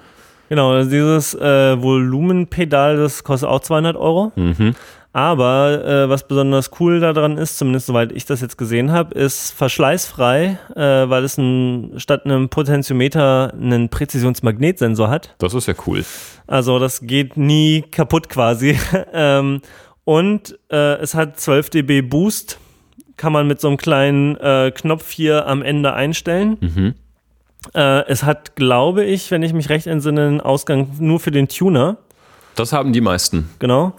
genau, 0.49 0.83
dieses 0.83 1.33
äh, 1.33 1.81
Volumenpedal, 1.81 2.97
das 2.97 3.23
kostet 3.23 3.49
auch 3.49 3.61
200 3.61 3.97
Euro. 3.97 4.31
Mhm. 4.35 4.75
Aber 5.17 5.83
äh, 5.83 6.09
was 6.09 6.27
besonders 6.27 6.69
cool 6.79 6.99
daran 6.99 7.39
ist, 7.39 7.57
zumindest 7.57 7.87
soweit 7.87 8.11
ich 8.11 8.25
das 8.25 8.39
jetzt 8.39 8.55
gesehen 8.55 8.91
habe, 8.91 9.15
ist 9.15 9.49
verschleißfrei, 9.49 10.59
äh, 10.75 10.79
weil 10.79 11.23
es 11.23 11.39
ein, 11.39 11.93
statt 11.97 12.25
einem 12.25 12.49
Potentiometer 12.49 13.51
einen 13.51 13.89
Präzisionsmagnetsensor 13.89 15.09
hat. 15.09 15.33
Das 15.39 15.55
ist 15.55 15.67
ja 15.67 15.73
cool. 15.87 16.05
Also 16.45 16.77
das 16.77 17.01
geht 17.01 17.35
nie 17.35 17.81
kaputt 17.81 18.29
quasi. 18.29 18.77
ähm, 19.11 19.61
und 20.03 20.59
äh, 20.69 20.99
es 20.99 21.15
hat 21.15 21.39
12 21.39 21.71
dB 21.71 22.01
Boost, 22.03 22.59
kann 23.15 23.33
man 23.33 23.47
mit 23.47 23.59
so 23.59 23.69
einem 23.69 23.77
kleinen 23.77 24.37
äh, 24.37 24.71
Knopf 24.71 25.09
hier 25.09 25.47
am 25.47 25.63
Ende 25.63 25.93
einstellen. 25.93 26.57
Mhm. 26.59 26.93
Äh, 27.73 28.05
es 28.07 28.21
hat, 28.21 28.55
glaube 28.55 29.03
ich, 29.03 29.31
wenn 29.31 29.41
ich 29.41 29.53
mich 29.53 29.69
recht 29.69 29.87
entsinne, 29.87 30.27
einen 30.27 30.41
Ausgang 30.41 30.91
nur 30.99 31.19
für 31.19 31.31
den 31.31 31.47
Tuner. 31.47 31.97
Das 32.53 32.71
haben 32.71 32.93
die 32.93 33.01
meisten. 33.01 33.49
Genau. 33.57 33.93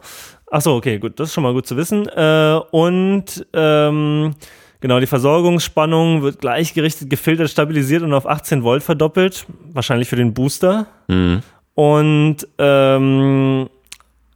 Achso, 0.51 0.77
okay, 0.77 0.99
gut, 0.99 1.21
das 1.21 1.29
ist 1.29 1.35
schon 1.35 1.45
mal 1.45 1.53
gut 1.53 1.67
zu 1.67 1.77
wissen. 1.77 2.09
Äh, 2.09 2.61
und 2.71 3.47
ähm, 3.53 4.35
genau, 4.81 5.01
die 5.01 5.07
Versorgungsspannung 5.07 6.23
wird 6.23 6.41
gleichgerichtet, 6.41 7.11
gefiltert, 7.11 7.51
stabilisiert 7.51 8.03
und 8.03 8.15
auf 8.15 8.27
18 8.27 8.63
Volt 8.63 8.83
verdoppelt. 8.83 9.47
Wahrscheinlich 9.73 10.09
für 10.09 10.17
den 10.17 10.33
Booster. 10.33 10.87
Mhm. 11.09 11.43
Und 11.75 12.37
ähm, 12.59 13.69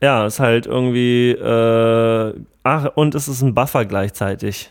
ja, 0.01 0.27
ist 0.27 0.41
halt 0.41 0.67
irgendwie, 0.67 1.31
äh, 1.31 2.35
ach, 2.63 2.91
und 2.95 3.15
es 3.15 3.29
ist 3.29 3.43
ein 3.43 3.55
Buffer 3.55 3.85
gleichzeitig. 3.85 4.71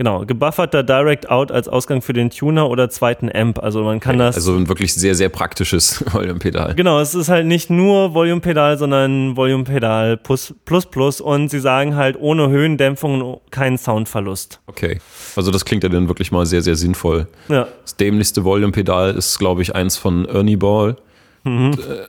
Genau, 0.00 0.24
gebufferter 0.24 0.82
Direct 0.82 1.28
Out 1.28 1.52
als 1.52 1.68
Ausgang 1.68 2.00
für 2.00 2.14
den 2.14 2.30
Tuner 2.30 2.70
oder 2.70 2.88
zweiten 2.88 3.30
Amp. 3.30 3.58
Also 3.58 3.82
man 3.82 4.00
kann 4.00 4.16
das. 4.16 4.34
Also 4.34 4.56
ein 4.56 4.66
wirklich 4.66 4.94
sehr, 4.94 5.14
sehr 5.14 5.28
praktisches 5.28 6.02
Volume-Pedal. 6.14 6.74
Genau, 6.74 7.00
es 7.00 7.14
ist 7.14 7.28
halt 7.28 7.44
nicht 7.44 7.68
nur 7.68 8.14
Volume-Pedal, 8.14 8.78
sondern 8.78 9.36
Volume-Pedal 9.36 10.16
plus, 10.16 10.54
plus 10.64 10.86
plus 10.86 11.20
und 11.20 11.50
sie 11.50 11.60
sagen 11.60 11.96
halt 11.96 12.16
ohne 12.18 12.48
Höhendämpfung 12.48 13.20
und 13.20 13.40
keinen 13.50 13.76
Soundverlust. 13.76 14.62
Okay. 14.68 15.00
Also 15.36 15.50
das 15.50 15.66
klingt 15.66 15.82
ja 15.82 15.90
dann 15.90 16.08
wirklich 16.08 16.32
mal 16.32 16.46
sehr, 16.46 16.62
sehr 16.62 16.76
sinnvoll. 16.76 17.28
Ja. 17.50 17.68
Das 17.82 17.94
dämlichste 17.96 18.42
Volume-Pedal 18.42 19.14
ist, 19.14 19.38
glaube 19.38 19.60
ich, 19.60 19.74
eins 19.74 19.98
von 19.98 20.24
Ernie 20.24 20.56
Ball. 20.56 20.96
Mhm. 21.44 21.72
Und, 21.72 21.78
äh, 21.78 22.06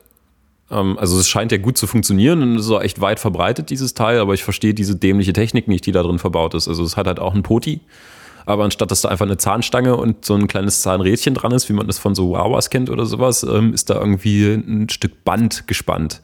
also 0.71 1.19
es 1.19 1.27
scheint 1.27 1.51
ja 1.51 1.57
gut 1.57 1.77
zu 1.77 1.85
funktionieren 1.85 2.41
und 2.41 2.55
es 2.55 2.65
ist 2.65 2.71
auch 2.71 2.81
echt 2.81 3.01
weit 3.01 3.19
verbreitet, 3.19 3.69
dieses 3.69 3.93
Teil, 3.93 4.19
aber 4.19 4.33
ich 4.33 4.43
verstehe 4.43 4.73
diese 4.73 4.95
dämliche 4.95 5.33
Technik 5.33 5.67
nicht, 5.67 5.85
die 5.85 5.91
da 5.91 6.01
drin 6.01 6.19
verbaut 6.19 6.53
ist. 6.53 6.67
Also 6.67 6.83
es 6.83 6.95
hat 6.95 7.07
halt 7.07 7.19
auch 7.19 7.33
einen 7.33 7.43
Poti, 7.43 7.81
aber 8.45 8.63
anstatt 8.63 8.89
dass 8.89 9.01
da 9.01 9.09
einfach 9.09 9.25
eine 9.25 9.37
Zahnstange 9.37 9.97
und 9.97 10.23
so 10.23 10.33
ein 10.33 10.47
kleines 10.47 10.81
Zahnrädchen 10.81 11.33
dran 11.33 11.51
ist, 11.51 11.67
wie 11.67 11.73
man 11.73 11.87
das 11.87 11.99
von 11.99 12.15
so 12.15 12.31
Wawas 12.31 12.69
kennt 12.69 12.89
oder 12.89 13.05
sowas, 13.05 13.43
ähm, 13.43 13.73
ist 13.73 13.89
da 13.89 13.99
irgendwie 13.99 14.45
ein 14.53 14.87
Stück 14.89 15.23
Band 15.25 15.67
gespannt. 15.67 16.21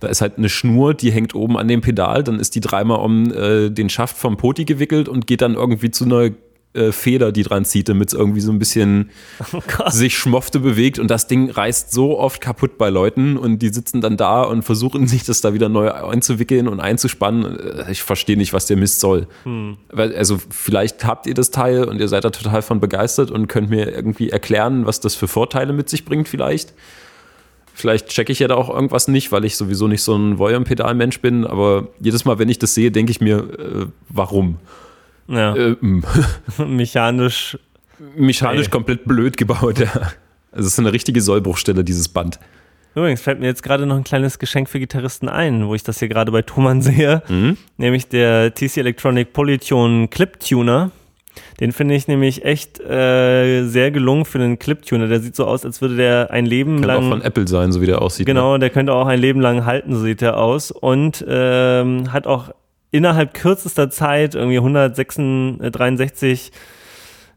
Da 0.00 0.08
ist 0.08 0.20
halt 0.20 0.38
eine 0.38 0.48
Schnur, 0.48 0.94
die 0.94 1.10
hängt 1.10 1.34
oben 1.34 1.56
an 1.56 1.66
dem 1.66 1.80
Pedal, 1.80 2.22
dann 2.22 2.38
ist 2.38 2.54
die 2.54 2.60
dreimal 2.60 3.00
um 3.00 3.32
äh, 3.32 3.70
den 3.70 3.88
Schaft 3.88 4.16
vom 4.16 4.36
Poti 4.36 4.64
gewickelt 4.64 5.08
und 5.08 5.26
geht 5.26 5.42
dann 5.42 5.54
irgendwie 5.54 5.90
zu 5.90 6.04
einer 6.04 6.30
äh, 6.74 6.92
Feder, 6.92 7.32
die 7.32 7.42
dran 7.42 7.64
zieht, 7.64 7.88
damit 7.88 8.08
es 8.08 8.14
irgendwie 8.14 8.40
so 8.40 8.52
ein 8.52 8.58
bisschen 8.58 9.10
Oh 9.52 9.60
sich 9.88 10.18
schmofte 10.18 10.60
bewegt 10.60 10.98
und 10.98 11.10
das 11.10 11.26
Ding 11.26 11.50
reißt 11.50 11.92
so 11.92 12.18
oft 12.18 12.40
kaputt 12.40 12.78
bei 12.78 12.90
Leuten 12.90 13.36
und 13.36 13.60
die 13.60 13.70
sitzen 13.70 14.00
dann 14.00 14.16
da 14.16 14.42
und 14.42 14.62
versuchen 14.62 15.06
sich 15.08 15.24
das 15.24 15.40
da 15.40 15.54
wieder 15.54 15.68
neu 15.68 15.90
einzuwickeln 15.90 16.68
und 16.68 16.80
einzuspannen. 16.80 17.58
Äh, 17.58 17.90
Ich 17.92 18.02
verstehe 18.02 18.36
nicht, 18.36 18.52
was 18.52 18.66
der 18.66 18.76
Mist 18.76 19.00
soll. 19.00 19.26
Weil, 19.90 20.14
also 20.14 20.38
vielleicht 20.50 21.04
habt 21.04 21.26
ihr 21.26 21.34
das 21.34 21.50
Teil 21.50 21.84
und 21.84 22.00
ihr 22.00 22.08
seid 22.08 22.24
da 22.24 22.30
total 22.30 22.62
von 22.62 22.80
begeistert 22.80 23.30
und 23.30 23.46
könnt 23.48 23.70
mir 23.70 23.90
irgendwie 23.92 24.30
erklären, 24.30 24.86
was 24.86 25.00
das 25.00 25.14
für 25.14 25.28
Vorteile 25.28 25.72
mit 25.72 25.88
sich 25.88 26.04
bringt 26.04 26.28
vielleicht. 26.28 26.74
Vielleicht 27.74 28.08
checke 28.08 28.32
ich 28.32 28.40
ja 28.40 28.48
da 28.48 28.56
auch 28.56 28.68
irgendwas 28.70 29.06
nicht, 29.06 29.30
weil 29.30 29.44
ich 29.44 29.56
sowieso 29.56 29.86
nicht 29.86 30.02
so 30.02 30.16
ein 30.16 30.38
Volume-Pedal-Mensch 30.38 31.20
bin, 31.20 31.46
aber 31.46 31.86
jedes 32.00 32.24
Mal, 32.24 32.38
wenn 32.40 32.48
ich 32.48 32.58
das 32.58 32.74
sehe, 32.74 32.90
denke 32.90 33.12
ich 33.12 33.20
mir, 33.20 33.38
äh, 33.38 33.86
warum? 34.08 34.56
Ja, 35.28 35.54
Äh, 35.54 35.76
mechanisch. 36.64 37.58
mechanisch 38.16 38.66
Nee. 38.66 38.70
komplett 38.70 39.04
blöd 39.04 39.36
gebaut, 39.36 39.78
ja. 39.80 39.90
Also 40.52 40.66
es 40.66 40.72
ist 40.72 40.78
eine 40.78 40.92
richtige 40.92 41.20
Sollbruchstelle, 41.20 41.84
dieses 41.84 42.08
Band. 42.08 42.38
Übrigens 42.94 43.20
fällt 43.20 43.38
mir 43.38 43.46
jetzt 43.46 43.62
gerade 43.62 43.86
noch 43.86 43.96
ein 43.96 44.02
kleines 44.04 44.38
Geschenk 44.38 44.68
für 44.68 44.80
Gitarristen 44.80 45.28
ein, 45.28 45.68
wo 45.68 45.74
ich 45.74 45.84
das 45.84 45.98
hier 46.00 46.08
gerade 46.08 46.32
bei 46.32 46.42
Thomann 46.42 46.82
sehe. 46.82 47.22
Nämlich 47.76 48.08
der 48.08 48.52
TC 48.54 48.78
Electronic 48.78 49.32
Polytune 49.32 50.08
Clip 50.08 50.40
Tuner. 50.40 50.90
Den 51.60 51.70
finde 51.70 51.94
ich 51.94 52.08
nämlich 52.08 52.44
echt 52.44 52.80
äh, 52.80 53.62
sehr 53.66 53.92
gelungen 53.92 54.24
für 54.24 54.38
einen 54.38 54.58
Clip 54.58 54.82
Tuner. 54.84 55.06
Der 55.06 55.20
sieht 55.20 55.36
so 55.36 55.44
aus, 55.44 55.64
als 55.64 55.80
würde 55.80 55.94
der 55.96 56.30
ein 56.32 56.46
Leben 56.46 56.76
Könnte 56.76 56.88
lang. 56.88 57.04
auch 57.04 57.08
von 57.10 57.22
Apple 57.22 57.46
sein, 57.46 57.70
so 57.70 57.80
wie 57.80 57.86
der 57.86 58.02
aussieht. 58.02 58.26
Ne? 58.26 58.34
Genau, 58.34 58.58
der 58.58 58.70
könnte 58.70 58.92
auch 58.94 59.06
ein 59.06 59.20
Leben 59.20 59.40
lang 59.40 59.64
halten, 59.64 59.94
so 59.94 60.00
sieht 60.00 60.22
er 60.22 60.38
aus. 60.38 60.72
Und 60.72 61.24
ähm, 61.28 62.12
hat 62.12 62.26
auch 62.26 62.50
innerhalb 62.90 63.34
kürzester 63.34 63.90
Zeit 63.90 64.34
irgendwie 64.34 64.58
163 64.58 66.52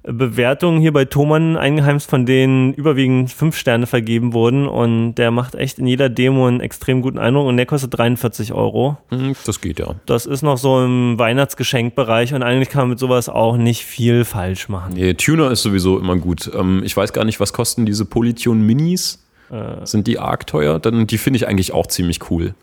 Bewertungen 0.04 0.82
hier 0.82 0.94
bei 0.94 1.06
Thomann 1.06 1.58
eingeheimst, 1.58 2.10
von 2.10 2.26
denen 2.26 2.74
überwiegend 2.74 3.32
fünf 3.32 3.56
Sterne 3.56 3.86
vergeben 3.86 4.34
wurden. 4.34 4.68
Und 4.68 5.16
der 5.16 5.30
macht 5.30 5.54
echt 5.54 5.78
in 5.78 5.86
jeder 5.86 6.10
Demo 6.10 6.48
einen 6.48 6.60
extrem 6.60 7.04
guten 7.04 7.20
Eindruck 7.20 7.46
und 7.46 7.58
der 7.58 7.68
kostet 7.68 7.96
43 7.96 8.52
Euro. 8.54 8.98
Hm, 9.10 9.36
Das 9.46 9.62
geht 9.62 9.78
ja. 9.80 9.94
Das 10.08 10.26
ist 10.26 10.42
noch 10.42 10.58
so 10.58 10.84
im 10.84 11.20
Weihnachtsgeschenkbereich 11.20 12.34
und 12.34 12.42
eigentlich 12.42 12.70
kann 12.70 12.84
man 12.84 12.90
mit 12.92 13.00
sowas 13.00 13.30
auch 13.30 13.58
nicht 13.58 13.86
viel 13.86 14.26
falsch 14.26 14.70
machen. 14.70 14.94
Nee, 14.96 15.14
Tuner 15.14 15.52
ist 15.52 15.62
sowieso 15.62 16.00
immer 16.00 16.16
gut. 16.18 16.50
Ähm, 16.58 16.82
ich 16.84 16.98
weiß 16.98 17.14
gar 17.14 17.24
nicht, 17.26 17.40
was 17.40 17.54
kosten 17.54 17.86
diese 17.86 18.06
Polytune 18.06 18.60
Minis? 18.64 19.24
Äh. 19.52 19.86
Sind 19.86 20.08
die 20.08 20.18
arg 20.18 20.48
teuer? 20.48 20.80
Dann, 20.80 21.06
die 21.06 21.20
finde 21.20 21.38
ich 21.38 21.48
eigentlich 21.48 21.74
auch 21.74 21.86
ziemlich 21.86 22.32
cool. 22.32 22.56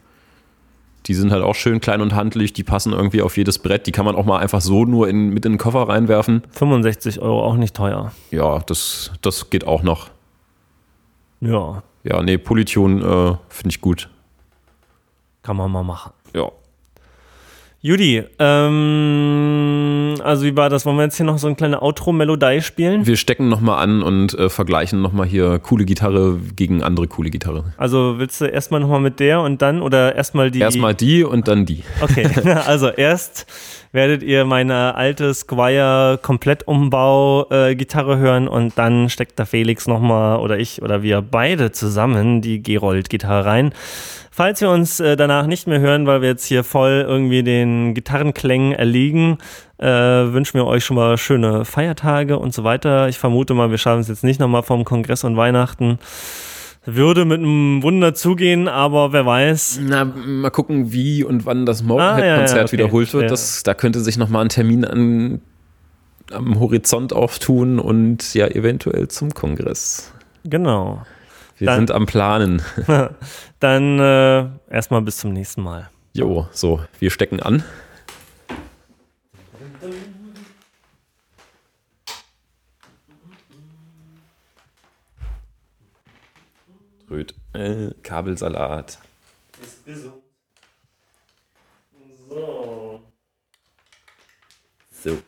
Die 1.08 1.14
sind 1.14 1.32
halt 1.32 1.42
auch 1.42 1.54
schön 1.54 1.80
klein 1.80 2.00
und 2.02 2.14
handlich, 2.14 2.52
die 2.52 2.62
passen 2.64 2.92
irgendwie 2.92 3.22
auf 3.22 3.36
jedes 3.38 3.58
Brett. 3.58 3.86
Die 3.86 3.92
kann 3.92 4.04
man 4.04 4.14
auch 4.14 4.26
mal 4.26 4.38
einfach 4.38 4.60
so 4.60 4.84
nur 4.84 5.08
in, 5.08 5.30
mit 5.30 5.46
in 5.46 5.52
den 5.52 5.58
Koffer 5.58 5.88
reinwerfen. 5.88 6.42
65 6.50 7.20
Euro 7.20 7.42
auch 7.42 7.56
nicht 7.56 7.74
teuer. 7.74 8.12
Ja, 8.30 8.58
das, 8.60 9.10
das 9.22 9.48
geht 9.48 9.66
auch 9.66 9.82
noch. 9.82 10.10
Ja, 11.40 11.82
Ja, 12.04 12.22
nee, 12.22 12.36
Polytune 12.36 13.02
äh, 13.02 13.36
finde 13.52 13.70
ich 13.70 13.80
gut. 13.80 14.10
kann 15.42 15.56
man 15.56 15.70
mal 15.70 15.82
machen. 15.82 16.12
Ja. 16.34 16.50
Judy, 17.88 18.22
ähm, 18.38 20.16
also 20.22 20.44
wie 20.44 20.54
war 20.54 20.68
das? 20.68 20.84
Wollen 20.84 20.98
wir 20.98 21.04
jetzt 21.04 21.16
hier 21.16 21.24
noch 21.24 21.38
so 21.38 21.46
eine 21.46 21.56
kleine 21.56 21.80
Outro-Melodie 21.80 22.60
spielen? 22.60 23.06
Wir 23.06 23.16
stecken 23.16 23.48
nochmal 23.48 23.82
an 23.82 24.02
und 24.02 24.34
äh, 24.34 24.50
vergleichen 24.50 25.00
nochmal 25.00 25.26
hier 25.26 25.58
coole 25.58 25.86
Gitarre 25.86 26.38
gegen 26.54 26.82
andere 26.82 27.08
coole 27.08 27.30
Gitarre. 27.30 27.72
Also 27.78 28.16
willst 28.18 28.42
du 28.42 28.44
erstmal 28.44 28.80
nochmal 28.80 29.00
mit 29.00 29.20
der 29.20 29.40
und 29.40 29.62
dann 29.62 29.80
oder 29.80 30.14
erstmal 30.14 30.50
die? 30.50 30.58
Erstmal 30.58 30.94
die 30.94 31.24
und 31.24 31.48
dann 31.48 31.64
die. 31.64 31.82
Okay, 32.02 32.28
also 32.66 32.88
erst 32.88 33.46
werdet 33.92 34.22
ihr 34.22 34.44
meine 34.44 34.94
alte 34.94 35.32
Squire 35.32 36.18
Komplettumbau 36.20 37.46
äh, 37.50 37.74
Gitarre 37.74 38.18
hören 38.18 38.48
und 38.48 38.76
dann 38.76 39.08
steckt 39.08 39.38
da 39.38 39.46
Felix 39.46 39.86
nochmal 39.86 40.40
oder 40.40 40.58
ich 40.58 40.82
oder 40.82 41.02
wir 41.02 41.22
beide 41.22 41.72
zusammen 41.72 42.42
die 42.42 42.62
Gerold 42.62 43.08
Gitarre 43.08 43.46
rein. 43.46 43.72
Falls 44.38 44.60
wir 44.60 44.70
uns 44.70 45.00
äh, 45.00 45.16
danach 45.16 45.48
nicht 45.48 45.66
mehr 45.66 45.80
hören, 45.80 46.06
weil 46.06 46.22
wir 46.22 46.28
jetzt 46.28 46.44
hier 46.44 46.62
voll 46.62 47.04
irgendwie 47.08 47.42
den 47.42 47.92
Gitarrenklängen 47.92 48.70
erliegen, 48.70 49.38
äh, 49.78 49.88
wünschen 49.88 50.54
wir 50.60 50.64
euch 50.64 50.84
schon 50.84 50.94
mal 50.94 51.18
schöne 51.18 51.64
Feiertage 51.64 52.38
und 52.38 52.54
so 52.54 52.62
weiter. 52.62 53.08
Ich 53.08 53.18
vermute 53.18 53.54
mal, 53.54 53.72
wir 53.72 53.78
schaffen 53.78 53.98
es 53.98 54.06
jetzt 54.06 54.22
nicht 54.22 54.38
nochmal 54.38 54.62
vom 54.62 54.84
Kongress 54.84 55.24
und 55.24 55.36
Weihnachten. 55.36 55.98
Würde 56.86 57.24
mit 57.24 57.40
einem 57.40 57.82
Wunder 57.82 58.14
zugehen, 58.14 58.68
aber 58.68 59.12
wer 59.12 59.26
weiß. 59.26 59.80
Na, 59.82 60.04
mal 60.04 60.50
gucken, 60.50 60.92
wie 60.92 61.24
und 61.24 61.44
wann 61.44 61.66
das 61.66 61.80
Ah, 61.80 61.86
Motorhead-Konzert 61.86 62.50
ja, 62.50 62.56
ja, 62.58 62.62
okay. 62.62 62.72
wiederholt 62.74 63.12
wird. 63.14 63.32
Das, 63.32 63.64
da 63.64 63.74
könnte 63.74 63.98
sich 63.98 64.18
nochmal 64.18 64.44
ein 64.44 64.50
Termin 64.50 64.84
an, 64.84 65.40
am 66.30 66.60
Horizont 66.60 67.12
auftun 67.12 67.80
und 67.80 68.34
ja, 68.34 68.46
eventuell 68.46 69.08
zum 69.08 69.34
Kongress. 69.34 70.12
Genau. 70.44 71.02
Wir 71.58 71.66
Dann- 71.66 71.76
sind 71.80 71.90
am 71.90 72.06
Planen. 72.06 72.62
Dann 73.60 73.98
äh, 73.98 74.48
erstmal 74.70 75.02
bis 75.02 75.18
zum 75.18 75.32
nächsten 75.32 75.62
Mal. 75.62 75.90
Jo, 76.14 76.48
so, 76.52 76.80
wir 76.98 77.10
stecken 77.10 77.40
an. 77.40 77.62
Röt, 87.10 87.34
äh, 87.54 87.90
Kabelsalat. 88.02 88.98
So. 89.86 90.22
So. 95.02 95.18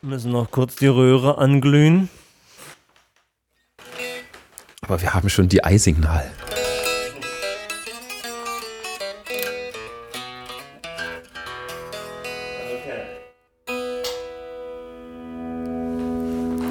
Müssen 0.00 0.32
noch 0.32 0.50
kurz 0.50 0.76
die 0.76 0.86
Röhre 0.86 1.38
anglühen. 1.38 2.08
Aber 4.88 5.02
wir 5.02 5.12
haben 5.12 5.28
schon 5.28 5.50
die 5.50 5.62
Eisignal. 5.62 6.24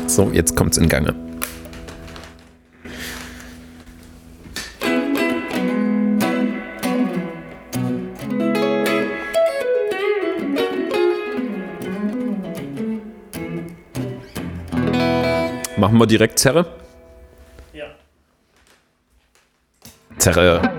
So, 0.07 0.31
jetzt 0.31 0.55
kommt's 0.55 0.79
in 0.79 0.89
Gange. 0.89 1.13
Machen 15.77 15.99
wir 15.99 16.07
direkt 16.07 16.39
Zerre. 16.39 16.86
Zerre. 20.33 20.76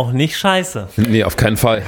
Auch 0.00 0.12
nicht 0.12 0.36
scheiße. 0.36 0.88
Nee, 0.96 1.24
auf 1.24 1.36
keinen 1.36 1.58
Fall. 1.58 1.82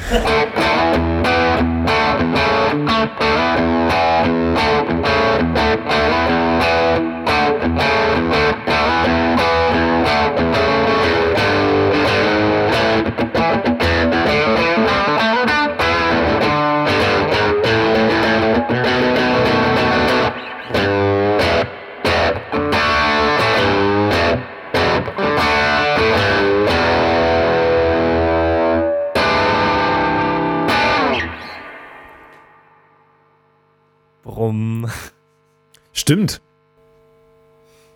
Stimmt. 36.12 36.42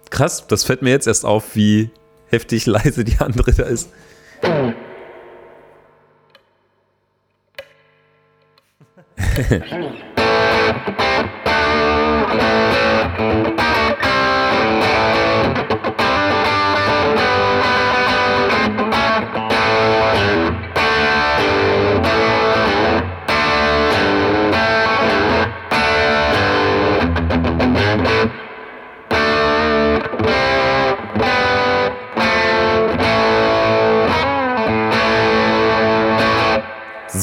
Krass, 0.08 0.46
das 0.46 0.64
fällt 0.64 0.80
mir 0.80 0.88
jetzt 0.88 1.06
erst 1.06 1.26
auf, 1.26 1.54
wie 1.54 1.90
heftig 2.28 2.64
leise 2.66 3.04
die 3.04 3.18
andere 3.18 3.52
da 3.52 3.64
ist. 3.64 3.90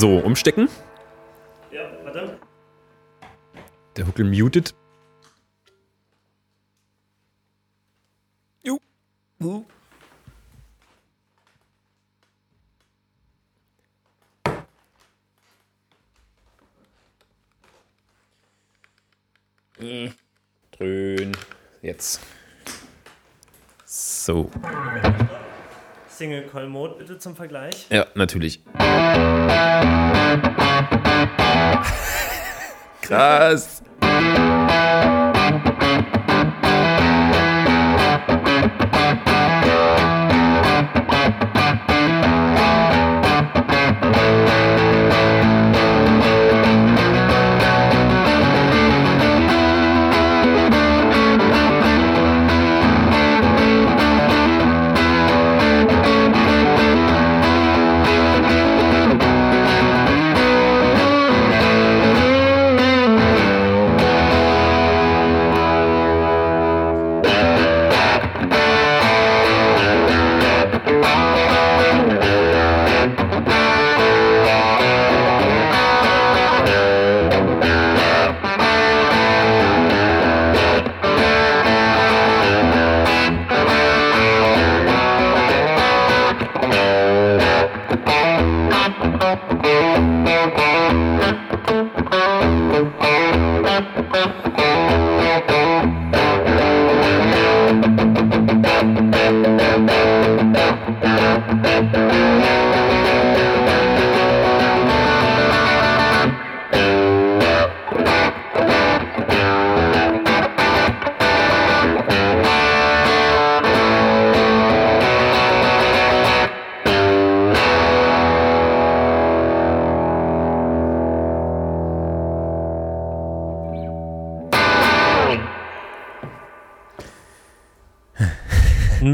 So, 0.04 0.18
umstecken. 0.18 0.68
Ja, 1.72 1.90
warte. 2.04 2.38
Der 3.96 4.06
Huckel 4.06 4.26
muted. 4.26 4.76
Jo. 8.64 8.82
Dröhn. 20.72 21.38
Jetzt. 21.82 22.20
So. 23.86 24.52
Single 26.18 26.44
Call 26.44 26.68
Mode 26.68 26.96
bitte 27.00 27.18
zum 27.18 27.36
Vergleich. 27.36 27.88
Ja, 27.90 28.06
natürlich. 28.16 28.62
Krass. 33.02 33.84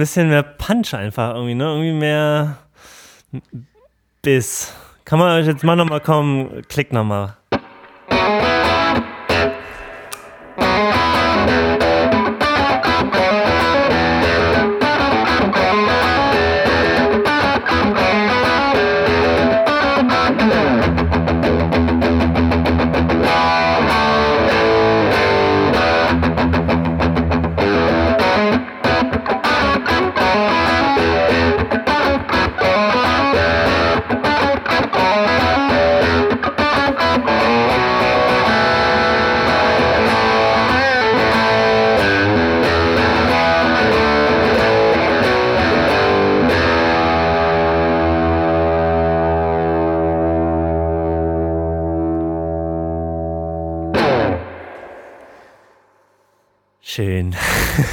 Bisschen 0.09 0.29
mehr 0.29 0.41
Punch 0.41 0.95
einfach 0.95 1.35
irgendwie, 1.35 1.53
ne? 1.53 1.65
Irgendwie 1.65 1.93
mehr 1.93 2.57
Biss. 4.23 4.73
Kann 5.05 5.19
man 5.19 5.39
euch 5.39 5.45
jetzt 5.45 5.63
mal 5.63 5.75
nochmal 5.75 6.01
kommen? 6.01 6.63
Klick 6.67 6.91
nochmal. 6.91 7.35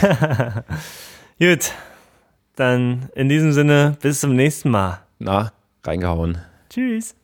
Gut, 1.39 1.73
dann 2.57 3.09
in 3.15 3.29
diesem 3.29 3.53
Sinne 3.53 3.97
bis 4.01 4.21
zum 4.21 4.35
nächsten 4.35 4.71
Mal. 4.71 5.01
Na, 5.19 5.53
reingehauen. 5.85 6.39
Tschüss. 6.71 7.15